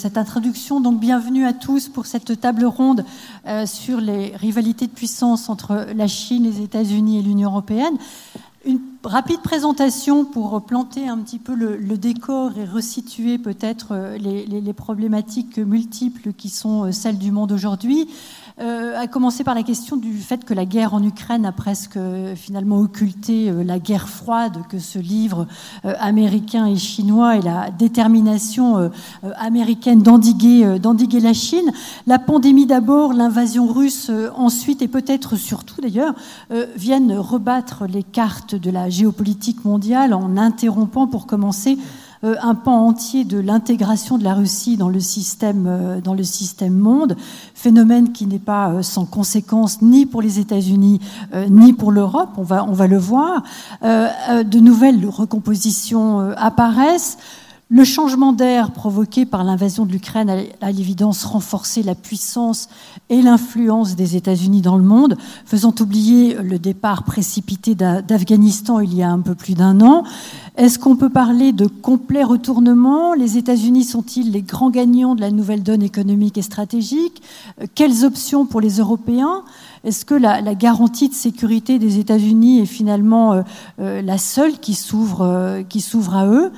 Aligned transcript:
cette 0.00 0.16
introduction. 0.16 0.80
Donc 0.80 0.98
bienvenue 0.98 1.44
à 1.44 1.52
tous 1.52 1.88
pour 1.90 2.06
cette 2.06 2.40
table 2.40 2.64
ronde 2.64 3.04
sur 3.66 4.00
les 4.00 4.34
rivalités 4.34 4.86
de 4.86 4.92
puissance 4.92 5.50
entre 5.50 5.88
la 5.94 6.06
Chine, 6.06 6.44
les 6.44 6.62
États-Unis 6.62 7.18
et 7.18 7.22
l'Union 7.22 7.50
européenne. 7.50 7.98
Une 8.64 8.80
rapide 9.04 9.40
présentation 9.42 10.24
pour 10.24 10.62
planter 10.64 11.06
un 11.06 11.18
petit 11.18 11.38
peu 11.38 11.54
le, 11.54 11.98
décor 11.98 12.52
et 12.56 12.64
resituer 12.64 13.36
peut-être 13.36 14.16
les, 14.18 14.72
problématiques 14.72 15.58
multiples 15.58 16.32
qui 16.32 16.48
sont 16.48 16.90
celles 16.92 17.18
du 17.18 17.30
monde 17.30 17.52
aujourd'hui. 17.52 18.08
Euh, 18.60 18.94
à 18.98 19.06
commencer 19.06 19.42
par 19.42 19.54
la 19.54 19.62
question 19.62 19.96
du 19.96 20.18
fait 20.18 20.44
que 20.44 20.52
la 20.52 20.66
guerre 20.66 20.92
en 20.92 21.02
Ukraine 21.02 21.46
a 21.46 21.52
presque 21.52 21.96
euh, 21.96 22.36
finalement 22.36 22.78
occulté 22.78 23.48
euh, 23.48 23.64
la 23.64 23.78
guerre 23.78 24.06
froide 24.06 24.58
que 24.68 24.78
ce 24.78 24.98
livre 24.98 25.46
américain 25.82 26.66
et 26.66 26.76
chinois 26.76 27.36
et 27.36 27.40
la 27.40 27.70
détermination 27.70 28.90
américaine 29.36 30.02
d'endiguer, 30.02 30.78
d'endiguer 30.78 31.20
la 31.20 31.32
Chine. 31.32 31.72
La 32.06 32.18
pandémie 32.18 32.66
d'abord, 32.66 33.12
l'invasion 33.12 33.66
russe 33.66 34.10
ensuite 34.36 34.82
et 34.82 34.88
peut-être 34.88 35.36
surtout 35.36 35.80
d'ailleurs 35.80 36.14
viennent 36.76 37.12
rebattre 37.12 37.84
les 37.86 38.02
cartes 38.02 38.54
de 38.54 38.70
la 38.70 38.90
géopolitique 38.90 39.64
mondiale 39.64 40.12
en 40.12 40.36
interrompant 40.36 41.06
pour 41.06 41.26
commencer 41.26 41.78
un 42.22 42.54
pan 42.54 42.86
entier 42.86 43.24
de 43.24 43.38
l'intégration 43.38 44.18
de 44.18 44.24
la 44.24 44.34
Russie 44.34 44.76
dans 44.76 44.88
le 44.88 45.00
système, 45.00 45.66
euh, 45.66 46.00
dans 46.00 46.14
le 46.14 46.22
système 46.22 46.74
monde, 46.74 47.16
phénomène 47.54 48.12
qui 48.12 48.26
n'est 48.26 48.38
pas 48.38 48.70
euh, 48.70 48.82
sans 48.82 49.06
conséquence 49.06 49.80
ni 49.80 50.06
pour 50.06 50.22
les 50.22 50.38
États-Unis 50.38 51.00
ni 51.48 51.72
pour 51.72 51.92
l'Europe, 51.92 52.30
on 52.36 52.42
va, 52.42 52.64
on 52.64 52.72
va 52.72 52.86
le 52.86 52.98
voir. 52.98 53.42
de 53.82 54.58
nouvelles 54.58 55.06
recompositions 55.06 56.32
apparaissent. 56.36 57.18
Le 57.72 57.84
changement 57.84 58.32
d'air 58.32 58.72
provoqué 58.72 59.24
par 59.24 59.44
l'invasion 59.44 59.86
de 59.86 59.92
l'Ukraine 59.92 60.28
a 60.28 60.38
à 60.60 60.72
l'évidence 60.72 61.24
renforcé 61.24 61.84
la 61.84 61.94
puissance 61.94 62.68
et 63.10 63.22
l'influence 63.22 63.94
des 63.94 64.16
États-Unis 64.16 64.60
dans 64.60 64.76
le 64.76 64.82
monde, 64.82 65.16
faisant 65.46 65.72
oublier 65.78 66.34
le 66.34 66.58
départ 66.58 67.04
précipité 67.04 67.76
d'Afghanistan 67.76 68.80
il 68.80 68.92
y 68.96 69.04
a 69.04 69.10
un 69.10 69.20
peu 69.20 69.36
plus 69.36 69.54
d'un 69.54 69.80
an. 69.82 70.02
Est-ce 70.56 70.80
qu'on 70.80 70.96
peut 70.96 71.10
parler 71.10 71.52
de 71.52 71.68
complet 71.68 72.24
retournement? 72.24 73.14
Les 73.14 73.38
États-Unis 73.38 73.84
sont-ils 73.84 74.32
les 74.32 74.42
grands 74.42 74.70
gagnants 74.70 75.14
de 75.14 75.20
la 75.20 75.30
nouvelle 75.30 75.62
donne 75.62 75.84
économique 75.84 76.38
et 76.38 76.42
stratégique? 76.42 77.22
Quelles 77.76 78.04
options 78.04 78.46
pour 78.46 78.60
les 78.60 78.78
Européens? 78.78 79.44
Est-ce 79.84 80.04
que 80.04 80.14
la, 80.14 80.42
garantie 80.56 81.08
de 81.08 81.14
sécurité 81.14 81.78
des 81.78 82.00
États-Unis 82.00 82.62
est 82.62 82.66
finalement 82.66 83.32
euh, 83.32 83.42
euh, 83.78 84.02
la 84.02 84.18
seule 84.18 84.58
qui 84.58 84.74
s'ouvre 84.74 85.22
euh, 85.22 85.62
à 86.12 86.26
eux? 86.26 86.50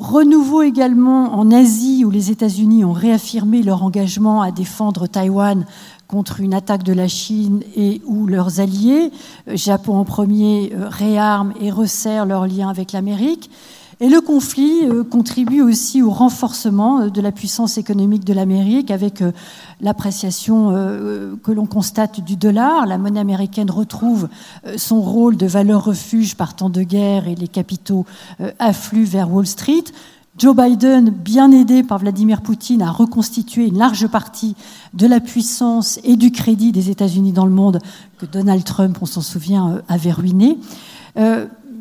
Renouveau 0.00 0.62
également 0.62 1.34
en 1.34 1.50
Asie, 1.50 2.06
où 2.06 2.10
les 2.10 2.30
États-Unis 2.30 2.86
ont 2.86 2.94
réaffirmé 2.94 3.62
leur 3.62 3.82
engagement 3.82 4.40
à 4.40 4.50
défendre 4.50 5.06
Taïwan 5.06 5.66
contre 6.08 6.40
une 6.40 6.54
attaque 6.54 6.84
de 6.84 6.94
la 6.94 7.06
Chine 7.06 7.60
et 7.76 8.00
où 8.06 8.26
leurs 8.26 8.60
alliés, 8.60 9.12
euh, 9.46 9.56
Japon 9.58 9.98
en 9.98 10.06
premier, 10.06 10.72
euh, 10.72 10.88
réarment 10.88 11.52
et 11.60 11.70
resserrent 11.70 12.24
leurs 12.24 12.46
liens 12.46 12.70
avec 12.70 12.92
l'Amérique. 12.92 13.50
Et 14.02 14.08
le 14.08 14.22
conflit 14.22 14.86
euh, 14.86 15.04
contribue 15.04 15.60
aussi 15.60 16.00
au 16.00 16.10
renforcement 16.10 17.08
de 17.08 17.20
la 17.20 17.32
puissance 17.32 17.76
économique 17.76 18.24
de 18.24 18.32
l'Amérique 18.32 18.90
avec 18.90 19.22
l'appréciation 19.80 20.72
que 21.42 21.52
l'on 21.52 21.66
constate 21.66 22.20
du 22.20 22.36
dollar. 22.36 22.86
La 22.86 22.98
monnaie 22.98 23.20
américaine 23.20 23.70
retrouve 23.70 24.28
son 24.76 25.00
rôle 25.00 25.36
de 25.36 25.46
valeur 25.46 25.84
refuge 25.84 26.34
par 26.34 26.56
temps 26.56 26.70
de 26.70 26.82
guerre 26.82 27.28
et 27.28 27.34
les 27.34 27.48
capitaux 27.48 28.06
affluent 28.58 29.04
vers 29.04 29.32
Wall 29.32 29.46
Street. 29.46 29.84
Joe 30.38 30.56
Biden, 30.56 31.10
bien 31.10 31.52
aidé 31.52 31.82
par 31.82 31.98
Vladimir 31.98 32.40
Poutine, 32.40 32.82
a 32.82 32.90
reconstitué 32.90 33.66
une 33.66 33.78
large 33.78 34.06
partie 34.06 34.54
de 34.94 35.06
la 35.06 35.20
puissance 35.20 36.00
et 36.04 36.16
du 36.16 36.30
crédit 36.30 36.72
des 36.72 36.88
États-Unis 36.88 37.32
dans 37.32 37.46
le 37.46 37.52
monde 37.52 37.78
que 38.18 38.26
Donald 38.26 38.64
Trump, 38.64 38.98
on 39.02 39.06
s'en 39.06 39.22
souvient, 39.22 39.82
avait 39.88 40.12
ruiné 40.12 40.58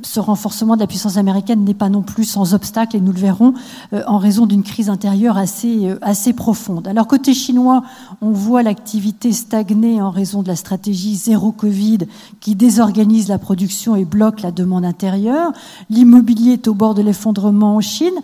ce 0.03 0.19
renforcement 0.19 0.75
de 0.75 0.81
la 0.81 0.87
puissance 0.87 1.17
américaine 1.17 1.63
n'est 1.63 1.73
pas 1.73 1.89
non 1.89 2.01
plus 2.01 2.23
sans 2.23 2.53
obstacle, 2.53 2.95
et 2.95 3.01
nous 3.01 3.11
le 3.11 3.19
verrons, 3.19 3.53
euh, 3.93 4.03
en 4.07 4.17
raison 4.17 4.45
d'une 4.45 4.63
crise 4.63 4.89
intérieure 4.89 5.37
assez, 5.37 5.87
euh, 5.87 5.99
assez 6.01 6.33
profonde. 6.33 6.87
Alors 6.87 7.07
côté 7.07 7.33
chinois, 7.33 7.83
on 8.21 8.31
voit 8.31 8.63
l'activité 8.63 9.31
stagner 9.31 10.01
en 10.01 10.09
raison 10.09 10.41
de 10.41 10.47
la 10.47 10.55
stratégie 10.55 11.15
zéro 11.15 11.51
Covid 11.51 11.99
qui 12.39 12.55
désorganise 12.55 13.27
la 13.27 13.37
production 13.37 13.95
et 13.95 14.05
bloque 14.05 14.41
la 14.41 14.51
demande 14.51 14.85
intérieure. 14.85 15.51
L'immobilier 15.89 16.53
est 16.53 16.67
au 16.67 16.73
bord 16.73 16.95
de 16.95 17.01
l'effondrement 17.01 17.75
en 17.75 17.81
Chine. 17.81 18.15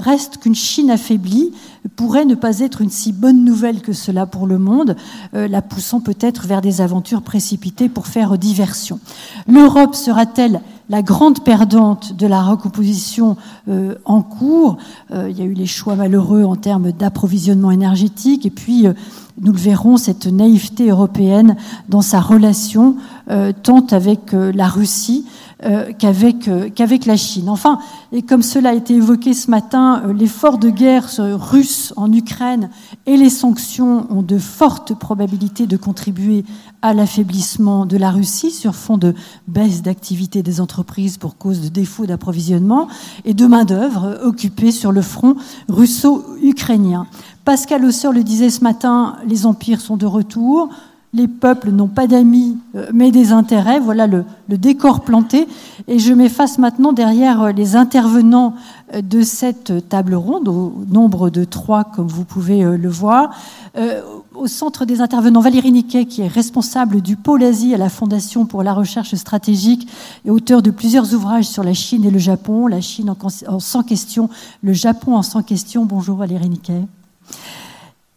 Reste 0.00 0.38
qu'une 0.38 0.56
Chine 0.56 0.90
affaiblie 0.90 1.52
pourrait 1.94 2.24
ne 2.24 2.34
pas 2.34 2.58
être 2.58 2.80
une 2.80 2.90
si 2.90 3.12
bonne 3.12 3.44
nouvelle 3.44 3.80
que 3.80 3.92
cela 3.92 4.26
pour 4.26 4.48
le 4.48 4.58
monde, 4.58 4.96
euh, 5.34 5.46
la 5.46 5.62
poussant 5.62 6.00
peut-être 6.00 6.46
vers 6.48 6.60
des 6.60 6.80
aventures 6.80 7.22
précipitées 7.22 7.88
pour 7.88 8.08
faire 8.08 8.36
diversion. 8.36 8.98
L'Europe 9.46 9.94
sera-t-elle 9.94 10.60
la 10.88 11.02
grande 11.02 11.42
perdante 11.42 12.14
de 12.14 12.26
la 12.26 12.42
recomposition 12.42 13.36
euh, 13.68 13.94
en 14.04 14.22
cours. 14.22 14.76
Euh, 15.12 15.28
il 15.30 15.38
y 15.38 15.42
a 15.42 15.44
eu 15.44 15.54
les 15.54 15.66
choix 15.66 15.96
malheureux 15.96 16.44
en 16.44 16.56
termes 16.56 16.92
d'approvisionnement 16.92 17.70
énergétique 17.70 18.44
et 18.46 18.50
puis, 18.50 18.86
euh, 18.86 18.92
nous 19.40 19.52
le 19.52 19.58
verrons, 19.58 19.96
cette 19.96 20.26
naïveté 20.26 20.90
européenne 20.90 21.56
dans 21.88 22.02
sa 22.02 22.20
relation 22.20 22.94
tant 23.64 23.84
avec 23.90 24.30
la 24.30 24.68
Russie 24.68 25.26
qu'avec 25.98 26.50
qu'avec 26.74 27.06
la 27.06 27.16
Chine. 27.16 27.48
Enfin, 27.48 27.78
et 28.12 28.22
comme 28.22 28.42
cela 28.42 28.70
a 28.70 28.74
été 28.74 28.94
évoqué 28.94 29.32
ce 29.34 29.50
matin, 29.50 30.02
l'effort 30.16 30.58
de 30.58 30.70
guerre 30.70 31.08
russe 31.18 31.92
en 31.96 32.12
Ukraine 32.12 32.70
et 33.06 33.16
les 33.16 33.30
sanctions 33.30 34.06
ont 34.10 34.22
de 34.22 34.38
fortes 34.38 34.94
probabilités 34.94 35.66
de 35.66 35.76
contribuer 35.76 36.44
à 36.82 36.92
l'affaiblissement 36.92 37.86
de 37.86 37.96
la 37.96 38.10
Russie 38.10 38.50
sur 38.50 38.74
fond 38.74 38.98
de 38.98 39.14
baisse 39.48 39.82
d'activité 39.82 40.42
des 40.42 40.60
entreprises 40.60 41.16
pour 41.16 41.38
cause 41.38 41.62
de 41.62 41.68
défaut 41.68 42.06
d'approvisionnement 42.06 42.88
et 43.24 43.32
de 43.32 43.46
main-d'œuvre 43.46 44.20
occupée 44.22 44.70
sur 44.70 44.92
le 44.92 45.00
front 45.00 45.36
russo-ukrainien. 45.68 47.06
Pascal 47.44 47.84
Hausseur 47.84 48.12
le 48.12 48.22
disait 48.22 48.50
ce 48.50 48.62
matin, 48.62 49.16
les 49.26 49.46
empires 49.46 49.80
sont 49.80 49.96
de 49.96 50.06
retour, 50.06 50.68
les 51.14 51.28
peuples 51.28 51.70
n'ont 51.70 51.88
pas 51.88 52.06
d'amis 52.08 52.58
euh, 52.74 52.88
mais 52.92 53.12
des 53.12 53.32
intérêts. 53.32 53.78
Voilà 53.78 54.06
le, 54.06 54.24
décor 54.48 55.02
planté. 55.02 55.46
Et 55.86 55.98
je 55.98 56.12
m'efface 56.12 56.58
maintenant 56.58 56.92
derrière 56.92 57.42
euh, 57.42 57.52
les 57.52 57.76
intervenants 57.76 58.54
euh, 58.92 59.00
de 59.00 59.22
cette 59.22 59.88
table 59.88 60.14
ronde, 60.14 60.48
au 60.48 60.84
nombre 60.90 61.30
de 61.30 61.44
trois 61.44 61.84
comme 61.84 62.08
vous 62.08 62.24
pouvez 62.24 62.64
le 62.64 62.88
voir. 62.88 63.30
au 64.34 64.46
centre 64.46 64.84
des 64.84 65.00
intervenants, 65.00 65.40
Valérie 65.40 65.72
Niquet, 65.72 66.06
qui 66.06 66.22
est 66.22 66.28
responsable 66.28 67.00
du 67.00 67.16
pôle 67.16 67.44
Asie 67.44 67.74
à 67.74 67.78
la 67.78 67.88
Fondation 67.88 68.46
pour 68.46 68.62
la 68.62 68.72
recherche 68.72 69.14
stratégique 69.14 69.88
et 70.24 70.30
auteur 70.30 70.62
de 70.62 70.70
plusieurs 70.70 71.14
ouvrages 71.14 71.46
sur 71.46 71.62
la 71.62 71.74
Chine 71.74 72.04
et 72.04 72.10
le 72.10 72.18
Japon. 72.18 72.66
La 72.66 72.80
Chine 72.80 73.10
en, 73.10 73.16
en 73.46 73.60
100 73.60 73.82
questions, 73.84 74.28
le 74.62 74.72
Japon 74.72 75.14
en 75.14 75.22
100 75.22 75.42
questions. 75.42 75.84
Bonjour 75.84 76.16
Valérie 76.16 76.48
Niquet. 76.48 76.82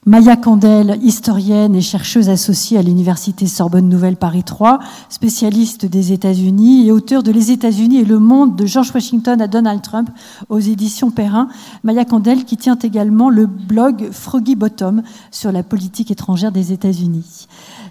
Maya 0.07 0.37
Candel, 0.37 0.97
historienne 1.03 1.75
et 1.75 1.81
chercheuse 1.81 2.29
associée 2.29 2.77
à 2.77 2.81
l'Université 2.81 3.45
Sorbonne 3.45 3.89
Nouvelle 3.89 4.15
Paris 4.15 4.45
3, 4.45 4.79
spécialiste 5.09 5.85
des 5.85 6.13
États-Unis 6.13 6.87
et 6.87 6.93
auteur 6.93 7.23
de 7.23 7.31
Les 7.33 7.51
États-Unis 7.51 7.97
et 7.97 8.05
le 8.05 8.17
monde 8.17 8.55
de 8.55 8.65
George 8.65 8.89
Washington 8.95 9.41
à 9.41 9.47
Donald 9.47 9.81
Trump 9.81 10.09
aux 10.47 10.59
éditions 10.59 11.11
Perrin. 11.11 11.49
Maya 11.83 12.05
Candel 12.05 12.45
qui 12.45 12.55
tient 12.55 12.79
également 12.81 13.29
le 13.29 13.47
blog 13.47 14.07
Froggy 14.13 14.55
Bottom 14.55 15.03
sur 15.29 15.51
la 15.51 15.61
politique 15.61 16.09
étrangère 16.09 16.53
des 16.53 16.71
États-Unis. 16.71 17.47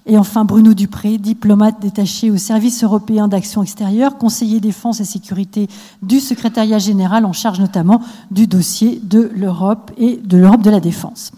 Et 0.07 0.17
enfin 0.17 0.47
Bruno 0.47 0.73
Dupré, 0.73 1.19
diplomate 1.19 1.83
détaché 1.83 2.31
au 2.31 2.39
service 2.39 2.83
européen 2.83 3.29
d'action 3.29 3.63
extérieure, 3.63 4.17
conseiller 4.17 4.61
défense 4.61 5.01
et 5.01 5.05
sécurité 5.05 5.69
du 6.01 6.21
secrétariat 6.21 6.79
général 6.79 7.27
en 7.27 7.35
charge 7.35 7.61
notamment 7.61 8.01
du 8.31 8.47
dossier 8.47 9.03
de 9.05 9.31
l'Europe 9.35 9.91
et 9.99 10.17
de 10.17 10.39
l'Europe 10.39 10.63
de 10.63 10.71
la 10.71 10.81
défense. 10.81 11.31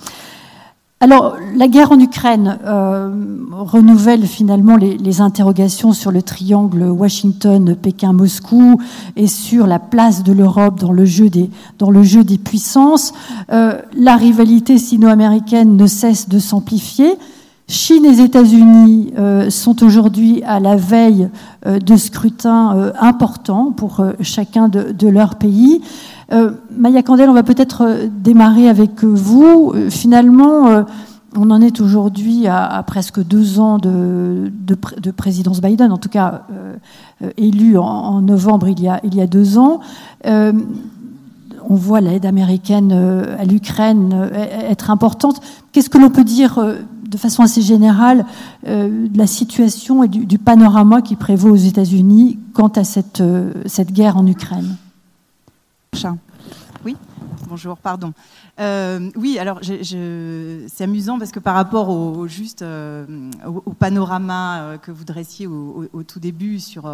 Alors, 1.01 1.37
la 1.55 1.69
guerre 1.69 1.93
en 1.93 2.01
Ukraine 2.01 2.59
euh, 2.67 3.09
renouvelle 3.53 4.27
finalement 4.27 4.77
les, 4.77 5.21
interrogations 5.21 5.93
sur 5.93 6.11
le 6.11 6.23
triangle 6.23 6.83
Washington, 6.83 7.77
Pékin, 7.81 8.13
Moscou 8.13 8.81
et 9.15 9.29
sur 9.29 9.69
la 9.69 9.79
place 9.79 10.25
de 10.25 10.33
l'Europe 10.33 10.81
dans 10.81 10.91
le 10.91 11.05
jeu 11.05 11.29
des 11.29 11.51
dans 11.79 11.93
le 11.93 12.03
jeu 12.03 12.25
des 12.25 12.37
puissances. 12.37 13.13
Euh, 13.53 13.81
la 13.97 14.17
rivalité 14.17 14.77
sino-américaine 14.77 15.77
ne 15.77 15.87
cesse 15.87 16.29
de 16.29 16.41
s'amplifier. 16.41 17.17
Chine 17.69 18.05
et 18.05 18.21
États-Unis 18.21 19.13
euh, 19.19 19.51
sont 19.51 19.85
aujourd'hui 19.85 20.43
à 20.45 20.59
la 20.59 20.75
veille 20.75 21.29
de 21.65 21.97
scrutins 21.97 22.93
importants 22.99 23.71
pour 23.71 24.05
chacun 24.21 24.69
de 24.69 25.09
leurs 25.09 25.37
pays. 25.37 25.81
Euh, 26.31 26.51
Maya 26.71 27.03
Candel, 27.03 27.31
on 27.31 27.35
va 27.35 27.43
peut-être 27.43 27.83
euh, 27.83 28.09
démarrer 28.11 28.69
avec 28.69 29.03
vous. 29.03 29.73
Euh, 29.75 29.89
finalement, 29.89 30.85
on 31.37 31.51
en 31.51 31.61
est 31.61 31.81
aujourd'hui 31.81 32.47
à, 32.47 32.83
presque 32.87 33.23
deux 33.23 33.61
ans 33.61 33.79
de, 33.79 34.51
présidence 35.17 35.61
Biden, 35.61 35.93
en 35.93 35.99
tout 35.99 36.09
cas 36.09 36.43
élu 37.37 37.77
en, 37.77 38.21
novembre 38.23 38.69
il 38.69 38.81
y 38.81 38.89
a, 38.89 39.27
deux 39.27 39.59
ans. 39.59 39.81
on 40.25 41.75
voit 41.75 42.01
l'aide 42.01 42.25
américaine 42.25 42.93
à 43.39 43.45
l'Ukraine 43.45 44.31
être 44.33 44.91
importante. 44.91 45.41
Qu'est-ce 45.73 45.91
que 45.91 45.99
l'on 45.99 46.11
peut 46.11 46.25
dire 46.25 46.59
de 47.07 47.17
façon 47.19 47.43
assez 47.43 47.63
générale 47.63 48.25
de 48.67 49.19
la 49.19 49.27
situation 49.27 50.03
et 50.03 50.09
du, 50.09 50.39
panorama 50.39 51.03
qui 51.03 51.15
prévaut 51.15 51.51
aux 51.51 51.57
États-Unis 51.57 52.39
quant 52.55 52.73
à 52.75 52.85
cette 52.85 53.23
guerre 53.93 54.17
en 54.17 54.27
Ukraine? 54.27 54.77
Oui, 56.85 56.97
bonjour, 57.49 57.77
pardon. 57.77 58.13
Euh, 58.61 59.11
oui, 59.17 59.39
alors 59.39 59.61
c'est 59.63 60.85
amusant 60.85 61.19
parce 61.19 61.33
que 61.33 61.41
par 61.41 61.55
rapport 61.55 61.89
au, 61.89 62.29
juste 62.29 62.63
euh, 62.63 63.31
au, 63.45 63.73
panorama 63.73 64.61
euh, 64.61 64.79
que 64.79 64.93
vous 64.93 65.05
dressiez 65.05 65.47
au, 65.49 66.03
tout 66.07 66.21
début 66.21 66.61
sur, 66.61 66.91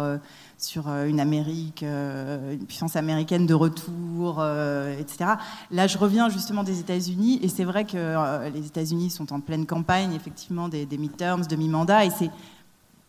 sur 0.57 0.87
une 0.89 1.19
Amérique, 1.19 1.83
une 1.83 2.65
puissance 2.67 2.95
américaine 2.95 3.45
de 3.45 3.53
retour, 3.53 4.43
etc. 4.99 5.33
Là, 5.71 5.87
je 5.87 5.97
reviens 5.97 6.29
justement 6.29 6.63
des 6.63 6.79
États-Unis 6.79 7.39
et 7.43 7.47
c'est 7.47 7.63
vrai 7.63 7.85
que 7.85 8.49
les 8.49 8.65
États-Unis 8.65 9.11
sont 9.11 9.33
en 9.33 9.39
pleine 9.39 9.65
campagne, 9.65 10.13
effectivement, 10.13 10.67
des, 10.67 10.85
des 10.85 10.97
midterms, 10.97 11.45
de 11.45 11.55
mi-mandat 11.55 12.05
et 12.05 12.09
c'est 12.09 12.31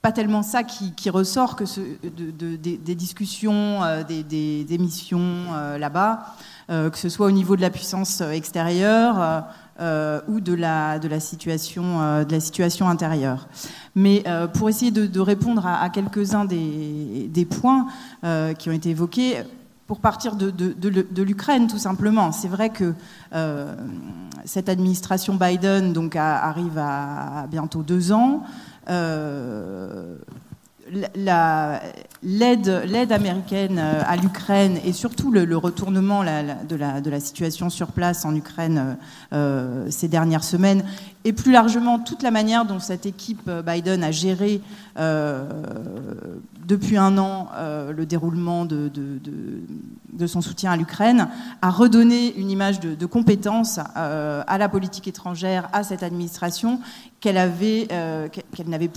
pas 0.06 0.12
tellement 0.12 0.44
ça 0.44 0.62
qui, 0.62 1.10
ressort 1.10 1.56
que 1.56 1.66
ce, 1.66 1.80
des 1.80 2.94
discussions, 2.94 3.80
des, 4.06 4.22
des, 4.22 4.78
missions 4.78 5.46
là-bas. 5.80 6.36
Euh, 6.68 6.90
que 6.90 6.98
ce 6.98 7.08
soit 7.08 7.28
au 7.28 7.30
niveau 7.30 7.54
de 7.54 7.60
la 7.60 7.70
puissance 7.70 8.20
extérieure 8.20 9.44
euh, 9.78 10.20
ou 10.26 10.40
de 10.40 10.52
la, 10.52 10.98
situation, 11.20 12.00
euh, 12.00 12.24
intérieure. 12.80 13.46
Mais 13.94 14.24
pour 14.54 14.68
essayer 14.68 14.90
de, 14.90 15.20
répondre 15.20 15.64
à, 15.64 15.88
quelques-uns 15.90 16.44
des, 16.44 17.48
points 17.48 17.86
qui 18.58 18.68
ont 18.68 18.72
été 18.72 18.90
évoqués, 18.90 19.44
pour 19.86 20.00
partir 20.00 20.34
de, 20.34 21.22
l'Ukraine, 21.22 21.68
tout 21.68 21.78
simplement. 21.78 22.32
C'est 22.32 22.48
vrai 22.48 22.70
que 22.70 22.94
cette 24.44 24.68
administration 24.68 25.36
Biden 25.36 25.92
donc, 25.92 26.16
arrive 26.16 26.78
à, 26.78 27.46
bientôt 27.48 27.84
deux 27.84 28.10
ans. 28.10 28.42
Euh, 28.88 30.16
l'aide 32.22 33.12
américaine 33.12 33.78
euh, 33.78 34.02
à 34.06 34.16
l'Ukraine 34.16 34.78
et 34.84 34.92
surtout 34.92 35.32
le, 35.32 35.56
retournement 35.56 36.22
de, 36.22 36.76
la, 37.10 37.20
situation 37.20 37.70
sur 37.70 37.88
place 37.88 38.24
en 38.24 38.34
Ukraine 38.34 38.96
euh, 39.32 39.86
ces 39.90 40.06
dernières 40.06 40.44
semaines 40.44 40.84
et 41.24 41.32
plus 41.32 41.50
largement 41.50 41.98
toute 41.98 42.22
la 42.22 42.30
manière 42.30 42.64
dont 42.64 42.78
cette 42.78 43.04
équipe 43.04 43.50
Biden 43.66 44.04
a 44.04 44.12
géré 44.12 44.60
depuis 46.66 46.96
un 46.96 47.16
an 47.18 47.48
le 47.56 48.04
déroulement 48.04 48.64
de, 48.64 48.90
son 50.26 50.40
soutien 50.40 50.72
à 50.72 50.76
l'Ukraine 50.76 51.28
a 51.62 51.70
redonné 51.70 52.36
une 52.36 52.50
image 52.50 52.80
de, 52.80 53.06
compétence 53.06 53.78
à 53.94 54.58
la 54.58 54.68
politique 54.68 55.08
étrangère, 55.08 55.68
à 55.72 55.84
cette 55.84 56.02
administration 56.02 56.80
qu'elle 57.20 57.38
avait, 57.38 57.88
qu'elle 58.52 58.68
n'avait 58.68 58.90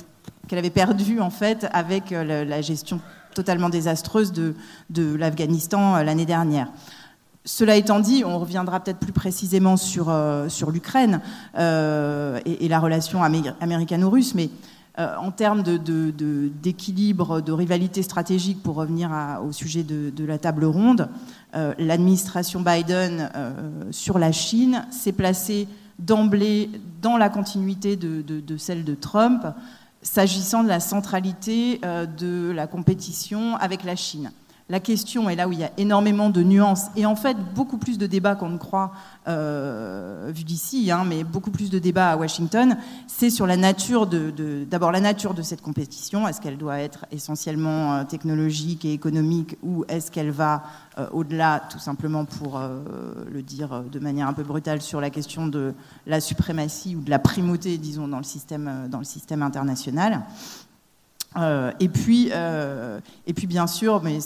qu'elle 0.49 0.59
avait 0.59 0.69
perdu 0.69 1.21
en 1.21 1.29
fait 1.29 1.67
avec 1.71 2.11
euh, 2.11 2.43
la 2.43 2.61
gestion 2.61 2.99
totalement 3.33 3.69
désastreuse 3.69 4.33
de, 4.33 4.55
l'Afghanistan 5.15 5.95
euh, 5.95 6.03
l'année 6.03 6.25
dernière. 6.25 6.67
Cela 7.45 7.77
étant 7.77 7.99
dit, 7.99 8.23
on 8.25 8.37
reviendra 8.37 8.81
peut-être 8.81 8.99
plus 8.99 9.13
précisément 9.13 9.77
sur, 9.77 10.09
euh, 10.09 10.49
sur 10.49 10.71
l'Ukraine 10.71 11.21
et, 11.55 12.67
la 12.67 12.79
relation 12.79 13.23
américano-russe, 13.23 14.35
mais 14.35 14.49
en 14.99 15.31
termes 15.31 15.63
d'équilibre, 15.63 17.41
de, 17.41 17.51
rivalité 17.51 18.03
stratégique, 18.03 18.61
pour 18.61 18.75
revenir 18.75 19.11
au 19.43 19.51
sujet 19.51 19.83
de, 19.83 20.25
la 20.25 20.37
table 20.37 20.65
ronde, 20.65 21.09
l'administration 21.53 22.61
Biden 22.61 23.29
sur 23.91 24.19
la 24.19 24.31
Chine 24.31 24.85
s'est 24.91 25.13
placée 25.13 25.67
d'emblée 25.99 26.69
dans 27.01 27.17
la 27.17 27.29
continuité 27.29 27.95
de, 27.95 28.57
celle 28.57 28.83
de 28.83 28.95
Trump, 28.95 29.45
s'agissant 30.01 30.63
de 30.63 30.69
la 30.69 30.79
centralité 30.79 31.81
euh, 31.83 32.05
de 32.05 32.51
la 32.51 32.67
compétition 32.67 33.57
avec 33.57 33.83
la 33.83 33.97
Chine. 33.97 34.31
La 34.71 34.79
question 34.79 35.27
est 35.31 35.35
là 35.35 35.47
où 35.47 35.51
il 35.51 35.57
y 35.57 35.63
a 35.63 35.71
énormément 35.77 36.29
de 36.29 36.43
nuances 36.43 36.89
et 36.95 37.07
en 37.07 37.15
fait 37.15 37.35
beaucoup 37.55 37.79
plus 37.79 37.97
de 37.97 38.05
débats 38.05 38.35
qu'on 38.35 38.49
ne 38.49 38.59
croit 38.59 38.91
euh, 39.27 40.31
vu 40.31 40.43
d'ici, 40.43 40.91
hein, 40.91 41.05
mais 41.07 41.23
beaucoup 41.23 41.49
plus 41.49 41.71
de 41.71 41.79
débats 41.79 42.11
à 42.11 42.17
Washington. 42.17 42.77
C'est 43.07 43.31
sur 43.31 43.47
la 43.47 43.57
nature 43.57 44.05
de, 44.05 44.31
d'abord 44.69 44.91
la 44.91 44.99
nature 44.99 45.33
de 45.33 45.41
cette 45.41 45.63
compétition. 45.63 46.27
Est-ce 46.27 46.39
qu'elle 46.39 46.59
doit 46.59 46.77
être 46.77 47.07
essentiellement 47.11 47.95
euh, 47.95 48.03
technologique 48.03 48.85
et 48.85 48.93
économique 48.93 49.57
ou 49.63 49.85
est-ce 49.87 50.11
qu'elle 50.11 50.29
va 50.29 50.61
euh, 50.99 51.07
au-delà, 51.13 51.63
tout 51.71 51.79
simplement 51.79 52.25
pour 52.25 52.61
le 53.31 53.41
dire 53.41 53.83
de 53.91 53.97
manière 53.97 54.27
un 54.27 54.33
peu 54.33 54.43
brutale, 54.43 54.83
sur 54.83 55.01
la 55.01 55.09
question 55.09 55.47
de 55.47 55.73
la 56.05 56.21
suprématie 56.21 56.95
ou 56.95 57.01
de 57.01 57.09
la 57.09 57.17
primauté, 57.17 57.79
disons, 57.79 58.07
dans 58.07 58.17
le 58.17 58.23
système, 58.23 58.87
dans 58.87 58.99
le 58.99 59.03
système 59.03 59.41
international. 59.41 60.21
et 61.79 61.89
puis, 61.89 62.31
et 63.27 63.33
puis 63.33 63.47
bien 63.47 63.67
sûr, 63.67 64.01
mais 64.03 64.19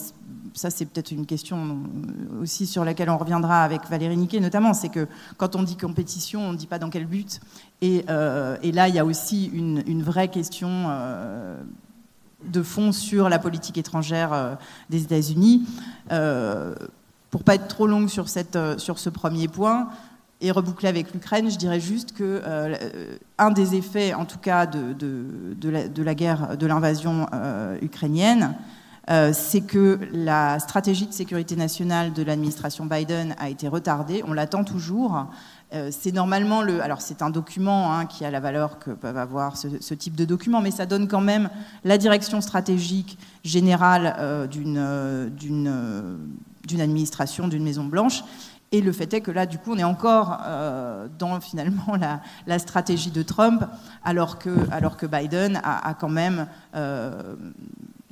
ça 0.53 0.69
c'est 0.69 0.85
peut-être 0.85 1.11
une 1.11 1.25
question 1.25 1.57
euh, 1.65 2.41
aussi 2.41 2.65
sur 2.65 2.85
laquelle 2.85 3.09
on 3.09 3.17
reviendra 3.17 3.63
avec 3.63 3.87
Valérie 3.89 4.17
Niquet 4.17 4.39
notamment, 4.39 4.73
c'est 4.73 4.89
que 4.89 5.07
quand 5.37 5.55
on 5.55 5.63
dit 5.63 5.75
compétition, 5.75 6.41
on 6.41 6.51
ne 6.53 6.57
dit 6.57 6.67
pas 6.67 6.79
dans 6.79 6.89
quel 6.89 7.05
but. 7.05 7.39
Et, 7.81 8.05
euh, 8.09 8.57
là, 8.63 8.87
il 8.87 8.95
y 8.95 8.99
a 8.99 9.05
aussi 9.05 9.45
une, 9.53 10.03
vraie 10.03 10.29
question 10.29 10.69
euh, 10.69 11.61
de 12.45 12.63
fond 12.63 12.91
sur 12.91 13.29
la 13.29 13.39
politique 13.39 13.77
étrangère 13.77 14.57
des 14.89 15.03
États-Unis. 15.03 15.65
pour 16.09 17.43
pas 17.43 17.55
être 17.55 17.67
trop 17.67 17.87
longue 17.87 18.09
sur, 18.09 18.27
ce 18.29 19.09
premier 19.09 19.47
point, 19.47 19.89
et 20.41 20.51
reboucler 20.51 20.89
avec 20.89 21.13
l'Ukraine, 21.13 21.49
je 21.49 21.57
dirais 21.57 21.79
juste 21.79 22.13
que 22.13 22.41
des 23.53 23.75
effets, 23.75 24.13
en 24.13 24.25
tout 24.25 24.39
cas, 24.39 24.65
de 24.65 26.03
la, 26.03 26.15
guerre, 26.15 26.57
de 26.57 26.65
l'invasion 26.65 27.27
ukrainienne, 27.81 28.55
euh, 29.09 29.31
c'est 29.33 29.61
que 29.61 29.99
la 30.13 30.59
stratégie 30.59 31.07
de 31.07 31.13
sécurité 31.13 31.57
nationale 31.57 32.13
de 32.13 32.23
l'administration 32.23 32.85
Biden 32.85 33.35
a 33.37 33.49
été 33.49 33.67
retardée. 33.67 34.23
On 34.25 34.33
l'attend 34.33 34.63
toujours. 34.63 35.27
Euh, 35.73 35.89
c'est 35.91 36.13
normalement 36.13 36.61
le. 36.61 36.81
Alors, 36.81 37.01
c'est 37.01 37.21
un 37.21 37.29
document 37.29 37.93
hein, 37.93 38.05
qui 38.05 38.23
a 38.23 38.31
la 38.31 38.39
valeur 38.39 38.79
que 38.79 38.91
peuvent 38.91 39.17
avoir 39.17 39.57
ce, 39.57 39.93
type 39.93 40.15
de 40.15 40.23
document, 40.23 40.61
mais 40.61 40.71
ça 40.71 40.85
donne 40.85 41.09
quand 41.09 41.21
même 41.21 41.49
la 41.83 41.97
direction 41.97 42.39
stratégique 42.39 43.17
générale 43.43 44.15
euh, 44.19 44.47
d'une 44.47 45.59
administration, 46.79 47.49
d'une 47.49 47.63
Maison-Blanche. 47.63 48.23
Et 48.71 48.81
le 48.81 48.91
fait 48.91 49.13
est 49.13 49.21
que 49.21 49.31
là, 49.31 49.45
du 49.45 49.59
coup, 49.59 49.73
on 49.73 49.77
est 49.77 49.83
encore 49.83 50.41
dans 51.19 51.39
finalement 51.39 51.95
la, 52.47 52.57
stratégie 52.57 53.11
de 53.11 53.21
Trump, 53.21 53.63
alors 54.03 54.39
que, 54.39 54.49
alors 54.71 54.97
que 54.97 55.05
Biden 55.05 55.61
a 55.63 55.93
quand 55.93 56.09
même 56.09 56.47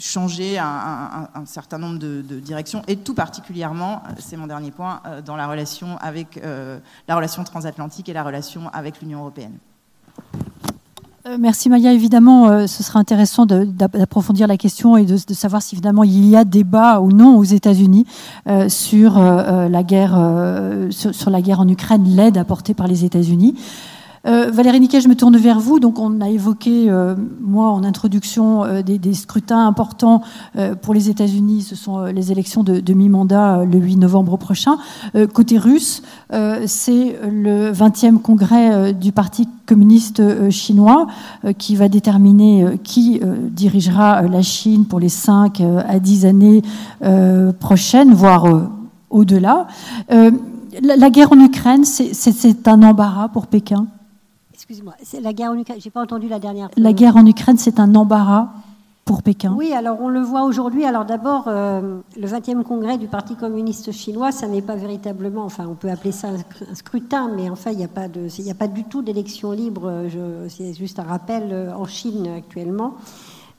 changer 0.02 0.58
un, 0.58 1.46
certain 1.46 1.78
nombre 1.78 2.00
de, 2.00 2.40
directions, 2.40 2.82
et 2.88 2.98
tout 2.98 3.14
particulièrement, 3.14 4.02
c'est 4.18 4.36
mon 4.36 4.48
dernier 4.48 4.72
point, 4.72 5.02
euh, 5.06 5.22
dans 5.22 5.36
la 5.36 5.48
relation 5.48 5.98
avec 6.02 6.38
euh, 6.38 6.80
la 7.08 7.16
relation 7.16 7.44
transatlantique 7.44 8.10
et 8.10 8.14
la 8.14 8.24
relation 8.24 8.70
avec 8.74 9.02
l'Union 9.02 9.20
européenne. 9.20 9.58
Euh, 11.28 11.38
merci 11.40 11.70
Maya. 11.70 11.94
Évidemment, 11.94 12.68
ce 12.68 12.82
sera 12.82 13.00
intéressant 13.00 13.46
d'approfondir 13.46 14.48
la 14.48 14.58
question 14.58 14.98
et 14.98 15.06
de, 15.06 15.18
savoir 15.34 15.62
si 15.62 15.78
il 15.78 16.26
y 16.28 16.36
a 16.36 16.44
débat 16.46 17.00
ou 17.00 17.12
non 17.12 17.38
aux 17.38 17.44
États-Unis 17.44 18.08
sur 18.70 19.20
la 19.20 19.84
guerre, 19.84 20.18
sur, 20.90 21.30
la 21.30 21.42
guerre 21.42 21.60
en 21.60 21.68
Ukraine, 21.68 22.06
l'aide 22.06 22.40
apportée 22.40 22.74
par 22.74 22.88
les 22.88 23.06
États-Unis. 23.06 23.56
Euh, 24.28 24.52
Valérie 24.52 24.80
Niquet, 24.80 25.02
je 25.02 25.08
me 25.08 25.16
tourne 25.16 25.36
vers 25.38 25.60
vous. 25.60 25.80
Donc, 25.80 25.98
on 26.00 26.22
a 26.22 26.30
évoqué, 26.30 26.90
euh, 26.90 27.16
moi, 27.42 27.72
en 27.72 27.84
introduction, 27.84 28.64
euh, 28.64 28.82
des, 28.82 29.14
scrutins 29.14 29.68
importants 29.68 30.22
pour 30.82 30.94
les 30.94 31.10
États-Unis. 31.10 31.62
Ce 31.62 31.76
sont 31.76 32.06
les 32.06 32.32
élections 32.32 32.64
de, 32.64 32.94
mi-mandat 32.94 33.66
le 33.66 33.78
8 33.78 33.98
novembre 33.98 34.38
prochain. 34.38 34.78
côté 35.34 35.58
russe, 35.58 36.02
c'est 36.66 37.20
le 37.30 37.72
20e 37.72 38.20
congrès 38.20 38.94
du 38.94 39.12
Parti 39.12 39.48
communiste 39.66 40.50
chinois 40.50 41.08
qui 41.58 41.76
va 41.76 41.90
déterminer 41.90 42.80
qui 42.84 43.22
dirigera 43.52 44.24
la 44.24 44.42
Chine 44.42 44.86
pour 44.86 45.00
les 45.00 45.10
5 45.10 45.62
à 45.62 46.00
10 46.00 46.26
années 46.26 46.62
prochaines, 47.60 48.14
voire 48.14 48.46
au-delà. 49.10 49.68
la 50.10 51.10
guerre 51.10 51.34
en 51.34 51.40
Ukraine, 51.40 51.84
c'est 51.84 52.68
un 52.68 52.84
embarras 52.84 53.28
pour 53.28 53.48
Pékin? 53.48 53.88
Excusez-moi, 54.72 54.96
la 55.22 55.34
guerre 55.34 55.52
en 55.52 55.58
Ukraine. 55.58 55.80
J'ai 55.82 55.90
pas 55.90 56.02
entendu 56.02 56.30
la 56.30 56.40
dernière. 56.40 56.70
La 56.78 56.94
guerre 56.94 57.18
en 57.18 57.26
Ukraine, 57.26 57.58
c'est 57.58 57.78
un 57.78 57.94
embarras 57.94 58.48
pour 59.04 59.22
Pékin. 59.22 59.54
Oui, 59.58 59.74
alors 59.74 59.98
on 60.00 60.08
le 60.08 60.22
voit 60.22 60.44
aujourd'hui. 60.44 60.86
Alors 60.86 61.04
d'abord, 61.04 61.44
euh, 61.48 62.00
le 62.18 62.26
20e 62.26 62.64
congrès 62.64 62.98
du 62.98 63.08
Parti 63.08 63.36
communiste 63.36 63.92
chinois, 63.92 64.32
ça 64.32 64.48
n'est 64.48 64.62
pas 64.62 64.78
véritablement, 64.78 65.44
enfin, 65.44 65.68
on 65.70 65.76
peut 65.76 65.90
appeler 65.90 66.14
ça 66.14 66.30
un 66.30 66.76
scrutin, 66.76 67.30
mais 67.36 67.50
enfin, 67.50 67.72
il 67.72 67.80
n'y 67.80 67.84
a 67.84 67.90
pas 67.90 68.08
de, 68.08 68.28
a 68.50 68.54
pas 68.54 68.70
du 68.70 68.86
tout 68.86 69.02
d'élection 69.02 69.52
libre. 69.52 70.06
C'est 70.48 70.74
juste 70.74 71.00
un 71.00 71.04
rappel 71.04 71.50
euh, 71.52 71.74
en 71.76 71.84
Chine 71.84 72.30
actuellement. 72.30 72.96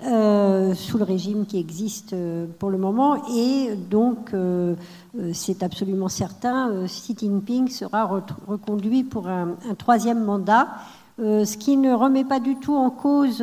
sous 0.00 0.98
le 0.98 1.04
régime 1.04 1.44
qui 1.44 1.58
existe 1.58 2.16
pour 2.58 2.70
le 2.70 2.78
moment. 2.78 3.22
Et 3.28 3.76
donc, 3.90 4.34
c'est 5.32 5.62
absolument 5.62 6.08
certain, 6.08 6.86
Xi 6.86 7.14
Jinping 7.16 7.68
sera 7.68 8.24
reconduit 8.48 9.04
pour 9.04 9.28
un, 9.28 9.50
un 9.70 9.74
troisième 9.74 10.24
mandat. 10.24 10.68
Ce 11.22 11.56
qui 11.56 11.76
ne 11.76 11.94
remet 11.94 12.24
pas 12.24 12.40
du 12.40 12.56
tout 12.56 12.74
en 12.74 12.90
cause 12.90 13.42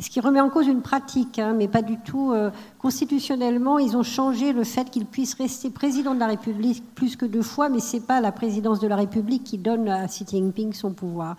ce 0.00 0.10
qui 0.10 0.20
remet 0.20 0.40
en 0.40 0.50
cause 0.50 0.66
une 0.66 0.82
pratique, 0.82 1.38
hein, 1.38 1.54
mais 1.56 1.68
pas 1.68 1.82
du 1.82 1.98
tout. 1.98 2.32
Euh, 2.32 2.50
constitutionnellement, 2.78 3.78
ils 3.78 3.96
ont 3.96 4.02
changé 4.02 4.52
le 4.52 4.64
fait 4.64 4.90
qu'il 4.90 5.06
puisse 5.06 5.34
rester 5.34 5.70
président 5.70 6.14
de 6.14 6.20
la 6.20 6.26
République 6.26 6.82
plus 6.94 7.16
que 7.16 7.26
deux 7.26 7.42
fois, 7.42 7.68
mais 7.68 7.80
ce 7.80 7.96
n'est 7.96 8.02
pas 8.02 8.20
la 8.20 8.32
présidence 8.32 8.80
de 8.80 8.88
la 8.88 8.96
République 8.96 9.44
qui 9.44 9.58
donne 9.58 9.88
à 9.88 10.06
Xi 10.06 10.24
Jinping 10.28 10.72
son 10.72 10.92
pouvoir. 10.92 11.36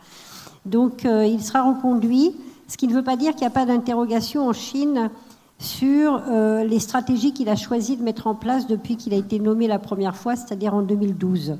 Donc 0.65 1.05
euh, 1.05 1.25
il 1.25 1.44
sera 1.44 1.63
reconduit, 1.63 2.36
ce 2.67 2.77
qui 2.77 2.88
ne 2.88 2.94
veut 2.94 3.03
pas 3.03 3.17
dire 3.17 3.34
qu'il 3.34 3.41
n'y 3.41 3.48
a 3.48 3.51
pas 3.51 3.65
d'interrogation 3.65 4.48
en 4.48 4.53
Chine 4.53 5.10
sur 5.60 6.22
euh, 6.27 6.63
les 6.63 6.79
stratégies 6.79 7.34
qu'il 7.34 7.50
a 7.50 7.55
choisi 7.55 7.98
de 7.98 8.03
mettre 8.03 8.27
en 8.27 8.36
place 8.36 8.67
depuis 8.67 8.96
qu'il 8.96 9.13
a 9.13 9.17
été 9.17 9.39
nommé 9.39 9.67
la 9.67 9.79
première 9.79 10.15
fois, 10.15 10.36
c'est-à-dire 10.36 10.74
en 10.74 10.82
2012. 10.82 11.58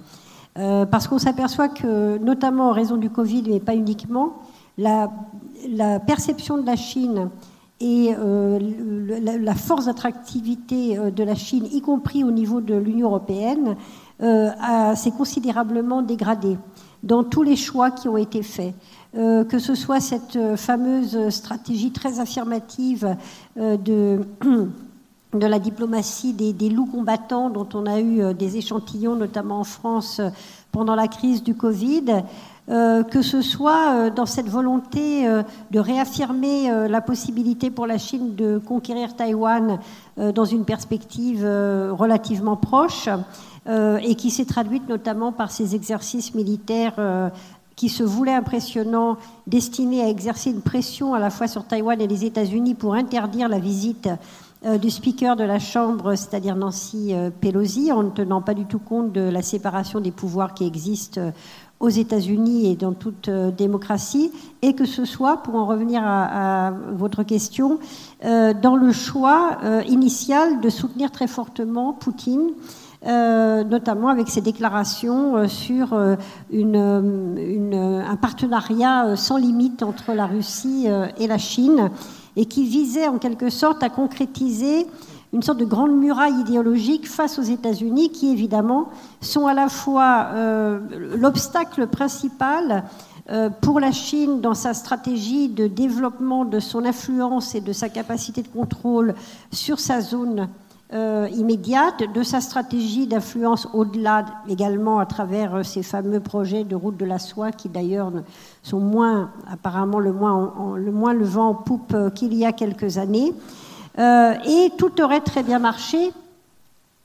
Parce 0.56 1.08
qu'on 1.08 1.20
s'aperçoit 1.20 1.68
que, 1.68 2.18
notamment 2.18 2.70
en 2.70 2.72
raison 2.72 2.96
du 2.96 3.10
Covid, 3.10 3.44
mais 3.48 3.60
pas 3.60 3.76
uniquement, 3.76 4.38
la, 4.78 5.10
perception 6.06 6.58
de 6.58 6.66
la 6.66 6.76
Chine 6.76 7.30
et 7.80 8.14
euh, 8.18 8.60
la, 9.22 9.56
force 9.56 9.86
d'attractivité 9.86 10.98
euh, 10.98 11.12
de 11.12 11.24
la 11.24 11.36
Chine, 11.36 11.68
y 11.72 11.82
compris 11.82 12.24
au 12.24 12.32
niveau 12.32 12.62
de 12.62 12.76
l'Union 12.76 13.08
européenne, 13.08 13.76
euh, 14.22 14.96
s'est 14.96 15.12
considérablement 15.12 16.02
dégradée 16.02 16.58
dans 17.04 17.24
tous 17.24 17.44
les 17.44 17.58
choix 17.58 17.92
qui 17.92 18.08
ont 18.08 18.18
été 18.18 18.42
faits. 18.42 18.74
que 19.14 19.60
ce 19.60 19.76
soit 19.76 20.00
cette 20.00 20.56
fameuse 20.56 21.30
stratégie 21.30 21.92
très 21.92 22.20
affirmative 22.20 23.16
de, 23.56 24.22
de 25.40 25.48
la 25.48 25.60
diplomatie 25.60 26.34
des, 26.34 26.70
loups 26.70 26.86
combattants 26.86 27.50
dont 27.50 27.68
on 27.74 27.86
a 27.86 28.00
eu 28.00 28.34
des 28.34 28.58
échantillons, 28.58 29.16
notamment 29.16 29.60
en 29.60 29.64
France, 29.64 30.22
pendant 30.72 30.96
la 30.96 31.08
crise 31.08 31.42
du 31.42 31.56
Covid, 31.56 32.24
euh, 32.68 33.04
que 33.04 33.22
ce 33.22 33.42
soit 33.42 33.94
euh, 33.94 34.10
dans 34.10 34.26
cette 34.26 34.50
volonté 34.50 35.28
euh, 35.28 35.44
de 35.70 35.80
réaffirmer 35.80 36.68
la 36.90 37.00
possibilité 37.00 37.70
pour 37.70 37.86
la 37.86 38.00
Chine 38.00 38.36
de 38.36 38.58
conquérir 38.58 39.16
Taïwan 39.16 39.80
dans 40.18 40.46
une 40.46 40.66
perspective 40.66 41.46
relativement 41.46 42.56
proche, 42.56 43.10
et 43.68 44.16
qui 44.16 44.30
s'est 44.30 44.46
traduite 44.46 44.88
notamment 44.88 45.32
par 45.32 45.52
ces 45.52 45.76
exercices 45.76 46.36
militaires 46.36 47.32
qui 47.76 47.90
se 47.90 48.04
voulaient 48.04 48.34
impressionnants, 48.34 49.18
destinés 49.48 50.02
à 50.04 50.08
exercer 50.08 50.52
une 50.52 50.62
pression 50.62 51.14
à 51.14 51.20
la 51.20 51.30
fois 51.30 51.48
sur 51.48 51.66
Taïwan 51.66 52.00
et 52.00 52.08
les 52.08 52.24
États-Unis 52.24 52.76
pour 52.76 52.94
interdire 52.94 53.50
la 53.50 53.60
visite 53.60 54.08
du 54.82 54.90
speaker 54.90 55.36
de 55.36 55.44
la 55.44 55.60
Chambre, 55.60 56.16
c'est-à-dire 56.16 56.56
Nancy 56.56 57.14
Pelosi, 57.40 57.92
en 57.92 58.04
ne 58.04 58.10
tenant 58.10 58.42
pas 58.42 58.54
du 58.54 58.66
tout 58.66 58.80
compte 58.80 59.12
de 59.12 59.22
la 59.22 59.42
séparation 59.42 60.02
des 60.02 60.12
pouvoirs 60.12 60.54
qui 60.54 60.66
existe 60.66 61.20
aux 61.80 61.90
États-Unis 61.90 62.72
et 62.72 62.76
dans 62.76 62.94
toute 62.94 63.30
euh, 63.30 63.52
démocratie, 63.52 64.32
et 64.62 64.74
que 64.74 64.86
ce 64.86 65.06
soit, 65.06 65.38
pour 65.38 65.56
en 65.56 65.66
revenir 65.66 66.02
à, 66.04 66.72
votre 66.94 67.24
question, 67.24 67.80
euh, 68.24 68.54
dans 68.54 68.76
le 68.76 68.92
choix 68.92 69.58
euh, 69.64 69.82
initial 69.88 70.62
de 70.62 70.70
soutenir 70.70 71.12
très 71.12 71.28
fortement 71.28 71.94
Poutine. 71.94 72.52
notamment 73.06 74.10
avec 74.10 74.30
ses 74.30 74.42
déclarations 74.42 75.48
sur 75.48 75.94
un 75.94 76.18
partenariat 78.20 79.16
sans 79.16 79.38
limite 79.38 79.84
entre 79.84 80.14
la 80.14 80.26
Russie 80.26 80.88
et 81.20 81.28
la 81.28 81.38
Chine, 81.38 81.92
et 82.36 82.46
qui 82.46 82.66
visait 82.66 83.08
en 83.08 83.18
quelque 83.18 83.50
sorte 83.50 83.84
à 83.84 83.90
concrétiser 83.90 84.88
une 85.34 85.44
sorte 85.44 85.58
de 85.58 85.66
grande 85.66 85.98
muraille 85.98 86.40
idéologique 86.40 87.10
face 87.10 87.40
aux 87.40 87.44
États-Unis 87.44 88.12
qui, 88.12 88.32
évidemment, 88.32 88.90
sont 89.20 89.48
à 89.48 89.54
la 89.54 89.68
fois 89.68 90.28
euh, 90.34 90.80
l'obstacle 91.18 91.88
principal 91.88 92.86
euh, 93.30 93.50
pour 93.50 93.80
la 93.80 93.92
Chine 93.92 94.40
dans 94.40 94.54
sa 94.54 94.74
stratégie 94.74 95.50
de 95.50 95.68
développement 95.68 96.46
de 96.46 96.60
son 96.60 96.86
influence 96.86 97.54
et 97.54 97.62
de 97.62 97.74
sa 97.74 97.90
capacité 97.90 98.44
de 98.44 98.48
contrôle 98.48 99.14
sur 99.52 99.80
sa 99.80 100.00
zone 100.00 100.48
euh, 100.94 101.28
immédiate, 101.34 102.04
de 102.14 102.24
sa 102.24 102.42
stratégie 102.42 103.08
d'influence 103.08 103.68
au-delà 103.74 104.26
également 104.48 105.00
à 105.00 105.06
travers 105.06 105.66
ces 105.66 105.82
fameux 105.82 106.20
projets 106.20 106.64
de 106.64 106.76
route 106.76 106.96
de 106.98 107.06
la 107.06 107.20
soie 107.20 107.52
qui 107.52 107.70
d'ailleurs 107.70 108.12
sont 108.62 108.80
moins, 108.80 109.32
apparemment 109.50 110.00
le 110.00 110.14
moins, 110.14 110.76
le 110.78 110.92
moins 110.92 111.16
vent 111.16 111.50
en 111.50 111.56
poupe 111.56 111.96
qu'il 112.14 112.34
y 112.36 112.46
a 112.46 112.52
quelques 112.52 112.98
années. 112.98 113.34
Euh, 113.98 114.34
et 114.46 114.72
tout 114.78 115.02
aurait 115.02 115.22
très 115.22 115.42
bien 115.42 115.60
marché 115.60 116.12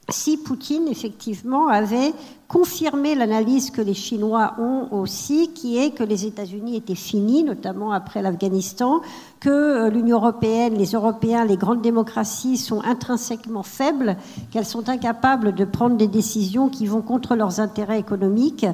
si 0.08 0.36
Poutine, 0.36 0.88
effectivement, 0.88 1.68
avait 1.68 2.12
confirmer 2.50 3.14
l'analyse 3.14 3.70
que 3.70 3.80
les 3.80 3.94
Chinois 3.94 4.54
ont 4.58 4.88
aussi, 4.90 5.52
qui 5.54 5.78
est 5.78 5.92
que 5.92 6.02
les 6.02 6.26
États-Unis 6.26 6.74
étaient 6.74 6.96
finis, 6.96 7.44
notamment 7.44 7.92
après 7.92 8.22
l'Afghanistan, 8.22 9.02
que 9.38 9.48
euh, 9.48 9.88
l'Union 9.88 10.16
européenne, 10.16 10.74
les 10.74 10.92
Européens, 10.92 11.44
les 11.44 11.56
grandes 11.56 11.80
démocraties 11.80 12.56
sont 12.56 12.82
intrinsèquement 12.82 13.62
faibles, 13.62 14.16
qu'elles 14.50 14.66
sont 14.66 14.88
incapables 14.88 15.54
de 15.54 15.64
prendre 15.64 15.96
des 15.96 16.08
décisions 16.08 16.68
qui 16.68 16.86
vont 16.86 17.02
contre 17.02 17.36
leurs 17.36 17.60
intérêts 17.60 18.00
économiques. 18.00 18.66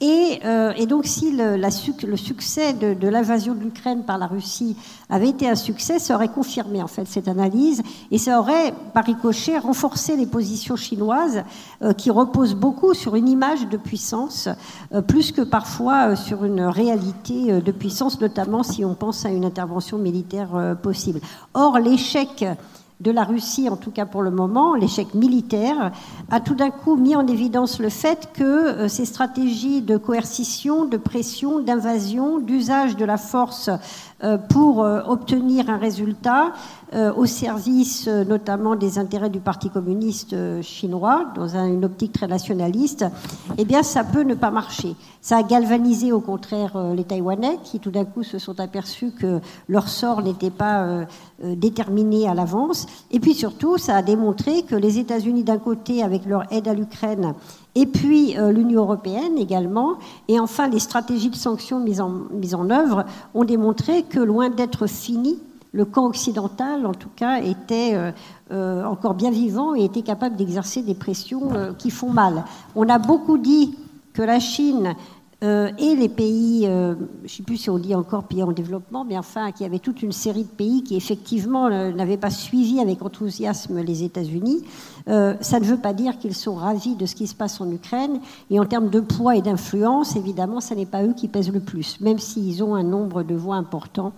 Et, 0.00 0.40
euh, 0.44 0.74
donc, 0.86 1.06
si 1.06 1.30
le, 1.30 2.16
succès 2.16 2.72
de, 2.72 3.08
l'invasion 3.08 3.54
de 3.54 3.60
l'Ukraine 3.60 4.02
par 4.02 4.18
la 4.18 4.26
Russie 4.26 4.76
avait 5.08 5.28
été 5.28 5.48
un 5.48 5.54
succès, 5.54 6.00
ça 6.00 6.16
aurait 6.16 6.28
confirmé 6.28 6.82
en 6.82 6.88
fait 6.88 7.06
cette 7.06 7.28
analyse 7.28 7.82
et 8.10 8.18
ça 8.18 8.40
aurait, 8.40 8.74
par 8.92 9.04
ricochet, 9.04 9.58
renforcé 9.58 10.16
les 10.16 10.26
positions 10.26 10.74
chinoises 10.74 11.44
euh, 11.82 11.92
qui 11.92 12.10
reposent 12.10 12.56
beaucoup 12.56 12.92
sur 12.92 13.14
une 13.14 13.19
image 13.26 13.68
de 13.68 13.76
puissance, 13.76 14.48
euh, 14.92 15.02
plus 15.02 15.32
que 15.32 15.42
parfois 15.42 16.10
euh, 16.10 16.16
sur 16.16 16.44
une 16.44 16.62
réalité 16.62 17.52
euh, 17.52 17.60
de 17.60 17.72
puissance, 17.72 18.20
notamment 18.20 18.62
si 18.62 18.84
on 18.84 18.94
pense 18.94 19.24
à 19.24 19.30
une 19.30 19.44
intervention 19.44 19.98
militaire 19.98 20.76
possible. 20.82 21.20
Or, 21.54 21.78
l'échec 21.78 22.44
de 23.00 23.10
la 23.10 23.24
Russie, 23.24 23.68
en 23.68 23.76
tout 23.76 23.90
cas 23.90 24.04
pour 24.04 24.22
le 24.22 24.30
moment, 24.30 24.74
l'échec 24.74 25.14
militaire, 25.14 25.90
a 26.30 26.40
tout 26.40 26.54
d'un 26.54 26.70
coup 26.70 26.96
mis 26.96 27.16
en 27.16 27.26
évidence 27.26 27.78
le 27.80 27.88
fait 27.88 28.28
que 28.34 28.88
ces 28.88 29.06
stratégies 29.06 29.80
de 29.80 29.96
coercition, 29.96 30.84
de 30.84 30.98
pression, 30.98 31.60
d'invasion, 31.60 32.38
d'usage 32.38 32.96
de 32.96 33.04
la 33.04 33.16
force 33.16 33.70
pour 34.48 34.78
obtenir 34.78 35.70
un 35.70 35.78
résultat 35.78 36.52
euh, 36.92 37.12
au 37.14 37.24
service 37.24 38.08
euh, 38.08 38.24
notamment 38.24 38.74
des 38.74 38.98
intérêts 38.98 39.30
du 39.30 39.38
Parti 39.38 39.70
communiste 39.70 40.32
euh, 40.32 40.60
chinois, 40.60 41.30
dans 41.36 41.56
une 41.56 41.84
optique 41.84 42.12
très 42.12 42.26
nationaliste, 42.26 43.04
eh 43.58 43.64
bien, 43.64 43.84
ça 43.84 44.02
peut 44.02 44.24
ne 44.24 44.34
pas 44.34 44.50
marcher. 44.50 44.96
Ça 45.20 45.36
a 45.36 45.42
galvanisé 45.44 46.10
au 46.10 46.20
contraire 46.20 46.76
les 46.96 47.04
Taïwanais, 47.04 47.58
qui 47.62 47.78
tout 47.78 47.92
d'un 47.92 48.04
coup 48.04 48.24
se 48.24 48.40
sont 48.40 48.58
aperçus 48.58 49.12
que 49.12 49.38
leur 49.68 49.88
sort 49.88 50.22
n'était 50.22 50.50
pas 50.50 51.04
déterminé 51.44 52.26
à 52.26 52.32
l'avance. 52.32 52.86
Et 53.10 53.20
puis 53.20 53.34
surtout, 53.34 53.76
ça 53.76 53.96
a 53.96 54.02
démontré 54.02 54.62
que 54.62 54.74
les 54.74 54.98
États-Unis, 54.98 55.44
d'un 55.44 55.58
côté, 55.58 56.02
avec 56.02 56.24
leur 56.24 56.50
aide 56.50 56.68
à 56.68 56.74
l'Ukraine, 56.74 57.34
et 57.74 57.86
puis 57.86 58.34
l'Union 58.34 58.82
européenne 58.82 59.38
également, 59.38 59.94
et 60.28 60.40
enfin 60.40 60.68
les 60.68 60.80
stratégies 60.80 61.30
de 61.30 61.36
sanctions 61.36 61.78
mises 61.78 62.00
en, 62.00 62.70
œuvre, 62.70 63.04
ont 63.34 63.44
démontré 63.44 64.02
que 64.02 64.18
loin 64.18 64.50
d'être 64.50 64.86
fini, 64.86 65.38
le 65.72 65.84
camp 65.84 66.06
occidental, 66.06 66.86
en 66.86 66.94
tout 66.94 67.10
cas, 67.14 67.40
était 67.40 67.92
euh, 67.94 68.10
euh, 68.50 68.84
encore 68.84 69.14
bien 69.14 69.30
vivant 69.30 69.74
et 69.74 69.84
était 69.84 70.02
capable 70.02 70.36
d'exercer 70.36 70.82
des 70.82 70.94
pressions 70.94 71.52
euh, 71.52 71.72
qui 71.72 71.90
font 71.90 72.10
mal. 72.10 72.44
On 72.74 72.88
a 72.88 72.98
beaucoup 72.98 73.38
dit 73.38 73.76
que 74.12 74.22
la 74.22 74.40
Chine 74.40 74.94
et 75.42 75.94
les 75.96 76.08
pays, 76.08 76.64
je 76.64 76.94
ne 77.22 77.28
sais 77.28 77.42
plus 77.42 77.56
si 77.56 77.70
on 77.70 77.78
dit 77.78 77.94
encore 77.94 78.24
pays 78.24 78.42
en 78.42 78.52
développement, 78.52 79.04
mais 79.04 79.16
enfin, 79.16 79.52
qu'il 79.52 79.64
y 79.64 79.66
avait 79.66 79.78
toute 79.78 80.02
une 80.02 80.12
série 80.12 80.44
de 80.44 80.48
pays 80.48 80.84
qui 80.84 80.96
effectivement 80.96 81.70
n'avaient 81.70 82.18
pas 82.18 82.30
suivi 82.30 82.78
avec 82.80 83.02
enthousiasme 83.02 83.80
les 83.80 84.02
États-Unis. 84.02 84.64
ça 85.06 85.60
ne 85.60 85.64
veut 85.64 85.78
pas 85.78 85.94
dire 85.94 86.18
qu'ils 86.18 86.34
sont 86.34 86.54
ravis 86.54 86.94
de 86.94 87.06
ce 87.06 87.14
qui 87.14 87.26
se 87.26 87.34
passe 87.34 87.60
en 87.60 87.70
Ukraine. 87.70 88.20
Et 88.50 88.60
en 88.60 88.66
termes 88.66 88.90
de 88.90 89.00
poids 89.00 89.36
et 89.36 89.42
d'influence, 89.42 90.16
évidemment, 90.16 90.60
ce 90.60 90.74
n'est 90.74 90.86
pas 90.86 91.02
eux 91.04 91.14
qui 91.14 91.28
pèsent 91.28 91.52
le 91.52 91.60
plus, 91.60 92.00
même 92.00 92.18
s'ils 92.18 92.62
ont 92.62 92.74
un 92.74 92.82
nombre 92.82 93.22
de 93.22 93.34
voix 93.34 93.56
important 93.56 94.12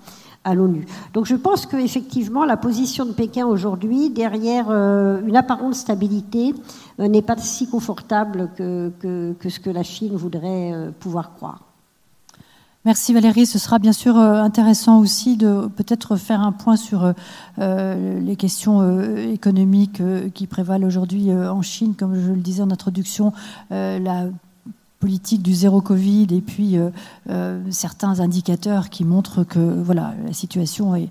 à 0.45 0.55
l'ONU. 0.55 0.87
Donc 1.13 1.27
je 1.27 1.37
pense 1.37 1.67
qu'effectivement, 1.67 2.45
la 2.45 2.57
position 2.57 3.05
de 3.05 3.13
Pékin 3.13 3.47
aujourd'hui, 3.47 4.11
derrière 4.11 4.67
euh, 4.71 5.21
une 5.27 5.37
apparente 5.37 5.75
stabilité, 5.75 6.55
euh, 7.01 7.09
n'est 7.09 7.23
pas 7.23 7.37
si 7.37 7.69
confortable 7.69 8.51
que, 8.57 8.93
que, 9.39 9.49
ce 9.49 9.61
que 9.61 9.71
la 9.71 9.83
Chine 9.83 10.17
voudrait 10.17 10.73
euh, 10.73 10.91
pouvoir 10.91 11.35
croire. 11.35 11.61
Merci 12.85 13.15
Valérie. 13.15 13.47
Ce 13.47 13.61
sera 13.61 13.79
bien 13.79 13.93
sûr 13.93 14.19
intéressant 14.19 14.99
aussi 14.99 15.37
de 15.37 15.69
peut-être 15.69 16.17
faire 16.17 16.41
un 16.41 16.51
point 16.51 16.75
sur 16.75 17.15
les 17.59 18.35
questions 18.35 19.01
économiques 19.17 20.03
qui 20.35 20.49
prévalent 20.49 20.85
aujourd'hui 20.85 21.33
en 21.33 21.63
Chine. 21.63 21.95
Comme 21.95 22.17
je 22.17 22.33
le 22.33 22.41
disais 22.41 22.61
en 22.61 22.73
introduction, 22.73 23.33
la 23.71 24.25
politique 25.03 25.43
du 25.43 25.53
zéro 25.53 25.81
Covid 25.81 26.29
et 26.31 26.41
puis 26.41 26.79
euh, 26.79 26.91
euh, 27.29 27.61
certains 27.71 28.21
indicateurs 28.21 28.89
qui 28.89 29.05
montrent 29.05 29.43
que 29.43 29.59
voilà, 29.59 30.15
la 30.25 30.33
situation 30.33 30.95
est, 30.95 31.09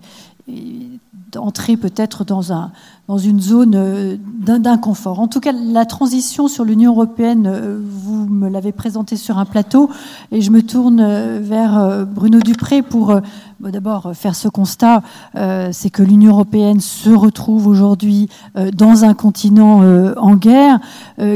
d'entrer 1.32 1.78
peut-être 1.78 2.26
dans, 2.26 2.52
un, 2.52 2.72
dans 3.08 3.18
une 3.18 3.40
zone 3.40 3.74
euh, 3.76 4.18
d'inconfort. 4.18 5.20
En 5.20 5.28
tout 5.28 5.40
cas, 5.40 5.52
la 5.52 5.86
transition 5.86 6.48
sur 6.48 6.66
l'Union 6.66 6.92
européenne, 6.92 7.48
euh, 7.48 7.80
vous 7.82 8.26
me 8.28 8.50
l'avez 8.50 8.72
présentée 8.72 9.16
sur 9.16 9.38
un 9.38 9.46
plateau, 9.46 9.90
et 10.32 10.42
je 10.42 10.52
me 10.52 10.62
tourne 10.62 11.00
euh, 11.00 11.40
vers 11.42 12.06
Bruno 12.06 12.40
Dupré 12.40 12.82
pour 12.82 13.20
d'abord 13.60 14.14
faire 14.16 14.36
ce 14.36 14.48
constat, 14.48 15.04
c'est 15.36 15.92
que 15.92 16.02
l'Union 16.02 16.32
européenne 16.32 16.80
se 16.80 17.12
retrouve 17.12 17.68
aujourd'hui 17.68 18.28
dans 18.74 19.04
un 19.04 19.14
continent 19.14 19.82
en 20.18 20.36
guerre. 20.36 20.80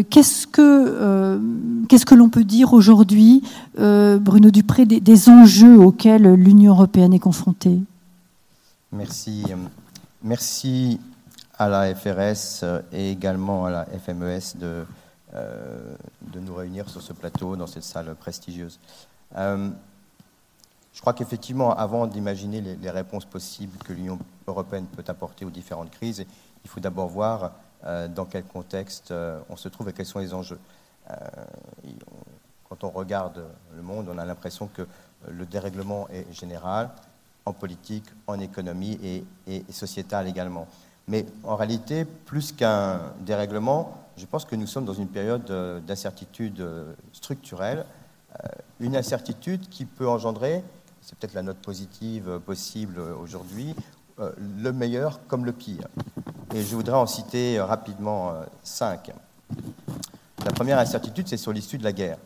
Qu'est-ce 0.09 0.47
que, 0.47 1.39
qu'est-ce 1.87 2.05
que 2.05 2.15
l'on 2.15 2.29
peut 2.29 2.43
dire 2.43 2.73
aujourd'hui, 2.73 3.43
Bruno 3.77 4.49
Dupré, 4.49 4.85
des 4.85 5.29
enjeux 5.29 5.79
auxquels 5.79 6.33
l'Union 6.33 6.73
européenne 6.73 7.13
est 7.13 7.19
confrontée? 7.19 7.79
Merci. 8.91 9.43
Merci 10.25 10.99
à 11.59 11.69
la 11.69 11.93
FRS 11.93 12.65
et 12.91 13.11
également 13.11 13.67
à 13.67 13.69
la 13.69 13.85
FMES 13.85 14.55
de, 14.55 14.83
euh, 15.35 15.95
de 16.33 16.39
nous 16.39 16.55
réunir 16.55 16.89
sur 16.89 16.99
ce 17.03 17.13
plateau, 17.13 17.55
dans 17.55 17.67
cette 17.67 17.83
salle 17.83 18.15
prestigieuse. 18.15 18.79
Euh, 19.37 19.69
je 20.93 20.99
crois 20.99 21.13
qu'effectivement, 21.13 21.75
avant 21.75 22.07
d'imaginer 22.07 22.59
les, 22.59 22.89
réponses 22.89 23.25
possibles 23.25 23.77
que 23.77 23.93
l'Union 23.93 24.17
européenne 24.47 24.87
peut 24.87 25.03
apporter 25.07 25.45
aux 25.45 25.51
différentes 25.51 25.91
crises, 25.91 26.25
il 26.63 26.69
faut 26.71 26.79
d'abord 26.79 27.07
voir 27.07 27.51
euh, 27.83 28.07
dans 28.07 28.25
quel 28.25 28.45
contexte 28.45 29.13
on 29.47 29.55
se 29.55 29.69
trouve 29.69 29.89
et 29.89 29.93
quels 29.93 30.07
sont 30.07 30.17
les 30.17 30.33
enjeux. 30.33 30.59
quand 32.67 32.83
on 32.83 32.89
regarde 32.89 33.45
le 33.75 33.83
monde, 33.83 34.09
on 34.11 34.17
a 34.17 34.25
l'impression 34.25 34.65
que 34.73 34.87
le 35.29 35.45
dérèglement 35.45 36.09
est 36.09 36.33
général, 36.33 36.89
en 37.45 37.53
politique, 37.53 38.05
en 38.27 38.39
économie 38.39 38.99
et, 39.47 39.63
sociétale 39.71 40.27
également. 40.27 40.67
Mais 41.07 41.25
en 41.43 41.55
réalité, 41.55 42.05
plus 42.05 42.51
qu'un 42.51 42.99
dérèglement, 43.21 44.05
je 44.17 44.25
pense 44.25 44.45
que 44.45 44.55
nous 44.55 44.67
sommes 44.67 44.85
dans 44.85 44.93
une 44.93 45.07
période 45.07 45.45
d'incertitude 45.85 46.65
structurelle, 47.13 47.85
euh, 48.43 48.47
une 48.79 48.95
incertitude 48.95 49.69
qui 49.69 49.85
peut 49.85 50.07
engendrer, 50.07 50.63
c'est 51.01 51.17
peut-être 51.17 51.33
la 51.33 51.43
note 51.43 51.57
positive 51.57 52.39
possible 52.45 52.99
aujourd'hui, 52.99 53.75
euh, 54.19 54.31
le 54.61 54.71
meilleur 54.73 55.25
comme 55.27 55.45
le 55.45 55.53
pire. 55.53 55.87
Et 56.53 56.63
je 56.63 56.75
voudrais 56.75 56.97
en 56.97 57.05
citer 57.05 57.59
rapidement 57.59 58.31
euh, 58.31 58.43
cinq. 58.63 59.11
La 60.43 60.51
première 60.51 60.79
incertitude, 60.79 61.27
c'est 61.27 61.37
sur 61.37 61.53
l'issue 61.53 61.77
de 61.77 61.83
la 61.83 61.91
guerre 61.91 62.17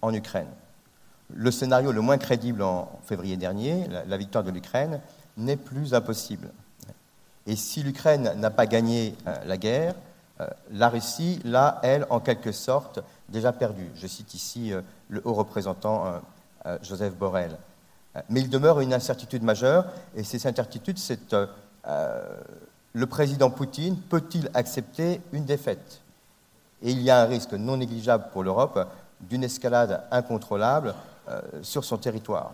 en 0.00 0.14
Ukraine 0.14 0.48
le 1.32 1.50
scénario 1.50 1.92
le 1.92 2.00
moins 2.00 2.18
crédible 2.18 2.62
en 2.62 2.88
février 3.04 3.36
dernier, 3.36 3.86
la, 4.06 4.16
victoire 4.16 4.44
de 4.44 4.50
l'Ukraine, 4.50 5.00
n'est 5.36 5.56
plus 5.56 5.94
impossible. 5.94 6.50
Et 7.46 7.56
si 7.56 7.82
l'Ukraine 7.82 8.32
n'a 8.36 8.50
pas 8.50 8.66
gagné 8.66 9.14
euh, 9.26 9.36
la 9.44 9.56
guerre, 9.56 9.94
euh, 10.40 10.46
la 10.72 10.88
Russie 10.88 11.40
l'a, 11.44 11.80
elle, 11.82 12.06
en 12.10 12.20
quelque 12.20 12.52
sorte, 12.52 13.00
déjà 13.28 13.52
perdue. 13.52 13.90
Je 13.96 14.06
cite 14.06 14.34
ici 14.34 14.72
euh, 14.72 14.82
le 15.08 15.20
haut 15.24 15.34
représentant 15.34 16.20
Joseph 16.82 17.14
Borrell. 17.14 17.58
Mais 18.30 18.40
il 18.40 18.48
demeure 18.48 18.80
une 18.80 18.94
incertitude 18.94 19.42
majeure, 19.42 19.84
et 20.16 20.24
cette 20.24 20.46
incertitude, 20.46 20.98
c'est 20.98 21.34
le 22.94 23.06
président 23.06 23.50
Poutine 23.50 23.98
peut-il 23.98 24.48
accepter 24.54 25.20
une 25.32 25.44
défaite? 25.44 26.00
Et 26.80 26.92
il 26.92 27.02
y 27.02 27.10
a 27.10 27.20
un 27.20 27.26
risque 27.26 27.52
non 27.52 27.76
négligeable 27.76 28.28
pour 28.32 28.44
l'Europe 28.44 28.88
d'une 29.20 29.44
escalade 29.44 30.04
incontrôlable 30.10 30.94
sur 31.62 31.84
son 31.84 31.96
territoire. 31.96 32.52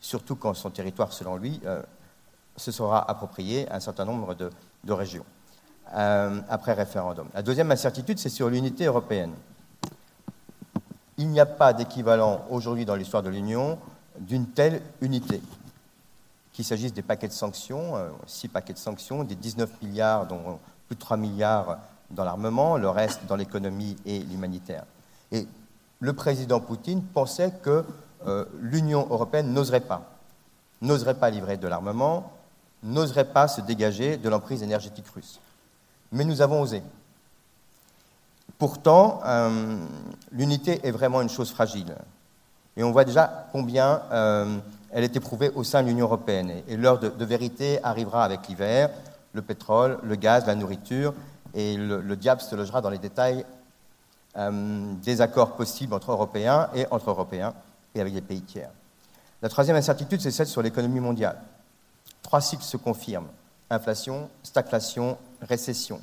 Surtout 0.00 0.34
quand 0.34 0.54
son 0.54 0.70
territoire, 0.70 1.12
selon 1.12 1.36
lui, 1.36 1.60
euh, 1.66 1.82
se 2.56 2.72
sera 2.72 3.08
approprié 3.08 3.70
un 3.70 3.80
certain 3.80 4.06
nombre 4.06 4.34
de, 4.34 4.50
régions 4.88 5.24
euh, 5.94 6.40
après 6.48 6.72
référendum. 6.72 7.28
La 7.34 7.42
deuxième 7.42 7.70
incertitude, 7.70 8.18
c'est 8.18 8.30
sur 8.30 8.48
l'unité 8.48 8.86
européenne. 8.86 9.32
Il 11.18 11.28
n'y 11.28 11.38
a 11.38 11.46
pas 11.46 11.74
d'équivalent 11.74 12.46
aujourd'hui 12.48 12.86
dans 12.86 12.94
l'histoire 12.94 13.22
de 13.22 13.28
l'Union 13.28 13.78
d'une 14.18 14.46
telle 14.46 14.80
unité. 15.02 15.42
Qu'il 16.52 16.64
s'agisse 16.64 16.94
des 16.94 17.02
paquets 17.02 17.28
de 17.28 17.32
sanctions, 17.32 17.92
six 18.26 18.48
paquets 18.48 18.72
de 18.72 18.78
sanctions, 18.78 19.22
des 19.22 19.34
19 19.34 19.82
milliards, 19.82 20.26
dont 20.26 20.58
plus 20.88 20.96
de 20.96 21.00
3 21.00 21.18
milliards 21.18 21.78
dans 22.10 22.24
l'armement, 22.24 22.78
le 22.78 22.88
reste 22.88 23.26
dans 23.26 23.36
l'économie 23.36 23.96
et 24.06 24.18
l'humanitaire. 24.20 24.84
Le 26.00 26.14
président 26.14 26.60
Poutine 26.60 27.02
pensait 27.02 27.52
que 27.62 27.84
euh, 28.26 28.44
l'Union 28.60 29.06
européenne 29.10 29.52
n'oserait 29.52 29.80
pas, 29.80 30.10
n'oserait 30.80 31.14
pas 31.14 31.30
livrer 31.30 31.58
de 31.58 31.68
l'armement, 31.68 32.32
n'oserait 32.82 33.26
pas 33.26 33.48
se 33.48 33.60
dégager 33.60 34.16
de 34.16 34.28
l'emprise 34.28 34.62
énergétique 34.62 35.08
russe. 35.14 35.38
Mais 36.12 36.24
nous 36.24 36.40
avons 36.40 36.62
osé. 36.62 36.82
Pourtant, 38.58 39.20
euh, 39.24 39.76
l'unité 40.32 40.80
est 40.86 40.90
vraiment 40.90 41.22
une 41.22 41.28
chose 41.28 41.50
fragile. 41.50 41.94
Et 42.76 42.82
on 42.82 42.92
voit 42.92 43.04
déjà 43.04 43.48
combien 43.52 44.02
euh, 44.10 44.58
elle 44.90 45.04
est 45.04 45.16
éprouvée 45.16 45.50
au 45.54 45.64
sein 45.64 45.82
de 45.82 45.88
l'Union 45.88 46.06
européenne. 46.06 46.52
Et, 46.66 46.76
l'heure 46.76 46.98
de, 46.98 47.24
vérité 47.24 47.78
arrivera 47.84 48.24
avec 48.24 48.48
l'hiver, 48.48 48.90
le 49.32 49.42
pétrole, 49.42 49.98
le 50.02 50.14
gaz, 50.16 50.46
la 50.46 50.54
nourriture, 50.54 51.14
et 51.54 51.76
le 51.76 52.16
diable 52.16 52.40
se 52.40 52.54
logera 52.54 52.80
dans 52.80 52.90
les 52.90 52.98
détails 52.98 53.44
euh, 54.40 54.94
des 55.02 55.20
accords 55.20 55.54
possibles 55.54 55.92
entre 55.92 56.12
Européens 56.12 56.70
et 56.74 56.86
entre 56.90 57.10
Européens 57.10 57.52
et 57.94 58.00
avec 58.00 58.14
les 58.14 58.22
pays 58.22 58.40
tiers. 58.40 58.70
La 59.42 59.50
troisième 59.50 59.76
incertitude, 59.76 60.20
c'est 60.20 60.30
celle 60.30 60.46
sur 60.46 60.62
l'économie 60.62 61.00
mondiale. 61.00 61.38
Trois 62.22 62.40
cycles 62.40 62.62
se 62.62 62.78
confirment 62.78 63.28
inflation, 63.68 64.30
stagflation, 64.42 65.18
récession. 65.42 66.00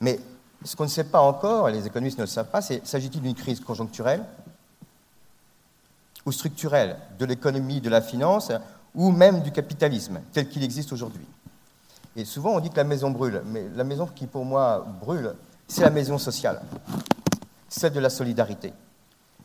Mais 0.00 0.20
ce 0.64 0.76
qu'on 0.76 0.84
ne 0.84 0.88
sait 0.88 1.04
pas 1.04 1.20
encore, 1.20 1.68
et 1.68 1.72
les 1.72 1.86
économistes 1.86 2.18
ne 2.18 2.22
le 2.22 2.28
savent 2.28 2.48
pas, 2.48 2.62
c'est 2.62 2.86
s'agit-il 2.86 3.20
d'une 3.20 3.34
crise 3.34 3.60
conjoncturelle 3.60 4.24
ou 6.24 6.32
structurelle 6.32 6.96
de 7.18 7.24
l'économie, 7.26 7.80
de 7.80 7.90
la 7.90 8.00
finance, 8.00 8.50
ou 8.94 9.10
même 9.10 9.42
du 9.42 9.50
capitalisme 9.50 10.20
tel 10.32 10.48
qu'il 10.48 10.62
existe 10.62 10.92
aujourd'hui? 10.92 11.26
Et 12.16 12.24
souvent, 12.24 12.52
on 12.54 12.60
dit 12.60 12.70
que 12.70 12.76
la 12.76 12.84
maison 12.84 13.10
brûle, 13.10 13.42
mais 13.46 13.66
la 13.74 13.84
maison 13.84 14.06
qui, 14.06 14.26
pour 14.26 14.44
moi, 14.44 14.86
brûle, 15.00 15.34
c'est 15.66 15.82
la 15.82 15.90
maison 15.90 16.18
sociale 16.18 16.62
celle 17.74 17.92
de 17.92 18.00
la 18.00 18.10
solidarité. 18.10 18.72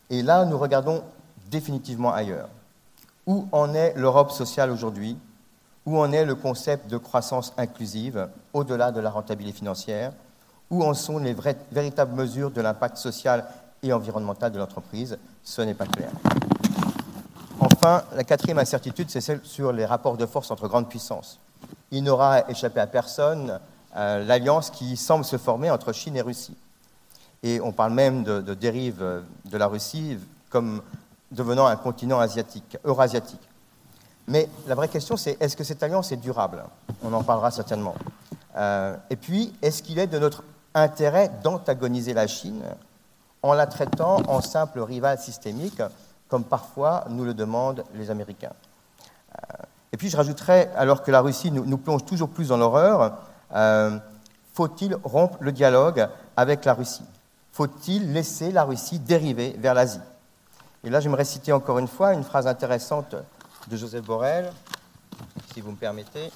Et 0.08 0.22
là, 0.22 0.44
nous 0.44 0.58
regardons 0.58 1.02
définitivement 1.50 2.12
ailleurs. 2.12 2.48
Où 3.26 3.48
en 3.52 3.74
est 3.74 3.94
l'Europe 3.96 4.30
sociale 4.30 4.70
aujourd'hui? 4.70 5.16
Où 5.86 5.98
en 5.98 6.12
est 6.12 6.24
le 6.24 6.34
concept 6.34 6.88
de 6.88 6.96
croissance 6.96 7.52
inclusive 7.56 8.28
au-delà 8.52 8.92
de 8.92 9.00
la 9.00 9.10
rentabilité 9.10 9.58
financière? 9.58 10.12
Où 10.70 10.84
en 10.84 10.94
sont 10.94 11.18
les 11.18 11.34
véritables 11.72 12.14
mesures 12.14 12.50
de 12.50 12.60
l'impact 12.60 12.96
social 12.96 13.44
et 13.82 13.92
environnemental 13.92 14.52
de 14.52 14.58
l'entreprise? 14.58 15.18
Ce 15.42 15.62
n'est 15.62 15.74
pas 15.74 15.86
clair. 15.86 16.10
Enfin, 17.58 18.04
la 18.14 18.24
quatrième 18.24 18.58
incertitude, 18.58 19.10
c'est 19.10 19.20
celle 19.20 19.40
sur 19.42 19.72
les 19.72 19.84
rapports 19.84 20.16
de 20.16 20.26
force 20.26 20.50
entre 20.50 20.68
grandes 20.68 20.88
puissances. 20.88 21.40
Il 21.90 22.04
n'aura 22.04 22.48
échappé 22.48 22.80
à 22.80 22.86
personne 22.86 23.58
euh, 23.96 24.24
l'alliance 24.24 24.70
qui 24.70 24.96
semble 24.96 25.24
se 25.24 25.36
former 25.36 25.70
entre 25.70 25.92
Chine 25.92 26.16
et 26.16 26.22
Russie. 26.22 26.56
Et 27.42 27.60
on 27.60 27.72
parle 27.72 27.92
même 27.92 28.22
de, 28.22 28.54
dérive 28.54 29.02
de 29.44 29.56
la 29.56 29.66
Russie 29.66 30.18
comme 30.50 30.82
devenant 31.30 31.66
un 31.66 31.76
continent 31.76 32.18
asiatique, 32.18 32.76
eurasiatique. 32.84 33.40
Mais 34.26 34.48
la 34.66 34.74
vraie 34.74 34.88
question, 34.88 35.16
c'est 35.16 35.36
est-ce 35.40 35.56
que 35.56 35.64
cette 35.64 35.82
alliance 35.82 36.12
est 36.12 36.16
durable? 36.16 36.62
On 37.02 37.12
en 37.12 37.22
parlera 37.22 37.50
certainement. 37.50 37.94
Euh, 38.56 38.96
et 39.10 39.16
puis, 39.16 39.54
est-ce 39.62 39.82
qu'il 39.82 39.98
est 39.98 40.06
de 40.06 40.18
notre 40.18 40.44
intérêt 40.74 41.30
d'antagoniser 41.42 42.14
la 42.14 42.26
Chine 42.26 42.62
en 43.42 43.54
la 43.54 43.66
traitant 43.66 44.22
en 44.28 44.40
simple 44.40 44.80
rival 44.80 45.18
systémique, 45.18 45.82
comme 46.28 46.44
parfois 46.44 47.04
nous 47.08 47.24
le 47.24 47.34
demandent 47.34 47.84
les 47.94 48.10
Américains? 48.10 48.52
Euh, 49.34 49.56
Et 49.92 49.96
puis, 49.96 50.10
je 50.10 50.16
rajouterais, 50.16 50.70
alors 50.76 51.02
que 51.02 51.10
la 51.10 51.20
Russie 51.20 51.50
nous, 51.50 51.78
plonge 51.78 52.04
toujours 52.04 52.28
plus 52.28 52.48
dans 52.48 52.56
l'horreur, 52.56 53.18
euh, 53.54 53.98
faut-il 54.52 54.96
rompre 55.02 55.38
le 55.40 55.52
dialogue 55.52 56.08
avec 56.36 56.64
la 56.64 56.74
Russie? 56.74 57.04
Faut-il 57.60 58.14
laisser 58.14 58.52
la 58.52 58.64
Russie 58.64 58.98
dériver 58.98 59.54
vers 59.58 59.74
l'Asie? 59.74 60.00
Et 60.82 60.88
là, 60.88 60.98
j'aimerais 60.98 61.26
citer 61.26 61.52
encore 61.52 61.78
une 61.78 61.88
fois 61.88 62.14
une 62.14 62.24
phrase 62.24 62.46
intéressante 62.46 63.14
de 63.68 63.76
Joseph 63.76 64.02
Borrell, 64.02 64.50
si 65.52 65.60
vous 65.60 65.72
me 65.72 65.76
permettez, 65.76 66.32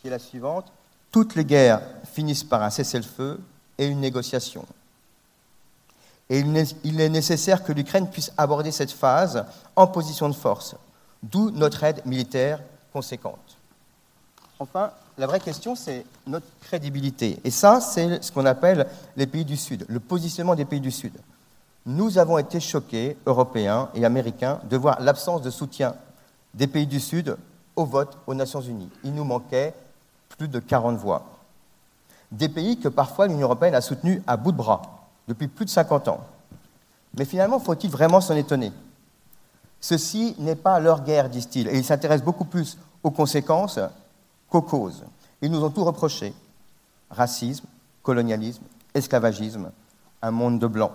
qui 0.00 0.08
est 0.08 0.10
la 0.10 0.18
suivante. 0.18 0.66
Toutes 1.12 1.36
les 1.36 1.44
guerres 1.44 1.80
finissent 2.12 2.42
par 2.42 2.60
un 2.64 2.70
cessez-le-feu 2.70 3.40
et 3.78 3.86
une 3.86 4.00
négociation. 4.00 4.66
Et 6.28 6.40
il 6.40 7.00
est 7.00 7.08
nécessaire 7.08 7.62
que 7.62 7.70
l'Ukraine 7.70 8.10
puisse 8.10 8.32
aborder 8.36 8.72
cette 8.72 8.90
phase 8.90 9.44
en 9.76 9.86
position 9.86 10.28
de 10.28 10.34
force, 10.34 10.74
d'où 11.22 11.52
notre 11.52 11.84
aide 11.84 12.04
militaire 12.04 12.58
conséquente. 12.92 13.58
Enfin, 14.58 14.90
la 15.18 15.26
vraie 15.26 15.40
question, 15.40 15.74
c'est 15.74 16.06
notre 16.26 16.46
crédibilité. 16.60 17.38
Et 17.44 17.50
ça, 17.50 17.80
c'est 17.80 18.22
ce 18.22 18.30
qu'on 18.30 18.46
appelle 18.46 18.86
les 19.16 19.26
pays 19.26 19.44
du 19.44 19.56
Sud, 19.56 19.84
le 19.88 20.00
positionnement 20.00 20.54
des 20.54 20.64
pays 20.64 20.80
du 20.80 20.92
Sud. 20.92 21.12
Nous 21.84 22.18
avons 22.18 22.38
été 22.38 22.60
choqués, 22.60 23.16
Européens 23.26 23.88
et 23.94 24.04
Américains, 24.04 24.60
de 24.70 24.76
voir 24.76 25.00
l'absence 25.00 25.42
de 25.42 25.50
soutien 25.50 25.94
des 26.54 26.68
pays 26.68 26.86
du 26.86 27.00
Sud 27.00 27.36
au 27.74 27.84
vote 27.84 28.16
aux 28.26 28.34
Nations 28.34 28.60
Unies. 28.60 28.90
Il 29.02 29.14
nous 29.14 29.24
manquait 29.24 29.74
plus 30.28 30.48
de 30.48 30.60
40 30.60 30.96
voix. 30.98 31.24
Des 32.30 32.48
pays 32.48 32.78
que 32.78 32.88
parfois 32.88 33.26
l'Union 33.26 33.46
européenne 33.46 33.74
a 33.74 33.80
soutenus 33.80 34.22
à 34.26 34.36
bout 34.36 34.52
de 34.52 34.56
bras 34.56 34.82
depuis 35.26 35.48
plus 35.48 35.64
de 35.64 35.70
50 35.70 36.08
ans. 36.08 36.20
Mais 37.16 37.24
finalement, 37.24 37.58
faut-il 37.58 37.90
vraiment 37.90 38.20
s'en 38.20 38.36
étonner? 38.36 38.72
Ceci 39.80 40.36
n'est 40.38 40.56
pas 40.56 40.78
leur 40.78 41.02
guerre, 41.02 41.28
disent-ils, 41.28 41.68
et 41.68 41.78
ils 41.78 41.84
s'intéressent 41.84 42.24
beaucoup 42.24 42.44
plus 42.44 42.76
aux 43.02 43.10
conséquences 43.10 43.80
qu'aux. 44.50 44.90
Ils 45.40 45.50
nous 45.50 45.62
ont 45.62 45.70
tout 45.70 45.84
reproché. 45.84 46.34
Racisme, 47.10 47.66
colonialisme, 48.02 48.62
esclavagisme, 48.94 49.70
un 50.22 50.30
monde 50.30 50.58
de 50.58 50.66
blancs. 50.66 50.92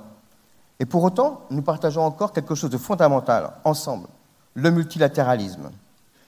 Et 0.79 0.85
pour 0.85 1.03
autant, 1.03 1.41
nous 1.49 1.61
partageons 1.61 2.03
encore 2.03 2.33
quelque 2.33 2.55
chose 2.55 2.69
de 2.69 2.77
fondamental 2.77 3.51
ensemble, 3.63 4.07
le 4.55 4.69
multilatéralisme, 4.71 5.71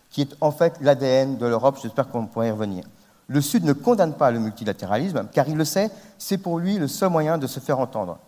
qui 0.10 0.22
est 0.22 0.36
en 0.42 0.52
fait 0.52 0.78
l'ADN 0.82 1.38
de 1.38 1.46
l'Europe, 1.46 1.78
j'espère 1.82 2.10
qu'on 2.10 2.26
pourra 2.26 2.48
y 2.48 2.52
revenir. 2.52 2.86
Le 3.28 3.42
Sud 3.42 3.64
ne 3.64 3.74
condamne 3.74 4.14
pas 4.14 4.32
le 4.32 4.40
multilatéralisme, 4.40 5.28
car 5.32 5.48
il 5.50 5.58
le 5.58 5.66
sait, 5.66 5.90
c'est 6.18 6.38
pour 6.38 6.60
lui 6.60 6.78
le 6.78 6.88
seul 6.88 7.10
moyen 7.10 7.38
de 7.38 7.48
se 7.48 7.60
faire 7.60 7.80
entendre. 7.80 8.20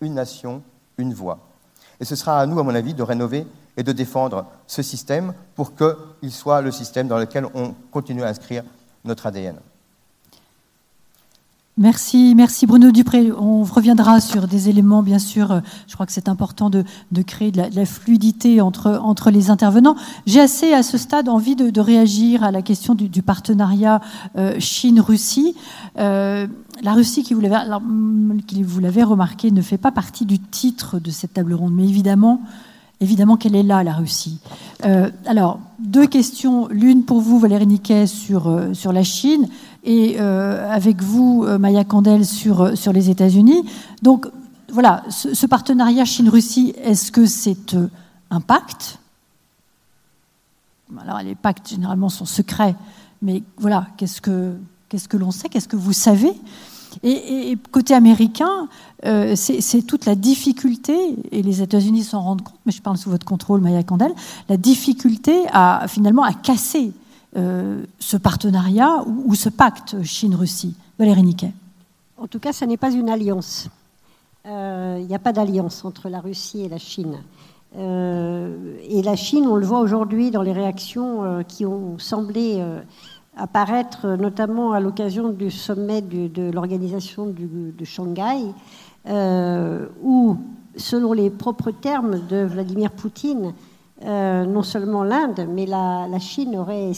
Une 0.00 0.14
nation, 0.14 0.62
une 0.96 1.12
voix. 1.12 1.38
Et 2.00 2.04
ce 2.04 2.16
sera 2.16 2.40
à 2.40 2.46
nous, 2.46 2.58
à 2.58 2.62
mon 2.62 2.74
avis, 2.74 2.94
de 2.94 3.02
rénover 3.02 3.46
et 3.76 3.82
de 3.82 3.92
défendre 3.92 4.46
ce 4.66 4.82
système 4.82 5.34
pour 5.54 5.74
qu'il 5.74 6.32
soit 6.32 6.60
le 6.60 6.70
système 6.70 7.08
dans 7.08 7.18
lequel 7.18 7.46
on 7.54 7.74
continue 7.90 8.22
à 8.22 8.28
inscrire 8.28 8.64
notre 9.04 9.26
ADN. 9.26 9.56
Merci, 11.76 12.34
merci 12.36 12.66
Bruno 12.66 12.92
Dupré. 12.92 13.32
On 13.32 13.64
reviendra 13.64 14.20
sur 14.20 14.46
des 14.46 14.68
éléments, 14.68 15.02
bien 15.02 15.18
sûr. 15.18 15.60
Je 15.88 15.94
crois 15.94 16.06
que 16.06 16.12
c'est 16.12 16.28
important 16.28 16.70
de, 16.70 16.84
créer 17.26 17.50
de 17.50 17.60
la, 17.74 17.84
fluidité 17.84 18.60
entre, 18.60 19.00
entre 19.02 19.32
les 19.32 19.50
intervenants. 19.50 19.96
J'ai 20.24 20.40
assez, 20.40 20.72
à 20.72 20.84
ce 20.84 20.96
stade, 20.98 21.28
envie 21.28 21.56
de, 21.56 21.80
réagir 21.80 22.44
à 22.44 22.52
la 22.52 22.62
question 22.62 22.94
du, 22.94 23.22
partenariat 23.22 24.00
euh, 24.38 24.54
Chine-Russie. 24.60 25.56
Euh, 25.98 26.46
la 26.84 26.92
Russie, 26.92 27.24
qui 27.24 27.34
vous 27.34 27.40
l'avez 28.80 29.02
remarqué, 29.02 29.50
ne 29.50 29.60
fait 29.60 29.76
pas 29.76 29.90
partie 29.90 30.26
du 30.26 30.38
titre 30.38 31.00
de 31.00 31.10
cette 31.10 31.34
table 31.34 31.54
ronde, 31.54 31.74
mais 31.74 31.88
évidemment, 31.88 32.40
évidemment 33.00 33.36
qu'elle 33.36 33.56
est 33.56 33.64
là, 33.64 33.82
la 33.82 33.94
Russie. 33.94 34.38
Euh, 34.84 35.10
alors, 35.26 35.58
deux 35.80 36.06
questions. 36.06 36.68
L'une 36.68 37.02
pour 37.02 37.20
vous, 37.20 37.40
Valérie 37.40 37.66
Niquet, 37.66 38.06
sur, 38.06 38.60
sur 38.74 38.92
la 38.92 39.02
Chine 39.02 39.48
et 39.84 40.16
euh, 40.18 40.70
avec 40.70 41.02
vous, 41.02 41.44
euh, 41.44 41.58
Maya 41.58 41.84
Candel, 41.84 42.24
sur, 42.24 42.62
euh, 42.62 42.74
sur 42.74 42.92
les 42.92 43.10
États-Unis. 43.10 43.64
Donc 44.02 44.26
voilà, 44.72 45.04
ce, 45.10 45.46
partenariat 45.46 46.04
Chine-Russie, 46.04 46.74
est-ce 46.82 47.12
que 47.12 47.26
c'est 47.26 47.76
un 48.30 48.40
pacte? 48.40 48.98
Alors 50.98 51.20
les 51.20 51.34
pactes, 51.34 51.68
généralement, 51.68 52.08
sont 52.08 52.24
secrets, 52.24 52.74
mais 53.22 53.42
voilà, 53.58 53.88
qu'est-ce 53.96 54.20
que, 54.20 54.54
qu'est-ce 54.88 55.08
que 55.08 55.16
l'on 55.16 55.30
sait 55.30 55.48
Qu'est-ce 55.48 55.68
que 55.68 55.76
vous 55.76 55.92
savez? 55.92 56.32
Et, 57.02 57.58
côté 57.72 57.92
américain, 57.92 58.68
c'est 59.34 59.82
toute 59.84 60.06
la 60.06 60.14
difficulté, 60.14 61.16
et 61.32 61.42
les 61.42 61.60
États-Unis 61.60 62.04
s'en 62.04 62.20
rendent 62.20 62.42
compte, 62.42 62.60
mais 62.66 62.72
je 62.72 62.80
parle 62.80 62.96
sous 62.96 63.10
votre 63.10 63.26
contrôle, 63.26 63.60
Maya 63.60 63.82
Candel, 63.82 64.12
la 64.48 64.56
difficulté 64.56 65.44
à 65.52 65.86
finalement 65.88 66.22
à 66.22 66.32
casser 66.32 66.92
ce 67.34 68.16
partenariat 68.16 69.02
ou, 69.06 69.34
ce 69.34 69.48
pacte 69.48 70.02
Chine-Russie 70.02 70.76
Valérie 70.98 71.22
Niquet. 71.22 71.52
En 72.16 72.28
tout 72.28 72.38
cas, 72.38 72.52
ce 72.52 72.64
n'est 72.64 72.76
pas 72.76 72.92
une 72.92 73.08
alliance. 73.08 73.68
Euh, 74.46 74.98
il 75.00 75.06
n'y 75.06 75.14
a 75.14 75.18
pas 75.18 75.32
d'alliance 75.32 75.84
entre 75.84 76.08
la 76.08 76.20
Russie 76.20 76.62
et 76.62 76.68
la 76.68 76.78
Chine. 76.78 77.18
Euh, 77.76 78.76
et 78.88 79.02
la 79.02 79.16
Chine, 79.16 79.46
on 79.48 79.56
le 79.56 79.66
voit 79.66 79.80
aujourd'hui 79.80 80.30
dans 80.30 80.42
les 80.42 80.52
réactions 80.52 81.42
qui 81.48 81.66
ont 81.66 81.98
semblé 81.98 82.62
apparaître, 83.36 84.06
notamment 84.06 84.72
à 84.72 84.80
l'occasion 84.80 85.30
du 85.30 85.50
sommet 85.50 86.02
de 86.02 86.50
l'organisation 86.52 87.26
de 87.26 87.84
Shanghai, 87.84 88.52
où, 90.04 90.36
selon 90.76 91.12
les 91.12 91.30
propres 91.30 91.72
termes 91.72 92.20
de 92.28 92.44
Vladimir 92.44 92.92
Poutine, 92.92 93.54
euh, 94.04 94.44
non 94.44 94.62
seulement 94.62 95.02
l'Inde, 95.02 95.46
mais 95.48 95.64
la, 95.64 96.18
Chine 96.18 96.56
aurait 96.56 96.92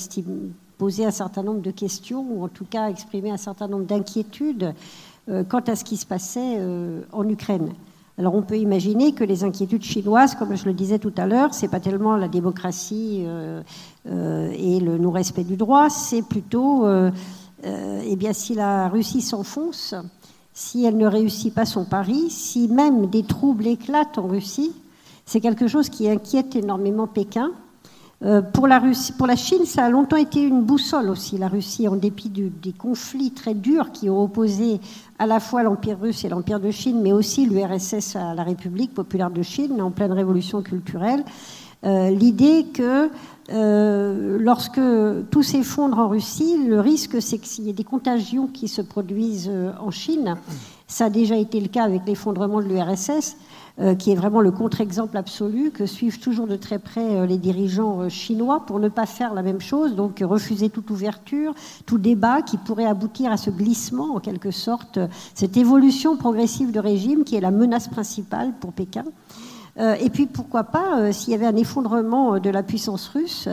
posé 0.77 1.05
un 1.05 1.11
certain 1.11 1.43
nombre 1.43 1.61
de 1.61 1.71
questions, 1.71 2.27
ou 2.29 2.45
en 2.45 2.49
tout 2.49 2.65
cas 2.65 2.89
exprimé 2.89 3.31
un 3.31 3.37
certain 3.37 3.69
nombre 3.69 3.85
d'inquiétudes 3.85 4.75
euh, 5.29 5.45
quant 5.45 5.61
à 5.61 5.77
ce 5.77 5.85
qui 5.85 5.97
se 5.97 6.07
passait 6.07 6.57
euh, 6.59 7.03
en 7.13 7.29
Ukraine. 7.29 7.75
Alors 8.19 8.35
on 8.35 8.43
peut 8.43 8.59
imaginer 8.59 9.13
que 9.13 9.25
les 9.25 9.45
inquiétudes 9.45 9.83
chinoises, 9.83 10.35
comme 10.35 10.57
je 10.57 10.65
le 10.65 10.73
disais 10.73 10.99
tout 10.99 11.13
à 11.17 11.27
l'heure, 11.27 11.55
c'est 11.55 11.69
pas 11.69 11.81
tellement 11.81 12.17
la 12.17 12.29
démocratie 12.29 13.27
et 14.07 14.81
le 14.81 14.97
non-respect 14.97 15.45
du 15.45 15.57
droit, 15.57 15.91
c'est 15.91 16.23
plutôt, 16.23 16.87
eh 17.63 18.17
bien, 18.17 18.33
si 18.33 18.55
la 18.55 18.89
Russie 18.89 19.21
s'enfonce, 19.21 19.95
si 20.55 20.87
elle 20.87 20.97
ne 20.97 21.07
réussit 21.07 21.53
pas 21.53 21.67
son 21.67 21.85
pari, 21.85 22.31
si 22.31 22.69
même 22.69 23.09
des 23.09 23.23
troubles 23.23 23.67
éclatent 23.67 24.17
en 24.17 24.29
Russie, 24.29 24.73
c'est 25.27 25.41
quelque 25.41 25.67
chose 25.67 25.89
qui 25.89 26.09
inquiète 26.09 26.55
énormément 26.55 27.09
Pékin. 27.09 27.51
Euh, 28.25 28.41
pour, 28.41 28.67
la 28.67 28.79
Russie, 28.79 29.13
pour 29.13 29.27
la 29.27 29.37
Chine, 29.37 29.67
ça 29.67 29.85
a 29.85 29.91
longtemps 29.91 30.17
été 30.17 30.41
une 30.43 30.63
boussole 30.63 31.11
aussi, 31.11 31.37
la 31.37 31.49
Russie, 31.49 31.87
en 31.87 31.97
dépit 31.97 32.31
des 32.31 32.73
conflits 32.73 33.33
très 33.33 33.53
durs 33.53 33.93
qui 33.93 34.09
ont 34.09 34.23
opposé 34.23 34.81
à 35.19 35.27
la 35.27 35.39
fois 35.39 35.63
l'Empire 35.63 35.99
russe 36.01 36.25
et 36.25 36.31
l'Empire 36.31 36.59
de 36.59 36.71
Chine, 36.71 37.03
mais 37.03 37.13
aussi 37.13 37.45
l'URSS 37.45 38.17
à 38.17 38.35
la 38.35 38.43
République 38.43 38.95
populaire 38.95 39.31
de 39.31 39.43
Chine, 39.43 39.83
en 39.83 39.91
pleine 39.91 40.13
révolution 40.13 40.63
culturelle. 40.63 41.25
Euh, 41.85 42.09
l'idée 42.09 42.65
que 42.73 43.11
euh, 43.51 44.39
lorsque 44.41 44.81
tout 45.31 45.43
s'effondre 45.43 45.99
en 45.99 46.09
Russie, 46.09 46.57
le 46.67 46.81
risque, 46.81 47.21
c'est 47.21 47.37
qu'il 47.37 47.65
y 47.65 47.71
ait 47.71 47.75
des 47.75 47.85
contagions 47.85 48.47
qui 48.47 48.67
se 48.67 48.81
produisent 48.81 49.53
en 49.79 49.91
Chine. 49.91 50.37
Ça 50.87 51.07
a 51.07 51.11
déjà 51.11 51.37
été 51.37 51.61
le 51.61 51.69
cas 51.69 51.85
avec 51.85 52.03
l'effondrement 52.07 52.63
de 52.63 52.67
l'URSS. 52.67 53.37
Euh, 53.79 53.95
qui 53.95 54.11
est 54.11 54.15
vraiment 54.15 54.41
le 54.41 54.51
contre-exemple 54.51 55.19
absolu, 55.19 55.71
que 55.71 55.85
suivent 55.85 56.19
toujours 56.19 56.47
de 56.47 56.57
très 56.57 56.79
près 56.79 57.15
euh, 57.15 57.27
les 57.27 57.37
dirigeants 57.37 58.01
euh, 58.01 58.09
chinois 58.09 58.65
pour 58.65 58.81
ne 58.81 58.89
pas 58.89 59.05
faire 59.05 59.35
la 59.35 59.43
même 59.43 59.61
chose, 59.61 59.95
donc 59.95 60.25
refuser 60.25 60.71
toute 60.71 60.91
ouverture, 60.91 61.53
tout 61.85 61.99
débat 61.99 62.41
qui 62.41 62.57
pourrait 62.57 62.87
aboutir 62.87 63.31
à 63.31 63.37
ce 63.37 63.51
glissement, 63.51 64.15
en 64.15 64.19
quelque 64.19 64.51
sorte, 64.51 64.99
cette 65.35 65.59
évolution 65.59 66.17
progressive 66.17 66.73
de 66.73 66.81
régime 66.81 67.23
qui 67.25 67.37
est 67.37 67.41
la 67.43 67.51
menace 67.51 67.89
principale 67.89 68.55
pour 68.59 68.73
Pékin. 68.73 69.05
Et 69.79 70.09
puis 70.09 70.25
pourquoi 70.25 70.65
pas, 70.65 71.13
s'il 71.13 71.33
y 71.33 71.35
avait 71.35 71.47
un 71.47 71.57
effondrement 71.57 72.39
de 72.39 72.49
la 72.49 72.63
puissance 72.63 73.09
russe, 73.09 73.49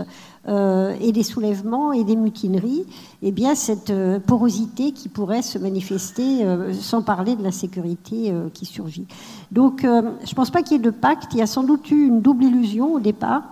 euh, 0.49 0.93
et 0.99 1.13
des 1.13 1.23
soulèvements 1.23 1.93
et 1.93 2.03
des 2.03 2.17
mutineries, 2.17 2.85
eh 3.21 3.31
bien 3.31 3.55
cette 3.55 3.91
euh, 3.91 4.19
porosité 4.19 4.91
qui 4.91 5.07
pourrait 5.07 5.41
se 5.41 5.57
manifester 5.57 6.43
euh, 6.43 6.73
sans 6.73 7.01
parler 7.01 7.37
de 7.37 7.43
l'insécurité 7.43 8.33
qui 8.53 8.65
surgit. 8.65 9.05
Donc 9.53 9.83
je 9.83 9.87
ne 9.87 10.35
pense 10.35 10.51
pas 10.51 10.61
qu'il 10.61 10.73
y 10.73 10.79
ait 10.81 10.83
de 10.83 10.89
pacte, 10.89 11.31
il 11.31 11.37
y 11.37 11.41
a 11.41 11.47
sans 11.47 11.63
doute 11.63 11.89
eu 11.91 12.07
une 12.07 12.19
double 12.19 12.43
illusion 12.43 12.93
au 12.95 12.99
départ, 12.99 13.43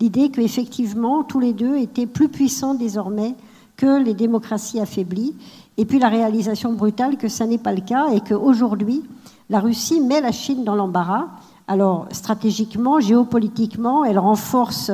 l'idée 0.00 0.30
qu'effectivement 0.30 1.22
tous 1.22 1.38
les 1.38 1.52
deux 1.52 1.76
étaient 1.76 2.06
plus 2.06 2.28
puissants 2.28 2.74
désormais 2.74 3.36
que 3.76 4.02
les 4.02 4.14
démocraties 4.14 4.80
affaiblies, 4.80 5.36
et 5.76 5.84
puis 5.84 6.00
la 6.00 6.08
réalisation 6.08 6.72
brutale 6.72 7.16
que 7.16 7.28
ça 7.28 7.46
n'est 7.46 7.58
pas 7.58 7.72
le 7.72 7.82
cas 7.82 8.08
et 8.10 8.22
qu'aujourd'hui 8.22 9.04
la 9.50 9.60
Russie 9.60 10.00
met 10.00 10.20
la 10.20 10.32
Chine 10.32 10.64
dans 10.64 10.74
l'embarras. 10.74 11.28
Alors 11.70 12.08
stratégiquement, 12.10 12.98
géopolitiquement, 12.98 14.04
elle 14.04 14.18
renforce 14.18 14.90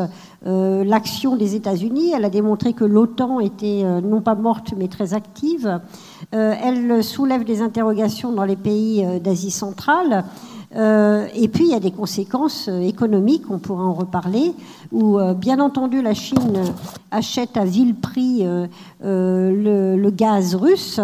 euh, 0.46 0.84
l'action 0.84 1.34
des 1.34 1.54
États-Unis. 1.54 2.12
Elle 2.14 2.26
a 2.26 2.28
démontré 2.28 2.74
que 2.74 2.84
l'OTAN 2.84 3.40
était 3.40 3.80
euh, 3.82 4.02
non 4.02 4.20
pas 4.20 4.34
morte 4.34 4.74
mais 4.76 4.86
très 4.88 5.14
active. 5.14 5.80
Euh, 6.34 6.54
elle 6.62 7.02
soulève 7.02 7.44
des 7.44 7.62
interrogations 7.62 8.30
dans 8.30 8.44
les 8.44 8.56
pays 8.56 9.02
d'Asie 9.24 9.50
centrale. 9.50 10.24
et 10.74 11.48
puis 11.48 11.64
il 11.64 11.70
y 11.70 11.74
a 11.74 11.80
des 11.80 11.92
conséquences 11.92 12.68
économiques, 12.68 13.44
on 13.48 13.58
pourra 13.58 13.84
en 13.84 13.94
reparler, 13.94 14.52
où 14.92 15.18
bien 15.34 15.58
entendu 15.60 16.02
la 16.02 16.12
Chine 16.12 16.58
achète 17.10 17.56
à 17.56 17.64
vil 17.64 17.94
prix 17.94 18.44
le, 19.00 20.10
gaz 20.10 20.54
russe 20.54 21.00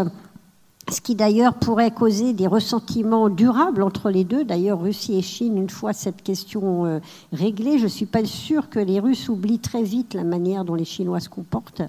ce 0.93 1.01
qui 1.01 1.15
d'ailleurs 1.15 1.55
pourrait 1.55 1.91
causer 1.91 2.33
des 2.33 2.47
ressentiments 2.47 3.29
durables 3.29 3.83
entre 3.83 4.11
les 4.11 4.25
deux. 4.25 4.45
D'ailleurs, 4.45 4.81
Russie 4.81 5.17
et 5.17 5.23
Chine, 5.23 5.57
une 5.57 5.71
fois 5.71 5.93
cette 5.93 6.23
question 6.23 6.87
euh, 6.87 7.01
réglée, 7.33 7.79
je 7.79 7.85
ne 7.85 7.89
suis 7.89 8.07
pas 8.07 8.25
sûre 8.25 8.69
que 8.69 8.79
les 8.79 9.01
Russes 9.01 9.29
oublient 9.29 9.59
très 9.59 9.83
vite 9.83 10.15
la 10.15 10.25
manière 10.25 10.65
dont 10.65 10.75
les 10.75 10.85
Chinois 10.85 11.21
se 11.21 11.29
comportent. 11.29 11.83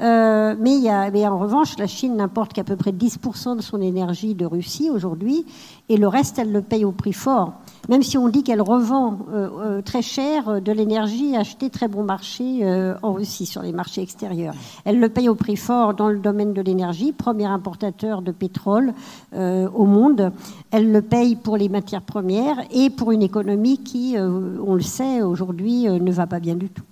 Euh, 0.00 0.56
mais, 0.58 1.26
en 1.26 1.38
revanche, 1.38 1.78
la 1.78 1.86
Chine 1.86 2.16
n'importe 2.16 2.52
qu'à 2.52 2.64
peu 2.64 2.76
près 2.76 2.90
10% 2.90 3.56
de 3.56 3.62
son 3.62 3.80
énergie 3.80 4.34
de 4.34 4.44
Russie 4.44 4.90
aujourd'hui, 4.90 5.46
et 5.88 5.96
le 5.96 6.08
reste, 6.08 6.38
elle 6.38 6.52
le 6.52 6.62
paye 6.62 6.84
au 6.84 6.92
prix 6.92 7.12
fort. 7.12 7.52
Même 7.88 8.02
si 8.02 8.16
on 8.18 8.28
dit 8.28 8.42
qu'elle 8.42 8.62
revend 8.62 9.18
euh, 9.32 9.48
euh 9.62 9.82
très 9.82 10.02
cher 10.02 10.62
de 10.62 10.72
l'énergie 10.72 11.36
achetée 11.36 11.68
très 11.68 11.88
bon 11.88 12.02
marché 12.02 12.64
en 13.02 13.12
Russie, 13.12 13.46
sur 13.46 13.62
les 13.62 13.72
marchés 13.72 14.02
extérieurs. 14.02 14.54
Elle 14.84 14.98
le 14.98 15.08
paye 15.08 15.28
au 15.28 15.34
prix 15.34 15.56
fort 15.56 15.94
dans 15.94 16.08
le 16.08 16.18
domaine 16.18 16.52
de 16.52 16.62
l'énergie, 16.62 17.12
premier 17.12 17.44
importateur 17.44 18.22
de 18.22 18.32
pétrole 18.32 18.94
au 19.34 19.84
monde. 19.84 20.32
Elle 20.70 20.90
le 20.90 21.02
paye 21.02 21.36
pour 21.36 21.56
les 21.56 21.68
matières 21.68 22.02
premières 22.02 22.56
et 22.70 22.88
pour 22.90 23.12
une 23.12 23.22
économie 23.22 23.78
qui, 23.78 24.16
on 24.18 24.74
le 24.74 24.80
sait, 24.80 25.22
aujourd'hui 25.22 25.84
ne 25.84 26.12
va 26.12 26.26
pas 26.26 26.40
bien 26.40 26.54
du 26.54 26.70
tout. 26.70 26.84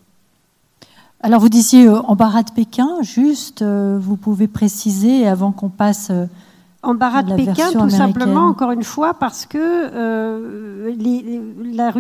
Alors 1.23 1.41
vous 1.41 1.49
disiez 1.49 1.89
embarras 1.89 2.43
de 2.43 2.51
Pékin, 2.51 2.89
juste, 3.03 3.63
vous 3.63 4.17
pouvez 4.17 4.49
préciser 4.49 5.27
avant 5.29 5.53
qu'on 5.53 5.69
passe 5.69 6.11
Embarras 6.85 7.23
de 7.23 7.37
Pékin, 7.37 7.71
tout 7.71 7.91
simplement, 7.91 8.47
encore 8.47 8.73
une 8.73 8.83
fois, 8.83 9.15
parce 9.15 9.47
que 9.47 9.57
euh, 9.57 10.93
la, 11.73 11.93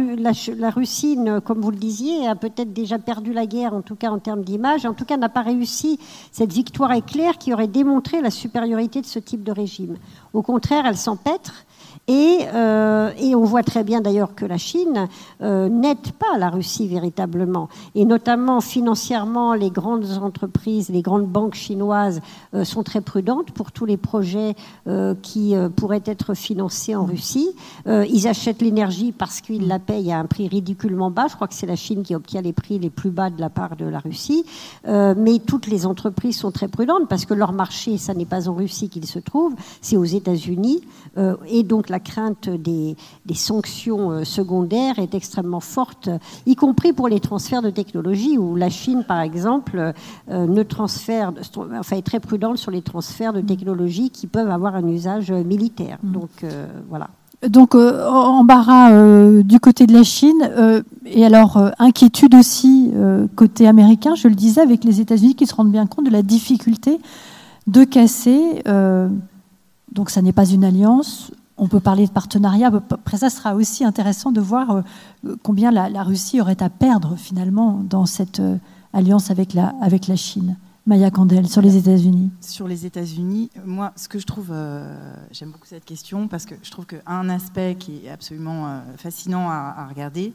la, 0.58 0.70
Russie, 0.70 1.16
comme 1.44 1.60
vous 1.60 1.70
le 1.70 1.76
disiez, 1.76 2.26
a 2.26 2.34
peut-être 2.34 2.72
déjà 2.72 2.98
perdu 2.98 3.32
la 3.32 3.46
guerre, 3.46 3.74
en 3.74 3.82
tout 3.82 3.94
cas 3.94 4.10
en 4.10 4.18
termes 4.18 4.42
d'image, 4.42 4.84
en 4.84 4.92
tout 4.92 5.04
cas 5.04 5.16
n'a 5.16 5.28
pas 5.28 5.42
réussi 5.42 6.00
cette 6.32 6.52
victoire 6.52 6.90
éclair 6.92 7.38
qui 7.38 7.52
aurait 7.52 7.68
démontré 7.68 8.20
la 8.20 8.32
supériorité 8.32 9.00
de 9.00 9.06
ce 9.06 9.20
type 9.20 9.44
de 9.44 9.52
régime. 9.52 9.98
Au 10.32 10.42
contraire, 10.42 10.84
elle 10.84 10.96
s'empêtre 10.96 11.64
et, 12.08 12.40
euh, 12.52 13.12
et, 13.16 13.36
on 13.36 13.44
voit 13.44 13.62
très 13.62 13.84
bien 13.84 14.00
d'ailleurs 14.00 14.34
que 14.34 14.44
la 14.44 14.58
Chine 14.58 15.08
euh, 15.40 15.68
n'aide 15.68 16.10
pas 16.18 16.36
la 16.36 16.50
Russie 16.50 16.88
véritablement. 16.88 17.68
Et 17.94 18.04
notamment 18.04 18.60
financièrement, 18.60 19.54
les 19.54 19.70
grandes 19.70 20.18
entreprises, 20.20 20.88
les 20.88 21.00
grandes 21.00 21.28
banques 21.28 21.54
chinoises 21.54 22.20
euh, 22.54 22.64
sont 22.64 22.82
très 22.82 23.02
prudentes 23.02 23.52
pour 23.52 23.70
tous 23.70 23.84
les 23.86 23.96
projets 23.96 24.54
qui 25.22 25.54
pourraient 25.76 26.02
être 26.04 26.34
financés 26.34 26.94
en 26.96 27.04
Russie. 27.04 27.50
Ils 27.86 28.26
achètent 28.26 28.62
l'énergie 28.62 29.12
parce 29.12 29.40
qu'ils 29.40 29.68
la 29.68 29.78
payent 29.78 30.12
à 30.12 30.18
un 30.18 30.26
prix 30.26 30.48
ridiculement 30.48 31.10
bas. 31.10 31.26
Je 31.28 31.34
crois 31.34 31.46
que 31.46 31.54
c'est 31.54 31.66
la 31.66 31.76
Chine 31.76 32.02
qui 32.02 32.14
obtient 32.14 32.42
les 32.42 32.52
prix 32.52 32.78
les 32.78 32.90
plus 32.90 33.10
bas 33.10 33.30
de 33.30 33.40
la 33.40 33.48
part 33.48 33.76
de 33.76 33.84
la 33.84 34.00
Russie. 34.00 34.44
mais 34.86 35.38
toutes 35.46 35.66
les 35.66 35.86
entreprises 35.86 36.38
sont 36.38 36.50
très 36.50 36.68
prudentes 36.68 37.08
parce 37.08 37.24
que 37.26 37.34
leur 37.34 37.52
marché, 37.52 37.96
ça 37.96 38.14
n'est 38.14 38.26
pas 38.26 38.48
en 38.48 38.54
Russie 38.54 38.88
qu'il 38.88 39.06
se 39.06 39.18
trouve, 39.18 39.54
c'est 39.80 39.96
aux 39.96 40.04
États-Unis. 40.04 40.82
et 41.46 41.62
donc 41.62 41.88
la 41.92 42.00
crainte 42.00 42.48
des, 42.48 42.96
sanctions 43.34 44.10
euh, 44.10 44.24
secondaires 44.24 44.98
est 44.98 45.14
extrêmement 45.14 45.60
forte, 45.60 46.08
y 46.46 46.56
compris 46.56 46.92
pour 46.92 47.06
les 47.06 47.20
transferts 47.20 47.62
de 47.62 47.70
technologie, 47.70 48.38
où 48.38 48.56
la 48.56 48.70
Chine, 48.70 49.04
par 49.06 49.20
exemple, 49.20 49.92
euh, 50.30 50.46
ne 50.46 50.62
transfère, 50.62 51.32
enfin, 51.78 51.96
est 51.96 52.06
très 52.06 52.18
prudente 52.18 52.56
sur 52.56 52.70
les 52.70 52.82
transferts 52.82 53.34
de 53.34 53.42
technologie 53.42 54.10
qui 54.10 54.26
peuvent 54.26 54.50
avoir 54.50 54.74
un 54.74 54.86
usage 54.88 55.30
militaire. 55.30 55.98
Mm. 56.02 56.12
Donc 56.12 56.30
euh, 56.42 56.66
voilà. 56.88 57.08
Donc 57.46 57.74
embarras 57.74 58.92
du 59.42 59.58
côté 59.58 59.88
de 59.88 59.92
la 59.92 60.04
Chine 60.04 60.48
et 61.04 61.26
alors 61.26 61.60
inquiétude 61.80 62.36
aussi 62.36 62.92
côté 63.34 63.66
américain, 63.66 64.14
je 64.14 64.28
le 64.28 64.36
disais, 64.36 64.60
avec 64.60 64.84
les 64.84 65.00
États-Unis 65.00 65.34
qui 65.34 65.48
se 65.48 65.54
rendent 65.56 65.72
bien 65.72 65.88
compte 65.88 66.06
de 66.06 66.12
la 66.12 66.22
difficulté 66.22 67.00
de 67.66 67.82
casser. 67.82 68.62
donc 69.90 70.10
ça 70.10 70.22
n'est 70.22 70.32
pas 70.32 70.46
une 70.46 70.62
alliance, 70.62 71.32
on 71.62 71.68
peut 71.68 71.80
parler 71.80 72.06
de 72.06 72.10
partenariat. 72.10 72.72
Après, 72.90 73.18
ça 73.18 73.30
sera 73.30 73.54
aussi 73.54 73.84
intéressant 73.84 74.32
de 74.32 74.40
voir 74.40 74.82
euh, 75.24 75.36
combien 75.44 75.70
la, 75.70 76.02
Russie 76.02 76.40
aurait 76.40 76.60
à 76.60 76.68
perdre 76.68 77.14
finalement 77.16 77.80
dans 77.88 78.04
cette 78.04 78.40
euh, 78.40 78.56
alliance 78.92 79.30
avec 79.30 79.54
la, 79.54 79.72
avec 79.80 80.08
la 80.08 80.16
Chine. 80.16 80.56
Maya 80.86 81.12
Candel, 81.12 81.48
sur 81.48 81.62
les 81.62 81.76
États-Unis. 81.76 82.32
Sur 82.40 82.66
les 82.66 82.84
États-Unis, 82.84 83.48
moi, 83.64 83.92
ce 83.94 84.08
que 84.08 84.18
je 84.18 84.26
trouve, 84.26 84.48
euh, 84.50 85.14
j'aime 85.30 85.50
beaucoup 85.50 85.68
cette 85.68 85.84
question 85.84 86.26
parce 86.26 86.46
que 86.46 86.56
je 86.64 86.70
trouve 86.72 86.86
qu'un 86.86 87.28
aspect 87.28 87.76
qui 87.78 88.06
est 88.06 88.10
absolument 88.10 88.80
fascinant 88.96 89.48
à, 89.48 89.86
regarder, 89.88 90.32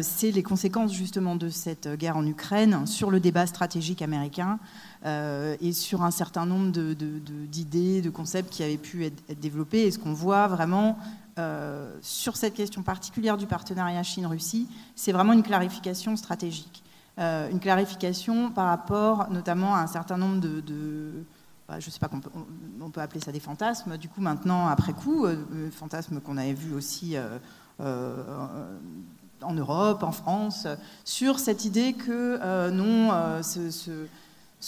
c'est 0.00 0.30
les 0.30 0.42
conséquences 0.42 0.94
justement 0.94 1.36
de 1.36 1.50
cette 1.50 1.88
guerre 1.88 2.16
en 2.16 2.26
Ukraine 2.26 2.86
sur 2.86 3.10
le 3.10 3.20
débat 3.20 3.46
stratégique 3.46 4.00
américain 4.00 4.58
euh, 5.06 5.56
et 5.62 5.72
sur 5.72 6.02
un 6.02 6.10
certain 6.10 6.44
nombre 6.44 6.72
d'idées, 6.72 8.02
de, 8.02 8.10
concepts 8.10 8.50
qui 8.50 8.62
avaient 8.62 8.76
pu 8.76 9.06
être, 9.06 9.40
développés. 9.40 9.84
Et 9.84 9.90
ce 9.90 9.98
qu'on 9.98 10.12
voit 10.12 10.46
vraiment 10.46 10.98
euh, 11.38 11.90
sur 12.02 12.36
cette 12.36 12.54
question 12.54 12.82
particulière 12.82 13.38
du 13.38 13.46
partenariat 13.46 14.02
Chine-Russie, 14.02 14.68
c'est 14.94 15.12
vraiment 15.12 15.32
une 15.32 15.42
clarification 15.42 16.16
stratégique. 16.16 16.82
Euh, 17.18 17.50
une 17.50 17.60
clarification 17.60 18.50
par 18.50 18.66
rapport 18.66 19.30
notamment 19.30 19.74
à 19.74 19.80
un 19.80 19.86
certain 19.86 20.18
nombre 20.18 20.40
de... 20.40 21.24
Bah, 21.66 21.80
je 21.80 21.86
ne 21.86 21.90
sais 21.90 21.98
pas 21.98 22.08
qu'on 22.08 22.20
peut, 22.20 22.30
on 22.80 22.90
peut 22.90 23.00
appeler 23.00 23.20
ça 23.20 23.32
des 23.32 23.40
fantasmes, 23.40 23.96
du 23.96 24.08
coup 24.08 24.20
maintenant, 24.20 24.66
après 24.66 24.92
coup, 24.92 25.26
fantasmes 25.70 26.20
qu'on 26.20 26.36
avait 26.36 26.52
vus 26.52 26.74
aussi 26.74 27.16
en 27.78 29.54
Europe, 29.54 30.02
en 30.02 30.10
France, 30.10 30.66
sur 31.04 31.38
cette 31.38 31.64
idée 31.64 31.92
que 31.92 32.70
non, 32.70 33.40
ce 33.42 33.70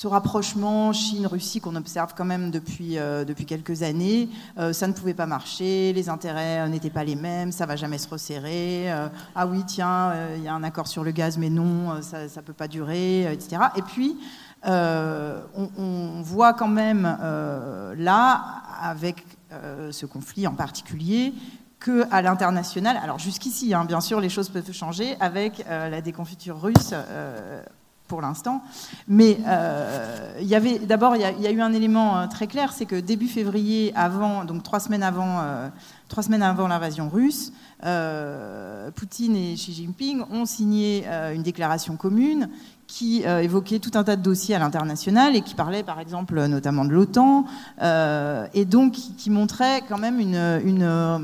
rapprochement 0.09 0.93
Chine-Russie 0.93 1.61
qu'on 1.61 1.77
observe 1.77 2.15
quand 2.17 2.25
même 2.25 2.51
depuis, 2.51 2.99
euh, 2.99 3.25
depuis 3.25 3.45
quelques 3.45 3.83
années, 3.83 4.29
euh, 4.59 4.73
ça 4.73 4.89
ne 4.89 4.93
pouvait 4.95 5.15
pas 5.15 5.27
marcher, 5.27 5.93
les 5.93 6.09
intérêts 6.09 6.61
euh, 6.61 6.69
n'étaient 6.69 6.91
pas 6.91 7.05
les 7.05 7.15
mêmes, 7.15 7.53
ça 7.53 7.67
va 7.67 7.77
jamais 7.77 7.99
se 7.99 8.09
resserrer. 8.09 8.91
ah 9.35 9.47
oui, 9.47 9.65
tiens, 9.67 10.13
il 10.37 10.43
y 10.43 10.49
a 10.49 10.55
un 10.55 10.65
accord 10.65 10.87
sur 10.87 11.05
le 11.05 11.11
gaz, 11.11 11.37
mais 11.37 11.51
non, 11.51 12.01
ça 12.01 12.25
ne 12.25 12.41
peut 12.41 12.53
pas 12.53 12.69
durer, 12.69 13.33
etc. 13.33 13.63
Et 13.77 13.83
puis, 13.83 14.17
on, 14.65 15.69
on, 15.77 16.23
voit 16.23 16.55
quand 16.55 16.69
même 16.69 17.03
là, 17.97 18.63
avec 18.81 19.25
ce 19.51 20.07
conflit 20.07 20.47
en 20.47 20.55
particulier, 20.55 21.35
que 21.81 22.07
à 22.11 22.23
l'international, 22.23 22.97
alors 23.03 23.19
jusqu'ici, 23.19 23.75
hein, 23.75 23.85
bien 23.85 24.01
sûr, 24.01 24.21
les 24.21 24.29
choses 24.29 24.49
peuvent 24.49 24.73
changer 24.73 25.17
avec 25.21 25.65
la 25.69 26.01
déconfiture 26.01 26.61
russe 26.61 26.95
pour 28.13 28.21
l'instant. 28.21 28.61
Mais 29.09 29.39
euh, 29.47 30.37
il 30.39 30.47
y 30.47 30.55
avait 30.55 30.79
d'abord, 30.81 31.17
il 31.17 31.23
y, 31.23 31.47
a 31.47 31.51
eu 31.51 31.63
un 31.63 31.73
élément 31.73 32.19
euh, 32.19 32.27
très 32.27 32.47
clair, 32.47 32.75
c'est 32.75 32.85
que 32.85 33.01
début 33.01 33.27
février, 33.27 33.91
avant, 33.97 34.45
donc 34.45 34.63
trois 34.63 34.81
semaines 34.81 35.03
avant, 35.03 35.41
euh, 35.41 35.71
trois 36.09 36.23
semaines 36.23 36.43
avant 36.43 36.69
l'invasion 36.69 37.09
russe, 37.09 37.55
Poutine 38.95 39.35
et 39.35 39.55
Xi 39.55 39.73
Jinping 39.73 40.25
ont 40.31 40.45
signé 40.45 41.07
une 41.35 41.43
déclaration 41.43 41.97
commune 41.97 42.51
qui 42.93 43.23
euh, 43.25 43.41
évoquait 43.41 43.79
tout 43.79 43.93
un 43.95 44.05
tas 44.05 44.17
de 44.17 44.23
dossiers 44.23 44.55
à 44.55 44.59
l'international 44.59 45.35
et 45.35 45.41
qui 45.41 45.55
parlait 45.55 45.83
par 45.83 45.99
exemple 45.99 46.45
notamment 46.47 46.85
de 46.85 46.91
l'OTAN 46.91 47.47
euh, 47.81 48.47
et 48.53 48.67
donc 48.67 48.93
qui, 48.93 49.31
montrait 49.31 49.81
quand 49.89 49.97
même 49.97 50.21
une, 50.21 50.37
euh, 50.37 51.19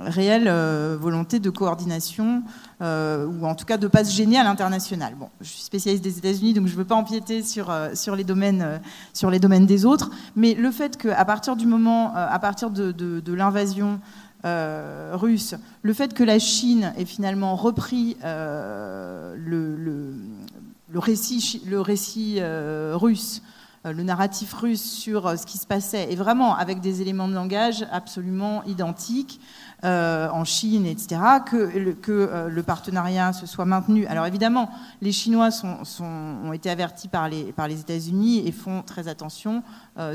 réelle 0.00 0.50
volonté 0.96 1.38
de 1.38 1.48
coordination 1.48 2.42
ou 2.80 3.46
en 3.46 3.54
tout 3.54 3.64
cas 3.64 3.76
de 3.76 3.84
ne 3.84 3.88
pas 3.88 4.02
se 4.02 4.12
gêner 4.12 4.36
à 4.36 4.42
l'international. 4.42 5.14
Bon, 5.14 5.28
je 5.40 5.48
suis 5.48 5.62
spécialiste 5.62 6.02
des 6.02 6.18
États-Unis 6.18 6.54
donc 6.54 6.66
je 6.66 6.72
ne 6.72 6.78
veux 6.78 6.84
pas 6.84 6.96
empiéter 6.96 7.44
sur, 7.44 7.70
les 8.16 8.24
domaines, 8.24 9.66
des 9.66 9.84
autres, 9.84 10.10
mais 10.34 10.54
le 10.54 10.72
fait 10.72 10.96
qu'à 10.96 11.24
partir 11.24 11.54
du 11.54 11.66
moment, 11.66 12.12
à 12.14 12.38
partir 12.40 12.70
de, 12.70 13.32
l'invasion 13.32 14.00
russe, 14.44 15.54
le 15.82 15.92
fait 15.92 16.14
que 16.14 16.24
la 16.24 16.40
Chine 16.40 16.92
ait 16.98 17.04
finalement 17.04 17.54
repris 17.54 18.16
le 18.24 20.12
le 20.88 20.98
récit 21.80 22.38
euh, 22.38 22.92
russe, 22.94 23.42
euh, 23.84 23.92
le 23.92 24.02
narratif 24.02 24.52
russe 24.52 24.82
sur 24.82 25.26
euh, 25.26 25.36
ce 25.36 25.46
qui 25.46 25.58
se 25.58 25.66
passait, 25.66 26.12
et 26.12 26.16
vraiment 26.16 26.54
avec 26.54 26.80
des 26.80 27.02
éléments 27.02 27.28
de 27.28 27.34
langage 27.34 27.86
absolument 27.90 28.62
identiques 28.64 29.40
en 29.82 30.42
Chine, 30.44 30.84
etc., 30.84 31.20
que, 31.48 32.48
le 32.48 32.62
partenariat 32.64 33.32
se 33.32 33.46
soit 33.46 33.66
maintenu. 33.66 34.04
Alors 34.06 34.26
évidemment, 34.26 34.68
les 35.00 35.12
Chinois 35.12 35.50
ont 36.00 36.52
été 36.52 36.70
avertis 36.70 37.06
par 37.06 37.28
les, 37.28 37.80
États-Unis 37.80 38.48
et 38.48 38.50
font 38.50 38.82
très 38.82 39.06
attention 39.06 39.62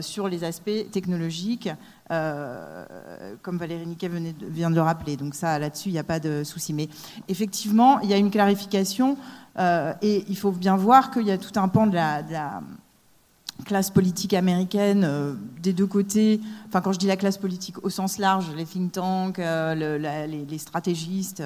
sur 0.02 0.28
les 0.28 0.44
aspects 0.44 0.92
technologiques, 0.92 1.70
comme 2.10 3.58
Valérie 3.58 3.88
Niquet 3.88 4.10
vient 4.42 4.72
de 4.72 4.76
le 4.76 4.82
rappeler. 4.82 5.16
Donc 5.16 5.36
ça, 5.36 5.58
là-dessus, 5.58 5.88
il 5.88 5.94
n'y 5.94 6.00
a 6.00 6.04
pas 6.04 6.20
de 6.20 6.44
souci. 6.44 6.74
Mais 6.74 6.90
effectivement, 7.30 8.02
il 8.02 8.10
y 8.10 8.14
a 8.14 8.18
une 8.18 8.32
clarification 8.32 9.16
et 9.58 10.26
il 10.28 10.38
faut 10.38 10.52
bien 10.52 10.76
voir 10.76 11.12
qu'il 11.12 11.24
y 11.24 11.32
a 11.32 11.38
tout 11.38 11.60
un 11.60 11.68
pan 11.68 11.88
de 11.88 11.96
la, 11.96 12.62
classe 13.66 13.92
politique 13.92 14.34
américaine 14.34 15.04
euh, 15.04 15.36
des 15.62 15.72
deux 15.72 15.86
côtés. 15.86 16.42
Enfin, 16.68 16.82
quand 16.82 16.94
je 16.94 16.98
dis 16.98 17.06
la 17.06 17.16
classe 17.16 17.38
politique 17.38 17.84
au 17.84 17.92
sens 17.92 18.18
large, 18.18 18.52
les 18.56 18.66
think 18.66 18.94
tanks, 18.94 19.38
euh, 19.38 19.76
les, 20.28 20.58
stratégistes, 20.58 21.44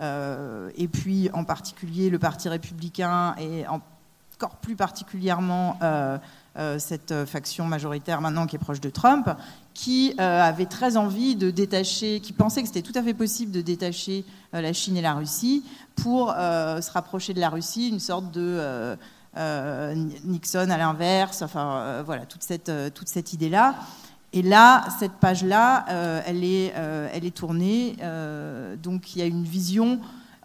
et 0.00 0.88
puis 0.88 1.30
en 1.32 1.42
particulier 1.42 2.10
le 2.10 2.20
Parti 2.20 2.48
républicain 2.48 3.34
et 3.38 3.66
encore 3.66 4.56
plus 4.62 4.76
particulièrement 4.76 5.80
cette 6.78 7.14
faction 7.24 7.66
majoritaire 7.66 8.20
maintenant 8.20 8.46
qui 8.46 8.56
est 8.56 8.58
proche 8.58 8.80
de 8.80 8.90
Trump, 8.90 9.28
qui 9.74 10.12
avait 10.18 10.66
très 10.66 10.96
envie 10.96 11.36
de 11.36 11.50
détacher, 11.50 12.20
qui 12.20 12.32
pensait 12.32 12.62
que 12.62 12.68
c'était 12.68 12.82
tout 12.82 12.98
à 12.98 13.02
fait 13.02 13.14
possible 13.14 13.52
de 13.52 13.60
détacher 13.60 14.24
la 14.52 14.72
Chine 14.72 14.96
et 14.96 15.02
la 15.02 15.14
Russie 15.14 15.62
pour 16.02 16.32
euh, 16.36 16.80
se 16.80 16.90
rapprocher 16.90 17.34
de 17.34 17.40
la 17.40 17.48
Russie, 17.48 17.88
une 17.88 18.00
sorte 18.00 18.30
de 18.30 18.40
euh, 18.40 18.96
euh, 19.36 19.94
Nixon 20.24 20.70
à 20.70 20.78
l'inverse, 20.78 21.42
enfin 21.42 22.02
voilà, 22.04 22.26
toute 22.26 22.42
cette, 22.42 22.72
toute 22.94 23.08
cette 23.08 23.32
idée-là. 23.32 23.74
Et 24.32 24.42
là, 24.42 24.84
cette 24.98 25.12
page-là, 25.12 26.22
elle, 26.26 26.44
est, 26.44 26.74
elle 27.12 27.24
est 27.24 27.34
tournée, 27.34 27.96
donc 28.82 29.14
il 29.14 29.20
y 29.20 29.22
a 29.22 29.26
une 29.26 29.44
vision, 29.44 30.00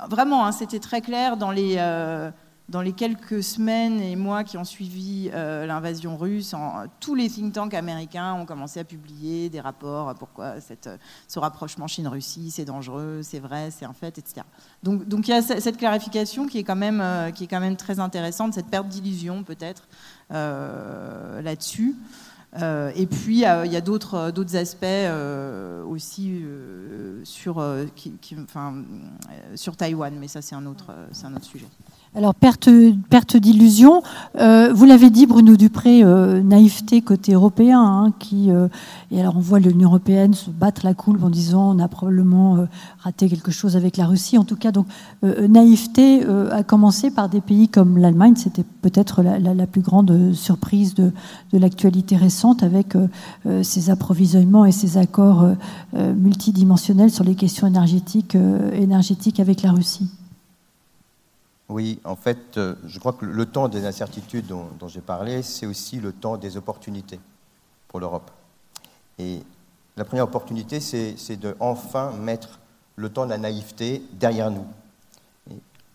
vraiment, 0.09 0.45
hein, 0.45 0.51
c'était 0.51 0.79
très 0.79 1.01
clair 1.01 1.37
dans 1.37 1.51
les 1.51 1.75
dans 2.69 2.81
les 2.81 2.93
quelques 2.93 3.43
semaines 3.43 3.99
et 4.01 4.15
mois 4.15 4.43
qui 4.43 4.57
ont 4.57 4.63
suivi 4.63 5.29
euh, 5.33 5.65
l'invasion 5.65 6.15
russe, 6.15 6.55
tous 6.99 7.13
les 7.13 7.29
think 7.29 7.53
tanks 7.53 7.73
américains 7.73 8.33
ont 8.33 8.45
commencé 8.45 8.79
à 8.79 8.83
publier 8.83 9.49
des 9.49 9.59
rapports 9.59 10.13
pourquoi 10.15 10.61
cette, 10.61 10.89
ce 11.27 11.39
rapprochement 11.39 11.87
Chine-Russie, 11.87 12.51
c'est 12.51 12.65
dangereux, 12.65 13.19
c'est 13.21 13.39
vrai, 13.39 13.69
c'est 13.69 13.85
un 13.85 13.93
fait, 13.93 14.17
etc. 14.17 14.41
Donc, 14.81 15.07
donc 15.07 15.27
il 15.27 15.31
y 15.31 15.33
a 15.33 15.41
cette 15.41 15.77
clarification 15.77 16.47
qui 16.47 16.57
est 16.57 16.63
quand 16.63 16.75
même, 16.75 17.01
euh, 17.01 17.31
qui 17.31 17.43
est 17.43 17.47
quand 17.47 17.59
même 17.59 17.75
très 17.75 17.99
intéressante, 17.99 18.53
cette 18.53 18.67
perte 18.67 18.87
d'illusion 18.87 19.43
peut-être 19.43 19.87
euh, 20.31 21.41
là-dessus. 21.41 21.95
et 22.95 23.07
puis, 23.07 23.39
il 23.39 23.71
y 23.71 23.75
a 23.75 23.81
d'autres, 23.81 24.31
d'autres 24.31 24.55
aspects 24.55 24.85
aussi 25.87 26.43
sur, 27.23 27.63
qui, 27.95 28.13
enfin, 28.41 28.83
sur 29.55 29.75
Taïwan, 29.75 30.15
mais 30.17 30.27
ça, 30.27 30.41
c'est 30.41 30.55
un 30.55 30.65
autre, 30.65 30.93
c'est 31.11 31.25
un 31.25 31.35
autre 31.35 31.45
sujet. 31.45 31.67
Alors, 32.15 32.35
perte, 32.35 32.69
perte 33.09 33.37
d'illusion. 33.37 34.03
Euh, 34.37 34.71
vous 34.71 34.85
l'avez 34.85 35.09
dit, 35.09 35.25
Bruno 35.25 35.55
Dupré, 35.55 36.03
euh, 36.03 36.43
naïveté 36.43 37.01
côté 37.01 37.33
européen. 37.33 37.81
Hein, 37.81 38.13
qui, 38.19 38.51
euh, 38.51 38.67
et 39.09 39.19
alors, 39.19 39.35
on 39.37 39.39
voit 39.39 39.57
l'Union 39.57 39.89
européenne 39.89 40.35
se 40.35 40.51
battre 40.51 40.81
la 40.85 40.93
coulpe 40.93 41.23
en 41.23 41.31
disant 41.31 41.75
on 41.75 41.79
a 41.79 41.87
probablement 41.87 42.67
raté 42.99 43.27
quelque 43.27 43.49
chose 43.49 43.75
avec 43.75 43.97
la 43.97 44.05
Russie. 44.05 44.37
En 44.37 44.43
tout 44.43 44.55
cas, 44.55 44.71
donc, 44.71 44.85
naïveté 45.23 46.23
a 46.51 46.61
commencé 46.61 47.09
par 47.09 47.29
des 47.29 47.41
pays 47.41 47.67
comme 47.67 47.97
l'Allemagne. 47.97 48.35
C'était 48.35 48.65
peut-être 48.81 49.23
la, 49.23 49.39
la, 49.39 49.67
plus 49.67 49.81
grande 49.81 50.33
surprise 50.33 50.93
de, 50.93 51.11
de 51.51 51.57
l'actualité 51.57 52.15
récente 52.15 52.61
avec 52.61 52.95
ces 53.63 53.89
approvisionnements 53.89 54.65
et 54.65 54.71
ces 54.71 54.97
accords 54.97 55.47
multidimensionnels 55.93 57.11
sur 57.11 57.23
les 57.23 57.35
questions 57.35 57.65
énergétiques, 57.65 58.37
énergétiques 58.73 59.39
avec 59.39 59.63
la 59.63 59.71
Russie. 59.71 60.09
Oui, 61.69 61.99
en 62.03 62.15
fait, 62.15 62.57
euh, 62.57 62.75
je 62.85 62.99
crois 62.99 63.13
que 63.13 63.25
le 63.25 63.45
temps 63.45 63.69
des 63.69 63.85
incertitudes 63.85 64.47
dont, 64.47 64.87
j'ai 64.87 65.01
parlé, 65.01 65.41
c'est 65.41 65.65
aussi 65.65 65.99
le 65.99 66.11
temps 66.11 66.37
des 66.37 66.57
opportunités 66.57 67.19
pour 67.87 67.99
l'Europe. 67.99 68.29
Et 69.17 69.41
la 69.95 70.03
première 70.03 70.25
opportunité, 70.25 70.79
c'est 70.79 71.37
de 71.37 71.55
enfin 71.59 72.11
mettre 72.11 72.59
le 72.95 73.09
temps 73.09 73.25
de 73.25 73.29
la 73.29 73.37
naïveté 73.37 74.03
derrière 74.13 74.51
nous. 74.51 74.67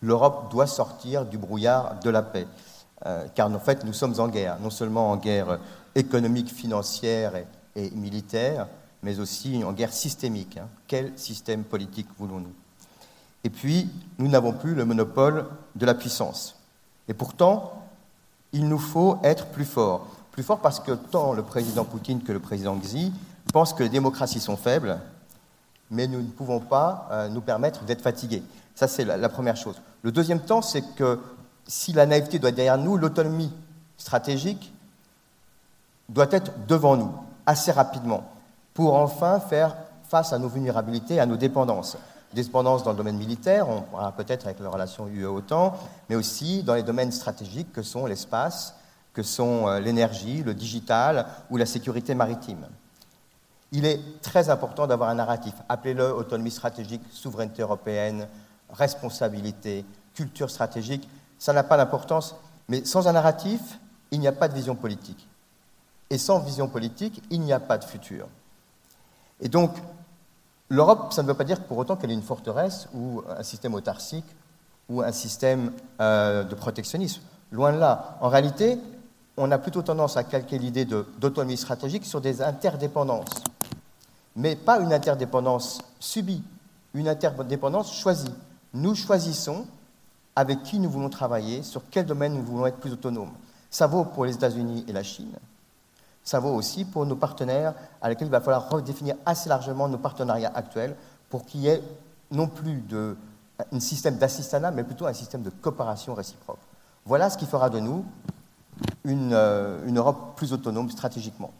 L'Europe 0.00 0.50
doit 0.50 0.66
sortir 0.66 1.26
du 1.26 1.38
brouillard 1.38 1.98
de 2.00 2.10
la 2.10 2.22
paix, 2.22 2.46
euh, 3.04 3.26
car 3.34 3.52
en 3.52 3.58
fait, 3.58 3.84
nous 3.84 3.92
sommes 3.92 4.18
en 4.18 4.28
guerre, 4.28 4.58
non 4.60 4.70
seulement 4.70 5.10
en 5.10 5.16
guerre 5.16 5.58
économique, 5.94 6.48
financière 6.48 7.32
et, 7.74 7.90
militaire, 7.90 8.68
mais 9.02 9.18
aussi 9.18 9.62
en 9.64 9.72
guerre 9.72 9.92
systémique. 9.92 10.56
Hein. 10.56 10.68
Quel 10.86 11.18
système 11.18 11.64
politique 11.64 12.08
voulons-nous? 12.16 12.54
Et 13.48 13.50
puis, 13.50 13.88
nous 14.18 14.28
n'avons 14.28 14.52
plus 14.52 14.74
le 14.74 14.84
monopole 14.84 15.46
de 15.74 15.86
la 15.86 15.94
puissance. 15.94 16.56
Et 17.08 17.14
pourtant, 17.14 17.82
il 18.52 18.68
nous 18.68 18.78
faut 18.78 19.18
être 19.22 19.46
plus 19.46 19.64
forts. 19.64 20.06
Plus 20.32 20.42
forts 20.42 20.60
parce 20.60 20.80
que 20.80 20.92
tant 20.92 21.32
le 21.32 21.42
président 21.42 21.86
Poutine 21.86 22.22
que 22.22 22.32
le 22.32 22.40
président 22.40 22.76
Xi 22.76 23.10
pensent 23.50 23.72
que 23.72 23.82
les 23.82 23.88
démocraties 23.88 24.40
sont 24.40 24.58
faibles, 24.58 24.98
mais 25.90 26.06
nous 26.06 26.20
ne 26.20 26.26
pouvons 26.26 26.60
pas 26.60 27.08
euh, 27.10 27.30
nous 27.30 27.40
permettre 27.40 27.84
d'être 27.84 28.02
fatigués. 28.02 28.42
Ça, 28.74 28.86
c'est 28.86 29.06
la, 29.06 29.28
première 29.30 29.56
chose. 29.56 29.80
Le 30.02 30.12
deuxième 30.12 30.40
temps, 30.40 30.60
c'est 30.60 30.82
que 30.94 31.18
si 31.66 31.94
la 31.94 32.04
naïveté 32.04 32.38
doit 32.38 32.50
être 32.50 32.56
derrière 32.56 32.76
nous, 32.76 32.98
l'autonomie 32.98 33.54
stratégique 33.96 34.74
doit 36.10 36.28
être 36.32 36.52
devant 36.66 36.98
nous, 36.98 37.14
assez 37.46 37.72
rapidement, 37.72 38.30
pour 38.74 38.92
enfin 38.92 39.40
faire 39.40 39.74
face 40.06 40.34
à 40.34 40.38
nos 40.38 40.48
vulnérabilités, 40.48 41.18
à 41.18 41.24
nos 41.24 41.38
dépendances 41.38 41.96
dépendance 42.32 42.82
dans 42.82 42.90
le 42.90 42.96
domaine 42.96 43.16
militaire, 43.16 43.68
on 43.68 43.82
pourra 43.82 44.12
peut-être 44.12 44.46
avec 44.46 44.60
la 44.60 44.68
relation 44.68 45.08
UE-OTAN, 45.08 45.74
mais 46.08 46.16
aussi 46.16 46.62
dans 46.62 46.74
les 46.74 46.82
domaines 46.82 47.12
stratégiques 47.12 47.72
que 47.72 47.82
sont 47.82 48.06
l'espace, 48.06 48.74
que 49.14 49.22
sont 49.22 49.68
euh, 49.68 49.80
l'énergie, 49.80 50.42
le 50.42 50.54
digital 50.54 51.26
ou 51.50 51.56
la 51.56 51.66
sécurité 51.66 52.14
maritime. 52.14 52.66
Il 53.72 53.84
est 53.84 54.00
très 54.22 54.48
important 54.50 54.86
d'avoir 54.86 55.10
un 55.10 55.14
narratif. 55.14 55.54
Appelez-le 55.68 56.14
autonomie 56.14 56.50
stratégique, 56.50 57.02
souveraineté 57.10 57.62
européenne, 57.62 58.28
responsabilité, 58.70 59.84
culture 60.14 60.50
stratégique. 60.50 61.08
Ça 61.38 61.52
n'a 61.52 61.62
pas 61.62 61.76
d'importance, 61.76 62.34
mais 62.68 62.84
sans 62.84 63.08
un 63.08 63.12
narratif, 63.12 63.78
il 64.10 64.20
n'y 64.20 64.28
a 64.28 64.32
pas 64.32 64.48
de 64.48 64.54
vision 64.54 64.74
politique. 64.74 65.28
Et 66.10 66.18
sans 66.18 66.38
vision 66.40 66.68
politique, 66.68 67.22
il 67.30 67.40
n'y 67.40 67.52
a 67.52 67.60
pas 67.60 67.76
de 67.76 67.84
futur. 67.84 68.28
Et 69.40 69.48
donc, 69.48 69.76
L'Europe, 70.70 71.12
ça 71.12 71.22
ne 71.22 71.28
veut 71.28 71.34
pas 71.34 71.44
dire 71.44 71.62
pour 71.62 71.78
autant 71.78 71.96
qu'elle 71.96 72.10
est 72.10 72.14
une 72.14 72.22
forteresse 72.22 72.88
ou 72.92 73.22
un 73.28 73.42
système 73.42 73.74
autarcique 73.74 74.26
ou 74.88 75.02
un 75.02 75.12
système 75.12 75.72
euh, 76.00 76.44
de 76.44 76.54
protectionnisme. 76.54 77.22
Loin 77.52 77.72
de 77.72 77.78
là. 77.78 78.18
En 78.20 78.28
réalité, 78.28 78.78
on 79.36 79.50
a 79.50 79.58
plutôt 79.58 79.82
tendance 79.82 80.16
à 80.16 80.24
calquer 80.24 80.58
l'idée 80.58 80.84
d'autonomie 80.84 81.56
stratégique 81.56 82.04
sur 82.04 82.20
des 82.20 82.42
interdépendances. 82.42 83.42
Mais 84.36 84.56
pas 84.56 84.78
une 84.80 84.92
interdépendance 84.92 85.80
subie, 85.98 86.42
une 86.94 87.08
interdépendance 87.08 87.94
choisie. 87.94 88.34
Nous 88.74 88.94
choisissons 88.94 89.66
avec 90.36 90.62
qui 90.62 90.78
nous 90.78 90.90
voulons 90.90 91.08
travailler, 91.08 91.62
sur 91.62 91.82
quel 91.90 92.06
domaine 92.06 92.34
nous 92.34 92.42
voulons 92.42 92.66
être 92.66 92.76
plus 92.76 92.92
autonomes. 92.92 93.32
Ça 93.70 93.86
vaut 93.86 94.04
pour 94.04 94.24
les 94.24 94.34
États-Unis 94.34 94.84
et 94.86 94.92
la 94.92 95.02
Chine, 95.02 95.32
ça 96.28 96.40
vaut 96.40 96.54
aussi 96.54 96.84
pour 96.84 97.06
nos 97.06 97.16
partenaires 97.16 97.72
à 98.02 98.10
lesquels 98.10 98.28
il 98.28 98.30
va 98.30 98.42
falloir 98.42 98.68
redéfinir 98.68 99.14
assez 99.24 99.48
largement 99.48 99.88
nos 99.88 99.96
partenariats 99.96 100.52
actuels 100.54 100.94
pour 101.30 101.46
qu'il 101.46 101.60
y 101.60 101.68
ait 101.68 101.82
non 102.30 102.48
plus 102.48 102.84
un 103.72 103.80
système 103.80 104.18
d'assistanat, 104.18 104.70
mais 104.70 104.84
plutôt 104.84 105.06
un 105.06 105.14
système 105.14 105.40
de 105.40 105.48
coopération 105.48 106.12
réciproque. 106.12 106.58
Voilà 107.06 107.30
ce 107.30 107.38
qui 107.38 107.46
fera 107.46 107.70
de 107.70 107.80
nous 107.80 108.04
une, 109.04 109.30
euh, 109.32 109.78
une 109.86 109.96
Europe 109.96 110.36
plus 110.36 110.52
autonome 110.52 110.90
stratégiquement. 110.90 111.50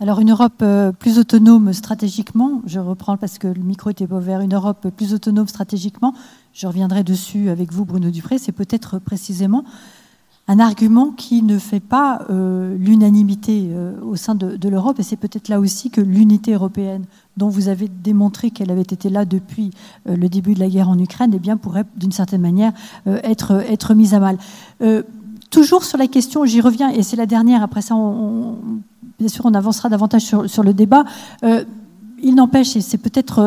Alors 0.00 0.20
une 0.20 0.30
Europe 0.30 0.62
euh, 0.62 0.92
plus 0.92 1.18
autonome 1.18 1.70
stratégiquement, 1.74 2.62
je 2.64 2.80
reprends 2.80 3.18
parce 3.18 3.38
que 3.38 3.46
le 3.46 3.62
micro 3.62 3.90
était 3.90 4.06
pas 4.06 4.16
ouvert, 4.16 4.40
une 4.40 4.54
Europe 4.54 4.88
plus 4.88 5.12
autonome 5.12 5.48
stratégiquement, 5.48 6.14
je 6.54 6.66
reviendrai 6.66 7.04
dessus 7.04 7.50
avec 7.50 7.72
vous 7.72 7.84
Bruno 7.84 8.10
Dupré, 8.10 8.38
c'est 8.38 8.52
peut-être 8.52 8.98
précisément 8.98 9.64
un 10.46 10.58
argument 10.58 11.10
qui 11.10 11.42
ne 11.42 11.58
fait 11.58 11.80
pas 11.80 12.26
euh, 12.28 12.76
l'unanimité 12.76 13.70
euh, 13.70 13.92
au 14.02 14.16
sein 14.16 14.34
de, 14.34 14.68
l'Europe. 14.68 15.00
Et 15.00 15.02
c'est 15.02 15.16
peut-être 15.16 15.48
là 15.48 15.58
aussi 15.58 15.90
que 15.90 16.00
l'unité 16.00 16.52
européenne, 16.52 17.04
dont 17.36 17.48
vous 17.48 17.68
avez 17.68 17.88
démontré 17.88 18.50
qu'elle 18.50 18.70
avait 18.70 18.82
été 18.82 19.08
là 19.08 19.24
depuis 19.24 19.70
euh, 20.06 20.16
le 20.16 20.28
début 20.28 20.54
de 20.54 20.60
la 20.60 20.68
guerre 20.68 20.90
en 20.90 20.98
Ukraine, 20.98 21.32
eh 21.34 21.38
bien, 21.38 21.56
pourrait 21.56 21.84
d'une 21.96 22.12
certaine 22.12 22.42
manière 22.42 22.72
être, 23.06 23.52
être 23.68 23.94
mise 23.94 24.14
à 24.14 24.20
mal. 24.20 24.38
toujours 25.50 25.84
sur 25.84 25.98
la 25.98 26.08
question, 26.08 26.44
j'y 26.44 26.60
reviens, 26.60 26.90
et 26.90 27.02
c'est 27.02 27.16
la 27.16 27.26
dernière, 27.26 27.62
après 27.62 27.80
ça, 27.80 27.94
on, 27.94 28.56
bien 29.18 29.28
sûr, 29.28 29.46
on 29.46 29.54
avancera 29.54 29.88
davantage 29.88 30.22
sur, 30.22 30.48
sur 30.48 30.62
le 30.62 30.74
débat. 30.74 31.04
il 32.22 32.34
n'empêche, 32.34 32.76
et 32.76 32.80
c'est 32.80 32.98
peut-être 32.98 33.40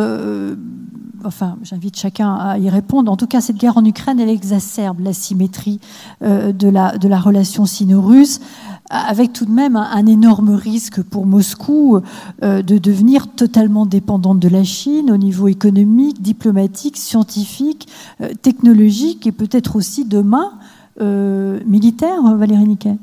enfin, 1.24 1.58
j'invite 1.64 1.98
chacun 1.98 2.34
à 2.34 2.58
y 2.58 2.70
répondre. 2.70 3.12
En 3.12 3.18
tout 3.18 3.28
cas, 3.28 3.42
cette 3.42 3.58
guerre 3.58 3.78
en 3.78 3.86
Ukraine, 3.86 4.20
elle 4.20 4.30
exacerbe 4.30 5.00
l'asymétrie 5.00 5.80
euh, 6.22 6.52
de, 6.52 6.68
la, 6.70 7.20
relation 7.20 7.66
sino-russe, 7.66 8.40
avec 8.90 9.34
tout 9.34 9.46
de 9.46 9.52
même 9.52 9.76
un, 9.76 10.06
énorme 10.06 10.52
risque 10.52 11.02
pour 11.02 11.26
Moscou 11.26 12.00
euh, 12.44 12.62
de 12.62 12.78
devenir 12.78 13.28
totalement 13.28 13.86
dépendante 13.86 14.40
de 14.40 14.50
la 14.50 14.64
Chine 14.64 15.12
au 15.12 15.18
niveau 15.18 15.48
économique, 15.48 16.22
diplomatique, 16.22 16.98
scientifique, 16.98 17.88
euh, 18.22 18.30
technologique 18.42 19.28
et 19.28 19.32
peut-être 19.32 19.76
aussi 19.76 20.06
demain 20.06 20.52
militaire, 21.00 22.24
Valérie 22.38 22.68
Niquet. 22.68 22.98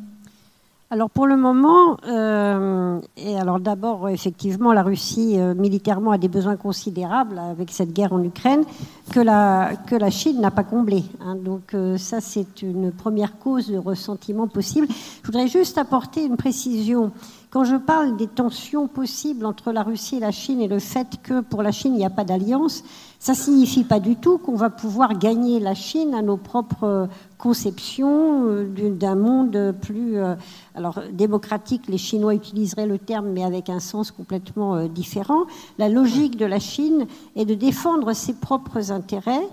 Alors 0.95 1.11
pour 1.11 1.27
le 1.27 1.37
moment, 1.37 1.97
euh, 2.07 3.01
et 3.17 3.37
alors 3.37 3.59
d'abord 3.59 4.09
effectivement 4.11 4.73
la 4.73 4.85
Russie 4.85 5.41
euh, 5.41 5.53
militairement 5.53 6.13
a 6.13 6.19
des 6.19 6.29
besoins 6.29 6.55
considérables 6.55 7.37
avec 7.37 7.73
cette 7.73 7.93
guerre 7.93 8.13
en 8.13 8.23
Ukraine 8.23 8.63
que 9.11 9.19
la, 9.19 9.73
que 9.89 9.97
la 9.97 10.11
Chine 10.11 10.41
n'a 10.41 10.53
pas 10.53 10.63
comblé. 10.63 11.03
Hein. 11.21 11.35
donc 11.35 11.75
euh, 11.75 11.99
ça 11.99 12.21
c'est 12.21 12.63
une 12.63 12.93
première 12.93 13.41
cause 13.41 13.73
de 13.73 13.77
ressentiment 13.77 14.47
possible. 14.47 14.87
Je 15.23 15.27
voudrais 15.27 15.49
juste 15.49 15.79
apporter 15.79 16.27
une 16.27 16.37
précision. 16.37 17.11
Quand 17.51 17.65
je 17.65 17.75
parle 17.75 18.17
des 18.17 18.29
tensions 18.29 18.87
possibles 18.87 19.47
entre 19.47 19.73
la 19.73 19.83
Russie 19.83 20.19
et 20.19 20.21
la 20.21 20.31
Chine 20.31 20.61
et 20.61 20.69
le 20.69 20.79
fait 20.79 21.09
que 21.25 21.41
pour 21.41 21.65
la 21.65 21.73
Chine 21.73 21.95
il 21.95 21.99
n'y 21.99 22.07
a 22.07 22.11
pas 22.11 22.25
d'alliance, 22.25 22.85
ça 23.25 23.33
ne 23.33 23.39
signifie 23.39 23.85
pas 23.85 24.01
du 24.01 24.17
tout 24.17 24.37
qu'on 24.37 24.55
va 24.55 24.69
pouvoir 24.69 25.19
gagner 25.19 25.59
la 25.59 25.75
Chine 25.75 26.13
à 26.13 26.21
nos 26.21 26.37
propres 26.37 27.09
conceptions 27.39 28.45
euh, 28.49 28.91
d'un 28.91 29.15
monde 29.15 29.75
plus 29.81 30.19
euh, 30.19 30.35
alors 30.75 31.01
démocratique. 31.11 31.85
Les 31.89 31.97
Chinois 31.97 32.35
utiliseraient 32.35 32.87
le 32.87 32.99
terme, 32.99 33.31
mais 33.31 33.43
avec 33.43 33.71
un 33.71 33.81
sens 33.81 34.11
complètement 34.11 34.75
euh, 34.75 34.89
différent. 34.89 35.45
La 35.79 35.89
logique 35.89 36.37
de 36.37 36.45
la 36.45 36.59
Chine 36.59 37.07
est 37.35 37.47
de 37.47 37.55
défendre 37.55 38.13
ses 38.13 38.35
propres 38.35 38.93
intérêts 38.93 39.49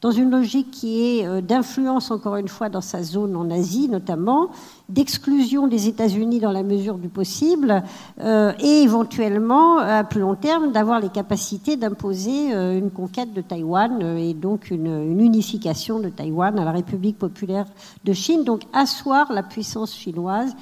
dans 0.00 0.10
une 0.10 0.30
logique 0.30 0.70
qui 0.70 1.02
est 1.02 1.26
euh, 1.26 1.40
d'influence, 1.40 2.10
encore 2.10 2.36
une 2.36 2.48
fois, 2.48 2.68
dans 2.68 2.80
sa 2.80 3.02
zone 3.02 3.36
en 3.36 3.50
Asie 3.50 3.88
notamment, 3.88 4.50
d'exclusion 4.88 5.66
des 5.66 5.88
États-Unis 5.88 6.38
dans 6.38 6.52
la 6.52 6.62
mesure 6.62 6.98
du 6.98 7.08
possible, 7.08 7.82
euh, 8.20 8.52
et 8.60 8.82
éventuellement, 8.82 9.78
à 9.78 10.04
plus 10.04 10.20
long 10.20 10.34
terme, 10.34 10.72
d'avoir 10.72 11.00
les 11.00 11.08
capacités 11.08 11.76
d'imposer 11.76 12.54
euh, 12.54 12.78
une 12.78 12.90
conquête 12.90 13.32
de 13.32 13.40
Taïwan 13.40 14.02
et 14.18 14.34
donc 14.34 14.70
une, 14.70 14.86
une, 14.86 15.20
unification 15.20 15.98
de 15.98 16.08
Taïwan 16.08 16.58
à 16.58 16.64
la 16.64 16.72
République 16.72 17.18
populaire 17.18 17.66
de 18.04 18.12
Chine, 18.12 18.44
donc 18.44 18.62
asseoir 18.72 19.32
la 19.32 19.42
puissance 19.42 19.94
chinoise 19.94 20.54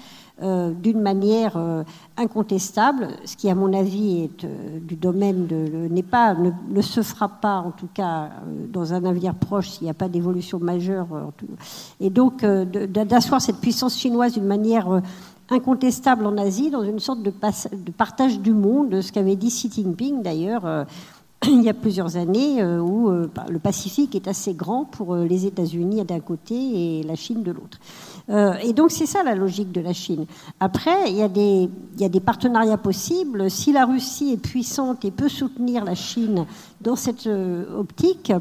euh, 0.43 0.73
d'une 0.73 1.01
manière 1.01 1.57
euh, 1.57 1.85
incontestable, 2.17 3.07
ce 3.25 3.37
qui, 3.37 3.49
à 3.49 3.55
mon 3.55 3.73
avis, 3.73 4.25
est 4.25 4.43
euh, 4.43 4.81
du 4.81 4.97
domaine 4.97 5.47
de, 5.47 5.87
n'est 5.89 6.03
pas, 6.03 6.35
ne, 6.35 6.83
se 6.83 7.03
fera 7.03 7.29
pas, 7.29 7.59
en 7.59 7.71
tout 7.71 7.87
cas, 7.95 8.31
dans 8.73 8.93
un 8.93 9.05
avenir 9.05 9.37
proche, 9.37 9.71
s'il 9.71 9.85
n'y 9.85 9.91
a 9.91 9.95
pas 9.95 10.09
d'évolution 10.09 10.59
majeure. 10.59 11.07
Et 12.01 12.11
donc, 12.11 12.45
d'asseoir 12.45 13.41
cette 13.41 13.59
puissance 13.59 13.97
chinoise 13.97 14.33
d'une 14.33 14.47
manière 14.47 15.03
incontestable 15.51 16.27
en 16.27 16.37
Asie, 16.37 16.69
dans 16.69 16.83
une 16.83 16.99
sorte 16.99 17.23
de, 17.23 17.31
de 17.31 17.91
partage 17.93 18.41
du 18.41 18.53
monde, 18.53 19.03
ce 19.03 19.13
qu'avait 19.13 19.37
dit 19.37 19.51
Xi 19.51 19.71
Jinping 19.71 20.21
d'ailleurs 20.23 20.87
il 21.49 21.63
y 21.63 21.69
a 21.69 21.75
plusieurs 21.75 22.17
années, 22.17 22.65
où 22.65 23.11
le 23.11 23.59
Pacifique 23.59 24.15
est 24.15 24.29
assez 24.29 24.55
grand 24.55 24.85
pour 24.85 25.15
les 25.17 25.47
États-Unis 25.47 26.05
d'un 26.05 26.21
côté 26.21 26.55
et 26.55 27.03
la 27.03 27.15
Chine 27.15 27.43
de 27.43 27.53
l'autre. 27.53 27.79
Euh, 28.31 28.55
et 28.63 28.73
donc 28.73 28.91
c'est 28.91 29.07
ça 29.07 29.23
la 29.23 29.35
logique 29.35 29.71
de 29.73 29.81
la 29.81 29.93
Chine. 29.93 30.27
Après, 30.61 31.11
il 31.11 31.17
y, 31.17 31.23
a 31.23 31.29
des, 31.29 31.69
il 31.95 32.01
y 32.01 32.05
a 32.05 32.09
des 32.09 32.21
partenariats 32.21 32.79
possibles. 32.79 33.51
Si 33.51 33.73
la 33.73 33.85
Russie 33.85 34.33
est 34.33 34.43
puissante 34.43 35.05
et 35.05 35.11
peut 35.11 35.29
soutenir 35.29 35.85
la 35.85 35.95
Chine 35.95 36.47
dans 36.81 36.97
cette 36.97 37.27
euh, 37.27 37.79
optique, 37.79 38.33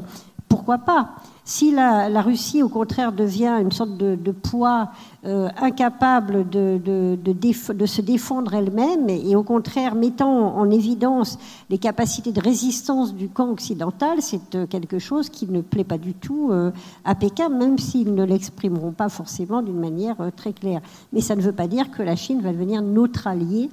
pourquoi 0.48 0.78
pas? 0.78 1.10
Si 1.46 1.72
la, 1.72 2.22
Russie, 2.22 2.62
au 2.62 2.70
contraire, 2.70 3.12
devient 3.12 3.58
une 3.60 3.70
sorte 3.70 3.98
de, 3.98 4.32
poids 4.32 4.90
euh, 5.26 5.48
incapable 5.60 6.48
de, 6.48 7.86
se 7.86 8.00
défendre 8.00 8.54
elle-même 8.54 9.10
et, 9.10 9.36
au 9.36 9.42
contraire, 9.42 9.94
mettant 9.94 10.56
en 10.56 10.70
évidence 10.70 11.38
les 11.68 11.76
capacités 11.76 12.32
de 12.32 12.40
résistance 12.40 13.14
du 13.14 13.28
camp 13.28 13.50
occidental, 13.50 14.22
c'est 14.22 14.54
euh, 14.54 14.66
quelque 14.66 14.98
chose 14.98 15.28
qui 15.28 15.46
ne 15.46 15.60
plaît 15.60 15.84
pas 15.84 15.98
du 15.98 16.14
tout 16.14 16.48
euh, 16.50 16.70
à 17.04 17.14
Pékin, 17.14 17.50
même 17.50 17.78
s'ils 17.78 18.14
ne 18.14 18.24
l'exprimeront 18.24 18.92
pas 18.92 19.10
forcément 19.10 19.60
d'une 19.60 19.78
manière 19.78 20.16
très 20.36 20.54
claire. 20.54 20.80
Mais 21.12 21.20
ça 21.20 21.36
ne 21.36 21.42
veut 21.42 21.52
pas 21.52 21.66
dire 21.66 21.90
que 21.90 22.02
la 22.02 22.16
Chine 22.16 22.40
va 22.40 22.52
devenir 22.52 22.80
notre 22.80 23.26
allié 23.26 23.68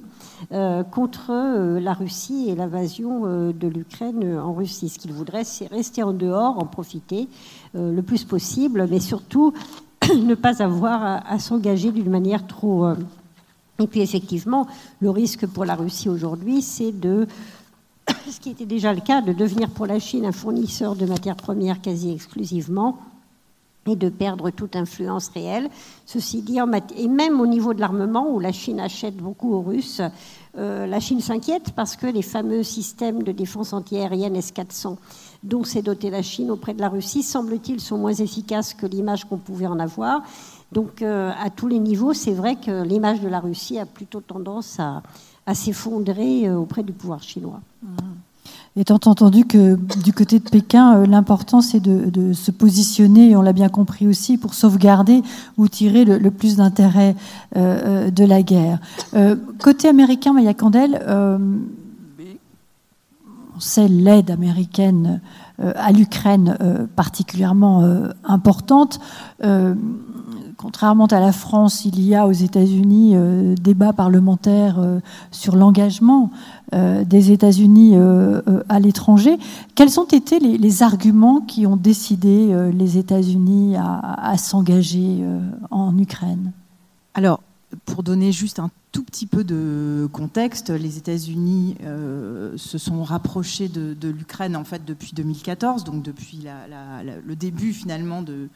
contre 0.50 1.78
la 1.78 1.92
Russie 1.92 2.46
et 2.48 2.54
l'invasion 2.54 3.52
de 3.52 3.68
l'Ukraine 3.68 4.38
en 4.38 4.52
Russie. 4.52 4.88
Ce 4.88 4.98
qu'ils 4.98 5.12
voudraient, 5.12 5.44
c'est 5.44 5.66
rester 5.66 6.02
en 6.02 6.12
dehors, 6.12 6.58
en 6.58 6.66
profiter 6.66 7.28
euh, 7.74 7.94
le 7.94 8.02
plus 8.02 8.24
possible, 8.24 8.86
mais 8.90 9.00
surtout 9.00 9.52
ne 10.14 10.34
pas 10.34 10.62
avoir 10.62 11.22
à, 11.26 11.38
s'engager 11.38 11.90
d'une 11.90 12.10
manière 12.10 12.46
trop... 12.46 12.86
Euh, 12.86 12.96
et 13.78 13.86
puis 13.86 14.00
effectivement, 14.00 14.66
le 15.00 15.10
risque 15.10 15.46
pour 15.46 15.64
la 15.64 15.74
Russie 15.74 16.08
aujourd'hui, 16.08 16.60
c'est 16.60 16.92
de, 16.92 17.26
ce 18.30 18.38
qui 18.40 18.50
était 18.50 18.66
déjà 18.66 18.92
le 18.92 19.00
cas, 19.00 19.22
de 19.22 19.32
devenir 19.32 19.70
pour 19.70 19.86
la 19.86 19.98
Chine 19.98 20.26
un 20.26 20.32
fournisseur 20.32 20.96
de 20.96 21.06
matières 21.06 21.36
premières 21.36 21.80
quasi 21.80 22.12
exclusivement 22.12 22.98
et 23.86 23.96
de 23.96 24.08
perdre 24.08 24.50
toute 24.50 24.76
influence 24.76 25.28
réelle. 25.28 25.68
Ceci 26.06 26.42
dit, 26.42 26.58
et 26.96 27.08
même 27.08 27.40
au 27.40 27.46
niveau 27.46 27.74
de 27.74 27.80
l'armement, 27.80 28.32
où 28.32 28.38
la 28.38 28.52
Chine 28.52 28.80
achète 28.80 29.16
beaucoup 29.16 29.54
aux 29.54 29.62
Russes, 29.62 30.00
euh, 30.58 30.86
la 30.86 31.00
Chine 31.00 31.20
s'inquiète 31.20 31.72
parce 31.74 31.96
que 31.96 32.06
les 32.06 32.22
fameux 32.22 32.62
systèmes 32.62 33.22
de 33.22 33.32
défense 33.32 33.72
antiaérienne 33.72 34.36
S-400 34.36 34.96
dont 35.42 35.64
s'est 35.64 35.82
dotée 35.82 36.10
la 36.10 36.22
Chine 36.22 36.50
auprès 36.50 36.74
de 36.74 36.80
la 36.80 36.88
Russie, 36.88 37.22
semble-t-il, 37.22 37.80
sont 37.80 37.98
moins 37.98 38.12
efficaces 38.12 38.74
que 38.74 38.86
l'image 38.86 39.24
qu'on 39.24 39.38
pouvait 39.38 39.66
en 39.66 39.78
avoir. 39.78 40.22
Donc, 40.70 41.02
euh, 41.02 41.32
à 41.38 41.50
tous 41.50 41.68
les 41.68 41.78
niveaux, 41.78 42.12
c'est 42.12 42.32
vrai 42.32 42.56
que 42.56 42.82
l'image 42.82 43.20
de 43.20 43.28
la 43.28 43.40
Russie 43.40 43.78
a 43.78 43.86
plutôt 43.86 44.20
tendance 44.20 44.78
à, 44.78 45.02
s'effondrer 45.54 46.48
euh, 46.48 46.56
auprès 46.56 46.84
du 46.84 46.92
pouvoir 46.92 47.22
chinois. 47.22 47.60
Mmh. 47.82 47.96
Étant 48.74 49.00
entendu 49.04 49.44
que 49.44 49.76
du 50.02 50.12
côté 50.12 50.38
de 50.38 50.48
Pékin, 50.48 50.96
euh, 50.96 51.06
l'important 51.06 51.60
c'est 51.60 51.80
de, 51.80 52.32
se 52.32 52.50
positionner, 52.50 53.36
on 53.36 53.42
l'a 53.42 53.52
bien 53.52 53.68
compris 53.68 54.06
aussi, 54.06 54.38
pour 54.38 54.54
sauvegarder 54.54 55.22
ou 55.58 55.68
tirer 55.68 56.04
le, 56.04 56.30
plus 56.30 56.56
d'intérêt 56.56 57.14
de 57.54 58.24
la 58.24 58.42
guerre. 58.42 58.78
côté 59.60 59.88
américain, 59.88 60.32
Maya 60.32 60.54
Candel, 60.54 61.00
on 63.54 63.60
sait 63.60 63.88
l'aide 63.88 64.30
américaine 64.30 65.20
euh, 65.60 65.72
à 65.76 65.92
l'Ukraine 65.92 66.56
euh, 66.60 66.86
particulièrement 66.96 67.82
euh, 67.82 68.08
importante. 68.24 69.00
Contrairement 70.62 71.06
à 71.06 71.18
la 71.18 71.32
France, 71.32 71.84
il 71.84 72.00
y 72.00 72.14
a 72.14 72.28
aux 72.28 72.32
États-Unis 72.32 73.16
débat 73.60 73.92
parlementaire 73.92 74.78
sur 75.32 75.56
l'engagement 75.56 76.30
des 76.72 77.32
États-Unis 77.32 77.96
à 78.68 78.78
l'étranger. 78.78 79.38
Quels 79.74 79.98
ont 79.98 80.06
été 80.06 80.38
les, 80.38 80.82
arguments 80.84 81.40
qui 81.40 81.66
ont 81.66 81.76
décidé 81.76 82.54
les 82.72 82.96
États-Unis 82.96 83.74
à, 83.76 84.36
s'engager 84.38 85.24
en 85.72 85.98
Ukraine? 85.98 86.52
Alors, 87.14 87.40
pour 87.84 88.04
donner 88.04 88.30
juste 88.32 88.58
un 88.58 88.70
tout 88.92 89.02
petit 89.02 89.26
peu 89.26 89.42
de 89.42 90.08
contexte, 90.12 90.70
les 90.70 90.98
États-Unis 90.98 91.76
euh, 91.82 92.56
se 92.56 92.78
sont 92.78 93.02
rapprochés 93.02 93.68
de, 93.68 94.08
l'Ukraine 94.08 94.54
en 94.54 94.64
fait 94.64 94.84
depuis 94.84 95.12
2014, 95.14 95.84
donc 95.84 96.02
depuis 96.02 96.46
le 97.26 97.34
début 97.34 97.72
finalement 97.72 98.22
de, 98.22 98.48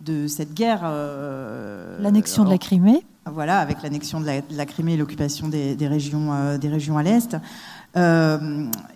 de 0.00 0.26
cette 0.26 0.54
guerre. 0.54 0.80
Euh, 0.84 1.98
l'annexion 2.00 2.44
de 2.44 2.50
la 2.50 2.58
Crimée. 2.58 3.04
Voilà, 3.30 3.60
avec 3.60 3.82
l'annexion 3.82 4.20
de, 4.20 4.26
la, 4.50 4.66
Crimée 4.66 4.94
et 4.94 4.96
l'occupation 4.96 5.48
des, 5.48 5.76
régions, 5.82 6.32
euh, 6.32 6.58
des 6.58 6.68
régions 6.68 6.98
à 6.98 7.02
l'est. 7.02 7.36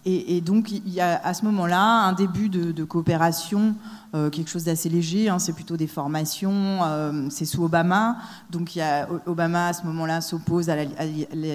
Et, 0.05 0.41
donc 0.41 0.71
il 0.71 0.89
y 0.93 1.01
a 1.01 1.21
à 1.23 1.35
ce 1.35 1.45
moment-là 1.45 2.07
un 2.07 2.13
début 2.13 2.49
de 2.49 2.85
coopération 2.85 3.75
euh, 4.15 4.31
quelque 4.31 4.49
chose 4.49 4.63
d'assez 4.63 4.89
léger, 4.89 5.29
hein, 5.29 5.41
c'est 5.41 5.53
plutôt 5.53 5.77
des 5.77 5.89
formations, 5.89 6.85
euh, 6.85 7.27
c'est 7.31 7.45
sous 7.45 7.65
Obama, 7.65 8.19
donc 8.49 8.77
il 8.77 8.79
y 8.79 8.83
a, 8.83 9.09
Obama 9.27 9.69
à 9.69 9.73
ce 9.73 9.85
moment-là 9.87 10.21
s'oppose 10.21 10.71
à, 10.71 10.77
la 10.77 10.85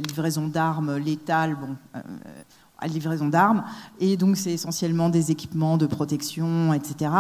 livraison 0.02 0.46
d'armes 0.46 0.98
létales, 0.98 1.56
bon, 1.56 1.78
euh, 1.96 2.02
à 2.78 2.88
la 2.88 2.94
livraison 2.94 3.30
d'armes, 3.30 3.64
et 4.02 4.18
donc 4.18 4.36
c'est 4.36 4.52
essentiellement 4.52 5.08
des 5.08 5.32
équipements 5.32 5.78
de 5.78 5.86
protection, 5.86 6.74
etc. 6.74 7.12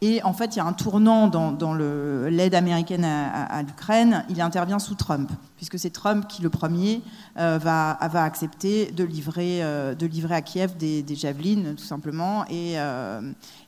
Et 0.00 0.22
en 0.22 0.32
fait, 0.32 0.54
il 0.54 0.58
y 0.58 0.60
a 0.60 0.64
un 0.64 0.72
tournant 0.72 1.26
dans, 1.26 1.74
l'aide 1.74 2.54
américaine 2.54 3.04
à, 3.04 3.62
l'Ukraine. 3.62 4.24
Il 4.28 4.40
intervient 4.40 4.78
sous 4.78 4.94
Trump, 4.94 5.30
puisque 5.56 5.78
c'est 5.78 5.90
Trump 5.90 6.26
qui, 6.28 6.40
le 6.40 6.50
premier, 6.50 7.02
va, 7.34 7.58
va, 8.00 8.22
accepter 8.22 8.92
de 8.92 9.02
livrer, 9.02 9.60
de 9.60 10.06
livrer 10.06 10.36
à 10.36 10.42
Kiev 10.42 10.76
des, 10.76 11.02
des 11.02 11.16
javelines, 11.16 11.74
tout 11.74 11.84
simplement, 11.84 12.44
et, 12.48 12.76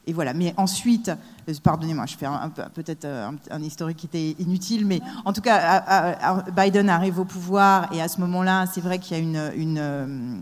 et 0.07 0.13
voilà. 0.13 0.35
Mais 0.35 0.55
ensuite, 0.57 1.11
euh, 1.49 1.55
pardonnez-moi, 1.63 2.07
je 2.07 2.17
fais 2.17 2.27
peut-être 2.75 3.05
euh, 3.05 3.31
un, 3.51 3.63
historique 3.63 3.99
qui 3.99 4.07
était 4.07 4.43
inutile, 4.43 4.87
mais 4.87 5.01
en 5.25 5.33
tout 5.33 5.41
cas, 5.41 6.43
Biden 6.57 6.89
arrive 6.89 7.19
au 7.19 7.25
pouvoir 7.25 7.93
et 7.93 8.01
à 8.01 8.09
ce 8.09 8.21
moment-là, 8.21 8.67
c'est 8.67 8.81
vrai 8.81 8.99
qu'il 8.99 9.17
y 9.17 9.21
a 9.21 9.53
une, 9.53 9.79
euh, 9.79 10.37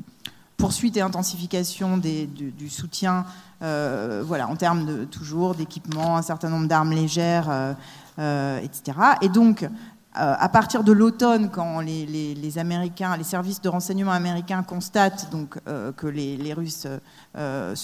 poursuite 0.57 0.97
et 0.97 1.01
intensification 1.01 1.99
du, 1.99 2.69
soutien, 2.69 3.25
voilà, 3.61 4.49
en 4.49 4.57
termes 4.57 4.87
de 4.87 5.05
toujours 5.05 5.55
d'équipement, 5.55 6.17
un 6.17 6.23
certain 6.23 6.49
nombre 6.49 6.69
d'armes 6.69 6.93
légères, 6.93 7.77
etc. 8.19 8.99
Et 9.23 9.29
donc, 9.29 9.69
euh, 10.19 10.35
à 10.37 10.49
partir 10.49 10.83
de 10.83 10.91
l'automne, 10.91 11.49
quand 11.49 11.81
les, 11.81 12.59
Américains, 12.59 13.17
les 13.17 13.25
services 13.25 13.61
de 13.61 13.69
renseignement 13.69 14.11
américains 14.11 14.65
constatent 14.65 15.31
donc 15.31 15.59
euh, 15.69 15.93
que 15.93 16.09
les, 16.09 16.53
Russes, 16.55 16.89
euh, 17.37 17.75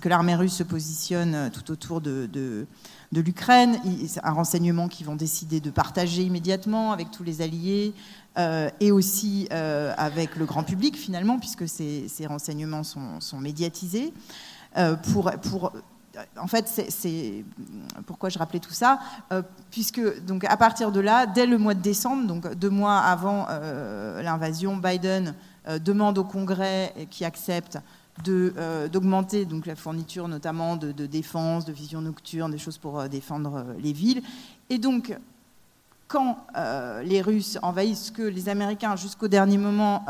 que 0.00 0.08
l'armée 0.08 0.34
russe 0.34 0.54
se 0.54 0.64
positionne 0.64 1.50
tout 1.52 1.70
autour 1.70 2.00
de, 2.00 2.26
de, 2.26 2.66
l'Ukraine, 3.12 3.78
c'est 4.08 4.24
un 4.24 4.32
renseignement 4.32 4.88
qu'ils 4.88 5.06
vont 5.06 5.14
décider 5.14 5.60
de 5.60 5.70
partager 5.70 6.22
immédiatement 6.22 6.90
avec 6.90 7.12
tous 7.12 7.22
les 7.22 7.42
alliés 7.42 7.94
et 8.80 8.90
aussi 8.90 9.46
avec 9.52 10.34
le 10.34 10.46
grand 10.46 10.64
public 10.64 10.96
finalement, 10.96 11.38
puisque 11.38 11.68
ces, 11.68 12.26
renseignements 12.26 12.82
sont 12.82 13.38
médiatisés. 13.38 14.12
Pour, 15.12 15.30
pour 15.48 15.72
en 16.38 16.46
fait, 16.46 16.68
c'est 16.68 17.44
pourquoi 18.06 18.28
je 18.28 18.38
rappelais 18.38 18.60
tout 18.60 18.72
ça, 18.72 18.98
euh, 19.32 19.42
puisque 19.70 20.24
donc 20.24 20.44
à 20.44 20.56
partir 20.56 20.92
de 20.92 21.00
là, 21.00 21.26
dès 21.26 21.46
le 21.46 21.58
mois 21.58 21.74
de 21.74 21.80
décembre, 21.80 22.26
donc 22.26 22.54
deux 22.54 22.70
mois 22.70 22.98
avant 22.98 23.46
euh, 23.50 24.22
l'invasion, 24.22 24.76
Biden 24.76 25.34
euh, 25.68 25.78
demande 25.78 26.18
au 26.18 26.24
Congrès 26.24 26.92
qui 27.10 27.24
accepte 27.24 27.78
d'augmenter 28.22 29.44
donc 29.44 29.66
la 29.66 29.74
fourniture 29.74 30.28
notamment 30.28 30.76
de, 30.76 30.92
défense, 31.06 31.64
de 31.64 31.72
vision 31.72 32.00
nocturne, 32.00 32.52
des 32.52 32.58
choses 32.58 32.78
pour 32.78 33.08
défendre 33.08 33.66
les 33.82 33.92
villes. 33.92 34.22
Et 34.70 34.78
donc, 34.78 35.18
quand 36.06 36.38
les 37.02 37.20
Russes 37.20 37.58
envahissent, 37.60 38.04
ce 38.04 38.12
que 38.12 38.22
les 38.22 38.48
Américains, 38.48 38.94
jusqu'au 38.94 39.26
dernier 39.26 39.58
moment, 39.58 40.04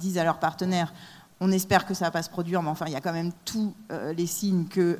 disent 0.00 0.18
à 0.18 0.24
leurs 0.24 0.40
partenaires, 0.40 0.92
On 1.40 1.52
espère 1.52 1.86
que 1.86 1.94
ça 1.94 2.06
va 2.06 2.10
pas 2.10 2.22
se 2.22 2.30
produire, 2.30 2.62
mais 2.62 2.68
enfin, 2.68 2.86
il 2.88 2.92
y 2.92 2.96
a 2.96 3.00
quand 3.00 3.12
même 3.12 3.30
tous 3.44 3.72
les 4.16 4.26
signes 4.26 4.64
que 4.64 4.98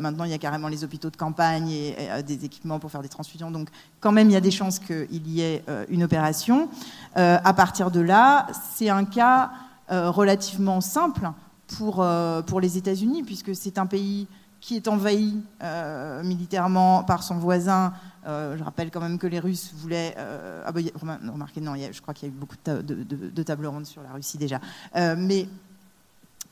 maintenant 0.00 0.24
il 0.24 0.30
y 0.32 0.34
a 0.34 0.38
carrément 0.38 0.66
les 0.66 0.82
hôpitaux 0.82 1.08
de 1.08 1.16
campagne 1.16 1.70
et, 1.70 1.96
des 2.26 2.44
équipements 2.44 2.80
pour 2.80 2.90
faire 2.90 3.02
des 3.02 3.08
transfusions. 3.08 3.52
Donc, 3.52 3.68
quand 4.00 4.10
même, 4.10 4.28
il 4.28 4.32
y 4.32 4.36
a 4.36 4.40
des 4.40 4.50
chances 4.50 4.80
qu'il 4.80 5.28
y 5.28 5.40
ait 5.40 5.62
une 5.88 6.02
opération. 6.02 6.68
à 7.14 7.52
partir 7.52 7.92
de 7.92 8.00
là, 8.00 8.48
c'est 8.74 8.88
un 8.88 9.04
cas 9.04 9.52
relativement 9.88 10.80
simple 10.80 11.30
pour, 11.68 12.04
pour 12.46 12.60
les 12.60 12.76
États-Unis, 12.76 13.22
puisque 13.22 13.54
c'est 13.54 13.78
un 13.78 13.86
pays 13.86 14.26
qui 14.60 14.76
est 14.76 14.88
envahi 14.88 15.40
euh, 15.62 16.22
militairement 16.22 17.04
par 17.04 17.22
son 17.22 17.36
voisin. 17.36 17.92
Euh, 18.26 18.56
je 18.56 18.64
rappelle 18.64 18.90
quand 18.90 19.00
même 19.00 19.18
que 19.18 19.26
les 19.26 19.38
Russes 19.38 19.72
voulaient. 19.74 20.14
Euh, 20.18 20.62
ah 20.66 20.72
bah, 20.72 20.80
remarquez, 21.00 21.60
non, 21.60 21.74
je 21.76 22.02
crois 22.02 22.14
qu'il 22.14 22.28
y 22.28 22.30
a 22.30 22.34
eu 22.34 22.36
beaucoup 22.36 22.56
de, 22.64 22.82
de, 22.82 23.42
tables 23.42 23.66
rondes 23.66 23.86
sur 23.86 24.02
la 24.02 24.12
Russie 24.12 24.38
déjà. 24.38 24.60
mais 24.94 25.48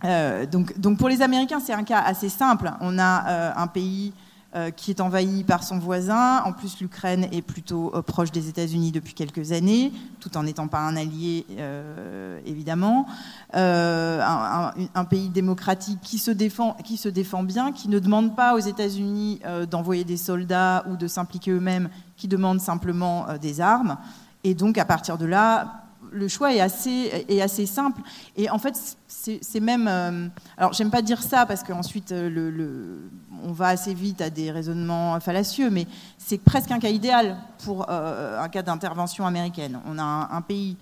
donc, 0.02 0.78
donc, 0.78 0.98
pour 0.98 1.08
les 1.08 1.22
Américains, 1.22 1.60
c'est 1.60 1.72
un 1.72 1.84
cas 1.84 2.00
assez 2.00 2.28
simple. 2.28 2.70
On 2.80 2.98
a 2.98 3.54
un 3.56 3.66
pays 3.66 4.12
euh, 4.56 4.70
qui 4.70 4.90
est 4.90 5.02
envahi 5.02 5.44
par 5.44 5.62
son 5.62 5.78
voisin. 5.78 6.40
En 6.44 6.52
plus, 6.52 6.80
l'Ukraine 6.80 7.26
est 7.30 7.42
plutôt 7.42 7.92
euh, 7.94 8.00
proche 8.00 8.32
des 8.32 8.48
États-Unis 8.48 8.90
depuis 8.90 9.12
quelques 9.12 9.52
années, 9.52 9.92
tout 10.18 10.34
en 10.38 10.44
n'étant 10.44 10.66
pas 10.66 10.78
un 10.78 10.96
allié, 10.96 11.44
euh, 11.58 12.40
évidemment. 12.46 13.06
Un, 13.52 15.04
pays 15.10 15.28
démocratique 15.28 15.98
qui 16.00 16.16
se, 16.16 16.30
défend, 16.30 16.74
qui 16.84 16.96
se 16.96 17.10
défend 17.10 17.42
bien, 17.42 17.72
qui 17.72 17.88
ne 17.88 17.98
demande 17.98 18.34
pas 18.34 18.54
aux 18.54 18.60
États-Unis 18.60 19.40
d'envoyer 19.70 20.04
des 20.04 20.16
soldats 20.16 20.86
ou 20.88 20.96
de 20.96 21.06
s'impliquer 21.06 21.50
eux-mêmes, 21.50 21.90
qui 22.16 22.26
demande 22.26 22.60
simplement 22.60 23.26
des 23.38 23.60
armes. 23.60 23.98
Et 24.42 24.54
donc, 24.54 24.78
à 24.78 24.86
partir 24.86 25.18
de 25.18 25.26
là, 25.26 25.85
le 26.12 26.28
choix 26.28 26.54
est 26.54 26.60
assez, 26.60 27.66
simple. 27.66 28.00
Et 28.36 28.50
en 28.50 28.58
fait, 28.58 28.74
c'est 29.06 29.60
même. 29.60 29.86
Euh, 29.88 30.28
alors, 30.56 30.72
j'aime 30.72 30.90
pas 30.90 31.02
dire 31.02 31.22
ça 31.22 31.46
parce 31.46 31.62
qu'ensuite, 31.62 32.12
euh, 32.12 32.28
le, 32.28 33.10
on 33.44 33.52
va 33.52 33.68
assez 33.68 33.94
vite 33.94 34.20
à 34.20 34.30
des 34.30 34.50
raisonnements 34.50 35.18
fallacieux, 35.20 35.70
mais 35.70 35.86
c'est 36.18 36.38
presque 36.38 36.70
un 36.70 36.78
cas 36.78 36.88
idéal 36.88 37.36
pour 37.64 37.86
euh, 37.88 38.40
un 38.40 38.48
cas 38.48 38.62
d'intervention 38.62 39.26
américaine. 39.26 39.80
On 39.86 39.98
a 39.98 40.02
un, 40.02 40.42
pays 40.42 40.76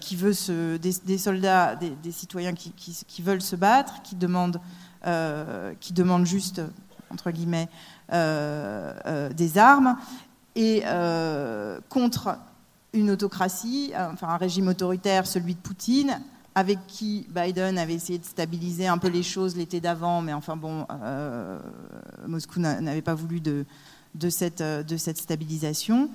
qui 0.00 0.14
veut 0.14 0.32
se, 0.32 0.76
des, 0.76 1.18
soldats, 1.18 1.74
des, 1.74 2.12
citoyens 2.12 2.52
qui, 2.52 2.72
qui, 2.72 3.22
veulent 3.22 3.42
se 3.42 3.56
battre, 3.56 4.00
qui 4.02 4.14
demandent, 4.14 4.60
qui 5.80 5.92
demandent 5.92 6.26
juste, 6.26 6.62
entre 7.10 7.32
guillemets, 7.32 7.68
des 8.12 9.58
armes, 9.58 9.96
et 10.54 10.84
contre 11.88 12.38
une 12.96 13.10
autocratie, 13.10 13.92
enfin 13.96 14.28
un 14.28 14.36
régime 14.36 14.68
autoritaire, 14.68 15.26
celui 15.26 15.54
de 15.54 15.60
Poutine, 15.60 16.20
avec 16.54 16.78
qui 16.86 17.26
Biden 17.28 17.78
avait 17.78 17.94
essayé 17.94 18.18
de 18.18 18.24
stabiliser 18.24 18.86
un 18.86 18.98
peu 18.98 19.08
les 19.08 19.22
choses 19.22 19.56
l'été 19.56 19.80
d'avant, 19.80 20.22
mais 20.22 20.32
enfin 20.32 20.56
bon, 20.56 20.86
euh, 20.90 21.58
Moscou 22.26 22.60
n'avait 22.60 23.02
pas 23.02 23.14
voulu 23.14 23.40
de, 23.40 23.66
de 24.14 24.30
cette 24.30 25.18
stabilisation. 25.18 26.08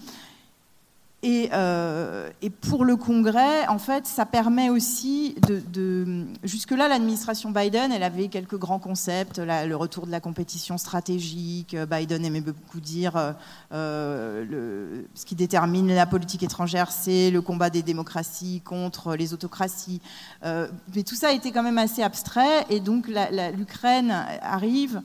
Euh, 1.23 2.29
et, 2.41 2.49
pour 2.49 2.83
le 2.83 2.95
Congrès, 2.95 3.67
en 3.67 3.77
fait, 3.77 4.07
ça 4.07 4.25
permet 4.25 4.69
aussi 4.69 5.35
de. 5.47 6.25
Jusque-là, 6.43 6.87
l'administration 6.87 7.51
Biden, 7.51 7.91
elle 7.91 8.03
avait 8.03 8.27
quelques 8.27 8.57
grands 8.57 8.79
concepts, 8.79 9.37
le 9.37 9.75
retour 9.75 10.07
de 10.07 10.11
la 10.11 10.19
compétition 10.19 10.77
stratégique. 10.77 11.75
Biden 11.75 12.25
aimait 12.25 12.41
beaucoup 12.41 12.79
dire 12.79 13.35
euh, 13.71 14.45
le, 14.49 15.05
ce 15.13 15.25
qui 15.25 15.35
détermine 15.35 15.93
la 15.93 16.07
politique 16.07 16.41
étrangère, 16.41 16.91
c'est 16.91 17.29
le 17.29 17.41
combat 17.41 17.69
des 17.69 17.83
démocraties 17.83 18.61
contre 18.61 19.15
les 19.15 19.33
autocraties. 19.33 20.01
Euh, 20.43 20.67
mais 20.95 21.03
tout 21.03 21.15
ça 21.15 21.31
été 21.31 21.51
quand 21.51 21.63
même 21.63 21.77
assez 21.77 22.01
abstrait, 22.01 22.65
et 22.69 22.79
donc 22.79 23.07
l'Ukraine 23.55 24.11
arrive 24.41 25.01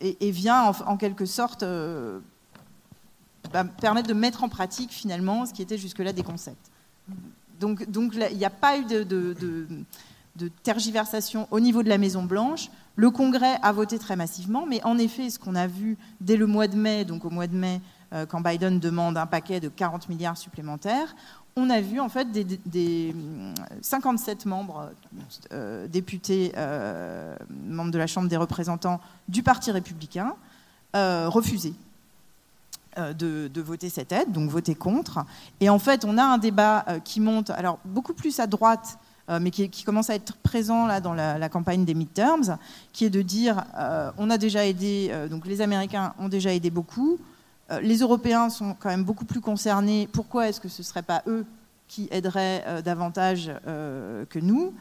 et, 0.00 0.30
vient 0.30 0.62
en, 0.62 0.92
en 0.92 0.96
quelque 0.96 1.26
sorte 1.26 1.64
permettre 3.80 4.08
de 4.08 4.14
mettre 4.14 4.44
en 4.44 4.48
pratique 4.48 4.90
finalement 4.90 5.46
ce 5.46 5.52
qui 5.52 5.62
était 5.62 5.78
jusque-là 5.78 6.12
des 6.12 6.22
concepts. 6.22 6.70
Donc, 7.60 7.86
il 8.30 8.36
n'y 8.36 8.44
a 8.44 8.50
pas 8.50 8.78
eu 8.78 8.84
de, 8.84 9.66
tergiversation 10.62 11.48
au 11.50 11.60
niveau 11.60 11.82
de 11.82 11.88
la 11.88 11.98
Maison 11.98 12.22
Blanche. 12.22 12.70
Le 12.96 13.10
Congrès 13.10 13.58
a 13.62 13.72
voté 13.72 13.98
très 13.98 14.16
massivement, 14.16 14.66
mais 14.66 14.82
en 14.84 14.98
effet, 14.98 15.30
ce 15.30 15.38
qu'on 15.38 15.54
a 15.54 15.66
vu 15.66 15.96
dès 16.20 16.36
le 16.36 16.46
mois 16.46 16.68
de 16.68 16.76
mai, 16.76 17.04
donc 17.04 17.24
au 17.24 17.30
mois 17.30 17.46
de 17.46 17.56
mai, 17.56 17.80
euh, 18.12 18.26
quand 18.26 18.40
Biden 18.40 18.80
demande 18.80 19.16
un 19.16 19.26
paquet 19.26 19.60
de 19.60 19.68
40 19.68 20.08
milliards 20.08 20.38
supplémentaires, 20.38 21.14
on 21.56 21.70
a 21.70 21.80
vu 21.80 21.98
en 22.00 22.08
fait 22.08 22.30
des, 22.30 23.14
57 23.82 24.46
membres 24.46 24.90
euh, 25.52 25.88
députés, 25.88 26.52
euh, 26.56 27.36
membres 27.66 27.90
de 27.90 27.98
la 27.98 28.06
Chambre 28.06 28.28
des 28.28 28.36
représentants 28.36 29.00
du 29.28 29.42
Parti 29.42 29.70
républicain, 29.70 30.34
refuser 30.94 31.74
euh, 32.98 33.12
de, 33.12 33.60
voter 33.60 33.88
cette 33.88 34.12
aide, 34.12 34.32
donc 34.32 34.50
voter 34.50 34.74
contre. 34.74 35.24
Et 35.60 35.68
en 35.68 35.78
fait, 35.78 36.04
on 36.04 36.16
a 36.16 36.22
un 36.22 36.38
débat 36.38 36.84
euh, 36.88 36.98
qui 37.00 37.20
monte, 37.20 37.50
alors 37.50 37.78
beaucoup 37.84 38.14
plus 38.14 38.40
à 38.40 38.46
droite, 38.46 38.98
euh, 39.28 39.38
mais 39.40 39.50
qui, 39.50 39.84
commence 39.84 40.10
à 40.10 40.14
être 40.14 40.36
présent 40.36 40.86
là 40.86 41.00
dans 41.00 41.12
la, 41.12 41.48
campagne 41.48 41.84
des 41.84 41.94
midterms, 41.94 42.56
qui 42.92 43.04
est 43.04 43.10
de 43.10 43.20
dire 43.20 43.64
on 44.16 44.30
a 44.30 44.38
déjà 44.38 44.64
aidé, 44.64 45.12
donc 45.30 45.46
les 45.46 45.60
Américains 45.60 46.14
ont 46.18 46.28
déjà 46.28 46.54
aidé 46.54 46.70
beaucoup, 46.70 47.18
les 47.82 47.98
Européens 47.98 48.48
sont 48.48 48.74
quand 48.78 48.88
même 48.88 49.04
beaucoup 49.04 49.26
plus 49.26 49.40
concernés. 49.40 50.08
Pourquoi 50.12 50.48
est-ce 50.48 50.60
que 50.60 50.68
ce 50.68 50.80
ne 50.80 50.86
serait 50.86 51.02
pas 51.02 51.22
eux 51.26 51.44
qui 51.88 52.08
aideraient 52.10 52.82
davantage 52.82 53.52
que 53.66 54.38
nous? 54.38 54.72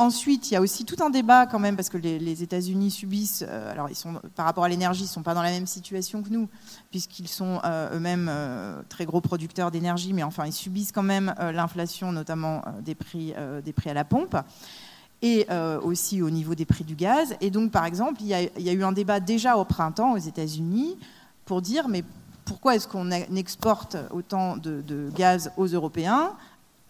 Ensuite, 0.00 0.48
il 0.48 0.54
y 0.54 0.56
a 0.56 0.60
aussi 0.60 0.84
tout 0.84 1.02
un 1.02 1.10
débat 1.10 1.46
quand 1.46 1.58
même, 1.58 1.74
parce 1.74 1.88
que 1.88 1.98
les, 1.98 2.42
États-Unis 2.44 2.92
subissent, 2.92 3.44
euh, 3.46 3.72
alors 3.72 3.90
ils 3.90 3.96
sont, 3.96 4.20
par 4.36 4.46
rapport 4.46 4.62
à 4.62 4.68
l'énergie, 4.68 5.00
ils 5.00 5.06
ne 5.06 5.10
sont 5.10 5.24
pas 5.24 5.34
dans 5.34 5.42
la 5.42 5.50
même 5.50 5.66
situation 5.66 6.22
que 6.22 6.28
nous, 6.28 6.48
puisqu'ils 6.92 7.26
sont 7.26 7.60
euh, 7.64 7.96
eux-mêmes 7.96 8.28
euh, 8.30 8.80
très 8.88 9.06
gros 9.06 9.20
producteurs 9.20 9.72
d'énergie, 9.72 10.12
mais 10.12 10.22
enfin, 10.22 10.46
ils 10.46 10.52
subissent 10.52 10.92
quand 10.92 11.02
même 11.02 11.34
l'inflation, 11.40 12.12
notamment 12.12 12.62
des, 12.80 12.94
prix, 12.94 13.34
des 13.64 13.72
prix 13.72 13.90
à 13.90 13.94
la 13.94 14.04
pompe, 14.04 14.36
et 15.20 15.48
aussi 15.82 16.22
au 16.22 16.30
niveau 16.30 16.54
des 16.54 16.64
prix 16.64 16.84
du 16.84 16.94
gaz. 16.94 17.34
Et 17.40 17.50
donc, 17.50 17.72
par 17.72 17.84
exemple, 17.84 18.22
il 18.22 18.28
y 18.28 18.34
a, 18.34 18.72
eu 18.72 18.84
un 18.84 18.92
débat 18.92 19.18
déjà 19.18 19.56
au 19.56 19.64
printemps 19.64 20.12
aux 20.12 20.18
États-Unis 20.18 20.96
pour 21.44 21.60
dire, 21.60 21.88
mais 21.88 22.04
pourquoi 22.44 22.76
est-ce 22.76 22.86
qu'on 22.86 23.10
exporte 23.10 23.96
autant 24.12 24.56
de 24.56 25.10
gaz 25.16 25.50
aux 25.56 25.66
Européens 25.66 26.36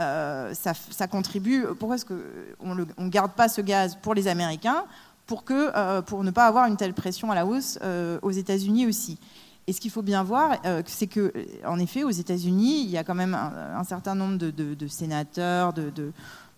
euh, 0.00 0.54
ça, 0.54 1.08
contribue. 1.08 1.64
Pourquoi 1.78 1.96
est-ce 1.96 2.04
qu'on 2.04 2.74
ne 2.74 3.08
garde 3.08 3.32
pas 3.32 3.48
ce 3.48 3.60
gaz 3.60 3.98
pour 4.00 4.14
les 4.14 4.28
Américains 4.28 4.84
pour, 5.26 5.44
que, 5.44 5.72
euh, 5.74 6.02
pour 6.02 6.22
ne 6.22 6.30
pas 6.30 6.46
avoir 6.46 6.66
une 6.66 6.76
telle 6.76 6.94
pression 6.94 7.30
à 7.32 7.34
la 7.34 7.44
hausse 7.44 7.78
euh, 7.82 8.18
aux 8.22 8.30
États-Unis 8.30 8.86
aussi? 8.86 9.18
Et 9.66 9.72
ce 9.72 9.80
qu'il 9.80 9.90
faut 9.90 10.02
bien 10.02 10.22
voir, 10.22 10.56
c'est 10.86 11.08
que, 11.08 11.30
en 11.66 11.78
effet, 11.78 12.02
aux 12.02 12.10
États-Unis, 12.10 12.84
il 12.84 12.88
y 12.88 12.96
a 12.96 13.04
quand 13.04 13.14
même 13.14 13.34
un, 13.34 13.84
certain 13.84 14.14
nombre 14.14 14.38
de, 14.38 14.86
sénateurs 14.86 15.74
de, 15.74 15.92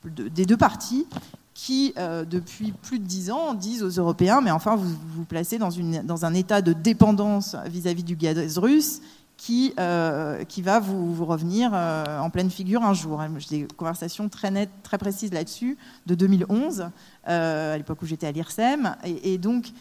des 0.04 0.46
deux 0.46 0.56
partis 0.56 1.08
qui, 1.52 1.92
depuis 1.96 2.70
plus 2.70 3.00
de 3.00 3.04
dix 3.04 3.32
ans, 3.32 3.54
disent 3.54 3.82
aux 3.82 3.88
Européens, 3.88 4.40
mais 4.40 4.52
enfin, 4.52 4.76
vous 4.76 4.94
vous 5.16 5.24
placez 5.24 5.58
dans, 5.58 5.70
dans 6.04 6.24
un 6.24 6.34
état 6.34 6.62
de 6.62 6.72
dépendance 6.72 7.56
vis 7.66 7.88
à 7.88 7.94
-vis 7.94 8.04
du 8.04 8.14
gaz 8.14 8.58
russe 8.58 9.00
qui, 9.40 9.72
euh, 9.80 10.44
qui 10.44 10.60
va 10.60 10.80
vous, 10.80 11.24
revenir 11.24 11.70
euh, 11.72 12.18
en 12.18 12.28
pleine 12.28 12.50
figure 12.50 12.84
un 12.84 12.92
jour. 12.92 13.22
J'ai 13.38 13.60
des 13.60 13.66
conversations 13.74 14.28
très 14.28 14.50
nettes, 14.50 14.68
très 14.82 14.98
précises 14.98 15.32
là-dessus, 15.32 15.78
de 16.04 16.14
2011, 16.14 16.90
euh, 17.26 17.74
à 17.74 17.78
l'époque 17.78 18.02
où 18.02 18.06
j'étais 18.06 18.26
à 18.26 18.32
l'IRSEM. 18.32 18.96
Et, 19.02 19.38
donc, 19.38 19.72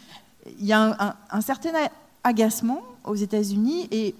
il 0.58 0.64
y 0.64 0.72
a 0.72 1.14
un, 1.30 1.40
certain 1.42 1.72
agacement 2.24 2.80
aux 3.04 3.16
États-Unis, 3.16 3.86
et, 3.90 4.14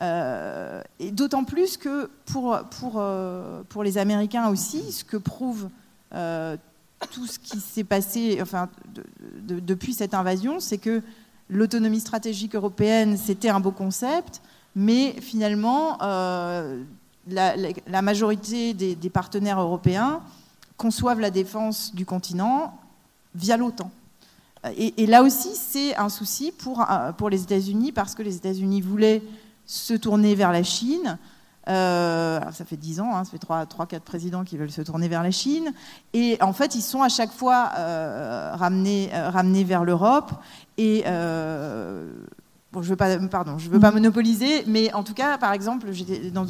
et 0.00 1.10
d'autant 1.12 1.44
plus 1.44 1.76
que 1.76 2.08
pour, 2.24 2.58
pour, 2.80 3.04
pour 3.68 3.82
les 3.82 3.98
Américains 3.98 4.48
aussi, 4.48 4.90
ce 4.90 5.04
que 5.04 5.18
prouve 5.18 5.68
tout 6.10 7.26
ce 7.26 7.38
qui 7.38 7.60
s'est 7.60 7.84
passé 7.84 8.38
enfin, 8.40 8.70
depuis 9.36 9.92
cette 9.92 10.14
invasion, 10.14 10.60
c'est 10.60 10.78
que 10.78 11.02
l'autonomie 11.50 12.00
stratégique 12.00 12.54
européenne, 12.54 13.18
c'était 13.18 13.50
un 13.50 13.60
beau 13.60 13.70
concept, 13.70 14.40
mais 14.74 15.14
finalement, 15.20 15.98
euh, 16.02 16.82
la, 17.26 18.02
majorité 18.02 18.74
des, 18.74 19.10
partenaires 19.10 19.60
européens 19.60 20.20
conçoivent 20.76 21.20
la 21.20 21.30
défense 21.30 21.94
du 21.94 22.06
continent 22.06 22.78
via 23.34 23.56
l'OTAN. 23.56 23.90
Et, 24.76 25.06
là 25.06 25.22
aussi, 25.22 25.54
c'est 25.54 25.96
un 25.96 26.08
souci 26.08 26.52
pour, 26.52 26.80
euh, 26.80 27.12
pour 27.12 27.30
les 27.30 27.42
États-Unis, 27.42 27.92
parce 27.92 28.14
que 28.14 28.22
les 28.22 28.36
États-Unis 28.36 28.80
voulaient 28.80 29.22
se 29.66 29.94
tourner 29.94 30.34
vers 30.34 30.52
la 30.52 30.62
Chine. 30.62 31.18
Euh, 31.68 32.40
ça 32.52 32.64
fait 32.64 32.76
dix 32.76 33.00
ans, 33.00 33.14
hein, 33.14 33.24
ça 33.24 33.30
fait 33.30 33.38
trois, 33.38 33.66
trois, 33.66 33.86
quatre 33.86 34.04
présidents 34.04 34.42
qui 34.42 34.56
veulent 34.56 34.70
se 34.70 34.82
tourner 34.82 35.08
vers 35.08 35.22
la 35.22 35.30
Chine. 35.30 35.72
Et 36.12 36.38
en 36.40 36.52
fait, 36.52 36.74
ils 36.74 36.82
sont 36.82 37.02
à 37.02 37.08
chaque 37.08 37.32
fois 37.32 37.64
ramenés, 38.54 39.10
ramenés 39.12 39.64
vers 39.64 39.84
l'Europe. 39.84 40.32
Et 40.76 41.04
Bon, 42.72 42.82
je 42.82 42.90
veux 42.90 42.96
pas, 42.96 43.16
pardon, 43.28 43.56
je 43.56 43.70
veux 43.70 43.80
pas 43.80 43.90
monopoliser, 43.90 44.64
mais 44.66 44.92
en 44.92 45.02
tout 45.02 45.14
cas, 45.14 45.38
par 45.38 45.52
exemple, 45.52 45.86
dans, 46.34 46.46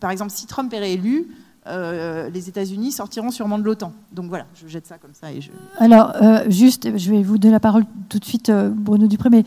par 0.00 0.10
exemple, 0.10 0.32
si 0.32 0.46
Trump 0.46 0.72
est 0.72 0.78
réélu, 0.78 1.28
les 1.66 2.48
États-Unis 2.48 2.90
sortiront 2.90 3.30
sûrement 3.30 3.58
de 3.58 3.62
l'OTAN. 3.62 3.92
Donc 4.12 4.26
voilà, 4.26 4.46
je 4.54 4.66
jette 4.66 4.88
ça 4.88 4.98
comme 4.98 5.14
ça. 5.14 5.30
Et 5.32 5.40
je... 5.40 5.50
Alors, 5.78 6.14
juste, 6.48 6.96
je 6.96 7.10
vais 7.12 7.22
vous 7.22 7.38
donner 7.38 7.52
la 7.52 7.60
parole 7.60 7.84
tout 8.08 8.18
de 8.18 8.24
suite, 8.24 8.50
Bruno 8.50 9.06
Dupré, 9.06 9.30
mais 9.30 9.44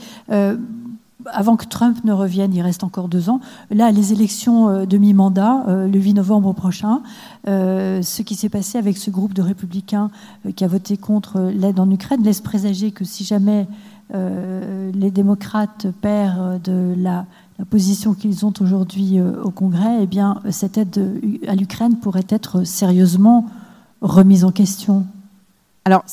avant 1.31 1.55
que 1.55 1.65
Trump 1.65 2.03
ne 2.03 2.11
revienne, 2.11 2.53
il 2.53 2.61
reste 2.61 2.84
encore 2.84 3.07
deux 3.07 3.29
ans. 3.29 3.39
Là, 3.69 3.91
les 3.91 4.13
élections 4.13 4.69
euh, 4.69 4.86
de 4.86 4.97
mi-mandat, 4.97 5.63
euh, 5.67 5.88
le 5.88 5.99
8 5.99 6.15
novembre 6.15 6.53
prochain, 6.53 7.01
euh, 7.47 8.01
ce 8.01 8.21
qui 8.21 8.36
s'est 8.36 8.49
passé 8.49 8.77
avec 8.77 8.97
ce 8.97 9.09
groupe 9.09 9.34
de 9.34 9.41
républicains 9.41 10.09
qui 10.55 10.63
a 10.63 10.67
voté 10.67 10.97
contre 10.97 11.51
l'aide 11.53 11.79
en 11.79 11.89
Ukraine 11.89 12.23
laisse 12.23 12.41
présager 12.41 12.91
que 12.91 13.05
si 13.05 13.23
jamais 13.23 13.67
les 14.12 15.12
démocrates 15.12 15.88
perdent 16.01 16.62
de 16.62 16.93
la, 16.97 17.26
position 17.70 18.14
qu'ils 18.14 18.45
ont 18.45 18.54
aujourd'hui 18.60 19.22
au 19.22 19.49
Congrès, 19.49 19.99
eh 20.01 20.06
bien, 20.06 20.41
cette 20.49 20.78
aide 20.78 21.22
à 21.47 21.56
l'Ukraine 21.56 21.95
pourrait 21.97 22.26
être 22.28 22.66
sérieusement 22.66 23.45
remise 24.01 24.43
en 24.43 24.51
question. 24.51 25.06
Alors, 25.86 26.04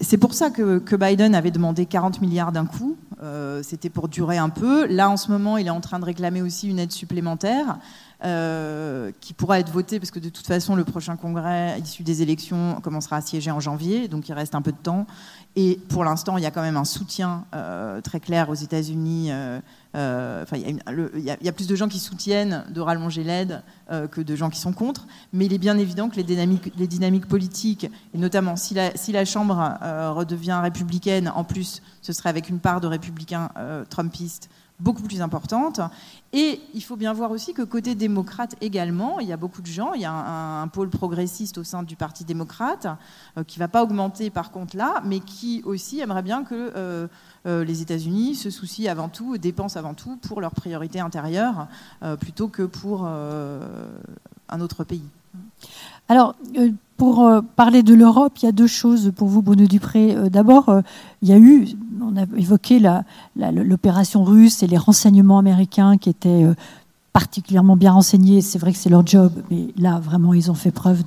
c'est 0.00 0.18
pour 0.18 0.34
ça 0.34 0.50
que, 0.50 0.78
que, 0.78 0.96
Biden 0.96 1.34
avait 1.34 1.50
demandé 1.50 1.86
40 1.86 2.20
milliards 2.20 2.52
d'un 2.52 2.66
coup. 2.66 2.96
Euh, 3.22 3.62
c'était 3.62 3.88
pour 3.88 4.08
durer 4.08 4.36
un 4.36 4.50
peu. 4.50 4.86
Là, 4.86 5.08
en 5.08 5.16
ce 5.16 5.30
moment, 5.30 5.56
il 5.56 5.66
est 5.66 5.70
en 5.70 5.80
train 5.80 5.98
de 5.98 6.04
réclamer 6.04 6.42
aussi 6.42 6.68
une 6.68 6.78
aide 6.78 6.92
supplémentaire 6.92 7.78
euh, 8.24 9.10
qui 9.20 9.32
pourra 9.32 9.58
être 9.58 9.72
votée, 9.72 9.98
parce 9.98 10.10
que 10.10 10.18
de 10.18 10.28
toute 10.28 10.46
façon, 10.46 10.74
le 10.74 10.84
prochain 10.84 11.16
congrès 11.16 11.78
issu 11.80 12.02
des 12.02 12.20
élections 12.20 12.78
commencera 12.82 13.16
à 13.16 13.20
siéger 13.22 13.50
en 13.50 13.60
janvier, 13.60 14.08
donc 14.08 14.28
il 14.28 14.32
reste 14.34 14.54
un 14.54 14.62
peu 14.62 14.72
de 14.72 14.76
temps. 14.76 15.06
Et 15.54 15.80
pour 15.88 16.04
l'instant, 16.04 16.36
il 16.36 16.42
y 16.42 16.46
a 16.46 16.50
quand 16.50 16.60
même 16.60 16.76
un 16.76 16.84
soutien 16.84 17.46
euh, 17.54 18.02
très 18.02 18.20
clair 18.20 18.50
aux 18.50 18.54
États-Unis. 18.54 19.30
Il 19.96 21.36
y, 21.42 21.48
a 21.48 21.52
plus 21.52 21.66
de 21.66 21.74
gens 21.74 21.88
qui 21.88 21.98
soutiennent 21.98 22.64
de 22.68 22.80
rallonger 22.80 23.24
l'aide 23.24 23.62
que 24.10 24.20
de 24.20 24.36
gens 24.36 24.50
qui 24.50 24.60
sont 24.60 24.72
contre. 24.72 25.06
Mais 25.32 25.46
il 25.46 25.54
est 25.54 25.58
bien 25.58 25.78
évident 25.78 26.08
que 26.08 26.16
les 26.16 26.22
dynamiques, 26.22 26.72
les 26.76 26.86
dynamiques 26.86 27.26
politiques, 27.26 27.90
et 28.14 28.18
notamment 28.18 28.56
si 28.56 28.74
la, 28.74 28.94
si 28.96 29.12
la 29.12 29.24
Chambre 29.24 29.56
redevient 30.14 30.58
républicaine, 30.62 31.32
en 31.34 31.44
plus, 31.44 31.82
ce 32.02 32.12
serait 32.12 32.28
avec 32.28 32.50
une 32.50 32.58
part 32.58 32.80
de 32.80 32.86
républicains 32.86 33.50
trumpistes 33.88 34.50
beaucoup 34.78 35.02
plus 35.02 35.22
importante. 35.22 35.80
Et 36.32 36.60
il 36.74 36.82
faut 36.82 36.96
bien 36.96 37.12
voir 37.12 37.30
aussi 37.30 37.54
que 37.54 37.62
côté 37.62 37.94
démocrate 37.94 38.56
également, 38.60 39.20
il 39.20 39.28
y 39.28 39.32
a 39.32 39.36
beaucoup 39.36 39.62
de 39.62 39.66
gens, 39.66 39.94
il 39.94 40.02
y 40.02 40.04
a 40.04 40.12
un, 40.12 40.68
pôle 40.68 40.90
progressiste 40.90 41.58
au 41.58 41.64
sein 41.64 41.82
du 41.82 41.96
Parti 41.96 42.24
démocrate 42.24 42.86
euh, 43.38 43.44
qui 43.44 43.58
ne 43.58 43.64
va 43.64 43.68
pas 43.68 43.82
augmenter 43.82 44.30
par 44.30 44.50
contre 44.50 44.76
là, 44.76 45.00
mais 45.04 45.20
qui 45.20 45.62
aussi 45.64 46.00
aimerait 46.00 46.22
bien 46.22 46.44
que 46.44 46.72
euh, 46.76 47.06
euh, 47.46 47.64
les 47.64 47.80
États-Unis 47.80 48.34
se 48.34 48.50
soucient 48.50 48.90
avant 48.90 49.08
tout, 49.08 49.38
dépensent 49.38 49.78
avant 49.78 49.94
tout 49.94 50.16
pour 50.16 50.40
leurs 50.40 50.54
priorités 50.54 51.00
intérieures 51.00 51.68
plutôt 52.20 52.48
que 52.48 52.62
pour 52.62 53.06
un 53.06 54.60
autre 54.60 54.84
pays. 54.84 55.02
Alors, 56.08 56.34
pour 56.96 57.28
parler 57.56 57.82
de 57.82 57.94
l'Europe, 57.94 58.32
il 58.38 58.46
y 58.46 58.48
a 58.48 58.52
deux 58.52 58.66
choses 58.66 59.12
pour 59.14 59.28
vous, 59.28 59.42
Bruno 59.42 59.66
Dupré. 59.66 60.16
D'abord, 60.30 60.82
il 61.20 61.28
y 61.28 61.32
a 61.32 61.38
eu 61.38 61.66
on 62.02 62.16
a 62.16 62.24
évoqué 62.36 62.80
l'opération 63.36 64.24
russe 64.24 64.62
et 64.62 64.66
les 64.66 64.78
renseignements 64.78 65.38
américains 65.38 65.96
qui 65.96 66.10
étaient 66.10 66.44
euh, 66.44 66.54
particulièrement 67.12 67.76
bien 67.76 67.92
renseignés. 67.92 68.40
C'est 68.42 68.58
vrai 68.58 68.72
que 68.72 68.78
c'est 68.78 68.90
leur 68.90 69.06
job, 69.06 69.32
mais 69.50 69.68
là, 69.78 69.98
vraiment, 69.98 70.34
ils 70.34 70.50
ont 70.50 70.54
fait 70.54 70.70
preuve 70.70 71.02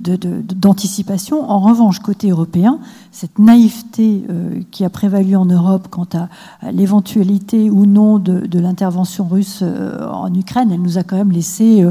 d'anticipation. 0.00 1.48
En 1.48 1.60
revanche, 1.60 2.00
côté 2.00 2.30
européen, 2.30 2.78
cette 3.12 3.38
naïveté 3.38 4.24
euh, 4.28 4.60
qui 4.70 4.84
a 4.84 4.90
prévalu 4.90 5.36
en 5.36 5.44
Europe 5.46 5.88
quant 5.90 6.08
à, 6.14 6.72
l'éventualité 6.72 7.70
ou 7.70 7.86
non 7.86 8.18
de, 8.18 8.58
l'intervention 8.58 9.26
russe 9.26 9.60
euh, 9.62 10.08
en 10.08 10.32
Ukraine, 10.34 10.72
elle 10.72 10.82
nous 10.82 10.98
a 10.98 11.04
quand 11.04 11.16
même 11.16 11.32
laissé 11.32 11.84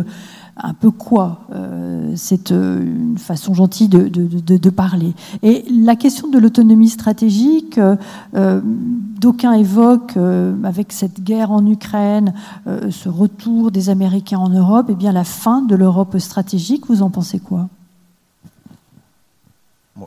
un 0.58 0.74
peu 0.74 0.92
quoi 0.92 1.40
euh, 1.52 2.14
C'est 2.16 2.52
euh, 2.52 2.82
une 2.82 3.18
façon 3.18 3.54
gentille 3.54 3.88
de, 3.90 4.70
parler. 4.70 5.14
Et 5.42 5.66
la 5.70 5.96
question 5.96 6.28
de 6.30 6.38
l'autonomie 6.38 6.90
stratégique, 6.90 7.80
euh, 7.80 8.62
d'aucuns 8.64 9.54
évoquent, 9.54 10.18
avec 10.64 10.92
cette 10.92 11.22
guerre 11.24 11.52
en 11.52 11.66
Ukraine, 11.66 12.34
ce 12.66 13.10
retour 13.10 13.72
des 13.72 13.90
Américains 13.90 14.40
en 14.40 14.50
Europe, 14.50 14.90
et 14.90 14.94
eh 14.94 14.96
bien 14.96 15.12
la 15.12 15.24
fin 15.24 15.62
de 15.62 15.76
l'Europe 15.76 16.18
stratégique, 16.18 16.88
vous 16.88 17.02
en 17.02 17.10
pensez 17.10 17.40
quoi? 17.40 17.68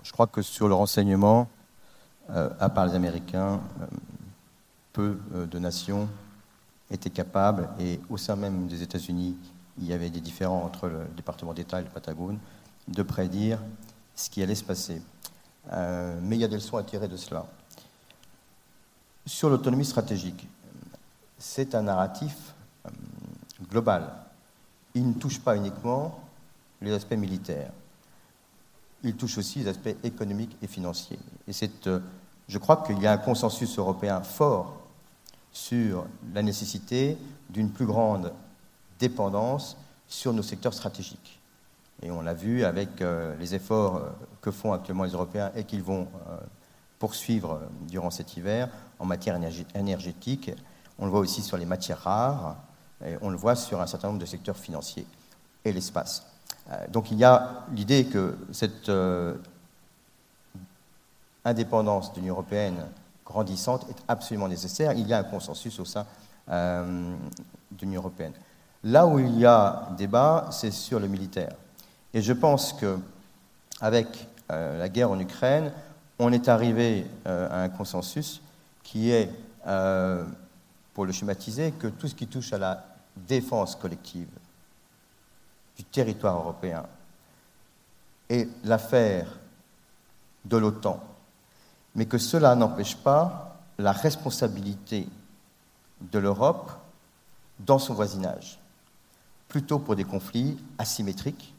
Je 0.03 0.13
crois 0.13 0.27
que 0.27 0.43
sur 0.43 0.69
le 0.69 0.75
renseignement, 0.75 1.49
à 2.29 2.69
part 2.69 2.87
les 2.87 2.95
Américains, 2.95 3.61
peu 4.93 5.17
de 5.51 5.59
nations 5.59 6.09
étaient 6.91 7.11
capables, 7.11 7.69
et 7.79 8.01
au 8.11 8.17
sein 8.17 8.37
même 8.37 8.67
des 8.67 8.83
États-Unis, 8.83 9.37
il 9.79 9.87
y 9.87 9.93
avait 9.93 10.11
des 10.11 10.21
différends 10.21 10.65
entre 10.65 10.89
le 10.89 11.07
département 11.17 11.55
d'État 11.55 11.81
et 11.81 11.85
le 11.85 11.91
Patagone, 11.91 12.39
de 12.89 13.03
prédire 13.03 13.59
ce 14.15 14.31
qui 14.31 14.43
allait 14.43 14.55
se 14.55 14.65
passer. 14.65 15.03
Euh, 15.73 16.19
mais 16.23 16.37
il 16.37 16.41
y 16.41 16.45
a 16.45 16.49
des 16.49 16.57
leçons 16.57 16.77
à 16.77 16.83
tirer 16.83 17.09
de 17.09 17.17
cela. 17.17 17.47
Sur 19.27 19.51
l'autonomie 19.51 19.85
stratégique, 19.85 20.47
c'est 21.39 21.75
un 21.75 21.83
narratif 21.83 22.55
euh, 22.87 22.91
global. 23.71 24.13
Il 24.95 25.09
ne 25.09 25.15
touche 25.15 25.41
pas 25.41 25.57
uniquement 25.57 26.21
les 26.81 26.93
aspects 26.93 27.15
militaires, 27.15 27.73
il 29.03 29.17
touche 29.17 29.39
aussi 29.39 29.61
les 29.61 29.69
aspects 29.69 29.97
économiques 30.05 30.57
et 30.63 30.67
financiers. 30.67 31.19
Et 31.49 31.53
c'est, 31.53 31.87
euh, 31.87 32.01
je 32.49 32.59
crois 32.59 32.79
qu'il 32.79 32.99
y 33.01 33.07
a 33.07 33.13
un 33.13 33.19
consensus 33.19 33.79
européen 33.79 34.23
fort 34.23 34.77
sur 35.53 36.07
la 36.35 36.43
nécessité 36.43 37.17
d'une 37.51 37.71
plus 37.71 37.87
grande 37.87 38.33
dépendance 38.99 39.77
sur 40.09 40.33
nos 40.33 40.43
secteurs 40.43 40.75
stratégiques. 40.75 41.41
Et 42.03 42.11
on 42.11 42.21
l'a 42.21 42.35
vu 42.35 42.65
avec 42.65 43.01
euh, 43.01 43.35
les 43.37 43.55
efforts 43.55 43.97
euh, 43.97 44.11
que 44.43 44.51
font 44.51 44.73
actuellement 44.73 45.05
les 45.05 45.13
Européens 45.13 45.51
et 45.57 45.65
qu'ils 45.65 45.83
vont 45.83 46.09
euh, 46.29 46.37
poursuivre 46.99 47.61
durant 47.89 48.11
cet 48.11 48.37
hiver 48.37 48.69
en 48.99 49.07
matière 49.07 49.39
énergétique. 49.75 50.51
On 50.99 51.07
le 51.07 51.11
voit 51.11 51.21
aussi 51.21 51.43
sur 51.43 51.57
les 51.57 51.67
matières 51.67 52.01
rares, 52.01 52.57
et 53.05 53.17
on 53.21 53.31
le 53.31 53.37
voit 53.37 53.55
sur 53.55 53.81
un 53.81 53.87
certain 53.87 54.09
nombre 54.09 54.21
de 54.21 54.27
secteurs 54.27 54.57
financiers 54.57 55.07
et 55.65 55.73
l'espace. 55.73 56.27
donc 56.89 57.11
il 57.11 57.19
y 57.19 57.25
a 57.25 57.67
l'idée 57.73 58.07
que 58.07 58.39
cette 58.53 58.91
indépendance 61.45 62.15
de 62.15 62.21
l'Union 62.21 62.33
européenne 62.33 62.87
grandissante 63.27 63.87
est 63.91 64.03
absolument 64.09 64.49
nécessaire. 64.49 64.93
Il 64.93 65.07
y 65.07 65.13
a 65.13 65.19
un 65.19 65.25
consensus 65.25 65.79
au 65.79 65.85
sein 65.85 66.07
de 66.49 67.17
l'Union 67.83 68.01
européenne. 68.01 68.33
Là 68.87 69.05
où 69.05 69.19
il 69.19 69.37
y 69.37 69.45
a 69.45 69.89
débat, 69.99 70.47
c'est 70.53 70.71
sur 70.71 71.01
le 71.01 71.09
militaire. 71.09 71.57
Et 72.15 72.23
je 72.23 72.33
pense 72.33 72.73
que 72.73 72.97
avec 73.81 74.29
euh, 74.53 74.79
la 74.79 74.89
guerre 74.89 75.11
en 75.11 75.19
Ukraine, 75.19 75.73
on 76.21 76.33
est 76.33 76.47
arrivé 76.47 77.05
euh, 77.27 77.51
à 77.51 77.63
un 77.63 77.69
consensus 77.69 78.41
qui 78.85 79.11
est, 79.11 79.29
euh, 79.67 80.25
pour 80.95 81.05
le 81.05 81.11
schématiser, 81.11 81.73
que 81.73 81.89
tout 81.89 82.07
ce 82.07 82.15
qui 82.15 82.29
touche 82.29 82.53
à 82.53 82.59
la 82.59 82.85
défense 83.17 83.75
collective 83.75 84.29
du 85.77 85.83
territoire 85.83 86.37
européen 86.37 86.87
est 88.29 88.49
l'affaire 88.63 89.27
de 90.45 90.59
l'OTAN, 90.59 91.03
mais 91.97 92.07
que 92.07 92.19
cela 92.19 92.55
n'empêche 92.55 92.97
pas 92.97 93.59
la 93.79 93.91
responsabilité 93.91 95.09
de 96.01 96.21
l'Europe 96.21 96.71
dans 97.59 97.81
son 97.81 97.93
voisinage 97.93 98.61
plutôt 99.57 99.79
pour 99.79 99.97
des 99.97 100.05
conflits 100.05 100.59
asymétriques, 100.77 101.55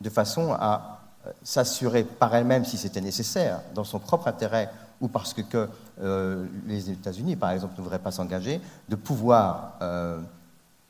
de 0.00 0.08
façon 0.08 0.54
à 0.54 1.02
euh, 1.26 1.32
s'assurer 1.42 2.02
par 2.02 2.34
elle-même, 2.34 2.64
si 2.64 2.78
c'était 2.78 3.02
nécessaire, 3.02 3.60
dans 3.74 3.84
son 3.84 3.98
propre 3.98 4.26
intérêt, 4.28 4.70
ou 5.02 5.08
parce 5.08 5.34
que, 5.34 5.68
euh, 6.00 6.46
les 6.66 6.88
États-Unis, 6.88 7.36
par 7.36 7.50
exemple, 7.50 7.74
ne 7.76 7.82
voudraient 7.82 7.98
pas 7.98 8.10
s'engager, 8.10 8.58
de 8.88 8.96
pouvoir 8.96 9.74
euh, 9.82 10.18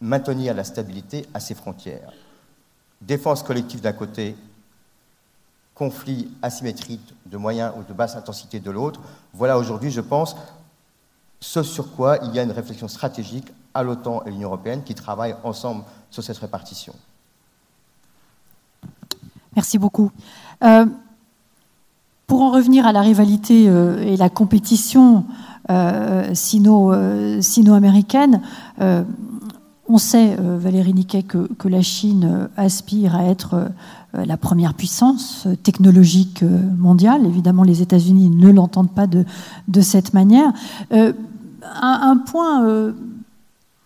maintenir 0.00 0.54
la 0.54 0.62
stabilité 0.62 1.26
à 1.34 1.40
ses 1.40 1.56
frontières. 1.56 2.12
Défense 3.00 3.42
collective 3.42 3.80
d'un 3.80 3.92
côté, 3.92 4.36
conflit 5.74 6.30
asymétrique 6.42 7.12
de 7.26 7.36
moyens 7.36 7.72
ou 7.76 7.82
de 7.82 7.92
basse 7.92 8.14
intensité 8.14 8.60
de 8.60 8.70
l'autre. 8.70 9.00
Voilà 9.34 9.58
aujourd'hui, 9.58 9.90
je 9.90 10.00
pense, 10.00 10.36
ce 11.40 11.64
sur 11.64 11.90
quoi 11.96 12.18
il 12.22 12.32
y 12.36 12.38
a 12.38 12.44
une 12.44 12.52
réflexion 12.52 12.86
stratégique 12.86 13.48
à 13.74 13.82
l'OTAN 13.82 14.22
et 14.24 14.30
l'Union 14.30 14.48
européenne 14.48 14.82
qui 14.84 14.94
travaillent 14.94 15.36
ensemble 15.44 15.84
sur 16.10 16.22
cette 16.22 16.38
répartition. 16.38 16.94
Merci 19.56 19.78
beaucoup. 19.78 20.10
Euh, 20.62 20.86
pour 22.26 22.42
en 22.42 22.50
revenir 22.50 22.86
à 22.86 22.92
la 22.92 23.00
rivalité 23.00 23.64
euh, 23.68 24.02
et 24.02 24.16
la 24.16 24.28
compétition 24.28 25.24
euh, 25.70 26.34
sino-américaine, 26.34 28.42
on 29.92 29.98
sait, 29.98 30.36
Valérie 30.38 30.94
Niquet, 30.94 31.24
que, 31.24 31.68
la 31.68 31.82
Chine 31.82 32.48
aspire 32.56 33.16
à 33.16 33.24
être 33.24 33.72
la 34.14 34.36
première 34.36 34.74
puissance 34.74 35.48
technologique 35.64 36.44
mondiale. 36.78 37.26
Évidemment, 37.26 37.64
les 37.64 37.82
États-Unis 37.82 38.30
ne 38.30 38.50
l'entendent 38.50 38.94
pas 38.94 39.08
de, 39.08 39.24
cette 39.80 40.14
manière. 40.14 40.52
Un, 40.92 42.16
point 42.18 42.92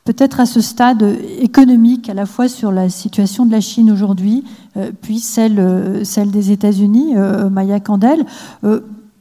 peut-être 0.04 0.40
à 0.40 0.46
ce 0.46 0.60
stade 0.60 1.02
économique, 1.40 2.08
à 2.08 2.14
la 2.14 2.26
fois 2.26 2.48
sur 2.48 2.70
la 2.70 2.88
situation 2.88 3.46
de 3.46 3.52
la 3.52 3.60
Chine 3.60 3.90
aujourd'hui, 3.90 4.44
puis 5.02 5.18
celle, 5.18 6.00
celle 6.04 6.30
des 6.30 6.50
États-Unis, 6.50 7.14
Maya 7.50 7.80
Candel. 7.80 8.26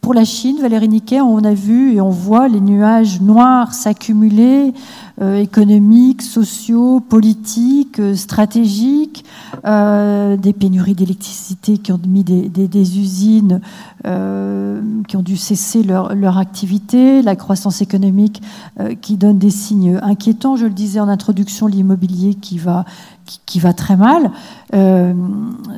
Pour 0.04 0.14
la 0.14 0.26
Chine, 0.26 0.58
Valérie 0.60 0.90
Niquet, 0.90 1.22
on 1.22 1.38
a 1.46 1.54
vu 1.54 1.94
et 1.94 2.02
on 2.02 2.10
voit 2.10 2.50
les 2.50 2.60
nuages 2.60 3.22
noirs 3.22 3.74
s'accumuler, 3.74 4.74
euh, 5.22 5.38
économiques, 5.38 6.22
sociaux, 6.22 7.00
politiques, 7.00 8.02
euh, 8.02 8.14
stratégiques, 8.14 9.24
euh, 9.64 10.36
des 10.36 10.52
pénuries 10.52 10.94
d'électricité 10.94 11.78
qui 11.78 11.94
ont 11.94 12.02
mis 12.06 12.26
des, 12.26 13.00
usines 13.00 13.62
qui 15.08 15.16
ont 15.16 15.22
dû 15.22 15.38
cesser 15.38 15.84
leur, 15.84 16.38
activité, 16.38 17.22
la 17.22 17.38
croissance 17.38 17.82
économique 17.82 18.42
qui 19.00 19.16
donne 19.16 19.38
des 19.38 19.52
signes 19.52 19.98
inquiétants. 20.04 20.58
Je 20.58 20.66
le 20.66 20.74
disais 20.74 21.00
en 21.00 21.08
introduction, 21.08 21.68
l'immobilier 21.68 22.36
qui 22.36 22.58
va, 22.58 22.84
qui, 23.46 23.62
va 23.62 23.72
très 23.72 23.96
mal. 23.96 24.32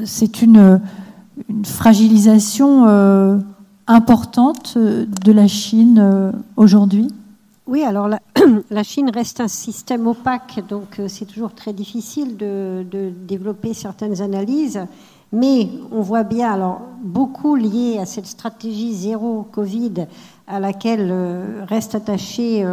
C'est 0.05 0.41
une, 0.41 0.81
une 1.47 1.65
fragilisation 1.65 3.43
importante 3.87 4.73
euh, 4.77 5.05
de 5.23 5.31
la 5.31 5.47
Chine 5.47 5.99
euh, 5.99 6.31
aujourd'hui? 6.57 7.07
Oui, 7.67 7.83
alors 7.83 8.09
la, 8.69 8.83
Chine 8.83 9.09
reste 9.09 9.39
un 9.39 9.47
système 9.47 10.07
opaque, 10.07 10.63
donc 10.67 10.99
euh, 10.99 11.07
c'est 11.07 11.25
toujours 11.25 11.53
très 11.53 11.73
difficile 11.73 12.37
de, 12.37 12.85
développer 13.27 13.73
certaines 13.73 14.21
analyses. 14.21 14.85
Mais 15.31 15.69
on 15.91 16.01
voit 16.01 16.23
bien, 16.23 16.53
alors 16.53 16.81
beaucoup 17.03 17.55
lié 17.55 17.97
à 17.99 18.05
cette 18.05 18.27
stratégie 18.27 18.93
zéro 18.93 19.45
Covid 19.51 20.05
à 20.47 20.59
laquelle 20.59 21.11
reste 21.67 21.95
attaché 21.95 22.65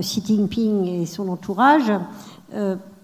Xi 0.00 0.22
Jinping 0.24 0.86
et 0.86 1.06
son 1.06 1.28
entourage 1.28 1.92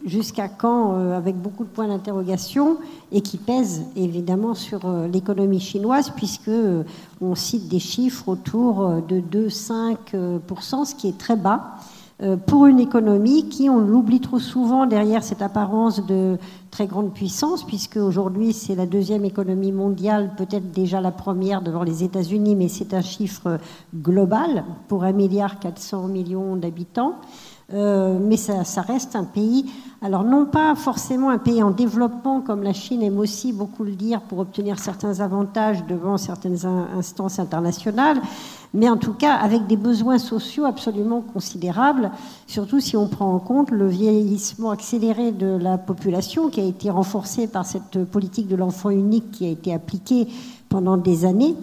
jusqu'à 0.07 0.48
quand, 0.48 0.94
euh, 0.94 1.16
avec 1.16 1.36
beaucoup 1.36 1.64
de 1.64 1.68
points 1.68 1.88
d'interrogation, 1.88 2.78
et 3.12 3.20
qui 3.20 3.36
pèse 3.36 3.82
évidemment 3.96 4.54
sur 4.54 4.86
euh, 4.86 5.09
l'économie 5.09 5.61
chinoise, 5.61 6.12
puisque 6.14 6.48
euh, 6.48 6.84
on 7.20 7.34
cite 7.34 7.68
des 7.68 7.80
chiffres 7.80 8.28
autour 8.28 9.02
de 9.09 9.20
2-5%, 9.20 10.84
ce 10.84 10.94
qui 10.94 11.09
est 11.09 11.18
très 11.18 11.36
bas 11.36 11.74
pour 12.46 12.64
une 12.64 12.80
économie 12.80 13.46
qui, 13.50 13.68
on 13.68 13.78
l'oublie 13.78 14.20
trop 14.20 14.38
souvent 14.38 14.86
derrière 14.86 15.22
cette 15.22 15.42
apparence 15.42 16.07
de 16.07 16.38
très 16.70 16.86
grande 16.86 17.12
puissance, 17.12 17.62
puisque 17.62 17.98
aujourd'hui 17.98 18.54
c'est 18.54 18.74
la 18.74 18.86
deuxième 18.86 19.26
économie 19.26 19.70
mondiale, 19.70 20.30
peut-être 20.34 20.70
déjà 20.70 21.02
la 21.02 21.11
première 21.11 21.61
devant 21.61 21.82
les 21.82 22.04
États-Unis, 22.04 22.54
mais 22.54 22.68
c'est 22.68 22.94
un 22.94 23.02
chiffre 23.02 23.59
global 23.94 24.64
pour 24.88 25.04
1,4 25.04 25.12
milliard 25.12 26.57
d'habitants. 26.57 27.16
Euh, 27.74 28.18
mais 28.20 28.36
ça, 28.36 28.62
reste 28.82 29.16
un 29.16 29.24
pays, 29.24 29.66
alors 30.00 30.22
non 30.22 30.44
pas 30.44 30.76
forcément 30.76 31.30
un 31.30 31.38
pays 31.38 31.64
en 31.64 31.72
développement 31.72 32.40
comme 32.40 32.62
la 32.62 32.72
Chine 32.72 33.02
aime 33.02 33.18
aussi 33.18 33.52
beaucoup 33.52 33.82
le 33.82 33.96
dire 33.96 34.20
pour 34.20 34.38
obtenir 34.38 34.78
certains 34.78 35.18
avantages 35.18 35.84
devant 35.84 36.16
certaines 36.16 36.64
instances 36.64 37.40
internationales, 37.40 38.20
mais 38.72 38.88
en 38.88 38.96
tout 38.96 39.14
cas 39.14 39.34
avec 39.34 39.66
des 39.66 39.76
besoins 39.76 40.18
sociaux 40.18 40.64
absolument 40.64 41.22
considérables, 41.22 42.12
surtout 42.46 42.78
si 42.78 42.96
on 42.96 43.08
prend 43.08 43.34
en 43.34 43.40
compte 43.40 43.72
le 43.72 43.88
vieillissement 43.88 44.70
accéléré 44.70 45.32
de 45.32 45.58
la 45.60 45.76
population 45.76 46.50
qui 46.50 46.60
a 46.60 46.64
été 46.64 46.88
renforcé 46.88 47.48
par 47.48 47.66
cette 47.66 48.04
politique 48.04 48.46
de 48.46 48.54
l'enfant 48.54 48.90
unique 48.90 49.32
qui 49.32 49.44
a 49.44 49.50
été 49.50 49.74
appliquée 49.74 50.28
pendant 50.68 50.96
des 50.96 51.24
années. 51.24 51.56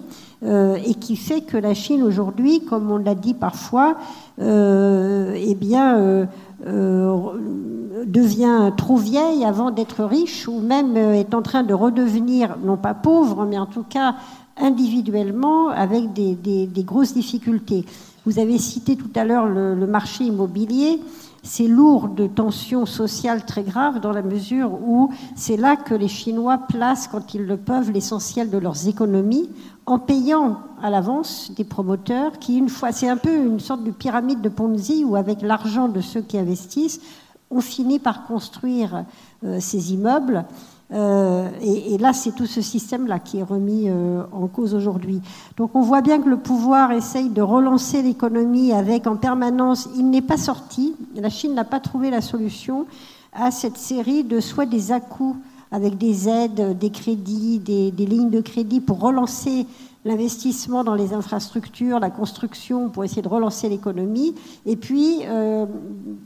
Euh, 0.45 0.75
et 0.85 0.95
qui 0.95 1.15
fait 1.15 1.41
que 1.41 1.55
la 1.55 1.73
Chine 1.73 2.03
aujourd'hui, 2.03 2.65
comme 2.65 2.91
on 2.91 2.97
l'a 2.97 3.15
dit 3.15 3.33
parfois, 3.33 3.95
euh, 4.41 5.33
eh 5.37 5.55
bien, 5.55 5.97
euh, 5.97 6.25
devient 8.05 8.71
trop 8.75 8.97
vieille 8.97 9.45
avant 9.45 9.71
d'être 9.71 10.03
riche, 10.03 10.49
ou 10.49 10.59
même 10.59 10.97
est 10.97 11.33
en 11.33 11.41
train 11.41 11.63
de 11.63 11.73
redevenir, 11.73 12.57
non 12.61 12.75
pas 12.75 12.93
pauvre, 12.93 13.45
mais 13.45 13.57
en 13.57 13.67
tout 13.67 13.85
cas 13.87 14.15
individuellement, 14.57 15.69
avec 15.69 16.11
des, 16.11 16.69
grosses 16.79 17.13
difficultés. 17.13 17.85
Vous 18.25 18.37
avez 18.37 18.57
cité 18.57 18.97
tout 18.97 19.11
à 19.15 19.23
l'heure 19.23 19.47
le, 19.47 19.75
le 19.75 19.87
marché 19.87 20.25
immobilier 20.25 20.99
c'est 21.43 21.67
lourd 21.67 22.07
de 22.07 22.25
tensions 22.25 22.85
sociales 22.85 23.45
très 23.45 23.63
graves 23.63 23.99
dans 23.99 24.13
la 24.13 24.21
mesure 24.21 24.71
où 24.81 25.11
c'est 25.35 25.57
là 25.57 25.75
que 25.75 25.93
les 25.93 26.07
Chinois 26.07 26.57
placent, 26.69 27.09
quand 27.09 27.33
ils 27.33 27.45
le 27.45 27.57
peuvent, 27.57 27.91
l'essentiel 27.91 28.49
de 28.49 28.57
leurs 28.57 28.87
économies 28.87 29.49
en 29.86 29.99
payant 29.99 30.59
à 30.81 30.89
l'avance 30.89 31.51
des 31.55 31.63
promoteurs 31.63 32.39
qui, 32.39 32.57
une 32.57 32.69
fois, 32.69 32.91
c'est 32.91 33.09
un 33.09 33.17
peu 33.17 33.36
une 33.36 33.59
sorte 33.59 33.84
de 33.84 33.91
pyramide 33.91 34.41
de 34.41 34.49
Ponzi 34.49 35.03
où, 35.03 35.15
avec 35.15 35.41
l'argent 35.41 35.88
de 35.88 36.01
ceux 36.01 36.21
qui 36.21 36.38
investissent, 36.38 37.01
on 37.51 37.61
finit 37.61 37.99
par 37.99 38.25
construire 38.25 39.05
euh, 39.43 39.59
ces 39.59 39.93
immeubles. 39.93 40.45
Euh, 40.91 41.49
et, 41.61 41.97
là, 41.97 42.13
c'est 42.13 42.34
tout 42.34 42.45
ce 42.45 42.61
système-là 42.61 43.19
qui 43.19 43.39
est 43.39 43.43
remis 43.43 43.86
euh, 43.88 44.23
en 44.31 44.47
cause 44.47 44.75
aujourd'hui. 44.75 45.21
Donc 45.57 45.71
on 45.73 45.81
voit 45.81 46.01
bien 46.01 46.19
que 46.19 46.29
le 46.29 46.38
pouvoir 46.38 46.91
essaye 46.91 47.29
de 47.29 47.41
relancer 47.41 48.01
l'économie 48.01 48.73
avec 48.73 49.07
en 49.07 49.15
permanence, 49.15 49.89
il 49.95 50.09
n'est 50.09 50.21
pas 50.21 50.38
sorti, 50.38 50.95
la 51.15 51.29
Chine 51.29 51.55
n'a 51.55 51.63
pas 51.63 51.79
trouvé 51.79 52.09
la 52.09 52.21
solution 52.21 52.86
à 53.34 53.49
cette 53.49 53.77
série 53.77 54.23
de 54.23 54.39
soit 54.39 54.67
des 54.67 54.91
à-coups 54.91 55.38
avec 55.74 55.97
des 55.97 56.30
aides, 56.30 56.78
des 56.78 56.91
crédits, 56.91 57.57
des, 57.57 57.91
lignes 58.05 58.30
de 58.30 58.41
crédit 58.41 58.80
pour 58.80 58.99
relancer 58.99 59.65
l'investissement 60.05 60.84
dans 60.84 60.93
les 60.93 61.13
infrastructures, 61.13 61.99
la 61.99 62.11
construction 62.11 62.89
pour 62.89 63.03
essayer 63.03 63.24
de 63.24 63.28
relancer 63.28 63.69
l'économie, 63.69 64.36
et 64.67 64.76
puis 64.76 65.21
euh, 65.24 65.65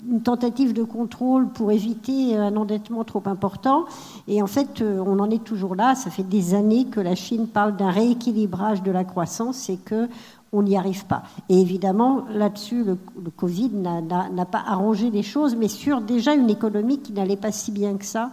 une 0.10 0.22
tentative 0.22 0.74
de 0.74 0.84
contrôle 0.84 1.48
pour 1.48 1.72
éviter 1.72 2.36
un 2.36 2.58
endettement 2.58 3.06
trop 3.06 3.24
important. 3.26 3.86
Et 4.28 4.42
en 4.42 4.48
fait, 4.48 4.82
euh, 4.82 5.02
on 5.06 5.20
en 5.20 5.30
est 5.30 5.44
toujours 5.44 5.76
là. 5.76 5.96
Ça 5.96 6.10
fait 6.10 6.24
des 6.28 6.54
années 6.54 6.86
que 6.86 7.00
la 7.00 7.16
Chine 7.16 7.48
parle 7.48 7.78
d'un 7.78 7.92
rééquilibrage 7.92 8.84
de 8.84 8.92
la 8.92 9.06
croissance 9.06 9.70
et 9.70 9.78
que 9.78 10.10
on 10.52 10.64
n'y 10.64 10.76
arrive 10.78 11.06
pas. 11.06 11.24
Et 11.50 11.62
évidemment, 11.62 12.24
là-dessus, 12.34 12.84
le, 12.84 12.98
le, 13.24 13.30
Covid 13.30 13.70
n'a 13.70 14.46
pas 14.46 14.64
arrangé 14.66 15.10
les 15.10 15.24
choses, 15.24 15.56
mais 15.56 15.68
sur 15.68 16.02
déjà 16.02 16.34
une 16.34 16.50
économie 16.50 17.00
qui 17.00 17.14
n'allait 17.14 17.36
pas 17.36 17.52
si 17.52 17.72
bien 17.72 17.96
que 17.96 18.06
ça 18.06 18.32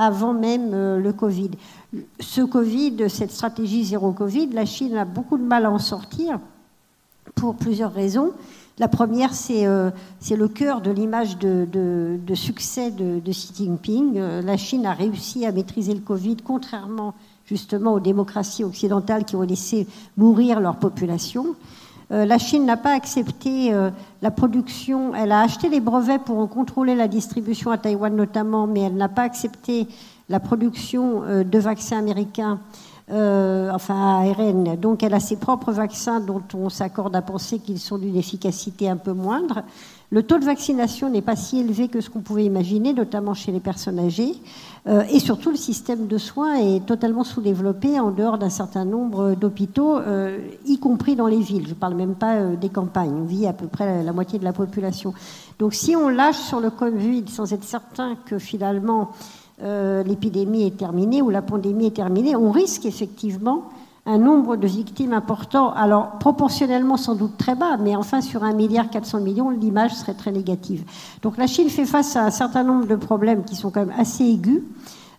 avant 0.00 0.32
même 0.32 0.70
euh, 0.72 0.98
le 0.98 1.12
Covid. 1.12 1.50
Ce 2.20 2.40
Covid, 2.40 3.10
cette 3.10 3.30
stratégie 3.30 3.84
zéro 3.84 4.12
Covid, 4.12 4.48
la 4.48 4.64
Chine 4.64 4.96
a 4.96 5.04
beaucoup 5.04 5.36
de 5.36 5.42
mal 5.42 5.66
à 5.66 5.70
en 5.70 5.78
sortir 5.78 6.40
pour 7.34 7.54
plusieurs 7.54 7.92
raisons. 7.92 8.32
La 8.78 8.88
première, 8.88 9.34
c'est 9.34 9.66
euh, 9.66 9.90
le 10.30 10.48
cœur 10.48 10.80
de 10.80 10.90
l'image 10.90 11.36
de, 11.36 11.68
de, 11.70 12.34
succès 12.34 12.90
de, 12.90 13.20
de, 13.20 13.30
Xi 13.30 13.52
Jinping. 13.54 14.16
Euh, 14.16 14.40
la 14.40 14.56
Chine 14.56 14.86
a 14.86 14.94
réussi 14.94 15.44
à 15.44 15.52
maîtriser 15.52 15.92
le 15.92 16.00
Covid, 16.00 16.38
contrairement 16.42 17.14
justement 17.44 17.92
aux 17.92 18.00
démocraties 18.00 18.64
occidentales 18.64 19.24
qui 19.24 19.36
ont 19.36 19.42
laissé 19.42 19.86
mourir 20.16 20.60
leur 20.60 20.76
population. 20.76 21.56
Euh, 22.12 22.24
la 22.24 22.38
Chine 22.38 22.66
n'a 22.66 22.76
pas 22.76 22.92
accepté 22.92 23.72
euh, 23.72 23.90
la 24.20 24.30
production, 24.30 25.14
elle 25.14 25.30
a 25.30 25.40
acheté 25.40 25.68
les 25.68 25.80
brevets 25.80 26.18
pour 26.18 26.38
en 26.38 26.48
contrôler 26.48 26.96
la 26.96 27.06
distribution 27.06 27.70
à 27.70 27.78
Taïwan 27.78 28.14
notamment, 28.14 28.66
mais 28.66 28.80
elle 28.80 28.96
n'a 28.96 29.08
pas 29.08 29.22
accepté 29.22 29.86
la 30.28 30.40
production 30.40 31.22
euh, 31.22 31.44
de 31.44 31.58
vaccins 31.58 31.98
américains, 31.98 32.58
enfin 33.12 34.24
ARN. 34.24 34.76
Donc 34.76 35.02
elle 35.02 35.14
a 35.14 35.20
ses 35.20 35.36
propres 35.36 35.72
vaccins 35.72 36.20
dont 36.20 36.42
on 36.54 36.68
s'accorde 36.68 37.16
à 37.16 37.22
penser 37.22 37.58
qu'ils 37.58 37.80
sont 37.80 37.98
d'une 37.98 38.16
efficacité 38.16 38.88
un 38.88 38.96
peu 38.96 39.12
moindre. 39.12 39.64
Le 40.12 40.24
taux 40.24 40.38
de 40.38 40.44
vaccination 40.44 41.08
n'est 41.08 41.22
pas 41.22 41.36
si 41.36 41.60
élevé 41.60 41.86
que 41.86 42.00
ce 42.00 42.10
qu'on 42.10 42.18
pouvait 42.20 42.44
imaginer, 42.44 42.92
notamment 42.92 43.32
chez 43.32 43.52
les 43.52 43.60
personnes 43.60 44.00
âgées. 44.00 44.34
Euh, 44.88 45.04
et 45.12 45.20
surtout, 45.20 45.50
le 45.50 45.56
système 45.56 46.08
de 46.08 46.18
soins 46.18 46.56
est 46.56 46.84
totalement 46.84 47.22
sous-développé 47.22 48.00
en 48.00 48.10
dehors 48.10 48.36
d'un 48.36 48.50
certain 48.50 48.84
nombre 48.84 49.36
d'hôpitaux, 49.36 49.98
euh, 49.98 50.38
y 50.66 50.80
compris 50.80 51.14
dans 51.14 51.28
les 51.28 51.38
villes. 51.38 51.64
Je 51.64 51.74
ne 51.74 51.74
parle 51.74 51.94
même 51.94 52.16
pas 52.16 52.34
euh, 52.34 52.56
des 52.56 52.70
campagnes. 52.70 53.12
On 53.12 53.24
vit 53.24 53.46
à 53.46 53.52
peu 53.52 53.68
près 53.68 54.02
la, 54.02 54.12
moitié 54.12 54.40
de 54.40 54.44
la 54.44 54.52
population. 54.52 55.14
Donc 55.60 55.74
si 55.74 55.94
on 55.94 56.08
lâche 56.08 56.38
sur 56.38 56.58
le 56.58 56.70
Covid 56.70 57.24
sans 57.28 57.52
être 57.52 57.64
certain 57.64 58.16
que 58.26 58.38
finalement 58.38 59.10
l'épidémie 59.62 60.62
est 60.62 60.78
terminée 60.78 61.20
ou 61.20 61.28
la 61.28 61.42
pandémie 61.42 61.84
est 61.84 61.96
terminée, 61.96 62.34
on 62.34 62.50
risque 62.50 62.86
effectivement 62.86 63.68
un 64.06 64.18
nombre 64.18 64.56
de 64.56 64.66
victimes 64.66 65.12
important, 65.12 65.72
alors 65.72 66.18
proportionnellement 66.18 66.96
sans 66.96 67.14
doute 67.14 67.36
très 67.36 67.54
bas, 67.54 67.76
mais 67.78 67.96
enfin 67.96 68.20
sur 68.20 68.44
un 68.44 68.52
milliard 68.52 68.88
400 68.88 69.20
millions, 69.20 69.50
l'image 69.50 69.94
serait 69.94 70.14
très 70.14 70.32
négative. 70.32 70.84
Donc 71.22 71.36
la 71.36 71.46
Chine 71.46 71.68
fait 71.68 71.84
face 71.84 72.16
à 72.16 72.24
un 72.24 72.30
certain 72.30 72.64
nombre 72.64 72.86
de 72.86 72.96
problèmes 72.96 73.44
qui 73.44 73.56
sont 73.56 73.70
quand 73.70 73.86
même 73.86 73.94
assez 73.98 74.24
aigus. 74.24 74.62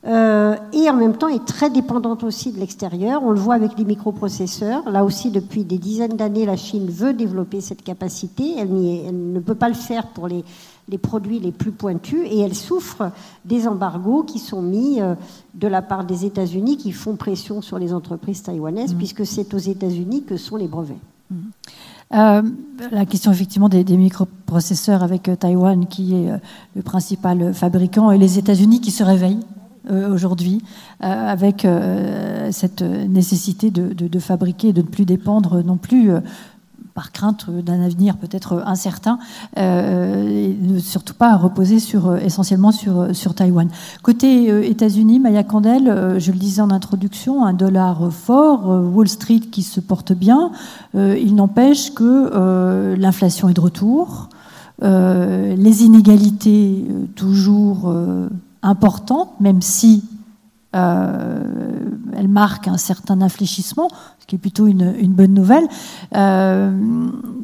Euh, 0.07 0.55
et 0.73 0.89
en 0.89 0.95
même 0.95 1.15
temps 1.15 1.27
est 1.27 1.45
très 1.45 1.69
dépendante 1.69 2.23
aussi 2.23 2.51
de 2.51 2.59
l'extérieur. 2.59 3.21
On 3.23 3.29
le 3.29 3.39
voit 3.39 3.53
avec 3.53 3.77
les 3.77 3.85
microprocesseurs. 3.85 4.89
Là 4.89 5.03
aussi, 5.03 5.29
depuis 5.29 5.63
des 5.63 5.77
dizaines 5.77 6.17
d'années, 6.17 6.45
la 6.45 6.57
Chine 6.57 6.89
veut 6.89 7.13
développer 7.13 7.61
cette 7.61 7.83
capacité. 7.83 8.55
Elle, 8.57 8.71
ne 8.71 9.39
peut 9.39 9.53
pas 9.53 9.69
le 9.69 9.75
faire 9.75 10.07
pour 10.07 10.27
les, 10.27 10.43
les 10.91 10.97
produits 10.97 11.39
les 11.39 11.53
plus 11.53 11.71
pointus 11.71 12.19
et 12.29 12.39
elle 12.39 12.53
souffre 12.53 13.11
des 13.45 13.67
embargos 13.67 14.23
qui 14.23 14.39
sont 14.39 14.61
mis 14.61 15.01
euh, 15.01 15.15
de 15.55 15.67
la 15.67 15.81
part 15.81 16.03
des 16.03 16.25
États-Unis 16.25 16.77
qui 16.77 16.91
font 16.91 17.15
pression 17.15 17.61
sur 17.61 17.79
les 17.79 17.93
entreprises 17.93 18.43
taïwanaises 18.43 18.93
mmh. 18.93 18.97
puisque 18.97 19.25
c'est 19.25 19.53
aux 19.53 19.59
États-Unis 19.59 20.23
que 20.23 20.35
sont 20.35 20.57
les 20.57 20.67
brevets. 20.67 20.97
Mmh. 21.31 22.51
la 22.91 23.05
question 23.05 23.31
effectivement 23.31 23.69
des, 23.69 23.85
microprocesseurs 23.85 25.01
avec 25.01 25.31
Taïwan 25.39 25.85
qui 25.87 26.13
est 26.13 26.29
le 26.75 26.81
principal 26.81 27.53
fabricant 27.53 28.11
et 28.11 28.17
les 28.17 28.37
États-Unis 28.37 28.81
qui 28.81 28.91
se 28.91 29.03
réveillent 29.05 29.45
aujourd'hui 29.89 30.61
avec 30.99 31.65
cette 32.51 32.81
nécessité 32.81 33.71
de, 33.71 33.93
de, 33.93 34.09
de, 34.09 34.19
fabriquer 34.19 34.67
et 34.67 34.73
de 34.73 34.81
ne 34.81 34.87
plus 34.87 35.05
dépendre 35.05 35.63
non 35.63 35.77
plus 35.77 36.11
par 36.93 37.11
crainte 37.11 37.49
d'un 37.49 37.81
avenir 37.81 38.17
peut-être 38.17 38.63
incertain, 38.65 39.19
euh, 39.57 40.27
et 40.27 40.57
ne 40.61 40.79
surtout 40.79 41.13
pas 41.13 41.35
reposer 41.37 41.77
euh, 41.95 42.17
essentiellement 42.17 42.71
sur, 42.71 42.99
euh, 42.99 43.13
sur 43.13 43.33
Taïwan. 43.33 43.69
Côté 44.03 44.69
États-Unis, 44.69 45.19
Maya 45.19 45.43
Candel, 45.43 46.17
je 46.19 46.31
le 46.31 46.37
disais 46.37 46.61
en 46.61 46.69
introduction, 46.71 47.45
un 47.45 47.53
dollar 47.53 48.11
fort, 48.11 48.67
Wall 48.67 49.07
Street 49.07 49.39
qui 49.39 49.63
se 49.63 49.79
porte 49.79 50.13
bien, 50.13 50.51
il 50.95 51.35
n'empêche 51.35 51.93
que 51.93 52.95
l'inflation 52.95 53.49
est 53.49 53.53
de 53.53 53.61
retour, 53.61 54.29
les 54.81 55.83
inégalités 55.83 56.85
toujours 57.15 57.93
importantes, 58.63 59.39
même 59.39 59.61
si 59.61 60.03
elles 62.15 62.27
marquent 62.27 62.67
un 62.67 62.77
certain 62.77 63.21
infléchissement, 63.21 63.89
qui 64.31 64.35
est 64.35 64.39
plutôt 64.39 64.67
une, 64.67 65.13
bonne 65.13 65.33
nouvelle. 65.33 65.67
Euh, 66.15 66.71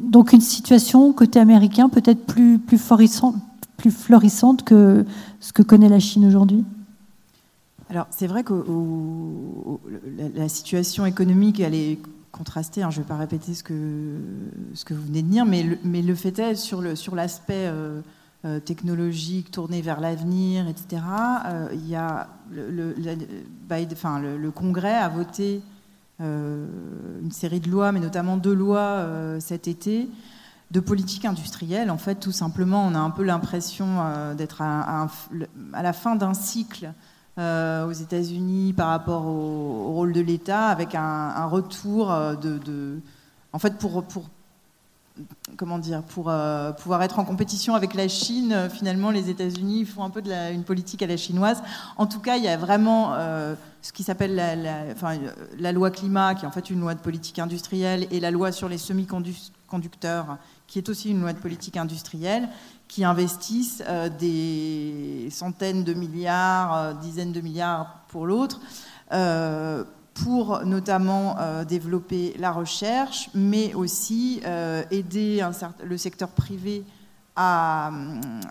donc 0.04 0.32
une 0.32 0.40
situation 0.40 1.12
côté 1.12 1.38
américain 1.38 1.90
peut-être 1.90 2.24
plus, 2.24 2.58
florissante, 2.78 3.36
que 4.64 5.04
ce 5.40 5.52
que 5.52 5.62
connaît 5.62 5.90
la 5.90 6.00
Chine 6.00 6.26
aujourd'hui? 6.26 6.64
Alors, 7.90 8.06
c'est 8.10 8.26
vrai 8.26 8.42
que 8.42 8.54
la, 10.34 10.48
situation 10.48 11.04
économique, 11.06 11.60
elle 11.60 11.74
est 11.74 11.98
contrastée. 12.32 12.82
Hein. 12.82 12.90
je 12.90 12.98
ne 12.98 13.04
vais 13.04 13.08
pas 13.08 13.16
répéter 13.16 13.54
ce 13.54 13.62
que, 13.62 14.16
ce 14.74 14.84
vous 14.94 15.04
venez 15.04 15.22
de 15.22 15.28
dire, 15.28 15.44
mais 15.44 15.62
le, 15.62 16.14
fait 16.14 16.38
est, 16.38 16.54
sur 16.54 16.80
l'aspect 16.80 17.66
euh, 17.66 18.00
euh, 18.44 18.60
technologique 18.60 19.50
tourné 19.50 19.82
vers 19.82 20.00
l'avenir, 20.00 20.68
etc., 20.68 21.02
il 21.72 21.88
y 21.88 21.96
a 21.96 22.28
le, 22.50 22.94
enfin, 23.92 24.20
le, 24.20 24.50
Congrès 24.50 24.94
a 24.94 25.08
voté 25.08 25.62
euh, 26.20 26.66
une 27.22 27.30
série 27.30 27.60
de 27.60 27.70
lois, 27.70 27.92
mais 27.92 28.00
notamment 28.00 28.36
deux 28.36 28.54
lois 28.54 28.78
euh, 28.80 29.38
cet 29.38 29.68
été, 29.68 30.10
de 30.72 30.80
politique 30.80 31.24
industrielle. 31.24 31.90
En 31.90 31.98
fait, 31.98 32.16
tout 32.16 32.32
simplement, 32.32 32.84
on 32.84 32.94
a 32.94 32.98
un 32.98 33.10
peu 33.10 33.22
l'impression 33.22 33.86
euh, 34.00 34.34
d'être 34.34 34.60
à, 34.60 35.08
la 35.72 35.92
fin 35.92 36.16
d'un 36.16 36.34
cycle 36.34 36.92
aux 37.36 37.92
États-Unis 37.92 38.72
par 38.72 38.88
rapport 38.88 39.24
au, 39.26 39.92
rôle 39.92 40.12
de 40.12 40.20
l'État, 40.20 40.66
avec 40.66 40.96
un, 40.96 41.44
retour 41.44 42.08
de, 42.42 42.98
en 43.52 43.60
fait, 43.60 43.78
pour 43.78 43.92
comment 45.56 45.78
dire, 45.78 46.02
pour 46.02 46.32
pouvoir 46.80 47.02
être 47.02 47.18
en 47.18 47.24
compétition 47.24 47.74
avec 47.74 47.94
la 47.94 48.08
Chine, 48.08 48.68
finalement, 48.72 49.10
les 49.10 49.30
États-Unis 49.30 49.84
font 49.84 50.04
un 50.04 50.10
peu 50.10 50.22
la, 50.24 50.50
une 50.50 50.64
politique 50.64 51.02
à 51.02 51.06
la 51.06 51.16
chinoise. 51.16 51.62
En 51.96 52.06
tout 52.06 52.20
cas, 52.20 52.36
il 52.36 52.44
y 52.44 52.48
a 52.48 52.56
vraiment 52.56 53.14
ce 53.82 53.92
qui 53.92 54.02
s'appelle 54.02 54.34
la, 54.34 55.72
loi 55.72 55.90
climat, 55.90 56.34
qui 56.34 56.44
est 56.44 56.48
en 56.48 56.50
fait 56.50 56.70
une 56.70 56.80
loi 56.80 56.94
de 56.94 57.00
politique 57.00 57.38
industrielle, 57.38 58.06
et 58.10 58.20
la 58.20 58.30
loi 58.30 58.52
sur 58.52 58.68
les 58.68 58.78
semi-conducteurs, 58.78 60.38
qui 60.66 60.78
est 60.78 60.88
aussi 60.88 61.10
une 61.10 61.20
loi 61.20 61.32
de 61.32 61.38
politique 61.38 61.76
industrielle, 61.76 62.48
qui 62.88 63.04
investissent 63.04 63.82
euh, 63.86 64.08
des 64.08 65.28
centaines 65.30 65.84
de 65.84 65.94
milliards, 65.94 66.74
euh, 66.74 66.92
dizaines 66.94 67.32
de 67.32 67.40
milliards 67.40 68.00
pour 68.08 68.26
l'autre, 68.26 68.60
euh, 69.12 69.84
pour 70.24 70.64
notamment 70.64 71.36
développer 71.68 72.34
la 72.38 72.50
recherche, 72.50 73.30
mais 73.34 73.74
aussi 73.74 74.40
aider 74.90 75.42
le 75.84 75.96
secteur 75.96 76.28
privé 76.30 76.84
à 77.40 77.92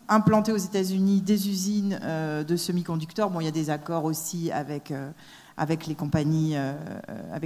implanter 0.08 0.54
aux 0.54 0.58
États-Unis 0.58 1.20
des 1.20 1.50
usines 1.50 2.00
euh, 2.02 2.46
de 2.46 2.56
semi-conducteurs. 2.56 3.30
Bon, 3.30 3.42
il 3.42 3.44
y 3.44 3.50
a 3.50 3.52
des 3.52 3.70
accords 3.70 4.06
aussi 4.06 4.50
avec, 4.50 4.92
euh, 4.92 5.10
euh, 5.60 5.76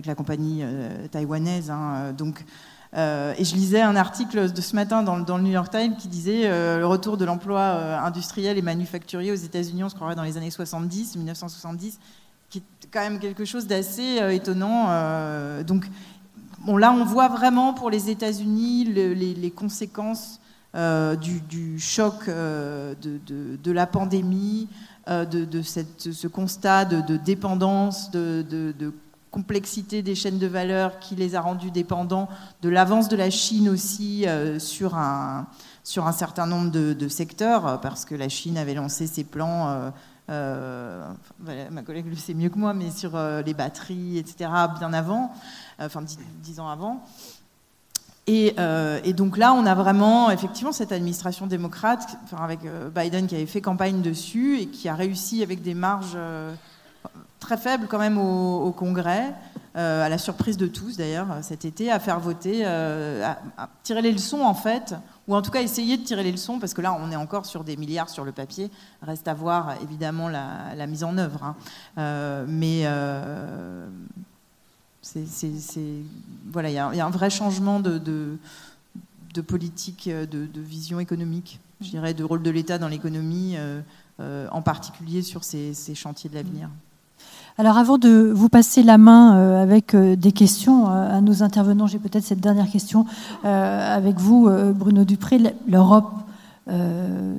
la 0.05 0.13
compagnie 0.15 0.63
taïwanaise. 1.09 1.72
Hein, 1.72 2.13
donc, 2.15 2.45
et 2.93 3.43
je 3.43 3.55
lisais 3.55 3.82
un 3.82 3.95
article 3.95 4.51
de 4.51 4.61
ce 4.61 4.76
matin 4.76 5.01
dans, 5.01 5.17
dans 5.19 5.38
le 5.38 5.43
New 5.43 5.51
York 5.51 5.72
Times 5.72 5.95
qui 5.95 6.09
disait 6.09 6.47
le 6.78 6.86
retour 6.86 7.15
de 7.15 7.24
l'emploi 7.24 7.63
industriel 8.03 8.57
et 8.57 8.61
manufacturier 8.61 9.32
aux 9.32 9.36
États-Unis, 9.36 9.86
on 9.86 9.89
se 9.89 9.95
croirait 9.95 10.15
dans 10.15 10.24
les 10.24 10.36
années 10.36 10.51
70, 10.51 11.15
1970, 11.15 11.93
qui 11.93 11.99
est 11.99 12.20
quand 12.92 13.02
même 13.02 13.20
quelque 13.20 13.46
chose 13.46 13.68
d'assez 13.68 14.20
étonnant. 14.32 14.88
donc, 15.64 15.86
bon, 16.66 16.78
là, 16.78 16.92
on 16.92 17.06
voit 17.06 17.28
vraiment 17.28 17.74
pour 17.74 17.89
les 17.89 18.10
États-Unis 18.10 18.86
les, 18.86 19.52
conséquences 19.52 20.39
euh, 20.76 21.16
du, 21.16 21.80
choc 21.80 22.14
euh, 22.28 22.94
de, 23.02 23.72
la 23.72 23.86
pandémie, 23.88 24.70
euh, 25.10 25.26
de, 25.26 25.62
ce 25.62 26.28
constat 26.28 26.86
de, 26.86 27.18
dépendance, 27.18 28.12
de, 28.12 28.94
complexité 29.32 30.02
des 30.02 30.16
chaînes 30.16 30.39
de 30.39 30.48
valeur 30.48 31.00
qui 31.00 31.16
les 31.16 31.36
a 31.36 31.42
rendus 31.42 31.72
dépendants, 31.72 32.28
de 32.62 32.70
l'avance 32.70 33.08
de 33.08 33.16
la 33.16 33.30
Chine 33.30 33.70
aussi 33.70 34.26
sur 34.60 34.96
un 34.96 35.48
certain 36.14 36.46
nombre 36.46 36.72
de, 36.72 37.08
secteurs, 37.08 37.80
parce 37.82 38.06
que 38.06 38.16
la 38.16 38.30
Chine 38.30 38.58
avait 38.58 38.76
lancé 38.76 39.08
ses 39.08 39.24
plans. 39.24 39.92
Ma 40.32 41.82
collègue 41.86 42.07
le 42.07 42.15
sait 42.15 42.34
mieux 42.34 42.49
que 42.49 42.57
moi, 42.57 42.73
mais 42.73 42.89
sur 42.91 43.17
les 43.45 43.53
batteries, 43.53 44.17
etc., 44.17 44.49
bien 44.79 44.93
avant, 44.93 45.34
enfin 45.79 46.01
dix 46.41 46.59
ans 46.59 46.69
avant. 46.69 47.03
Euh, 48.29 48.99
et, 49.03 49.13
donc 49.13 49.38
là, 49.38 49.53
on 49.53 49.65
a 49.65 49.75
vraiment 49.75 50.32
effectivement 50.32 50.71
cette 50.71 50.91
administration 50.91 51.47
démocrate, 51.47 52.17
enfin 52.23 52.43
avec 52.43 52.59
euh, 52.65 52.89
Biden 52.89 53.27
qui 53.27 53.36
avait 53.36 53.45
fait 53.45 53.61
campagne 53.61 54.01
dessus 54.01 54.59
et 54.59 54.67
qui 54.67 54.88
a 54.89 54.95
réussi 54.95 55.43
avec 55.43 55.61
des 55.61 55.73
marges 55.73 56.13
euh, 56.15 56.53
très 57.39 57.57
faibles 57.57 57.88
quand 57.89 57.99
même 57.99 58.17
au, 58.17 58.71
Congrès, 58.71 59.34
à 59.74 60.09
la 60.09 60.17
surprise 60.17 60.57
de 60.57 60.67
tous 60.67 60.97
d'ailleurs 60.97 61.28
cet 61.41 61.65
été, 61.65 61.89
à 61.91 61.99
faire 61.99 62.19
voter, 62.19 62.65
à, 62.65 63.39
tirer 63.84 64.01
les 64.01 64.11
leçons 64.11 64.41
en 64.41 64.53
fait, 64.53 64.95
ou 65.28 65.36
en 65.36 65.41
tout 65.41 65.51
cas 65.51 65.61
essayer 65.61 65.97
de 65.97 66.03
tirer 66.03 66.24
les 66.24 66.32
leçons, 66.32 66.59
parce 66.59 66.74
que 66.74 66.82
là 66.82 66.93
on 66.93 67.11
est 67.11 67.15
encore 67.15 67.45
sur 67.45 67.63
des 67.63 67.78
milliards 67.78 68.09
sur 68.09 68.26
le 68.26 68.32
papier, 68.32 68.69
reste 69.01 69.28
à 69.28 69.34
voir 69.34 69.76
évidemment 69.82 70.28
la, 70.28 70.88
mise 70.88 71.03
en 71.03 71.17
œuvre. 71.17 71.55
Hein. 71.97 72.45
mais 72.47 72.86
voilà, 76.51 76.69
il 76.69 76.74
y, 76.74 76.78
a 76.78 77.05
un 77.05 77.09
vrai 77.09 77.30
changement 77.30 77.80
de, 77.80 78.38
politique, 79.47 80.09
de, 80.09 80.61
vision 80.61 80.99
économique, 80.99 81.59
je 81.82 81.89
dirais, 81.89 82.13
de 82.13 82.24
rôle 82.24 82.43
de 82.43 82.51
l'État 82.51 82.78
dans 82.78 82.88
l'économie, 82.88 83.55
euh, 83.57 83.82
euh, 84.19 84.47
en 84.51 84.61
particulier 84.61 85.22
sur 85.22 85.43
ces, 85.43 85.74
chantiers 85.95 86.30
de 86.30 86.36
l'avenir. 86.36 86.69
Alors 87.58 87.78
avant 87.78 87.97
de 87.97 88.32
vous 88.34 88.49
passer 88.49 88.84
la 88.84 88.97
main 88.97 89.36
euh, 89.36 89.62
avec 89.62 89.95
des 89.95 90.32
questions 90.32 90.88
à 90.88 91.22
nos 91.22 91.43
intervenants, 91.43 91.88
j'ai 91.88 91.99
peut-être 91.99 92.24
cette 92.24 92.39
dernière 92.39 92.70
question 92.70 93.06
avec 93.43 94.20
vous, 94.20 94.49
Bruno 94.74 95.04
Dupré. 95.04 95.39
L'Europe 95.68 96.22
euh, 96.72 97.34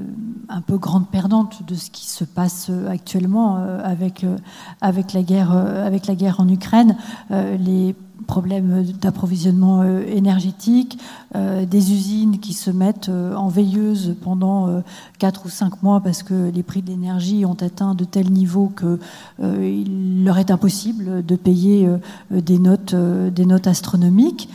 un 0.49 0.61
peu 0.61 0.77
grande 0.79 1.09
perdante 1.09 1.63
de 1.67 1.77
ce 1.77 1.91
qui 1.91 2.07
se 2.07 2.25
passe 2.25 2.71
actuellement 2.91 3.57
euh, 3.57 3.79
euh, 3.79 4.37
avec, 4.81 5.13
la, 5.13 5.23
guerre, 5.23 5.53
avec 5.53 6.09
la 6.09 6.17
guerre 6.17 6.41
en 6.41 6.49
Ukraine, 6.49 6.97
les 7.31 7.95
problèmes 8.33 8.83
d'approvisionnement 8.99 9.85
énergétique, 9.85 10.99
des 11.35 11.93
usines 11.93 12.39
qui 12.39 12.55
se 12.55 12.71
mettent 12.71 13.11
en 13.11 13.49
veilleuse 13.49 14.17
pendant 14.23 14.83
4 15.19 15.45
ou 15.45 15.51
5 15.51 15.83
mois 15.83 16.01
parce 16.01 16.23
que 16.23 16.51
les 16.51 16.63
prix 16.63 16.81
de 16.81 16.89
l'énergie 16.89 17.45
ont 17.45 17.57
atteint 17.61 17.95
de 17.95 18.05
tels 18.05 18.31
niveaux 18.31 18.73
qu'il 18.75 20.25
leur 20.25 20.39
est 20.39 20.51
impossible 20.51 21.27
de 21.27 21.37
payer 21.37 21.87
des 22.31 22.59
notes, 22.59 22.95
des 22.95 23.45
notes 23.45 23.67
astronomiques. 23.67 24.49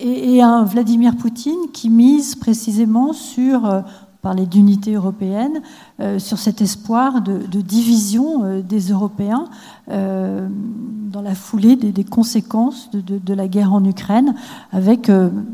Et, 0.00 0.42
un 0.42 0.64
Vladimir 0.64 1.16
Poutine 1.16 1.70
qui 1.72 1.88
mise 1.88 2.34
précisément 2.34 3.12
sur, 3.12 3.64
euh, 3.66 3.80
parler 4.24 4.46
d'unité 4.46 4.94
européenne, 4.94 5.60
euh, 6.00 6.18
sur 6.18 6.38
cet 6.38 6.62
espoir 6.62 7.20
de, 7.20 7.60
division 7.60 8.42
euh, 8.42 8.62
des 8.62 8.90
Européens 8.90 9.44
dans 9.86 11.20
la 11.22 11.34
foulée 11.34 11.76
des, 11.76 12.04
conséquences 12.04 12.90
de, 12.90 13.34
la 13.34 13.48
guerre 13.48 13.74
en 13.74 13.84
Ukraine, 13.84 14.34
avec, 14.72 15.12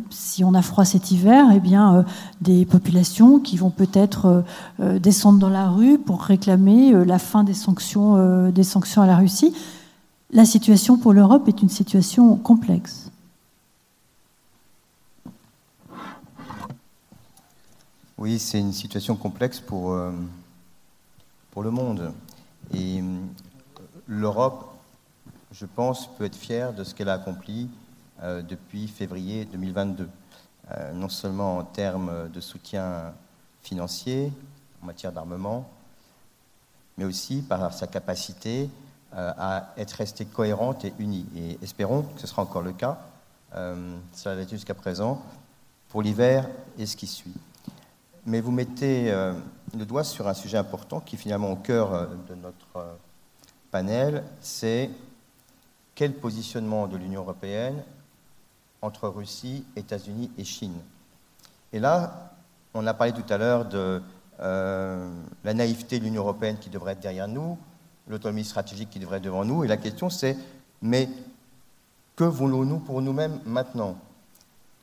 si 0.08 0.44
on 0.44 0.54
a 0.54 0.62
froid 0.62 0.84
cet 0.84 1.10
hiver, 1.10 1.46
eh 1.52 1.58
bien, 1.58 2.04
des 2.40 2.64
populations 2.64 3.40
qui 3.40 3.56
vont 3.56 3.70
peut-être 3.70 4.44
descendre 4.78 5.40
dans 5.40 5.48
la 5.48 5.68
rue 5.68 5.98
pour 5.98 6.22
réclamer 6.22 6.92
la 7.04 7.18
fin 7.18 7.42
des 7.42 7.54
sanctions, 7.54 8.50
des 8.50 8.62
sanctions 8.62 9.02
à 9.02 9.06
la 9.06 9.16
Russie. 9.16 9.52
La 10.32 10.44
situation 10.44 10.96
pour 10.96 11.12
l'Europe 11.12 11.48
est 11.48 11.60
une 11.60 11.68
situation 11.68 12.36
complexe. 12.36 13.09
Oui, 18.20 18.38
c'est 18.38 18.60
une 18.60 18.74
situation 18.74 19.16
complexe 19.16 19.60
pour, 19.60 19.94
euh, 19.94 20.12
pour 21.52 21.62
le 21.62 21.70
monde. 21.70 22.12
Et 22.74 23.00
euh, 23.00 23.18
l'Europe, 24.06 24.74
je 25.52 25.64
pense, 25.64 26.06
peut 26.18 26.26
être 26.26 26.36
fière 26.36 26.74
de 26.74 26.84
ce 26.84 26.94
qu'elle 26.94 27.08
a 27.08 27.14
accompli 27.14 27.70
depuis 28.22 28.86
février 28.86 29.46
2022. 29.46 30.06
non 30.92 31.08
seulement 31.08 31.56
en 31.56 31.64
termes 31.64 32.28
de 32.28 32.38
soutien 32.38 33.14
financier, 33.62 34.30
en 34.82 34.86
matière 34.86 35.10
d'armement, 35.10 35.66
mais 36.98 37.06
aussi 37.06 37.40
par 37.40 37.72
sa 37.72 37.86
capacité 37.86 38.68
à 39.10 39.72
être 39.78 39.92
restée 39.92 40.26
cohérente 40.26 40.84
et 40.84 40.92
unie. 40.98 41.24
Et 41.34 41.58
espérons 41.62 42.02
que 42.02 42.20
ce 42.20 42.26
sera 42.26 42.42
encore 42.42 42.60
le 42.60 42.72
cas, 42.72 42.98
ça 44.12 44.34
l'a 44.34 44.42
été 44.42 44.50
jusqu'à 44.50 44.74
présent, 44.74 45.22
pour 45.88 46.02
l'hiver 46.02 46.46
et 46.78 46.84
ce 46.84 46.94
qui 46.94 47.06
suit. 47.06 47.32
Mais 48.26 48.40
vous 48.40 48.50
mettez 48.50 49.10
euh, 49.10 49.32
le 49.76 49.86
doigt 49.86 50.04
sur 50.04 50.28
un 50.28 50.34
sujet 50.34 50.58
important 50.58 51.00
qui 51.00 51.16
est 51.16 51.18
finalement 51.18 51.52
au 51.52 51.56
cœur 51.56 51.94
euh, 51.94 52.06
de 52.28 52.34
notre 52.34 52.76
euh, 52.76 52.94
panel, 53.70 54.24
c'est 54.40 54.90
quel 55.94 56.12
positionnement 56.14 56.86
de 56.86 56.96
l'Union 56.96 57.22
européenne 57.22 57.82
entre 58.82 59.08
Russie, 59.08 59.64
États-Unis 59.76 60.30
et 60.38 60.44
Chine. 60.44 60.76
Et 61.72 61.80
là, 61.80 62.32
on 62.74 62.86
a 62.86 62.94
parlé 62.94 63.12
tout 63.12 63.32
à 63.32 63.38
l'heure 63.38 63.66
de 63.66 64.02
la 64.38 65.52
naïveté 65.52 65.98
de 65.98 66.04
l'Union 66.04 66.22
européenne 66.22 66.56
qui 66.58 66.70
devrait 66.70 66.92
être 66.92 67.00
derrière 67.00 67.28
nous, 67.28 67.58
l'autonomie 68.08 68.44
stratégique 68.44 68.88
qui 68.88 68.98
devrait 68.98 69.18
être 69.18 69.24
devant 69.24 69.44
nous, 69.44 69.64
et 69.64 69.68
la 69.68 69.76
question 69.76 70.08
c'est, 70.08 70.34
mais 70.80 71.10
que 72.16 72.24
voulons-nous 72.24 72.78
pour 72.78 73.02
nous-mêmes 73.02 73.38
maintenant? 73.44 73.98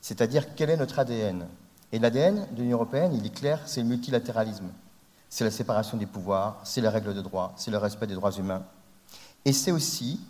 C'est-à-dire 0.00 0.54
quel 0.54 0.70
est 0.70 0.76
notre 0.76 1.00
ADN 1.00 1.48
et 1.92 1.98
l'ADN 1.98 2.46
de 2.52 2.62
l'Union 2.62 2.76
européenne, 2.76 3.14
il 3.14 3.24
est 3.24 3.34
clair, 3.34 3.62
c'est 3.66 3.82
le 3.82 3.88
multilatéralisme. 3.88 4.68
C'est 5.30 5.44
la 5.44 5.50
séparation 5.50 5.96
des 5.96 6.06
pouvoirs, 6.06 6.60
c'est 6.64 6.80
les 6.80 6.88
règles 6.88 7.14
de 7.14 7.20
droit, 7.20 7.52
c'est 7.56 7.70
le 7.70 7.78
respect 7.78 8.06
des 8.06 8.14
droits 8.14 8.32
humains. 8.32 8.62
Et 9.44 9.52
c'est 9.52 9.72
aussi 9.72 10.20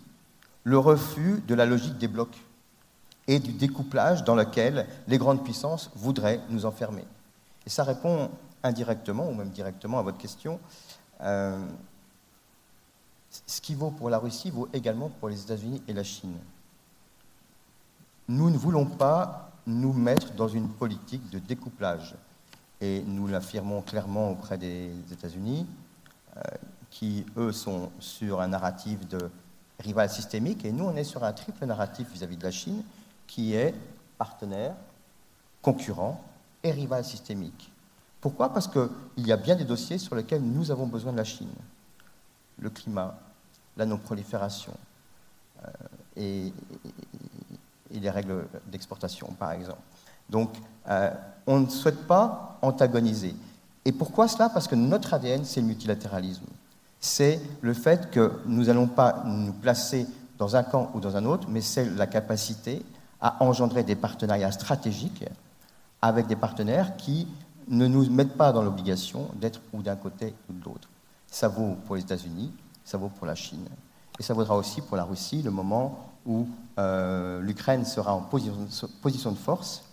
le 0.63 0.77
refus 0.77 1.41
de 1.47 1.55
la 1.55 1.65
logique 1.65 1.97
des 1.97 2.07
blocs 2.07 2.37
et 3.27 3.39
du 3.39 3.53
découplage 3.53 4.23
dans 4.23 4.35
lequel 4.35 4.87
les 5.07 5.17
grandes 5.17 5.43
puissances 5.43 5.89
voudraient 5.95 6.41
nous 6.49 6.65
enfermer. 6.65 7.05
Et 7.65 7.69
ça 7.69 7.83
répond 7.83 8.29
indirectement, 8.63 9.29
ou 9.29 9.33
même 9.33 9.49
directement 9.49 9.99
à 9.99 10.01
votre 10.01 10.17
question. 10.17 10.59
Euh, 11.21 11.57
ce 13.45 13.61
qui 13.61 13.75
vaut 13.75 13.91
pour 13.91 14.09
la 14.09 14.17
Russie 14.17 14.49
vaut 14.49 14.67
également 14.73 15.09
pour 15.09 15.29
les 15.29 15.41
États-Unis 15.41 15.81
et 15.87 15.93
la 15.93 16.03
Chine. 16.03 16.35
Nous 18.27 18.49
ne 18.49 18.57
voulons 18.57 18.85
pas 18.85 19.48
nous 19.69 19.93
mettre 19.93 20.33
dans 20.33 20.47
une 20.47 20.67
politique 20.67 21.29
de 21.29 21.39
découplage. 21.39 22.15
Et 22.81 23.03
nous 23.05 23.27
l'affirmons 23.27 23.81
clairement 23.81 24.31
auprès 24.31 24.57
des 24.57 24.91
États-Unis, 25.11 25.67
euh, 26.37 26.41
qui, 26.89 27.25
eux, 27.37 27.51
sont 27.51 27.91
sur 27.99 28.41
un 28.41 28.47
narratif 28.47 29.07
de 29.07 29.29
rival 29.79 30.09
systémique, 30.09 30.65
et 30.65 30.71
nous, 30.71 30.85
on 30.85 30.95
est 30.95 31.03
sur 31.03 31.23
un 31.23 31.33
triple 31.33 31.65
narratif 31.65 32.11
vis-à-vis 32.11 32.37
de 32.37 32.43
la 32.43 32.51
Chine, 32.51 32.83
qui 33.27 33.53
est 33.53 33.73
partenaire, 34.17 34.75
concurrent 35.61 36.23
et 36.63 36.71
rival 36.71 37.05
systémique. 37.05 37.71
Pourquoi? 38.19 38.51
Parce 38.51 38.67
qu'il 38.67 38.89
y 39.17 39.31
a 39.31 39.37
bien 39.37 39.55
des 39.55 39.65
dossiers 39.65 39.97
sur 39.97 40.15
lesquels 40.15 40.41
nous 40.41 40.71
avons 40.71 40.87
besoin 40.87 41.11
de 41.11 41.17
la 41.17 41.23
Chine. 41.23 41.53
Le 42.59 42.69
climat, 42.69 43.17
la 43.77 43.85
non-prolifération, 43.85 44.73
euh, 45.63 45.69
et, 46.17 46.53
et 47.93 47.99
les 47.99 48.09
règles 48.09 48.47
d'exportation, 48.67 49.27
par 49.39 49.51
exemple. 49.51 49.81
Donc, 50.29 50.51
euh, 50.89 51.11
on 51.47 51.59
ne 51.59 51.67
souhaite 51.67 52.07
pas 52.07 52.57
antagoniser. 52.61 53.35
Et 53.85 53.91
pourquoi 53.91 54.27
cela? 54.27 54.49
Parce 54.49 54.67
que 54.67 54.75
notre 54.75 55.13
ADN, 55.13 55.43
c'est 55.43 55.61
le 55.61 55.67
multilatéralisme. 55.67 56.45
C'est 56.99 57.39
le 57.61 57.73
fait 57.73 58.11
que 58.11 58.33
nous 58.45 58.65
n'allons 58.65 58.87
pas 58.87 59.23
nous 59.25 59.53
placer 59.53 60.05
dans 60.37 60.55
un 60.55 60.63
camp 60.63 60.91
ou 60.93 60.99
dans 60.99 61.15
un 61.15 61.25
autre, 61.25 61.47
mais 61.49 61.61
c'est 61.61 61.85
la 61.85 62.07
capacité 62.07 62.83
à 63.21 63.43
engendrer 63.43 63.83
des 63.83 63.95
partenariats 63.95 64.51
stratégiques 64.51 65.25
avec 66.01 66.27
des 66.27 66.35
partenaires 66.35 66.95
qui 66.97 67.27
ne 67.67 67.87
nous 67.87 68.09
mettent 68.09 68.37
pas 68.37 68.51
dans 68.51 68.63
l'obligation 68.63 69.29
d'être 69.35 69.61
ou 69.73 69.81
d'un 69.81 69.95
côté 69.95 70.33
ou 70.49 70.53
de 70.53 70.63
l'autre. 70.63 70.89
Ça 71.27 71.47
vaut 71.47 71.77
pour 71.85 71.95
les 71.95 72.01
États-Unis, 72.01 72.51
ça 72.83 72.97
vaut 72.97 73.09
pour 73.09 73.27
la 73.27 73.35
Chine, 73.35 73.67
et 74.19 74.23
ça 74.23 74.33
vaudra 74.33 74.55
aussi 74.55 74.81
pour 74.81 74.97
la 74.97 75.03
Russie 75.03 75.41
le 75.41 75.51
moment 75.51 76.09
où 76.25 76.47
euh, 76.79 77.41
l'Ukraine 77.41 77.83
sera 77.83 78.13
en 78.15 78.21
position, 78.21 79.31
de 79.31 79.37
force, 79.37 79.83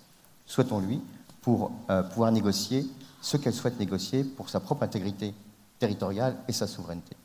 souhaitons-lui, 0.46 1.00
pour 1.42 1.72
euh, 1.90 2.02
pouvoir 2.04 2.30
négocier 2.30 2.86
ce 3.20 3.36
qu'elle 3.36 3.54
souhaite 3.54 3.80
négocier 3.80 4.22
pour 4.22 4.48
sa 4.50 4.60
propre 4.60 4.84
intégrité 4.84 5.34
territoriale 5.80 6.36
et 6.46 6.52
sa 6.52 6.68
souveraineté. 6.68 7.16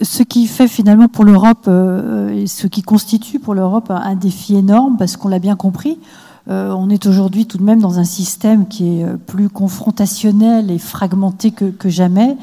Ce 0.00 0.22
qui 0.22 0.46
fait 0.46 0.68
finalement 0.68 1.08
pour 1.08 1.24
l'Europe, 1.24 1.64
euh, 1.66 2.46
ce 2.46 2.68
qui 2.68 2.82
constitue 2.82 3.40
pour 3.40 3.54
l'Europe 3.54 3.90
un 3.90 4.14
défi 4.14 4.54
énorme, 4.54 4.96
parce 4.96 5.16
qu'on 5.16 5.28
l'a 5.28 5.40
bien 5.40 5.56
compris, 5.56 5.98
on 6.48 6.90
est 6.90 7.06
aujourd'hui 7.06 7.46
tout 7.46 7.58
de 7.58 7.64
même 7.64 7.80
dans 7.80 7.98
un 7.98 8.04
système 8.04 8.68
qui 8.68 9.00
est 9.00 9.16
plus 9.26 9.48
confrontationnel 9.48 10.70
et 10.70 10.78
fragmenté 10.78 11.50
que 11.50 11.88
jamais 11.88 12.36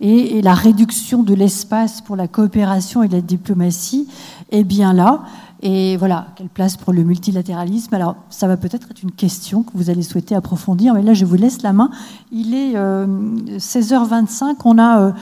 et, 0.00 0.42
la 0.42 0.54
réduction 0.54 1.22
de 1.22 1.34
l'espace 1.34 2.00
pour 2.00 2.16
la 2.16 2.28
coopération 2.28 3.02
et 3.02 3.08
la 3.08 3.20
diplomatie 3.20 4.08
est 4.50 4.64
bien 4.64 4.92
là. 4.92 5.22
Et 5.62 5.96
voilà, 5.96 6.26
quelle 6.36 6.48
place 6.48 6.76
pour 6.76 6.92
le 6.92 7.02
multilatéralisme 7.02 7.94
Alors, 7.94 8.16
ça 8.28 8.46
va 8.46 8.56
peut-être 8.56 8.90
être 8.90 9.02
une 9.02 9.12
question 9.12 9.62
que 9.62 9.70
vous 9.74 9.88
allez 9.88 10.02
souhaiter 10.02 10.34
approfondir, 10.34 10.94
mais 10.94 11.02
là, 11.02 11.14
je 11.14 11.24
vous 11.24 11.36
laisse 11.36 11.62
la 11.62 11.72
main. 11.72 11.90
Il 12.30 12.54
est 12.54 12.74
16h25, 12.74 14.44
euh, 14.44 14.54
on 14.64 14.78
a 14.78 15.00
euh, 15.00 15.12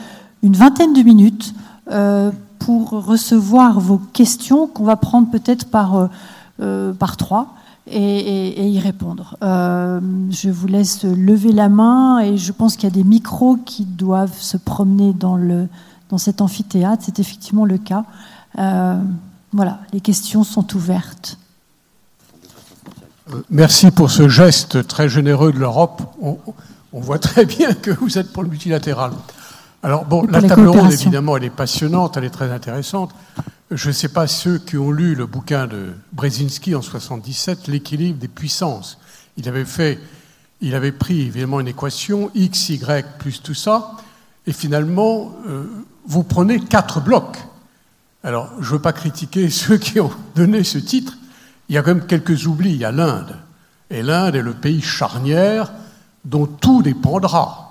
une 0.43 0.53
vingtaine 0.53 0.93
de 0.93 1.01
minutes 1.01 1.55
euh, 1.89 2.31
pour 2.59 2.89
recevoir 2.89 3.79
vos 3.79 3.97
questions, 3.97 4.67
qu'on 4.67 4.83
va 4.83 4.97
prendre 4.97 5.29
peut-être 5.29 5.67
par, 5.67 6.09
par 6.57 7.17
trois 7.17 7.53
et, 7.85 8.69
y 8.69 8.79
répondre. 8.79 9.37
Je 9.41 10.49
vous 10.49 10.67
laisse 10.67 11.03
lever 11.03 11.51
la 11.51 11.69
main 11.69 12.19
et 12.19 12.37
je 12.37 12.51
pense 12.51 12.75
qu'il 12.75 12.85
y 12.85 12.91
a 12.91 12.95
des 12.95 13.03
micros 13.03 13.57
qui 13.65 13.85
doivent 13.85 14.39
se 14.39 14.57
promener 14.57 15.13
dans, 15.13 15.35
le, 15.35 15.67
dans 16.09 16.17
cet 16.17 16.41
amphithéâtre. 16.41 17.03
C'est 17.05 17.19
effectivement 17.19 17.65
le 17.65 17.77
cas. 17.77 18.05
Euh, 18.57 18.99
voilà, 19.53 19.79
les 19.93 20.01
questions 20.01 20.43
sont 20.43 20.75
ouvertes. 20.75 21.37
Euh, 23.31 23.41
merci 23.49 23.91
pour 23.91 24.11
ce 24.11 24.27
geste 24.27 24.87
très 24.87 25.09
généreux 25.09 25.51
de 25.51 25.59
l'Europe. 25.59 26.01
On, 26.21 26.37
voit 26.91 27.19
très 27.19 27.45
bien 27.45 27.73
que 27.73 27.91
vous 27.91 28.17
êtes 28.17 28.31
pour 28.31 28.43
le 28.43 28.49
multilatéral. 28.49 29.11
Alors, 29.83 30.05
bon, 30.05 30.25
la 30.27 30.41
table 30.41 30.67
ronde, 30.67 30.91
évidemment, 30.91 31.35
elle 31.37 31.43
est 31.43 31.49
passionnante, 31.49 32.17
elle 32.17 32.23
est 32.23 32.29
très 32.29 32.51
intéressante. 32.51 33.11
Je 33.71 33.89
ne 33.89 33.93
sais 33.93 34.09
pas 34.09 34.27
ceux 34.27 34.59
qui 34.59 34.77
ont 34.77 34.91
lu 34.91 35.15
le 35.15 35.25
bouquin 35.25 35.67
de 35.67 35.93
Brzezinski 36.13 36.73
en 36.75 36.81
77, 36.81 37.67
L'équilibre 37.67 38.19
des 38.19 38.27
puissances. 38.27 38.97
Il 39.37 39.49
avait 39.49 39.65
fait, 39.65 39.99
il 40.61 40.73
avait 40.75 40.91
pris 40.91 41.21
évidemment 41.21 41.59
une 41.59 41.67
équation 41.67 42.31
x, 42.33 42.69
y 42.69 43.03
plus 43.19 43.41
tout 43.41 43.53
ça, 43.53 43.91
et 44.47 44.53
finalement, 44.53 45.33
euh, 45.47 45.65
vous 46.07 46.23
prenez 46.23 46.59
quatre 46.59 47.01
blocs. 47.01 47.37
Alors, 48.25 48.49
je 48.59 48.65
ne 48.67 48.73
veux 48.73 48.81
pas 48.81 48.91
critiquer 48.91 49.49
ceux 49.51 49.77
qui 49.77 49.99
ont 49.99 50.11
donné 50.35 50.63
ce 50.63 50.79
titre. 50.79 51.17
Il 51.69 51.75
y 51.75 51.77
a 51.77 51.83
quand 51.83 51.95
même 51.95 52.07
quelques 52.07 52.47
oublis. 52.47 52.71
Il 52.71 52.77
y 52.77 52.85
a 52.85 52.91
l'Inde. 52.91 53.37
Et 53.89 54.01
l'Inde 54.01 54.35
est 54.35 54.41
le 54.41 54.53
pays 54.53 54.81
charnière 54.81 55.71
dont 56.25 56.47
tout 56.47 56.81
dépendra. 56.81 57.65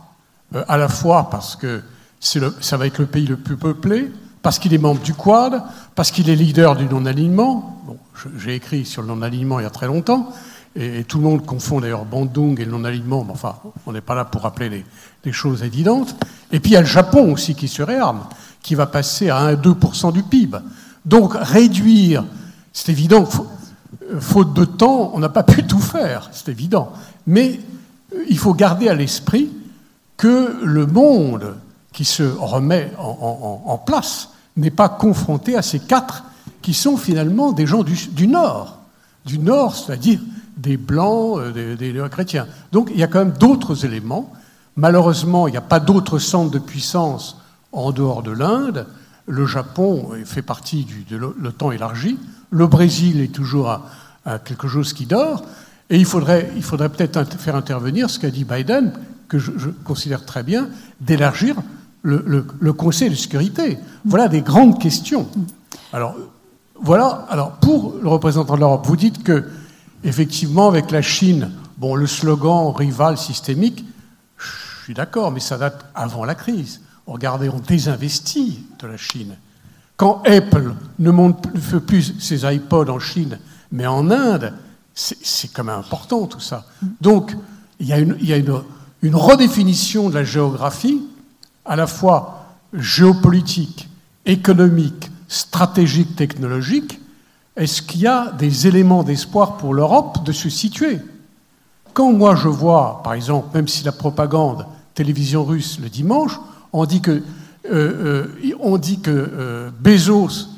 Euh, 0.54 0.64
à 0.68 0.76
la 0.76 0.88
fois 0.88 1.28
parce 1.30 1.56
que 1.56 1.82
ça 2.20 2.76
va 2.76 2.86
être 2.86 2.98
le 2.98 3.06
pays 3.06 3.26
le 3.26 3.36
plus 3.36 3.56
peuplé, 3.56 4.10
parce 4.40 4.58
qu'il 4.58 4.72
est 4.72 4.78
membre 4.78 5.02
du 5.02 5.12
Quad, 5.12 5.62
parce 5.94 6.10
qu'il 6.10 6.30
est 6.30 6.36
leader 6.36 6.74
du 6.74 6.86
non-alignement. 6.86 7.82
Bon, 7.86 7.98
J'ai 8.38 8.54
écrit 8.54 8.86
sur 8.86 9.02
le 9.02 9.08
non-alignement 9.08 9.60
il 9.60 9.64
y 9.64 9.66
a 9.66 9.70
très 9.70 9.86
longtemps, 9.86 10.32
et, 10.74 11.04
tout 11.04 11.18
le 11.18 11.24
monde 11.24 11.44
confond 11.44 11.80
d'ailleurs 11.80 12.06
Bandung 12.06 12.58
et 12.58 12.64
le 12.64 12.70
non-alignement, 12.70 13.24
mais 13.24 13.32
enfin, 13.32 13.56
on 13.86 13.92
n'est 13.92 14.00
pas 14.00 14.14
là 14.14 14.24
pour 14.24 14.42
rappeler 14.42 14.84
les, 15.24 15.32
choses 15.32 15.62
évidentes. 15.62 16.16
Et 16.50 16.60
puis 16.60 16.70
il 16.70 16.74
y 16.74 16.78
a 16.78 16.80
le 16.80 16.86
Japon 16.86 17.32
aussi 17.32 17.54
qui 17.54 17.68
se 17.68 17.82
réarme, 17.82 18.20
qui 18.64 18.74
va 18.74 18.86
passer 18.86 19.30
à 19.30 19.54
1-2% 19.54 20.12
du 20.12 20.24
PIB. 20.24 20.58
Donc 21.04 21.34
réduire, 21.36 22.24
c'est 22.72 22.90
évident, 22.90 23.28
faute 24.18 24.54
de 24.54 24.64
temps, 24.64 25.12
on 25.14 25.20
n'a 25.20 25.28
pas 25.28 25.44
pu 25.44 25.64
tout 25.64 25.78
faire, 25.78 26.30
c'est 26.32 26.48
évident. 26.48 26.92
Mais 27.28 27.60
il 28.28 28.38
faut 28.38 28.54
garder 28.54 28.88
à 28.88 28.94
l'esprit 28.94 29.50
que 30.16 30.58
le 30.64 30.86
monde 30.86 31.54
qui 31.92 32.04
se 32.04 32.22
remet 32.22 32.90
en 32.98 33.78
place 33.78 34.30
n'est 34.56 34.70
pas 34.70 34.88
confronté 34.88 35.56
à 35.56 35.62
ces 35.62 35.78
quatre 35.78 36.24
qui 36.62 36.72
sont 36.72 36.96
finalement 36.96 37.52
des 37.52 37.66
gens 37.66 37.82
du, 37.82 38.26
Nord. 38.26 38.78
Du 39.26 39.38
Nord, 39.38 39.76
c'est-à-dire 39.76 40.18
des 40.56 40.78
Blancs, 40.78 41.38
euh, 41.38 41.76
des, 41.76 42.08
chrétiens. 42.10 42.46
Donc 42.72 42.90
il 42.90 42.98
y 42.98 43.02
a 43.02 43.06
quand 43.06 43.18
même 43.18 43.36
d'autres 43.38 43.84
éléments. 43.84 44.32
Malheureusement, 44.76 45.46
il 45.46 45.50
n'y 45.50 45.58
a 45.58 45.62
pas 45.62 45.78
d'autres 45.78 46.18
centres 46.18 46.50
de 46.50 46.58
puissance 46.58 47.36
en 47.74 47.92
dehors 47.92 48.22
de 48.22 48.30
l'Inde. 48.30 48.86
Le 49.26 49.46
Japon 49.46 50.10
fait 50.24 50.42
partie 50.42 50.84
du, 50.84 51.04
de 51.04 51.16
l'OTAN 51.16 51.72
élargi. 51.72 52.18
Le 52.50 52.66
Brésil 52.66 53.20
est 53.20 53.34
toujours 53.34 53.80
quelque 54.44 54.68
chose 54.68 54.92
qui 54.92 55.06
dort. 55.06 55.44
Et 55.90 55.96
il 55.96 56.04
faudrait, 56.04 56.50
il 56.56 56.62
faudrait 56.62 56.88
peut-être 56.88 57.24
faire 57.38 57.56
intervenir 57.56 58.10
ce 58.10 58.18
qu'a 58.18 58.30
dit 58.30 58.44
Biden, 58.44 58.92
que 59.28 59.38
je 59.38 59.68
considère 59.84 60.24
très 60.24 60.42
bien, 60.42 60.68
d'élargir 61.00 61.56
le, 62.04 62.72
Conseil 62.72 63.10
de 63.10 63.14
sécurité. 63.14 63.78
Voilà 64.04 64.28
des 64.28 64.42
grandes 64.42 64.80
questions. 64.80 65.28
Alors, 65.92 66.14
voilà. 66.80 67.26
Pour 67.60 67.96
le 68.00 68.08
représentant 68.08 68.54
de 68.54 68.60
l'Europe, 68.60 68.86
vous 68.86 68.96
dites 68.96 69.22
que, 69.22 69.44
effectivement, 70.02 70.68
avec 70.68 70.90
la 70.90 71.02
Chine, 71.02 71.50
bon, 71.78 71.94
le 71.94 72.06
slogan 72.06 72.72
rival 72.74 73.16
systémique, 73.16 73.84
je 74.36 74.84
suis 74.84 74.94
d'accord, 74.94 75.30
mais 75.30 75.40
ça 75.40 75.56
date 75.56 75.86
avant 75.94 76.24
la 76.24 76.34
crise. 76.34 76.80
Regardez, 77.06 77.48
on 77.48 77.58
désinvestit 77.58 78.64
de 78.78 78.86
la 78.86 78.96
Chine. 78.96 79.36
Quand 79.96 80.22
Apple 80.26 80.74
ne, 80.98 81.10
monte, 81.10 81.46
fait 81.58 81.80
plus 81.80 82.14
ses 82.18 82.44
iPods 82.52 82.88
en 82.88 82.98
Chine, 82.98 83.38
mais 83.70 83.86
en 83.86 84.10
Inde, 84.10 84.54
c'est 84.94 85.52
quand 85.52 85.64
même 85.64 85.78
important 85.78 86.26
tout 86.26 86.40
ça. 86.40 86.66
Donc, 87.00 87.36
il 87.78 87.86
y 87.86 87.92
a, 87.92 87.98
une, 87.98 88.16
une, 89.02 89.16
redéfinition 89.16 90.08
de 90.08 90.14
la 90.14 90.24
géographie, 90.24 91.02
à 91.64 91.76
la 91.76 91.86
fois 91.86 92.46
géopolitique, 92.72 93.88
économique, 94.24 95.10
stratégique, 95.28 96.16
technologique. 96.16 97.00
Est-ce 97.56 97.82
qu'il 97.82 98.00
y 98.00 98.06
a 98.06 98.32
des 98.32 98.66
éléments 98.66 99.02
d'espoir 99.02 99.56
pour 99.56 99.74
l'Europe 99.74 100.24
de 100.24 100.32
se 100.32 100.48
situer? 100.48 101.00
Quand 101.92 102.12
moi 102.12 102.34
je 102.34 102.48
vois, 102.48 103.00
par 103.04 103.14
exemple, 103.14 103.48
même 103.54 103.68
si 103.68 103.84
la 103.84 103.92
propagande 103.92 104.66
télévision 104.94 105.44
russe 105.44 105.78
le 105.80 105.88
dimanche, 105.88 106.38
on 106.74 106.86
dit 106.86 107.00
que, 107.00 107.10
euh, 107.10 107.22
euh, 107.72 108.26
euh, 109.06 109.70
Bezos, 109.80 110.48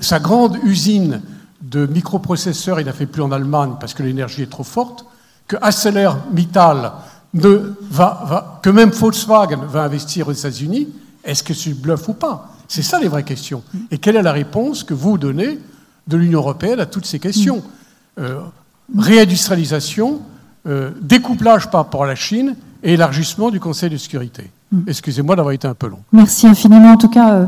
sa 0.00 0.18
grande 0.18 0.56
usine 0.64 1.20
de 1.60 1.86
microprocesseurs, 1.86 2.80
il 2.80 2.86
n'a 2.86 2.92
fait 2.92 3.06
plus 3.06 3.22
en 3.22 3.30
Allemagne 3.30 3.74
parce 3.78 3.94
que 3.94 4.02
l'énergie 4.02 4.42
est 4.42 4.50
trop 4.50 4.64
forte, 4.64 5.04
que 5.46 5.56
ArcelorMittal 5.60 6.92
ne 7.34 7.74
va, 7.90 8.58
que 8.62 8.70
même 8.70 8.90
Volkswagen 8.90 9.66
va 9.68 9.82
investir 9.82 10.28
aux 10.28 10.32
États-Unis, 10.32 10.88
est-ce 11.22 11.42
que 11.42 11.52
c'est 11.52 11.74
bluff 11.74 12.08
ou 12.08 12.14
pas? 12.14 12.50
C'est 12.66 12.82
ça 12.82 12.98
les 12.98 13.08
vraies 13.08 13.22
questions. 13.22 13.62
Et 13.90 13.98
quelle 13.98 14.16
est 14.16 14.22
la 14.22 14.32
réponse 14.32 14.82
que 14.82 14.94
vous 14.94 15.18
donnez 15.18 15.58
de 16.08 16.16
l'Union 16.16 16.40
européenne 16.40 16.80
à 16.80 16.86
toutes 16.86 17.06
ces 17.06 17.18
questions? 17.18 17.62
Réindustrialisation, 18.96 20.22
découplage 21.00 21.70
par 21.70 21.82
rapport 21.84 22.04
à 22.04 22.06
la 22.06 22.14
Chine 22.14 22.56
et 22.82 22.94
élargissement 22.94 23.50
du 23.50 23.60
Conseil 23.60 23.90
de 23.90 23.96
sécurité. 23.98 24.50
Mm. 24.72 24.80
Excusez-moi 24.86 25.36
d'avoir 25.36 25.52
été 25.52 25.68
un 25.68 25.74
peu 25.74 25.88
long. 25.88 25.98
Merci 26.12 26.46
infiniment. 26.46 26.92
En 26.92 26.96
tout 26.96 27.08
cas, 27.08 27.34
euh, 27.34 27.46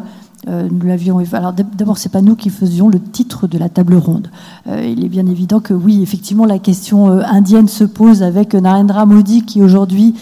euh, 0.49 0.69
nous 0.71 0.87
l'avions. 0.87 1.19
Alors 1.33 1.53
d'abord, 1.53 1.99
c'est 1.99 2.13
pas 2.13 2.23
nous 2.23 2.37
qui 2.37 2.51
faisions 2.51 2.89
le 2.89 3.01
titre 3.01 3.47
de 3.47 3.59
la 3.59 3.69
table 3.69 3.97
ronde. 3.97 4.31
Euh, 4.69 4.85
il 4.85 5.05
est 5.05 5.09
bien 5.09 5.27
évident 5.27 5.61
que 5.61 5.75
oui, 5.75 6.03
effectivement, 6.03 6.45
la 6.45 6.59
question 6.59 7.09
indienne 7.09 7.69
se 7.69 7.85
pose 7.85 8.23
avec 8.23 8.55
Narendra 8.55 9.07
Modi 9.07 9.45
qui 9.45 9.63
aujourd'hui 9.63 10.15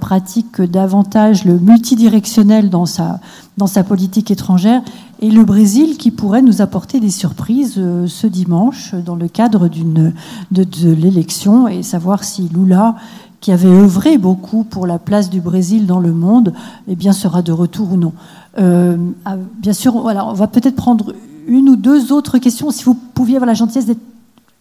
pratique 0.00 0.60
davantage 0.60 1.44
le 1.44 1.58
multidirectionnel 1.58 2.70
dans 2.70 2.86
sa 2.86 3.84
politique 3.84 4.30
étrangère 4.30 4.82
et 5.20 5.30
le 5.30 5.44
Brésil 5.44 5.96
qui 5.96 6.10
pourrait 6.10 6.42
nous 6.42 6.60
apporter 6.60 7.00
des 7.00 7.10
surprises 7.10 7.80
ce 8.06 8.26
dimanche 8.26 8.94
dans 8.94 9.16
le 9.16 9.28
cadre 9.28 9.68
de, 9.68 10.12
de 10.50 10.92
l'élection 10.92 11.68
et 11.68 11.82
savoir 11.82 12.24
si 12.24 12.48
Lula 12.52 12.96
qui 13.42 13.52
avait 13.52 13.68
œuvré 13.68 14.16
beaucoup 14.16 14.64
pour 14.64 14.86
la 14.86 14.98
place 14.98 15.28
du 15.28 15.42
Brésil 15.42 15.86
dans 15.86 16.00
le 16.00 16.12
monde, 16.12 16.54
eh 16.88 16.96
bien, 16.96 17.12
sera 17.12 17.42
de 17.42 17.52
retour 17.52 17.92
ou 17.92 17.96
non. 17.96 18.14
Euh, 18.58 18.96
ah, 19.26 19.36
bien 19.58 19.74
sûr, 19.74 20.00
voilà, 20.00 20.26
on 20.26 20.32
va 20.32 20.46
peut-être 20.46 20.76
prendre 20.76 21.14
une 21.46 21.68
ou 21.68 21.76
deux 21.76 22.12
autres 22.12 22.38
questions. 22.38 22.70
Si 22.70 22.84
vous 22.84 22.94
pouviez 22.94 23.36
avoir 23.36 23.46
la 23.48 23.54
gentillesse 23.54 23.86
d'être 23.86 24.00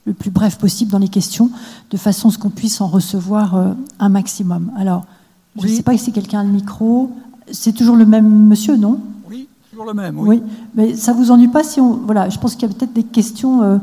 le 0.06 0.14
plus 0.14 0.32
bref 0.32 0.58
possible 0.58 0.92
dans 0.92 0.98
les 0.98 1.08
questions, 1.08 1.50
de 1.92 1.98
façon 1.98 2.30
à 2.30 2.32
ce 2.32 2.38
qu'on 2.38 2.50
puisse 2.50 2.82
en 2.82 2.88
recevoir 2.88 3.56
euh, 3.56 3.74
un 4.00 4.10
maximum. 4.10 4.72
Alors, 4.78 5.06
je 5.58 5.68
ne 5.68 5.72
sais 5.72 5.84
pas 5.84 5.98
si 5.98 6.12
quelqu'un 6.12 6.40
a 6.40 6.44
le 6.44 6.50
micro. 6.50 7.12
C'est 7.52 7.74
toujours 7.74 7.96
le 7.96 8.06
même 8.06 8.48
monsieur, 8.48 8.78
non? 8.78 9.00
Oui, 9.30 9.48
toujours 9.70 9.86
le 9.86 9.94
même. 9.94 10.18
Oui. 10.18 10.42
mais 10.76 10.96
ça 10.96 11.14
vous 11.14 11.32
ennuie 11.32 11.50
pas 11.50 11.64
si 11.64 11.80
on. 11.80 11.94
Voilà, 11.98 12.30
je 12.30 12.40
pense 12.40 12.56
qu'il 12.56 12.68
y 12.68 12.72
a 12.72 12.74
peut-être 12.74 12.94
des 12.94 13.04
questions 13.04 13.62
euh, 13.62 13.78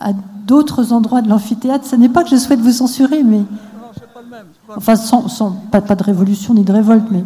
à 0.00 0.12
d'autres 0.46 0.92
endroits 0.92 1.22
de 1.22 1.28
l'amphithéâtre. 1.28 1.86
Ce 1.86 1.96
n'est 1.96 2.08
pas 2.08 2.24
que 2.24 2.30
je 2.30 2.36
souhaite 2.36 2.60
vous 2.60 2.72
censurer, 2.72 3.22
mais. 3.22 3.38
Non, 3.38 3.44
c'est 3.94 4.12
pas 4.12 4.22
le 4.22 4.28
même. 4.28 4.46
Enfin, 4.68 4.96
sans, 4.96 5.52
pas, 5.70 5.80
pas, 5.80 5.94
de 5.94 6.02
révolution 6.02 6.54
ni 6.54 6.64
de 6.64 6.72
révolte, 6.72 7.06
mais. 7.10 7.24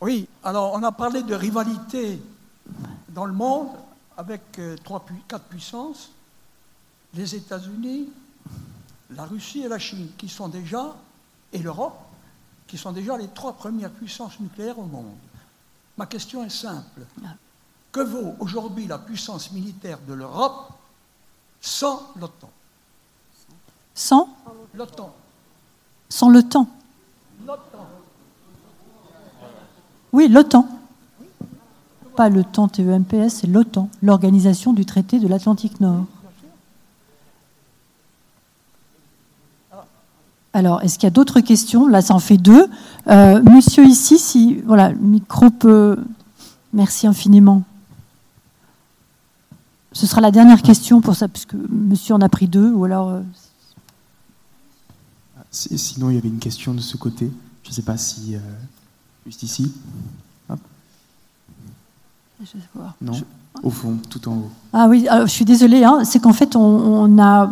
Oui, 0.00 0.28
alors 0.44 0.74
on 0.74 0.82
a 0.82 0.92
parlé 0.92 1.22
de 1.22 1.34
rivalité 1.34 2.20
dans 3.08 3.24
le 3.24 3.32
monde 3.32 3.68
avec 4.16 4.42
euh, 4.58 4.76
trois, 4.82 5.04
quatre 5.26 5.44
puissances, 5.44 6.10
les 7.14 7.34
États-Unis, 7.34 8.08
la 9.10 9.24
Russie 9.24 9.62
et 9.62 9.68
la 9.68 9.78
Chine, 9.78 10.08
qui 10.18 10.28
sont 10.28 10.48
déjà, 10.48 10.94
et 11.52 11.58
l'Europe, 11.58 11.98
qui 12.66 12.76
sont 12.76 12.92
déjà 12.92 13.16
les 13.16 13.28
trois 13.28 13.52
premières 13.52 13.90
puissances 13.90 14.38
nucléaires 14.40 14.78
au 14.78 14.84
monde. 14.84 15.16
Ma 15.96 16.06
question 16.06 16.44
est 16.44 16.50
simple. 16.50 17.02
Que 17.92 18.00
vaut 18.00 18.34
aujourd'hui 18.40 18.86
la 18.86 18.98
puissance 18.98 19.52
militaire 19.52 19.98
de 20.06 20.12
l'Europe 20.12 20.72
sans 21.60 22.12
l'OTAN? 22.16 22.50
Sans? 23.94 24.28
L'OTAN. 24.74 25.14
Sans 26.08 26.28
l'OTAN. 26.28 26.68
L'OTAN. 27.46 27.86
Oui, 30.12 30.28
l'OTAN. 30.28 30.68
Pas 32.16 32.28
le 32.30 32.44
temps 32.44 32.68
TEMPS, 32.68 33.28
c'est 33.28 33.46
l'OTAN, 33.46 33.90
l'Organisation 34.02 34.72
du 34.72 34.86
traité 34.86 35.18
de 35.18 35.28
l'Atlantique 35.28 35.80
Nord. 35.80 36.06
Alors, 40.54 40.82
est-ce 40.82 40.94
qu'il 40.94 41.04
y 41.04 41.08
a 41.08 41.10
d'autres 41.10 41.40
questions? 41.40 41.86
Là, 41.86 42.00
ça 42.00 42.14
en 42.14 42.18
fait 42.18 42.38
deux. 42.38 42.66
Euh, 43.08 43.42
monsieur 43.42 43.84
ici, 43.84 44.18
si 44.18 44.54
voilà, 44.64 44.88
le 44.88 44.96
micro 44.96 45.50
peut. 45.50 45.98
Merci 46.72 47.06
infiniment. 47.06 47.62
Ce 49.92 50.06
sera 50.06 50.22
la 50.22 50.30
dernière 50.30 50.62
question 50.62 51.02
pour 51.02 51.14
ça, 51.14 51.28
puisque 51.28 51.52
monsieur 51.52 52.14
en 52.14 52.22
a 52.22 52.30
pris 52.30 52.48
deux, 52.48 52.70
ou 52.70 52.86
alors. 52.86 53.10
Euh, 53.10 53.20
sinon, 55.56 56.10
il 56.10 56.16
y 56.16 56.18
avait 56.18 56.28
une 56.28 56.38
question 56.38 56.74
de 56.74 56.80
ce 56.80 56.96
côté. 56.96 57.30
Je 57.62 57.70
ne 57.70 57.74
sais 57.74 57.82
pas 57.82 57.96
si. 57.96 58.36
Euh, 58.36 58.38
Juste 59.26 59.42
ici. 59.42 59.72
Non, 63.00 63.12
au 63.62 63.70
fond, 63.70 63.96
tout 64.08 64.28
en 64.28 64.34
haut. 64.34 64.50
Ah 64.72 64.86
oui, 64.88 65.08
je 65.22 65.26
suis 65.26 65.44
désolée, 65.44 65.82
hein. 65.82 66.04
c'est 66.04 66.20
qu'en 66.20 66.32
fait, 66.32 66.54
on, 66.54 67.18
a, 67.18 67.50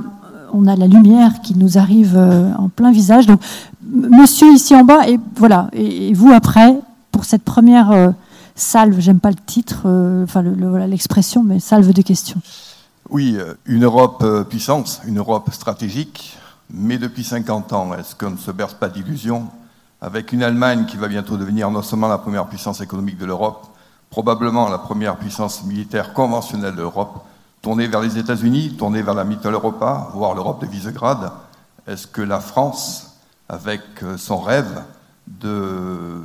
on 0.52 0.66
a 0.66 0.76
la 0.76 0.86
lumière 0.86 1.40
qui 1.42 1.56
nous 1.56 1.78
arrive 1.78 2.14
euh, 2.16 2.52
en 2.54 2.68
plein 2.68 2.92
visage. 2.92 3.26
Donc, 3.26 3.40
monsieur 3.82 4.52
ici 4.52 4.74
en 4.74 4.84
bas, 4.84 5.08
et 5.08 5.18
voilà, 5.36 5.68
et, 5.72 6.12
vous 6.12 6.30
après, 6.30 6.78
pour 7.10 7.24
cette 7.24 7.42
première 7.42 7.90
euh, 7.90 8.10
salve, 8.54 9.00
j'aime 9.00 9.20
pas 9.20 9.30
le 9.30 9.36
titre, 9.46 9.82
euh, 9.86 10.24
enfin 10.24 10.42
l'expression, 10.86 11.42
mais 11.42 11.58
salve 11.58 11.92
de 11.92 12.02
questions. 12.02 12.40
Oui, 13.10 13.36
une 13.66 13.84
Europe 13.84 14.24
puissance, 14.48 15.00
une 15.06 15.18
Europe 15.18 15.50
stratégique, 15.52 16.36
mais 16.70 16.98
depuis 16.98 17.24
50 17.24 17.72
ans, 17.72 17.94
est-ce 17.94 18.14
qu'on 18.14 18.30
ne 18.30 18.36
se 18.36 18.50
berce 18.50 18.74
pas 18.74 18.88
d'illusions 18.88 19.48
avec 20.00 20.32
une 20.32 20.42
Allemagne 20.42 20.84
qui 20.86 20.96
va 20.98 21.08
bientôt 21.08 21.36
devenir 21.36 21.70
non 21.70 21.80
seulement 21.80 22.08
la 22.08 22.18
première 22.18 22.46
puissance 22.46 22.80
économique 22.82 23.16
de 23.16 23.24
l'Europe, 23.24 23.66
probablement 24.10 24.68
la 24.68 24.78
première 24.78 25.16
puissance 25.16 25.64
militaire 25.64 26.12
conventionnelle 26.12 26.74
de 26.74 26.82
l'Europe, 26.82 27.24
tournée 27.62 27.88
vers 27.88 28.00
les 28.00 28.18
États-Unis, 28.18 28.76
tournée 28.76 29.00
vers 29.00 29.14
la 29.14 29.24
Mitteleuropa, 29.24 30.10
voire 30.12 30.34
l'Europe 30.34 30.60
de 30.60 30.66
Visegrad. 30.66 31.32
Est-ce 31.86 32.06
que 32.06 32.20
la 32.20 32.40
France, 32.40 33.16
avec 33.48 33.80
euh, 34.02 34.18
son 34.18 34.38
rêve 34.38 34.82
de, 35.26 36.20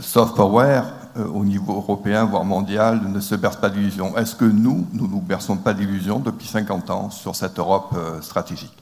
soft 0.00 0.36
power 0.36 0.82
euh, 1.16 1.26
au 1.26 1.44
niveau 1.44 1.74
européen, 1.74 2.26
voire 2.26 2.44
mondial, 2.44 3.00
ne 3.08 3.20
se 3.20 3.34
berce 3.34 3.56
pas 3.56 3.70
d'illusions? 3.70 4.16
Est-ce 4.18 4.36
que 4.36 4.44
nous, 4.44 4.86
nous 4.92 5.06
ne 5.06 5.12
nous 5.12 5.20
berçons 5.20 5.56
pas 5.56 5.72
d'illusions 5.72 6.18
depuis 6.18 6.46
50 6.46 6.90
ans 6.90 7.10
sur 7.10 7.34
cette 7.34 7.58
Europe 7.58 7.94
euh, 7.96 8.20
stratégique? 8.20 8.76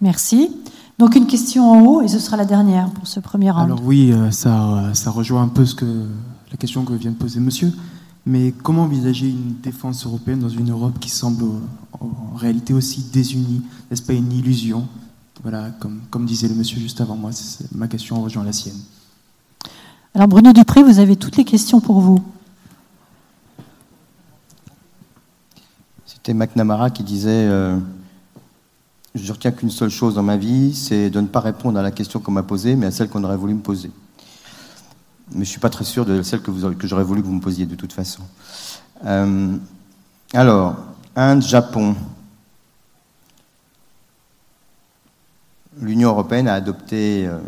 Merci. 0.00 0.50
Donc 0.98 1.14
une 1.14 1.26
question 1.26 1.70
en 1.70 1.84
haut, 1.84 2.02
et 2.02 2.08
ce 2.08 2.18
sera 2.18 2.36
la 2.36 2.44
dernière 2.44 2.90
pour 2.90 3.06
ce 3.06 3.20
premier 3.20 3.50
round. 3.50 3.64
Alors 3.64 3.82
oui, 3.84 4.12
euh, 4.12 4.30
ça, 4.30 4.90
ça 4.92 5.10
rejoint 5.10 5.42
un 5.42 5.48
peu 5.48 5.64
ce 5.64 5.74
que, 5.74 6.06
la 6.50 6.56
question 6.58 6.84
que 6.84 6.92
vient 6.92 7.10
de 7.10 7.16
poser 7.16 7.40
monsieur. 7.40 7.72
Mais 8.26 8.52
comment 8.62 8.82
envisager 8.82 9.28
une 9.28 9.54
défense 9.62 10.04
européenne 10.04 10.40
dans 10.40 10.50
une 10.50 10.70
Europe 10.70 10.98
qui 11.00 11.08
semble 11.08 11.44
en 11.92 12.36
réalité 12.36 12.74
aussi 12.74 13.06
désunie 13.12 13.62
N'est-ce 13.90 14.02
pas 14.02 14.12
une 14.12 14.30
illusion? 14.30 14.86
Voilà, 15.42 15.70
comme, 15.78 16.00
comme 16.10 16.26
disait 16.26 16.48
le 16.48 16.54
monsieur 16.54 16.78
juste 16.78 17.00
avant 17.00 17.16
moi, 17.16 17.30
ma 17.74 17.88
question 17.88 18.22
rejoint 18.22 18.44
la 18.44 18.52
sienne. 18.52 18.76
Alors 20.14 20.28
Bruno 20.28 20.52
Dupré, 20.52 20.82
vous 20.82 20.98
avez 20.98 21.16
toutes 21.16 21.36
les 21.36 21.44
questions 21.44 21.80
pour 21.80 22.00
vous. 22.00 22.22
C'était 26.04 26.34
McNamara 26.34 26.90
qui 26.90 27.04
disait 27.04 27.46
euh, 27.48 27.78
je 29.14 29.32
retiens 29.32 29.50
qu'une 29.50 29.70
seule 29.70 29.90
chose 29.90 30.14
dans 30.14 30.22
ma 30.22 30.36
vie, 30.36 30.74
c'est 30.74 31.10
de 31.10 31.20
ne 31.20 31.26
pas 31.26 31.40
répondre 31.40 31.78
à 31.78 31.82
la 31.82 31.90
question 31.90 32.20
qu'on 32.20 32.30
m'a 32.30 32.42
posée, 32.42 32.76
mais 32.76 32.86
à 32.86 32.90
celle 32.90 33.08
qu'on 33.08 33.24
aurait 33.24 33.36
voulu 33.36 33.54
me 33.54 33.60
poser. 33.60 33.90
Mais 35.30 35.36
je 35.36 35.40
ne 35.40 35.44
suis 35.44 35.60
pas 35.60 35.70
très 35.70 35.84
sûr 35.84 36.04
de 36.04 36.22
celle 36.22 36.42
que, 36.42 36.50
que 36.74 36.86
j'aurais 36.86 37.04
voulu 37.04 37.22
que 37.22 37.26
vous 37.26 37.34
me 37.34 37.40
posiez 37.40 37.66
de 37.66 37.74
toute 37.74 37.92
façon. 37.92 38.22
Euh, 39.04 39.56
alors, 40.32 40.76
Inde, 41.16 41.42
Japon. 41.42 41.96
L'Union 45.80 46.10
européenne 46.10 46.46
a 46.46 46.54
adopté 46.54 47.26
euh, 47.26 47.38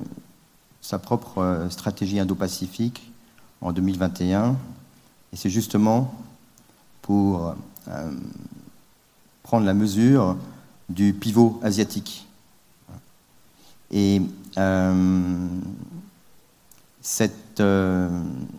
sa 0.80 0.98
propre 0.98 1.38
euh, 1.38 1.70
stratégie 1.70 2.18
indo-pacifique 2.18 3.12
en 3.60 3.72
2021, 3.72 4.56
et 5.32 5.36
c'est 5.36 5.50
justement 5.50 6.12
pour 7.02 7.54
prendre 9.42 9.66
la 9.66 9.74
mesure 9.74 10.36
du 10.88 11.12
pivot 11.12 11.60
asiatique. 11.62 12.26
Et 13.90 14.22
cette, 17.00 17.62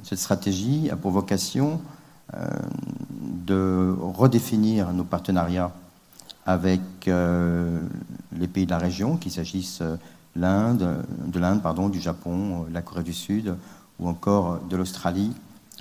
cette, 0.03 0.19
stratégie 0.19 0.89
a 0.91 0.95
pour 0.95 1.11
vocation 1.11 1.81
de 2.31 3.95
redéfinir 3.99 4.93
nos 4.93 5.03
partenariats 5.03 5.71
avec 6.45 6.81
les 7.05 8.47
pays 8.47 8.65
de 8.65 8.71
la 8.71 8.77
région, 8.77 9.17
qu'il 9.17 9.31
s'agisse 9.31 9.81
de 9.81 9.97
l'Inde, 10.35 11.03
du 11.91 11.99
Japon, 11.99 12.67
la 12.71 12.81
Corée 12.81 13.03
du 13.03 13.13
Sud 13.13 13.55
ou 13.99 14.07
encore 14.07 14.59
de 14.69 14.75
l'Australie, 14.75 15.31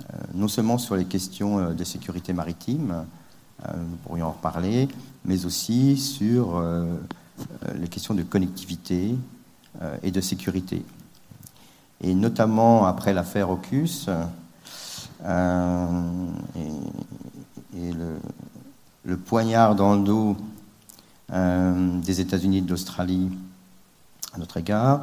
euh, 0.01 0.17
non 0.33 0.47
seulement 0.47 0.77
sur 0.77 0.95
les 0.95 1.05
questions 1.05 1.59
euh, 1.59 1.73
de 1.73 1.83
sécurité 1.83 2.33
maritime, 2.33 2.91
euh, 2.91 3.03
nous 3.77 3.95
pourrions 4.03 4.27
en 4.27 4.31
reparler, 4.31 4.87
mais 5.25 5.45
aussi 5.45 5.97
sur 5.97 6.61
les 7.75 7.87
questions 7.87 8.13
de 8.13 8.23
connectivité 8.23 9.15
et 10.01 10.11
de 10.11 10.21
sécurité. 10.21 10.83
Et 12.01 12.13
notamment 12.13 12.85
après 12.85 13.13
l'affaire 13.13 13.49
AUKUS 13.49 14.09
et, 17.75 17.91
le, 19.05 19.17
poignard 19.17 19.75
dans 19.75 19.95
le 19.95 20.03
dos 20.03 20.37
des 21.29 22.21
États-Unis 22.21 22.57
et 22.57 22.61
de 22.61 22.69
l'Australie 22.69 23.29
à 24.33 24.39
notre 24.39 24.57
égard. 24.57 25.01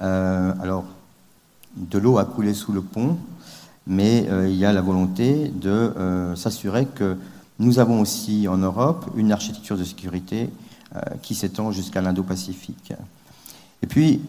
Euh, 0.00 0.52
alors, 0.60 0.84
de 1.76 1.98
l'eau 1.98 2.18
a 2.18 2.24
coulé 2.24 2.54
sous 2.54 2.72
le 2.72 2.82
pont, 2.82 3.16
mais 3.86 4.26
euh, 4.28 4.48
il 4.48 4.56
y 4.56 4.64
a 4.64 4.72
la 4.72 4.80
volonté 4.80 5.48
de 5.48 5.70
euh, 5.70 6.34
s'assurer 6.34 6.86
que 6.86 7.16
nous 7.60 7.78
avons 7.78 8.00
aussi 8.00 8.48
en 8.48 8.56
Europe 8.56 9.08
une 9.16 9.32
architecture 9.32 9.76
de 9.76 9.84
sécurité 9.84 10.50
qui 11.22 11.36
s'étend 11.36 11.70
jusqu'à 11.70 12.00
l'Indo-Pacifique. 12.00 12.94
Et 13.82 13.86
puis, 13.86 14.20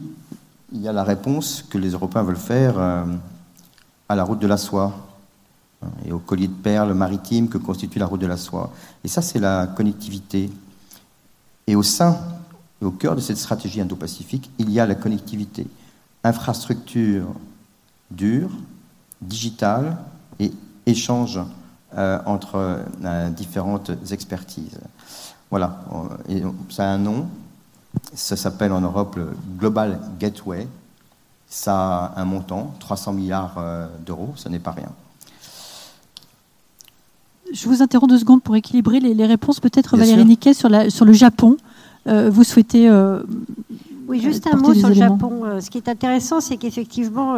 il 0.71 0.81
y 0.81 0.87
a 0.87 0.93
la 0.93 1.03
réponse 1.03 1.65
que 1.67 1.77
les 1.77 1.91
Européens 1.91 2.23
veulent 2.23 2.35
faire 2.35 2.77
à 4.11 4.15
la 4.15 4.23
route 4.23 4.39
de 4.39 4.47
la 4.47 4.57
soie 4.57 4.93
hein, 5.81 5.87
et 6.05 6.11
au 6.11 6.19
collier 6.19 6.49
de 6.49 6.53
perles 6.53 6.93
maritimes 6.93 7.47
que 7.47 7.57
constitue 7.57 7.97
la 7.97 8.05
route 8.05 8.19
de 8.19 8.27
la 8.27 8.35
soie. 8.35 8.73
Et 9.05 9.07
ça, 9.07 9.21
c'est 9.21 9.39
la 9.39 9.67
connectivité. 9.67 10.51
Et 11.65 11.75
au 11.75 11.83
sein 11.83 12.17
et 12.81 12.85
au 12.85 12.91
cœur 12.91 13.15
de 13.15 13.21
cette 13.21 13.37
stratégie 13.37 13.79
indo-pacifique, 13.79 14.51
il 14.59 14.69
y 14.69 14.81
a 14.81 14.85
la 14.85 14.95
connectivité, 14.95 15.65
infrastructure 16.25 17.25
dure, 18.11 18.49
digitale 19.21 19.97
et 20.39 20.51
échange 20.85 21.37
euh, 21.37 21.60
entre 21.97 22.55
euh, 23.03 23.29
différentes 23.29 23.91
expertises. 24.11 24.79
Voilà, 25.49 25.83
et 26.29 26.41
ça 26.69 26.85
a 26.85 26.93
un 26.93 26.97
nom, 26.97 27.27
ça 28.13 28.37
s'appelle 28.37 28.71
en 28.71 28.79
Europe 28.79 29.17
le 29.17 29.31
Global 29.59 29.99
Gateway, 30.17 30.65
ça 31.49 32.05
a 32.15 32.21
un 32.21 32.25
montant, 32.25 32.73
300 32.79 33.11
milliards 33.11 33.55
euh, 33.57 33.87
d'euros, 34.05 34.31
ce 34.35 34.47
n'est 34.47 34.59
pas 34.59 34.71
rien. 34.71 34.89
Je 37.51 37.67
vous 37.67 37.81
interromps 37.81 38.09
deux 38.09 38.19
secondes 38.19 38.41
pour 38.41 38.55
équilibrer 38.55 39.01
les, 39.01 39.25
réponses. 39.25 39.59
Peut-être 39.59 39.97
Valérie 39.97 40.23
Niquet 40.23 40.53
sur, 40.53 40.69
la, 40.69 40.89
sur 40.89 41.03
le 41.03 41.11
Japon. 41.11 41.57
Euh, 42.07 42.29
vous 42.29 42.45
souhaitez. 42.45 42.89
Euh, 42.89 43.21
oui, 44.07 44.21
juste 44.21 44.47
un 44.47 44.55
mot 44.57 44.73
sur 44.73 44.87
le 44.87 44.93
Japon. 44.93 45.41
Euh, 45.43 45.59
ce 45.59 45.69
qui 45.69 45.77
est 45.77 45.89
intéressant, 45.89 46.39
c'est 46.39 46.55
qu'effectivement, 46.55 47.35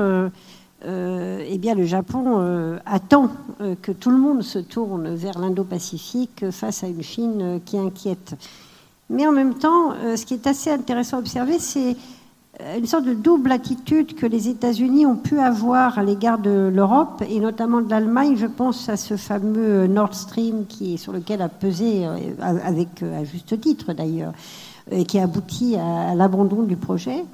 eh 0.85 1.57
bien, 1.57 1.75
le 1.75 1.85
Japon 1.85 2.77
attend 2.85 3.29
que 3.81 3.91
tout 3.91 4.09
le 4.09 4.17
monde 4.17 4.41
se 4.41 4.59
tourne 4.59 5.13
vers 5.15 5.39
l'Indo-Pacifique 5.39 6.49
face 6.51 6.83
à 6.83 6.87
une 6.87 7.03
Chine 7.03 7.61
qui 7.65 7.77
inquiète. 7.77 8.35
Mais 9.09 9.25
en 9.27 9.31
même 9.31 9.55
temps, 9.55 9.93
ce 10.15 10.25
qui 10.25 10.33
est 10.33 10.47
assez 10.47 10.71
intéressant 10.71 11.17
à 11.17 11.19
observer, 11.19 11.59
c'est 11.59 11.95
une 12.77 12.85
sorte 12.85 13.05
de 13.05 13.13
double 13.13 13.51
attitude 13.51 14.13
que 14.13 14.27
les 14.27 14.47
États-Unis 14.47 15.07
ont 15.07 15.15
pu 15.15 15.39
avoir 15.39 15.97
à 15.97 16.03
l'égard 16.03 16.37
de 16.37 16.71
l'Europe 16.73 17.23
et 17.27 17.39
notamment 17.39 17.81
de 17.81 17.89
l'Allemagne. 17.89 18.35
Je 18.37 18.45
pense 18.45 18.89
à 18.89 18.97
ce 18.97 19.17
fameux 19.17 19.87
Nord 19.87 20.13
Stream 20.13 20.65
qui, 20.67 20.99
sur 20.99 21.13
lequel 21.13 21.41
a 21.41 21.49
pesé, 21.49 22.05
euh, 22.05 22.17
avec 22.39 23.01
euh, 23.01 23.21
à 23.21 23.23
juste 23.23 23.59
titre 23.59 23.93
d'ailleurs, 23.93 24.33
et 24.91 25.03
qui 25.03 25.17
a 25.17 25.23
abouti 25.23 25.75
à 25.77 26.13
l'abandon 26.13 26.61
du 26.61 26.75
projet. 26.75 27.25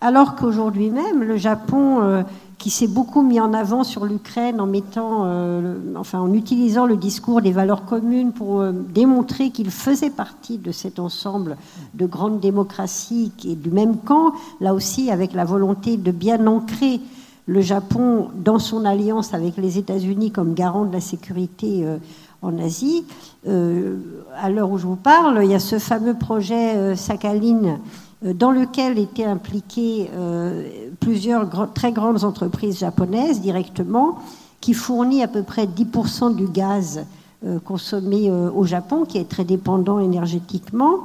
Alors 0.00 0.36
qu'aujourd'hui 0.36 0.90
même, 0.90 1.24
le 1.24 1.36
Japon 1.36 2.00
euh, 2.02 2.22
qui 2.62 2.70
s'est 2.70 2.86
beaucoup 2.86 3.22
mis 3.22 3.40
en 3.40 3.54
avant 3.54 3.82
sur 3.82 4.04
l'Ukraine 4.04 4.60
en 4.60 4.66
mettant, 4.66 5.24
euh, 5.24 5.74
enfin, 5.96 6.20
en 6.20 6.32
utilisant 6.32 6.86
le 6.86 6.96
discours 6.96 7.42
des 7.42 7.50
valeurs 7.50 7.84
communes 7.86 8.30
pour 8.30 8.60
euh, 8.60 8.70
démontrer 8.72 9.50
qu'il 9.50 9.72
faisait 9.72 10.10
partie 10.10 10.58
de 10.58 10.70
cet 10.70 11.00
ensemble 11.00 11.56
de 11.94 12.06
grandes 12.06 12.38
démocraties 12.38 13.32
et 13.44 13.56
du 13.56 13.72
même 13.72 13.96
camp, 13.96 14.34
là 14.60 14.74
aussi 14.74 15.10
avec 15.10 15.32
la 15.32 15.44
volonté 15.44 15.96
de 15.96 16.12
bien 16.12 16.46
ancrer 16.46 17.00
le 17.46 17.60
Japon 17.60 18.28
dans 18.36 18.60
son 18.60 18.84
alliance 18.84 19.34
avec 19.34 19.56
les 19.56 19.78
États-Unis 19.78 20.30
comme 20.30 20.54
garant 20.54 20.84
de 20.84 20.92
la 20.92 21.00
sécurité 21.00 21.84
euh, 21.84 21.96
en 22.42 22.56
Asie. 22.60 23.04
à 23.44 24.50
l'heure 24.50 24.70
où 24.70 24.78
je 24.78 24.86
vous 24.86 24.96
parle, 24.96 25.40
il 25.42 25.50
y 25.50 25.54
a 25.54 25.60
ce 25.60 25.80
fameux 25.80 26.14
projet 26.14 26.94
Sakhalin 26.94 27.64
euh, 27.64 27.76
dans 28.22 28.50
lequel 28.50 28.98
étaient 28.98 29.24
impliquées 29.24 30.10
euh, 30.14 30.68
plusieurs 31.00 31.48
très 31.72 31.92
grandes 31.92 32.24
entreprises 32.24 32.78
japonaises 32.78 33.40
directement, 33.40 34.18
qui 34.60 34.74
fournit 34.74 35.22
à 35.22 35.28
peu 35.28 35.42
près 35.42 35.66
10% 35.66 36.36
du 36.36 36.46
gaz 36.46 37.04
euh, 37.44 37.58
consommé 37.58 38.30
au 38.30 38.64
Japon, 38.64 39.04
qui 39.04 39.18
est 39.18 39.28
très 39.28 39.44
dépendant 39.44 39.98
énergétiquement, 39.98 41.00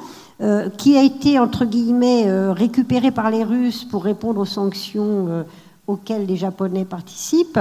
qui 0.78 0.96
a 0.96 1.02
été, 1.02 1.40
entre 1.40 1.66
guillemets, 1.66 2.52
récupéré 2.52 3.10
par 3.10 3.32
les 3.32 3.44
Russes 3.44 3.84
pour 3.84 4.04
répondre 4.04 4.40
aux 4.40 4.46
sanctions 4.46 5.44
auxquelles 5.88 6.28
les 6.28 6.36
Japonais 6.36 6.86
participent, 6.86 7.60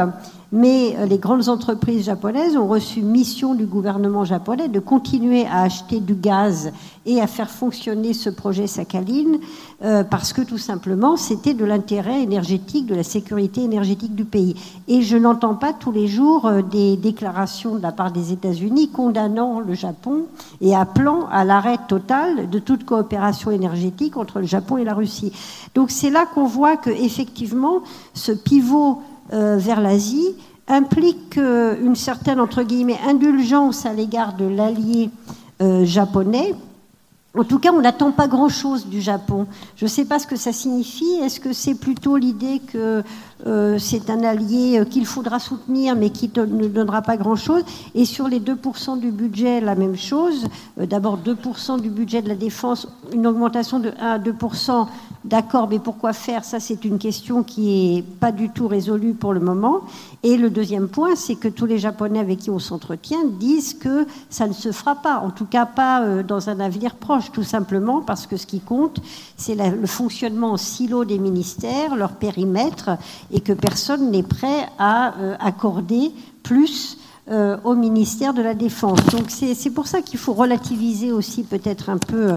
mais 0.52 0.96
euh, 0.96 1.06
les 1.06 1.18
grandes 1.18 1.48
entreprises 1.48 2.04
japonaises 2.04 2.56
ont 2.56 2.68
reçu 2.68 3.02
mission 3.02 3.54
du 3.54 3.66
gouvernement 3.66 4.24
japonais 4.24 4.68
de 4.68 4.80
continuer 4.80 5.44
à 5.46 5.62
acheter 5.62 6.00
du 6.00 6.14
gaz 6.14 6.72
et 7.04 7.20
à 7.20 7.26
faire 7.26 7.50
fonctionner 7.50 8.12
ce 8.12 8.30
projet 8.30 8.66
Sakhalin 8.66 9.38
euh, 9.84 10.04
parce 10.04 10.32
que 10.32 10.42
tout 10.42 10.58
simplement 10.58 11.16
c'était 11.16 11.54
de 11.54 11.64
l'intérêt 11.64 12.22
énergétique, 12.22 12.86
de 12.86 12.94
la 12.94 13.02
sécurité 13.02 13.62
énergétique 13.62 14.14
du 14.14 14.24
pays. 14.24 14.54
Et 14.88 15.02
je 15.02 15.16
n'entends 15.16 15.54
pas 15.54 15.72
tous 15.72 15.92
les 15.92 16.06
jours 16.06 16.46
euh, 16.46 16.62
des 16.62 16.96
déclarations 16.96 17.74
de 17.74 17.82
la 17.82 17.92
part 17.92 18.12
des 18.12 18.32
États-Unis 18.32 18.90
condamnant 18.90 19.60
le 19.60 19.74
Japon 19.74 20.26
et 20.60 20.74
appelant 20.74 21.26
à 21.30 21.44
l'arrêt 21.44 21.78
total 21.88 22.48
de 22.50 22.58
toute 22.58 22.84
coopération 22.84 23.50
énergétique 23.50 24.16
entre 24.16 24.38
le 24.38 24.46
Japon 24.46 24.76
et 24.76 24.84
la 24.84 24.94
Russie. 24.94 25.32
Donc 25.74 25.90
c'est 25.90 26.10
là 26.10 26.24
qu'on 26.26 26.46
voit 26.46 26.76
que 26.76 26.90
effectivement 26.90 27.80
ce 28.14 28.32
pivot 28.32 29.02
euh, 29.32 29.56
vers 29.56 29.80
l'Asie 29.80 30.34
implique 30.68 31.36
une 31.36 31.94
certaine 31.94 32.40
entre 32.40 32.64
guillemets 32.64 32.98
indulgence 33.06 33.86
à 33.86 33.92
l'égard 33.92 34.34
de 34.34 34.46
l'allié 34.46 35.10
japonais 35.84 36.56
en 37.38 37.44
tout 37.44 37.58
cas, 37.58 37.70
on 37.70 37.82
n'attend 37.82 38.12
pas 38.12 38.28
grand-chose 38.28 38.86
du 38.86 39.02
Japon. 39.02 39.46
Je 39.76 39.84
ne 39.84 39.90
sais 39.90 40.06
pas 40.06 40.18
ce 40.18 40.26
que 40.26 40.36
ça 40.36 40.52
signifie. 40.52 41.18
Est-ce 41.22 41.38
que 41.38 41.52
c'est 41.52 41.74
plutôt 41.74 42.16
l'idée 42.16 42.60
que 42.60 43.02
euh, 43.46 43.78
c'est 43.78 44.08
un 44.08 44.22
allié 44.24 44.78
euh, 44.78 44.84
qu'il 44.86 45.04
faudra 45.04 45.38
soutenir, 45.38 45.96
mais 45.96 46.08
qui 46.08 46.30
ne 46.34 46.68
donnera 46.68 47.02
pas 47.02 47.18
grand-chose? 47.18 47.62
Et 47.94 48.06
sur 48.06 48.28
les 48.28 48.40
2% 48.40 49.00
du 49.00 49.10
budget, 49.10 49.60
la 49.60 49.74
même 49.74 49.96
chose. 49.96 50.46
Euh, 50.80 50.86
d'abord, 50.86 51.18
2% 51.18 51.80
du 51.80 51.90
budget 51.90 52.22
de 52.22 52.28
la 52.28 52.36
défense, 52.36 52.88
une 53.12 53.26
augmentation 53.26 53.80
de 53.80 53.92
1 54.00 54.06
à 54.12 54.18
2%, 54.18 54.86
d'accord, 55.26 55.68
mais 55.68 55.78
pourquoi 55.78 56.12
faire? 56.12 56.44
Ça, 56.44 56.60
c'est 56.60 56.84
une 56.84 56.98
question 56.98 57.42
qui 57.42 57.96
n'est 57.96 58.02
pas 58.02 58.32
du 58.32 58.50
tout 58.50 58.68
résolue 58.68 59.14
pour 59.14 59.32
le 59.32 59.40
moment. 59.40 59.82
Et 60.22 60.36
le 60.36 60.50
deuxième 60.50 60.88
point, 60.88 61.14
c'est 61.14 61.34
que 61.34 61.48
tous 61.48 61.66
les 61.66 61.78
Japonais 61.78 62.18
avec 62.18 62.38
qui 62.38 62.50
on 62.50 62.58
s'entretient 62.58 63.24
disent 63.38 63.74
que 63.74 64.06
ça 64.30 64.46
ne 64.46 64.52
se 64.52 64.72
fera 64.72 64.96
pas, 64.96 65.18
en 65.18 65.30
tout 65.30 65.44
cas 65.44 65.66
pas 65.66 66.22
dans 66.22 66.48
un 66.48 66.60
avenir 66.60 66.94
proche, 66.94 67.30
tout 67.32 67.42
simplement 67.42 68.00
parce 68.00 68.26
que 68.26 68.36
ce 68.36 68.46
qui 68.46 68.60
compte, 68.60 69.00
c'est 69.36 69.54
le 69.54 69.86
fonctionnement 69.86 70.52
en 70.52 70.56
silo 70.56 71.04
des 71.04 71.18
ministères, 71.18 71.96
leur 71.96 72.12
périmètre, 72.12 72.90
et 73.30 73.40
que 73.40 73.52
personne 73.52 74.10
n'est 74.10 74.22
prêt 74.22 74.68
à 74.78 75.14
euh, 75.18 75.36
accorder 75.40 76.12
plus 76.42 76.98
euh, 77.30 77.56
au 77.64 77.74
ministère 77.74 78.34
de 78.34 78.42
la 78.42 78.54
Défense. 78.54 79.04
Donc 79.06 79.30
c'est 79.30 79.70
pour 79.70 79.86
ça 79.86 80.02
qu'il 80.02 80.18
faut 80.18 80.32
relativiser 80.32 81.12
aussi 81.12 81.42
peut-être 81.42 81.90
un 81.90 81.98
peu, 81.98 82.34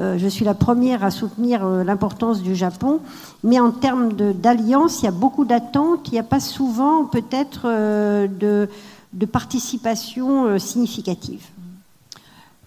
euh, 0.00 0.18
je 0.18 0.28
suis 0.28 0.44
la 0.44 0.54
première 0.54 1.04
à 1.04 1.10
soutenir 1.10 1.64
l'importance 1.66 2.42
du 2.42 2.54
Japon, 2.54 3.00
mais 3.44 3.60
en 3.60 3.70
termes 3.70 4.12
d'alliance, 4.12 5.02
il 5.02 5.06
y 5.06 5.08
a 5.08 5.12
beaucoup 5.12 5.44
d'attentes, 5.44 6.08
il 6.08 6.12
n'y 6.12 6.18
a 6.18 6.24
pas 6.24 6.40
souvent 6.40 7.04
peut-être 7.04 7.66
de, 7.66 8.68
de, 9.12 9.26
participation 9.26 10.58
significative. 10.58 11.42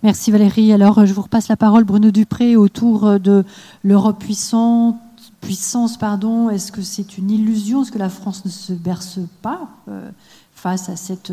Merci 0.03 0.31
Valérie. 0.31 0.71
Alors 0.71 1.05
je 1.05 1.13
vous 1.13 1.23
repasse 1.23 1.47
la 1.47 1.57
parole, 1.57 1.83
Bruno 1.83 2.11
Dupré, 2.11 2.55
autour 2.55 3.19
de 3.19 3.43
l'Europe 3.83 4.19
puissante 4.19 4.97
puissance, 5.45 5.97
pardon, 5.97 6.49
est-ce 6.49 6.71
que 6.71 6.81
c'est 6.81 7.17
une 7.17 7.29
illusion? 7.29 7.83
Est-ce 7.83 7.91
que 7.91 7.99
la 7.99 8.09
France 8.09 8.43
ne 8.45 8.49
se 8.49 8.73
berce 8.73 9.19
pas 9.41 9.69
euh, 9.87 10.09
face 10.55 10.89
à 10.89 10.95
cette, 10.95 11.31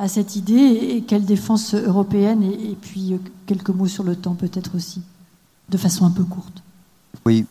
à 0.00 0.08
cette 0.08 0.34
idée 0.34 0.54
et 0.54 1.02
quelle 1.02 1.26
défense 1.26 1.74
européenne 1.74 2.42
et, 2.42 2.74
puis 2.80 3.20
quelques 3.44 3.68
mots 3.68 3.86
sur 3.86 4.02
le 4.02 4.16
temps 4.16 4.34
peut-être 4.34 4.74
aussi, 4.74 5.02
de 5.68 5.76
façon 5.76 6.06
un 6.06 6.10
peu 6.10 6.24
courte. 6.24 6.62
Oui, 7.26 7.44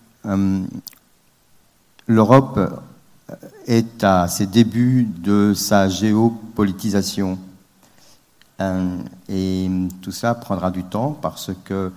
l'Europe 2.08 2.60
est 3.68 4.04
à 4.04 4.28
ses 4.28 4.48
débuts 4.48 5.08
de 5.20 5.54
sa 5.54 5.90
géopolitisation. 5.90 7.38
et 9.30 9.70
tout 10.02 10.12
ça 10.12 10.34
prendra 10.34 10.72
du 10.72 10.84
temps 10.84 11.12
parce 11.22 11.52
que 11.64 11.92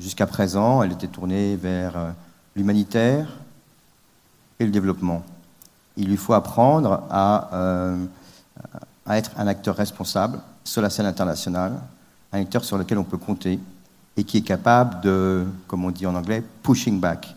jusqu'à 0.00 0.26
présent, 0.26 0.82
elle 0.82 0.90
était 0.90 1.06
tournée 1.06 1.54
vers 1.54 2.12
l'humanitaire 2.56 3.28
et 4.58 4.64
le 4.64 4.72
développement. 4.72 5.22
Il 5.96 6.08
lui 6.08 6.16
faut 6.16 6.32
apprendre 6.32 7.04
à, 7.08 7.94
à 9.12 9.18
être 9.18 9.30
un 9.36 9.46
acteur 9.46 9.76
responsable 9.76 10.40
sur 10.64 10.80
la 10.80 10.88
scène 10.88 11.06
internationale, 11.06 11.74
un 12.32 12.40
acteur 12.40 12.64
sur 12.64 12.78
lequel 12.78 12.96
on 12.98 13.04
peut 13.04 13.18
compter 13.18 13.60
et 14.16 14.24
qui 14.24 14.38
est 14.38 14.42
capable 14.42 15.02
de, 15.02 15.46
comme 15.66 15.84
on 15.84 15.90
dit 15.90 16.06
en 16.06 16.14
anglais, 16.14 16.42
pushing 16.62 16.98
back. 16.98 17.34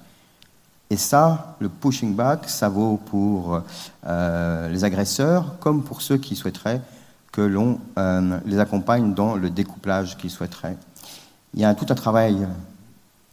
Et 0.90 0.96
ça, 0.96 1.56
le 1.60 1.68
pushing 1.68 2.16
back, 2.16 2.48
ça 2.48 2.70
vaut 2.70 2.98
pour 2.98 3.62
euh, 4.06 4.70
les 4.70 4.84
agresseurs 4.84 5.60
comme 5.60 5.84
pour 5.84 6.02
ceux 6.02 6.18
qui 6.18 6.36
souhaiteraient 6.36 6.82
que 7.34 7.42
l'on 7.42 7.80
euh, 7.98 8.40
les 8.46 8.60
accompagne 8.60 9.14
dans 9.14 9.36
le 9.36 9.50
découplage 9.50 10.18
qu'ils 10.18 10.32
souhaiteraient. 10.32 10.78
Il 11.54 11.60
y 11.60 11.66
a 11.66 11.74
tout 11.76 11.88
un 11.90 11.96
travail 11.96 12.48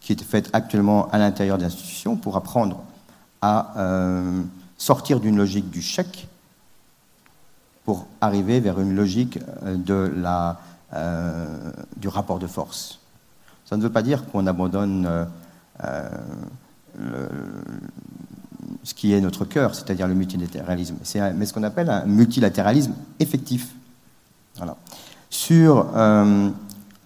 qui 0.01 0.11
est 0.11 0.21
fait 0.21 0.49
actuellement 0.51 1.09
à 1.11 1.17
l'intérieur 1.17 1.57
des 1.57 1.65
institutions 1.65 2.17
pour 2.17 2.35
apprendre 2.35 2.83
à 3.41 3.73
euh, 3.77 4.41
sortir 4.77 5.21
d'une 5.21 5.37
logique 5.37 5.69
du 5.69 5.81
chèque 5.81 6.27
pour 7.85 8.07
arriver 8.21 8.59
vers 8.59 8.79
une 8.79 8.95
logique 8.95 9.39
de 9.65 10.11
la, 10.15 10.59
du 11.97 12.07
rapport 12.07 12.39
de 12.39 12.47
force. 12.47 12.99
Ça 13.65 13.77
ne 13.77 13.81
veut 13.81 13.91
pas 13.91 14.01
dire 14.01 14.25
qu'on 14.25 14.47
abandonne 14.47 15.27
ce 18.83 18.93
qui 18.93 19.13
est 19.13 19.21
notre 19.21 19.45
cœur, 19.45 19.75
c'est-à-dire 19.75 20.07
le 20.07 20.13
multilatéralisme. 20.13 20.95
C'est 21.03 21.33
mais 21.33 21.45
ce 21.45 21.53
qu'on 21.53 21.63
appelle 21.63 21.89
un 21.89 22.05
multilatéralisme 22.05 22.93
effectif. 23.19 23.73
Voilà. 24.57 24.75
Sur 25.29 25.87
euh, 25.95 26.49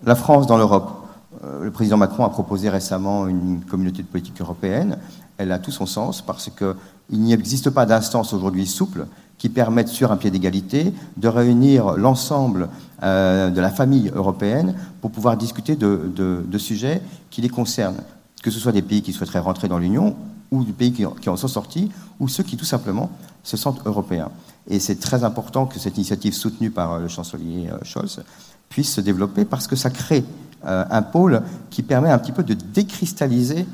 la 0.04 0.16
France 0.16 0.48
dans 0.48 0.58
l'Europe, 0.58 1.08
euh, 1.44 1.64
le 1.64 1.72
président 1.72 1.98
Macron 1.98 2.26
a 2.26 2.30
proposé 2.30 2.70
récemment 2.70 3.28
une 3.28 3.62
communauté 3.62 4.02
de 4.02 4.08
politique 4.08 4.42
européenne. 4.42 4.98
Elle 5.38 5.52
a 5.52 5.60
tout 5.60 5.72
son 5.72 5.86
sens 5.86 6.22
parce 6.22 6.50
qu'il 6.50 7.24
n'existe 7.24 7.70
pas 7.70 7.86
d'instance 7.86 8.34
aujourd'hui 8.34 8.66
souple 8.66 9.06
qui 9.38 9.50
permette, 9.50 9.88
sur 9.88 10.12
un 10.12 10.18
pied 10.18 10.32
d'égalité, 10.32 10.94
de 11.18 11.28
réunir 11.28 11.96
l'ensemble 11.96 12.70
euh, 13.04 13.50
de 13.50 13.62
la 13.62 13.70
famille 13.70 14.12
européenne 14.14 14.76
pour 15.02 15.12
pouvoir 15.12 15.38
discuter 15.38 15.76
de, 15.76 16.58
sujets 16.58 17.02
qui 17.30 17.42
les 17.42 17.50
concernent 17.50 18.02
que 18.42 18.52
ce 18.52 18.60
soit 18.60 18.72
des 18.72 18.82
pays 18.82 19.02
qui 19.02 19.14
souhaiteraient 19.14 19.40
rentrer 19.40 19.68
dans 19.68 19.78
l'Union 19.78 20.16
ou 20.52 20.64
des 20.64 20.72
pays 20.72 20.94
qui, 20.94 21.30
en 21.30 21.36
sont 21.36 21.48
sortis, 21.48 21.92
ou 22.20 22.28
ceux 22.28 22.44
qui 22.44 22.56
tout 22.56 22.66
simplement 22.66 23.10
se 23.44 23.58
sentent 23.58 23.86
européens. 23.86 24.30
Et 24.70 24.80
c'est 24.80 25.00
très 25.00 25.24
important 25.24 25.66
que 25.66 25.80
cette 25.80 25.98
initiative 25.98 26.34
soutenue 26.34 26.72
par 26.72 26.94
euh, 26.94 27.00
le 27.00 27.08
chancelier 27.08 27.70
euh, 27.72 27.78
Scholz 27.84 28.22
puisse 28.70 28.94
se 28.94 29.02
développer 29.02 29.46
parce 29.46 29.68
que 29.68 29.76
ça 29.76 29.90
crée 29.90 30.26
un 30.64 31.02
pôle 31.04 31.44
qui 31.70 31.84
permet 31.84 32.10
un 32.10 32.18
petit 32.18 32.34
peu 32.34 32.44
de 32.44 32.54
décristalliser 32.54 33.66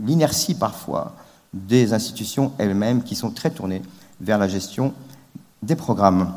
l'inertie 0.00 0.54
parfois 0.54 1.14
des 1.54 1.92
institutions 1.92 2.52
elles-mêmes 2.58 3.02
qui 3.02 3.14
sont 3.14 3.30
très 3.30 3.50
tournées 3.50 3.82
vers 4.20 4.38
la 4.38 4.48
gestion 4.48 4.92
des 5.62 5.76
programmes 5.76 6.32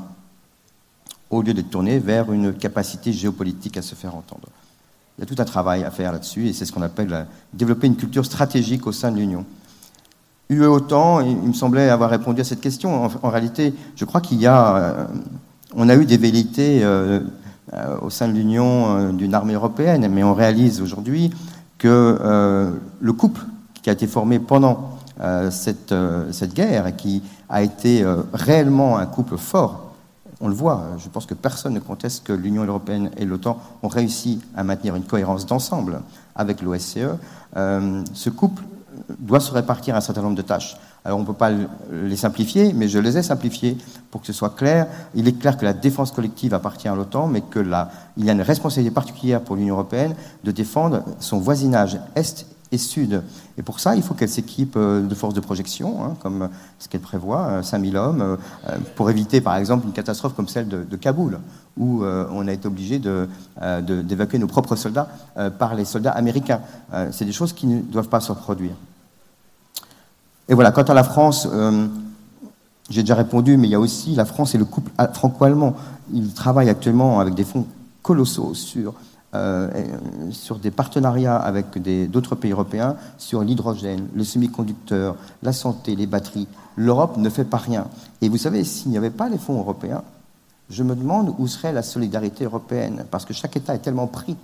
au 1.29 1.41
lieu 1.41 1.53
d'être 1.53 1.69
tournées 1.69 1.99
vers 1.99 2.31
une 2.31 2.53
capacité 2.53 3.11
géopolitique 3.11 3.77
à 3.77 3.81
se 3.81 3.95
faire 3.95 4.15
entendre. 4.15 4.47
Il 5.17 5.21
y 5.21 5.23
a 5.23 5.25
tout 5.25 5.41
un 5.41 5.45
travail 5.45 5.83
à 5.83 5.91
faire 5.91 6.11
là-dessus, 6.11 6.47
et 6.47 6.53
c'est 6.53 6.65
ce 6.65 6.71
qu'on 6.71 6.83
appelle 6.83 7.11
euh, 7.11 7.23
développer 7.51 7.87
une 7.87 7.95
culture 7.95 8.25
stratégique 8.25 8.85
au 8.85 8.91
sein 8.91 9.11
de 9.11 9.17
l'Union. 9.17 9.45
UE 10.49 10.65
autant, 10.65 11.19
il 11.19 11.35
me 11.35 11.53
semblait 11.53 11.89
avoir 11.89 12.09
répondu 12.09 12.39
à 12.39 12.43
cette 12.43 12.61
question. 12.61 13.09
En, 13.21 13.29
réalité, 13.29 13.73
je 13.95 14.05
crois 14.05 14.21
qu'il 14.21 14.39
y 14.39 14.47
a, 14.47 14.75
euh, 14.75 15.05
on 15.75 15.89
a 15.89 15.95
eu 15.95 16.05
des 16.05 16.17
velléités 16.17 16.81
euh, 16.83 17.19
au 18.01 18.09
sein 18.09 18.29
de 18.29 18.33
l'Union 18.33 19.11
d'une 19.11 19.33
armée 19.33 19.55
européenne, 19.55 20.07
mais 20.09 20.23
on 20.23 20.33
réalise 20.33 20.79
aujourd'hui 20.79 21.31
que 21.77 22.71
le 23.01 23.13
couple 23.13 23.41
qui 23.81 23.89
a 23.89 23.93
été 23.93 24.07
formé 24.07 24.39
pendant 24.39 24.96
cette, 25.49 25.93
cette 26.31 26.53
guerre 26.53 26.95
qui 26.95 27.23
a 27.49 27.63
été 27.63 28.05
réellement 28.33 28.97
un 28.97 29.05
couple 29.05 29.37
fort 29.37 29.87
on 30.39 30.47
le 30.47 30.53
voit, 30.53 30.83
je 30.97 31.09
pense 31.09 31.25
que 31.25 31.33
personne 31.33 31.73
ne 31.73 31.79
conteste 31.79 32.23
que 32.23 32.33
l'Union 32.33 32.63
européenne 32.63 33.09
et 33.17 33.25
l'OTAN 33.25 33.59
ont 33.81 33.87
réussi 33.87 34.39
à 34.55 34.63
maintenir 34.63 34.95
une 34.95 35.03
cohérence 35.03 35.45
d'ensemble 35.45 36.01
avec 36.35 36.61
l'OSCE. 36.61 36.97
Euh, 37.55 38.03
ce 38.13 38.29
couple 38.29 38.63
doit 39.19 39.39
se 39.39 39.51
répartir 39.51 39.95
un 39.95 40.01
certain 40.01 40.21
nombre 40.21 40.35
de 40.35 40.41
tâches. 40.41 40.77
Alors 41.03 41.17
on 41.17 41.21
ne 41.21 41.27
peut 41.27 41.33
pas 41.33 41.51
les 41.91 42.15
simplifier, 42.17 42.73
mais 42.73 42.87
je 42.87 42.99
les 42.99 43.17
ai 43.17 43.23
simplifiées 43.23 43.77
pour 44.11 44.21
que 44.21 44.27
ce 44.27 44.33
soit 44.33 44.49
clair. 44.51 44.87
Il 45.15 45.27
est 45.27 45.39
clair 45.39 45.57
que 45.57 45.65
la 45.65 45.73
défense 45.73 46.11
collective 46.11 46.53
appartient 46.53 46.87
à 46.87 46.95
l'OTAN, 46.95 47.27
mais 47.27 47.41
qu'il 47.41 47.75
y 48.17 48.29
a 48.29 48.33
une 48.33 48.41
responsabilité 48.41 48.93
particulière 48.93 49.41
pour 49.41 49.55
l'Union 49.55 49.75
européenne 49.75 50.15
de 50.43 50.51
défendre 50.51 51.03
son 51.19 51.39
voisinage 51.39 51.99
est 52.15 52.45
et 52.71 52.77
sud. 52.77 53.23
Et 53.57 53.63
pour 53.63 53.79
ça, 53.79 53.95
il 53.95 54.03
faut 54.03 54.13
qu'elle 54.13 54.29
s'équipe 54.29 54.75
euh, 54.77 55.01
de 55.01 55.15
forces 55.15 55.33
de 55.33 55.39
projection, 55.39 56.03
hein, 56.03 56.15
comme 56.21 56.49
ce 56.77 56.87
qu'elle 56.87 57.01
prévoit, 57.01 57.63
5000 57.63 57.95
euh, 57.95 57.99
hommes, 57.99 58.21
euh, 58.21 58.77
pour 58.95 59.09
éviter 59.09 59.41
par 59.41 59.55
exemple 59.55 59.87
une 59.87 59.93
catastrophe 59.93 60.35
comme 60.35 60.47
celle 60.47 60.67
de, 60.67 60.95
Kaboul, 60.95 61.39
où 61.77 62.03
on 62.03 62.47
a 62.47 62.53
été 62.53 62.67
obligé 62.67 62.99
d'évacuer 62.99 64.39
nos 64.39 64.47
propres 64.47 64.75
soldats 64.75 65.07
par 65.59 65.75
les 65.75 65.85
soldats 65.85 66.09
américains. 66.11 66.59
C'est 67.11 67.23
des 67.23 67.31
choses 67.31 67.53
qui 67.53 67.67
ne 67.67 67.81
doivent 67.81 68.09
pas 68.09 68.19
se 68.19 68.31
reproduire. 68.31 68.71
Et 70.49 70.55
voilà, 70.55 70.71
quant 70.71 70.81
à 70.81 70.95
la 70.95 71.03
France, 71.03 71.47
j'ai 72.89 73.01
déjà 73.03 73.13
répondu, 73.13 73.57
mais 73.57 73.67
il 73.67 73.71
y 73.71 73.75
a 73.75 73.79
aussi 73.79 74.15
la 74.15 74.25
France 74.25 74.55
et 74.55 74.57
le 74.57 74.65
couple 74.65 74.91
franco-allemand. 75.13 75.75
Ils 76.11 76.33
travaillent 76.33 76.69
actuellement 76.69 77.19
avec 77.19 77.35
des 77.35 77.43
fonds 77.43 77.67
colossaux 78.01 78.55
sur 78.55 78.95
euh, 79.37 79.69
sur 80.31 80.57
des 80.57 80.71
partenariats 80.71 81.37
avec 81.37 81.77
d'autres 82.09 82.35
pays 82.35 82.51
européens 82.51 82.95
sur 83.17 83.41
l'hydrogène, 83.41 84.07
le 84.13 84.23
semi-conducteur, 84.23 85.15
la 85.43 85.53
santé, 85.53 85.95
les 85.95 86.07
batteries. 86.07 86.47
L'Europe 86.75 87.17
ne 87.17 87.29
fait 87.29 87.45
pas 87.45 87.57
rien. 87.57 87.87
Et 88.21 88.29
vous 88.29 88.37
savez, 88.37 88.63
s'il 88.63 88.91
n'y 88.91 88.97
avait 88.97 89.09
pas 89.09 89.29
les 89.29 89.37
fonds 89.37 89.59
européens, 89.59 90.03
je 90.69 90.83
me 90.83 90.95
demande 90.95 91.33
où 91.37 91.47
serait 91.47 91.71
la 91.71 91.83
solidarité 91.83 92.45
européenne, 92.45 93.05
parce 93.09 93.25
que 93.25 93.33
chaque 93.33 93.55
État 93.55 93.75
est 93.75 93.79
tellement 93.79 94.07
pris 94.07 94.35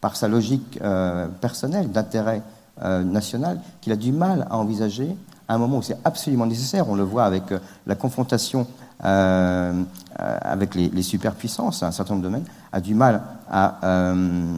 par 0.00 0.16
sa 0.16 0.26
logique 0.26 0.78
euh, 0.82 1.28
personnelle 1.40 1.90
d'intérêt 1.90 2.42
euh, 2.82 3.04
national 3.04 3.60
qu'il 3.80 3.92
a 3.92 3.96
du 3.96 4.12
mal 4.12 4.46
à 4.50 4.56
envisager 4.56 5.14
à 5.48 5.54
un 5.54 5.58
moment 5.58 5.78
où 5.78 5.82
c'est 5.82 5.98
absolument 6.04 6.46
nécessaire. 6.46 6.88
On 6.88 6.94
le 6.94 7.02
voit 7.02 7.24
avec 7.24 7.44
la 7.86 7.94
confrontation 7.94 8.66
avec 9.02 10.74
les, 10.74 10.88
les 10.88 11.02
superpuissances, 11.02 11.82
un 11.82 11.90
certain 11.90 12.14
nombre 12.14 12.24
de 12.24 12.28
domaines, 12.28 12.46
a 12.72 12.80
du 12.80 12.94
mal 12.94 13.22
à 13.50 13.78
euh, 13.84 14.54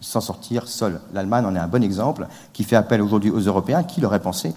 s'en 0.00 0.20
sortir 0.20 0.68
seul. 0.68 1.00
L'Allemagne 1.12 1.44
en 1.46 1.54
est 1.54 1.58
un 1.58 1.68
bon 1.68 1.82
exemple, 1.82 2.26
qui 2.52 2.64
fait 2.64 2.76
appel 2.76 3.00
aujourd'hui 3.00 3.30
aux 3.30 3.40
Européens, 3.40 3.84
qui 3.84 4.00
l'auraient 4.00 4.20
pensé, 4.20 4.52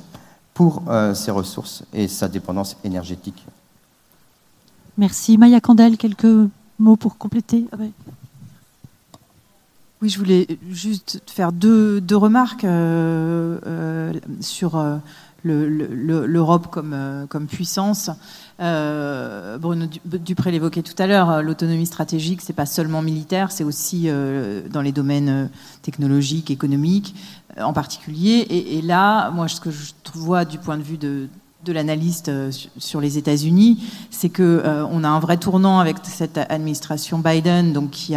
pour 0.54 0.84
euh, 0.88 1.14
ses 1.14 1.32
ressources 1.32 1.84
et 1.94 2.08
sa 2.08 2.28
dépendance 2.28 2.78
énergétique? 2.84 3.46
Merci. 4.98 5.38
Maya 5.38 5.62
Candel, 5.62 5.98
quelques 5.98 6.50
mots 6.80 6.96
pour 6.96 7.18
compléter 7.18 7.66
ah 7.72 7.78
Oui, 10.02 10.10
je 10.10 10.18
voulais 10.18 10.48
juste 10.72 11.22
faire 11.28 11.52
deux, 11.52 12.02
deux 12.02 12.18
remarques 12.18 12.64
euh, 12.64 14.14
sur 14.42 14.82
l'Europe 15.48 16.68
comme, 16.70 17.26
comme 17.30 17.48
puissance. 17.48 18.12
Euh, 18.60 19.58
Bruno 19.60 19.86
Dupré 20.06 20.52
l'évoquait 20.52 20.82
tout 20.82 20.96
à 20.98 21.06
l'heure, 21.06 21.30
euh, 21.30 21.42
l'autonomie 21.42 21.86
stratégique, 21.86 22.42
c'est 22.42 22.54
pas 22.54 22.66
seulement 22.66 23.04
militaire, 23.04 23.52
c'est 23.52 23.64
aussi 23.64 24.06
euh, 24.08 24.68
dans 24.70 24.82
les 24.82 24.92
domaines 24.92 25.50
technologiques, 25.84 26.50
économiques 26.50 27.16
en 27.60 27.74
particulier. 27.74 28.48
Et, 28.50 28.82
là, 28.82 29.30
moi, 29.32 29.48
ce 29.48 29.62
que 29.62 29.72
je 29.72 29.94
vois 30.14 30.46
du 30.46 30.58
point 30.58 30.78
de 30.78 30.84
vue 30.84 30.98
de, 30.98 31.28
l'analyste 31.68 32.32
sur 32.78 33.02
les 33.02 33.18
États-Unis, 33.18 33.84
c'est 34.10 34.30
que 34.30 34.64
on 34.90 35.04
a 35.04 35.10
un 35.10 35.20
vrai 35.20 35.36
tournant 35.36 35.80
avec 35.80 35.98
cette 36.04 36.38
administration 36.38 37.20
Biden, 37.20 37.74
donc 37.74 37.92
qui 37.92 38.14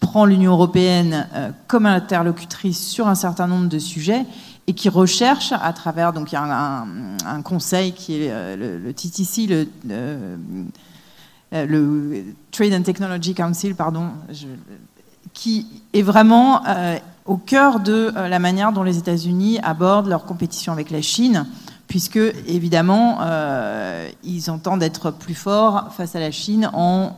prend 0.00 0.24
l'Union 0.24 0.54
européenne 0.54 1.28
comme 1.68 1.86
interlocutrice 1.86 2.84
sur 2.84 3.06
un 3.06 3.14
certain 3.14 3.46
nombre 3.46 3.68
de 3.68 3.78
sujets 3.78 4.26
et 4.68 4.74
qui 4.74 4.90
recherche 4.90 5.52
à 5.52 5.72
travers, 5.72 6.12
donc 6.12 6.30
il 6.30 6.34
y 6.34 6.38
a 6.38 6.84
un, 7.24 7.42
conseil 7.42 7.92
qui 7.92 8.22
est 8.22 8.28
euh, 8.30 8.78
le, 8.84 8.92
TTC, 8.92 9.46
le, 9.46 9.66
euh, 9.90 10.36
le, 11.52 12.24
Trade 12.52 12.74
and 12.74 12.82
Technology 12.82 13.32
Council, 13.32 13.74
pardon, 13.74 14.10
qui 15.32 15.66
est 15.94 16.02
vraiment 16.02 16.66
euh, 16.66 16.98
au 17.24 17.38
cœur 17.38 17.80
de 17.80 18.12
la 18.14 18.38
manière 18.38 18.72
dont 18.72 18.82
les 18.82 18.98
États-Unis 18.98 19.58
abordent 19.62 20.08
leur 20.08 20.26
compétition 20.26 20.72
avec 20.74 20.90
la 20.90 21.00
Chine 21.00 21.46
puisque 21.86 22.20
évidemment, 22.46 23.20
ils 24.22 24.50
entendent 24.50 24.82
être 24.82 25.10
plus 25.10 25.34
forts 25.34 25.94
face 25.96 26.14
à 26.14 26.20
la 26.20 26.30
Chine 26.30 26.68
en 26.74 27.16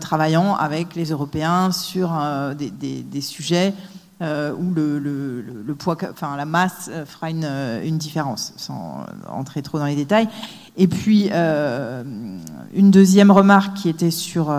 travaillant 0.00 0.54
avec 0.54 0.94
les 0.94 1.06
Européens 1.06 1.72
sur 1.72 2.16
des, 2.56 3.20
sujets 3.20 3.74
où 4.20 4.74
le, 4.74 5.74
poids, 5.78 5.96
enfin 6.10 6.36
la 6.36 6.44
masse 6.44 6.90
fera 7.06 7.30
une, 7.30 7.44
une, 7.84 7.98
différence, 7.98 8.52
sans 8.56 9.04
entrer 9.28 9.62
trop 9.62 9.78
dans 9.78 9.86
les 9.86 9.96
détails. 9.96 10.28
Et 10.76 10.88
puis 10.88 11.30
une 11.30 12.90
deuxième 12.90 13.30
remarque 13.30 13.74
qui 13.74 13.88
était 13.88 14.10
sur 14.10 14.50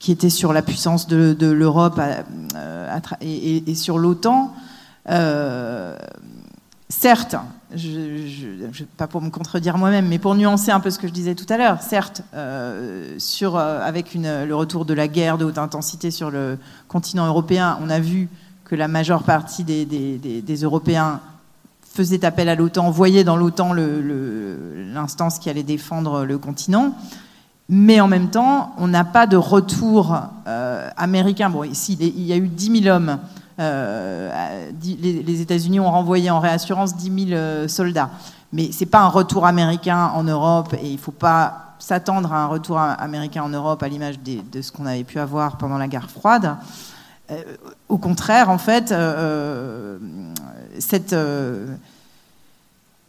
qui 0.00 0.10
était 0.10 0.30
sur 0.30 0.52
la 0.52 0.62
puissance 0.62 1.06
de, 1.06 1.46
l'Europe 1.46 2.00
euh, 2.56 2.98
et, 3.20 3.74
sur 3.76 3.98
l'OTAN. 3.98 4.52
Euh, 5.08 5.96
certes, 6.88 7.36
je, 7.74 8.84
pas 8.96 9.06
pour 9.06 9.22
me 9.22 9.30
contredire 9.30 9.78
moi-même, 9.78 10.08
mais 10.08 10.18
pour 10.18 10.34
nuancer 10.34 10.70
un 10.70 10.80
peu 10.80 10.90
ce 10.90 10.98
que 10.98 11.08
je 11.08 11.12
disais 11.12 11.34
tout 11.34 11.46
à 11.48 11.56
l'heure, 11.56 11.82
certes, 11.82 12.22
euh, 12.34 13.14
sur, 13.18 13.56
avec 13.56 14.14
le 14.14 14.52
retour 14.52 14.84
de 14.84 14.94
la 14.94 15.08
guerre 15.08 15.38
de 15.38 15.44
haute 15.44 15.58
intensité 15.58 16.10
sur 16.10 16.30
le 16.30 16.58
continent 16.88 17.26
européen, 17.26 17.78
on 17.82 17.90
a 17.90 18.00
vu 18.00 18.28
que 18.64 18.76
la 18.76 18.88
majeure 18.88 19.24
partie 19.24 19.64
des, 19.64 20.56
Européens 20.62 21.20
faisaient 21.82 22.24
appel 22.24 22.48
à 22.48 22.54
l'OTAN, 22.54 22.90
voyaient 22.90 23.24
dans 23.24 23.36
l'OTAN 23.36 23.72
l'instance 23.72 25.38
qui 25.38 25.50
allait 25.50 25.64
défendre 25.64 26.24
le 26.24 26.38
continent. 26.38 26.94
Mais 27.68 28.00
en 28.00 28.08
même 28.08 28.30
temps, 28.30 28.74
on 28.78 28.88
n'a 28.88 29.04
pas 29.04 29.26
de 29.26 29.36
retour 29.36 30.16
euh, 30.46 30.88
américain. 30.96 31.50
Bon, 31.50 31.62
ici, 31.62 31.96
il 32.00 32.22
y 32.22 32.32
a 32.32 32.36
eu 32.36 32.48
10 32.48 32.82
000 32.82 32.94
hommes. 32.94 33.18
Euh, 33.60 34.70
les, 34.82 35.40
États-Unis 35.40 35.80
ont 35.80 35.90
renvoyé 35.90 36.30
en 36.30 36.40
réassurance 36.40 36.96
10 36.96 37.28
000 37.28 37.38
euh, 37.38 37.68
soldats. 37.68 38.10
Mais 38.52 38.72
ce 38.72 38.80
n'est 38.80 38.90
pas 38.90 39.00
un 39.00 39.08
retour 39.08 39.46
américain 39.46 40.10
en 40.14 40.22
Europe 40.22 40.74
et 40.74 40.86
il 40.86 40.94
ne 40.94 40.98
faut 40.98 41.12
pas 41.12 41.76
s'attendre 41.78 42.32
à 42.32 42.42
un 42.42 42.46
retour 42.46 42.78
américain 42.78 43.42
en 43.42 43.48
Europe 43.48 43.82
à 43.82 43.88
l'image 43.88 44.16
de 44.20 44.62
ce 44.62 44.72
qu'on 44.72 44.86
avait 44.86 45.04
pu 45.04 45.18
avoir 45.18 45.56
pendant 45.56 45.78
la 45.78 45.88
guerre 45.88 46.10
froide. 46.10 46.56
au 47.88 47.96
contraire, 47.96 48.50
en 48.50 48.58
fait, 48.58 48.92
cette 50.78 51.14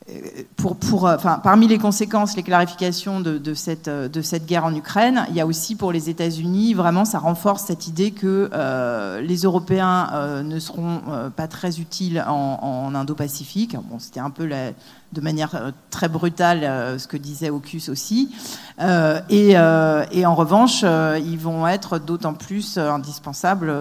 euh, 0.10 1.18
parmi 1.44 1.68
les 1.68 1.78
conséquences, 1.78 2.36
les 2.36 2.42
clarifications 2.42 3.20
de, 3.20 3.38
de, 3.38 3.54
cette, 3.54 3.88
euh, 3.88 4.08
de, 4.08 4.22
cette, 4.22 4.48
guerre 4.48 4.66
en 4.66 4.74
Ukraine, 4.74 5.26
il 5.30 5.36
y 5.36 5.42
a 5.42 5.46
aussi 5.46 5.76
pour 5.76 5.92
les 5.92 6.10
États-Unis, 6.10 6.74
vraiment, 6.74 7.06
ça 7.06 7.20
renforce 7.20 7.66
cette 7.66 7.88
idée 7.88 8.10
que 8.12 8.50
euh, 8.52 9.22
les 9.22 9.44
Européens 9.44 10.42
ne 10.44 10.60
seront 10.60 11.02
pas 11.36 11.48
très 11.48 11.80
utiles 11.80 12.24
en, 12.28 12.94
Indo-Pacifique. 12.96 13.78
C'était 14.00 14.20
un 14.20 14.30
peu 14.30 14.50
de 14.50 15.22
manière 15.22 15.72
très 15.90 16.10
brutale 16.10 17.00
ce 17.00 17.08
que 17.08 17.18
disait 17.18 17.50
Ocus 17.50 17.90
aussi. 17.90 18.34
Et, 18.80 19.58
en 19.58 20.36
revanche, 20.36 20.84
ils 20.84 21.40
vont 21.40 21.68
être 21.68 22.00
d'autant 22.00 22.34
plus 22.34 22.78
indispensables 22.78 23.74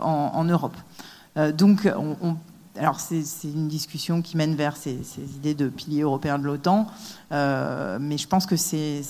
en, 0.00 0.44
Europe. 0.44 0.76
donc, 1.56 1.90
on, 1.96 2.16
on 2.22 2.36
alors 2.78 2.98
c'est 3.00 3.22
une 3.44 3.68
discussion 3.68 4.22
qui 4.22 4.36
mène 4.36 4.54
vers 4.54 4.76
ces, 4.76 4.98
idées 5.36 5.54
de 5.54 5.68
pilier 5.68 6.02
européen 6.02 6.38
de 6.38 6.44
l'OTAN, 6.44 6.86
euh, 7.32 7.98
mais 8.00 8.18
je 8.18 8.26
pense 8.26 8.46
que 8.46 8.56
c'est 8.56 9.02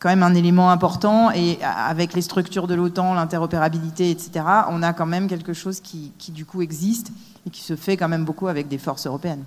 quand 0.00 0.08
même 0.08 0.22
un 0.22 0.34
élément 0.34 0.70
important 0.70 1.30
et 1.30 1.58
avec 1.62 2.12
les 2.12 2.20
structures 2.20 2.66
de 2.66 2.74
l'OTAN, 2.74 3.14
l'interopérabilité, 3.14 4.10
etc., 4.10 4.44
on 4.68 4.82
a 4.82 4.92
quand 4.92 5.06
même 5.06 5.28
quelque 5.28 5.54
chose 5.54 5.80
qui, 5.80 6.12
du 6.28 6.44
coup 6.44 6.60
existe 6.60 7.10
et 7.46 7.50
qui 7.50 7.62
se 7.62 7.76
fait 7.76 7.96
quand 7.96 8.08
même 8.08 8.24
beaucoup 8.24 8.48
avec 8.48 8.68
des 8.68 8.78
forces 8.78 9.06
européennes. 9.06 9.44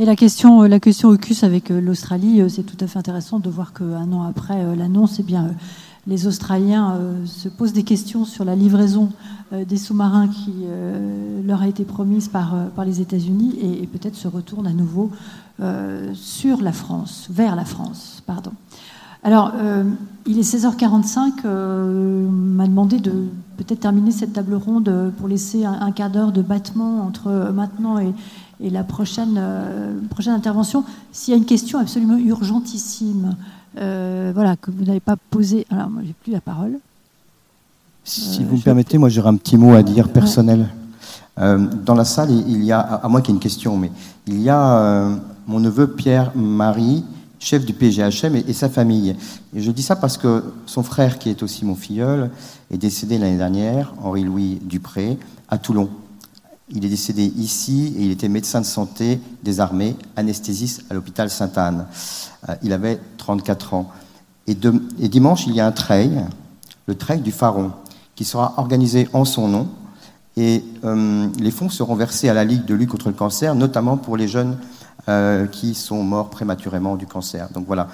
Et 0.00 0.06
la 0.06 0.16
question, 0.16 0.62
la 0.62 0.80
question 0.80 1.10
AUKUS 1.10 1.44
avec 1.44 1.70
euh, 1.70 1.78
l'Australie, 1.78 2.40
euh, 2.40 2.48
c'est 2.48 2.62
tout 2.62 2.82
à 2.82 2.86
fait 2.86 2.98
intéressant 2.98 3.38
de 3.38 3.50
voir 3.50 3.74
qu'un 3.74 4.10
an 4.12 4.22
après 4.22 4.74
l'annonce, 4.74 5.18
eh 5.20 5.22
bien 5.22 5.54
les 6.06 6.26
Australiens 6.26 6.92
euh, 6.92 7.26
se 7.26 7.48
posent 7.48 7.72
des 7.72 7.82
questions 7.82 8.24
sur 8.24 8.44
la 8.44 8.56
livraison 8.56 9.10
euh, 9.52 9.64
des 9.64 9.76
sous-marins 9.76 10.28
qui 10.28 10.52
euh, 10.64 11.42
leur 11.46 11.62
a 11.62 11.68
été 11.68 11.84
promise 11.84 12.28
par, 12.28 12.54
les 12.84 13.00
États-Unis 13.00 13.58
et, 13.60 13.86
peut-être 13.86 14.16
se 14.16 14.28
retournent 14.28 14.66
à 14.66 14.72
nouveau 14.72 15.10
sur 16.14 16.62
la 16.62 16.72
France, 16.72 17.28
vers 17.30 17.54
la 17.54 17.66
France, 17.66 18.22
pardon. 18.24 18.52
Alors, 19.22 19.52
il 20.24 20.38
est 20.38 20.54
16h45. 20.54 21.46
m'a 21.46 22.66
demandé 22.66 22.98
de 22.98 23.26
peut-être 23.58 23.80
terminer 23.80 24.10
cette 24.10 24.32
table 24.32 24.54
ronde 24.54 25.12
pour 25.18 25.28
laisser 25.28 25.66
un, 25.66 25.92
quart 25.92 26.08
d'heure 26.08 26.32
de 26.32 26.40
battement 26.40 27.02
entre 27.02 27.52
maintenant 27.54 27.98
et, 27.98 28.14
et 28.60 28.70
la 28.70 28.84
prochaine 28.84 29.38
intervention. 30.28 30.82
S'il 31.12 31.32
y 31.32 31.34
a 31.34 31.38
une 31.38 31.44
question 31.44 31.78
absolument 31.78 32.16
urgentissime 32.16 33.36
euh, 33.78 34.32
voilà, 34.34 34.56
que 34.56 34.70
vous 34.70 34.84
n'avez 34.84 35.00
pas 35.00 35.16
posé. 35.16 35.66
Alors, 35.70 35.90
moi, 35.90 36.02
j'ai 36.04 36.14
plus 36.22 36.32
la 36.32 36.40
parole. 36.40 36.78
Si 38.04 38.42
vous 38.42 38.56
me 38.56 38.62
permettez, 38.62 38.98
moi, 38.98 39.08
j'aurais 39.08 39.28
un 39.28 39.36
petit 39.36 39.56
mot 39.56 39.74
à 39.74 39.82
dire 39.82 40.08
personnel. 40.08 40.68
Euh, 41.38 41.58
dans 41.84 41.94
la 41.94 42.04
salle, 42.04 42.30
il 42.30 42.64
y 42.64 42.72
a, 42.72 42.80
à 42.80 43.08
moins 43.08 43.20
qu'il 43.20 43.30
y 43.30 43.32
ait 43.32 43.36
une 43.36 43.42
question, 43.42 43.76
mais 43.76 43.90
il 44.26 44.40
y 44.40 44.50
a 44.50 44.78
euh, 44.78 45.16
mon 45.46 45.60
neveu 45.60 45.88
Pierre-Marie, 45.88 47.04
chef 47.38 47.64
du 47.64 47.72
PGHM, 47.72 48.36
et, 48.36 48.52
sa 48.52 48.68
famille. 48.68 49.16
Et 49.54 49.60
je 49.60 49.70
dis 49.70 49.82
ça 49.82 49.96
parce 49.96 50.18
que 50.18 50.44
son 50.66 50.82
frère, 50.82 51.18
qui 51.18 51.30
est 51.30 51.42
aussi 51.42 51.64
mon 51.64 51.74
filleul, 51.74 52.30
est 52.70 52.78
décédé 52.78 53.18
l'année 53.18 53.38
dernière, 53.38 53.94
Henri-Louis 54.02 54.60
Dupré, 54.62 55.18
à 55.48 55.58
Toulon. 55.58 55.88
Il 56.72 56.84
est 56.84 56.88
décédé 56.88 57.24
ici 57.36 57.94
et 57.98 58.04
il 58.04 58.10
était 58.12 58.28
médecin 58.28 58.60
de 58.60 58.66
santé 58.66 59.20
des 59.42 59.58
armées, 59.58 59.96
anesthésiste 60.14 60.84
à 60.88 60.94
l'hôpital 60.94 61.28
Sainte-Anne. 61.28 61.86
Euh, 62.48 62.54
il 62.62 62.72
avait 62.72 63.00
34 63.18 63.74
ans. 63.74 63.90
Et, 64.46 64.54
dimanche, 64.54 65.46
il 65.46 65.54
y 65.54 65.60
a 65.60 65.66
un 65.66 65.72
trail, 65.72 66.24
le 66.86 66.94
trail 66.94 67.20
du 67.20 67.32
Pharaon, 67.32 67.72
qui 68.14 68.24
sera 68.24 68.54
organisé 68.56 69.08
en 69.12 69.24
son 69.24 69.48
nom. 69.48 69.68
Et 70.36 70.64
euh, 70.84 71.28
les 71.38 71.50
fonds 71.50 71.68
seront 71.68 71.96
versés 71.96 72.28
à 72.28 72.34
la 72.34 72.44
Ligue 72.44 72.64
de 72.64 72.74
lutte 72.74 72.90
contre 72.90 73.08
le 73.08 73.14
cancer, 73.14 73.54
notamment 73.54 73.96
pour 73.96 74.16
les 74.16 74.28
jeunes 74.28 74.56
euh, 75.08 75.46
qui 75.46 75.74
sont 75.74 76.02
morts 76.02 76.30
prématurément 76.30 76.96
du 76.96 77.06
cancer. 77.06 77.48
Donc 77.52 77.66
voilà, 77.66 77.88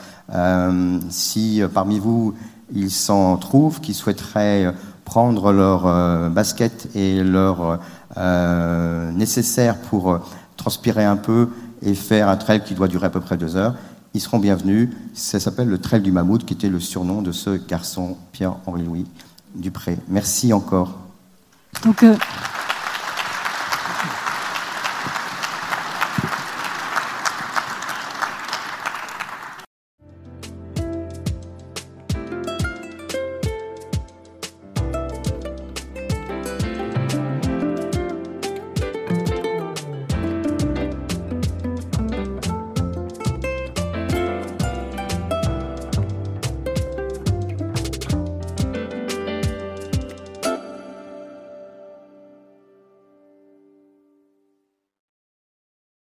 si 1.09 1.63
parmi 1.73 1.99
vous, 1.99 2.35
il 2.75 2.91
s'en 2.91 3.37
trouve 3.39 3.81
qui 3.81 3.95
souhaiteraient 3.95 4.75
prendre 5.05 5.53
leur 5.53 6.31
basket 6.31 6.89
et 6.95 7.23
leur 7.23 7.79
nécessaire 8.17 9.77
pour 9.77 10.21
transpirer 10.57 11.05
un 11.05 11.17
peu 11.17 11.51
et 11.83 11.95
faire 11.95 12.29
un 12.29 12.37
trail 12.37 12.63
qui 12.65 12.75
doit 12.75 12.89
durer 12.89 13.07
à 13.07 13.11
peu 13.11 13.21
près 13.21 13.37
deux 13.37 13.57
heures, 13.57 13.75
ils 14.15 14.21
seront 14.21 14.39
bienvenus. 14.39 14.89
Ça 15.13 15.39
s'appelle 15.39 15.69
le 15.69 15.79
Trail 15.79 16.01
du 16.01 16.11
Mammouth, 16.11 16.45
qui 16.47 16.55
était 16.55 16.71
le 16.71 16.81
surnom 16.81 17.21
de 17.21 17.33
ce 17.33 17.51
garçon, 17.51 18.17
Pierre-Henri 18.33 18.83
Louis 18.83 19.07
Dupré. 19.55 19.99
Merci 20.09 20.53
encore. 20.53 20.99
Donc, 21.85 22.03
euh, 22.03 22.15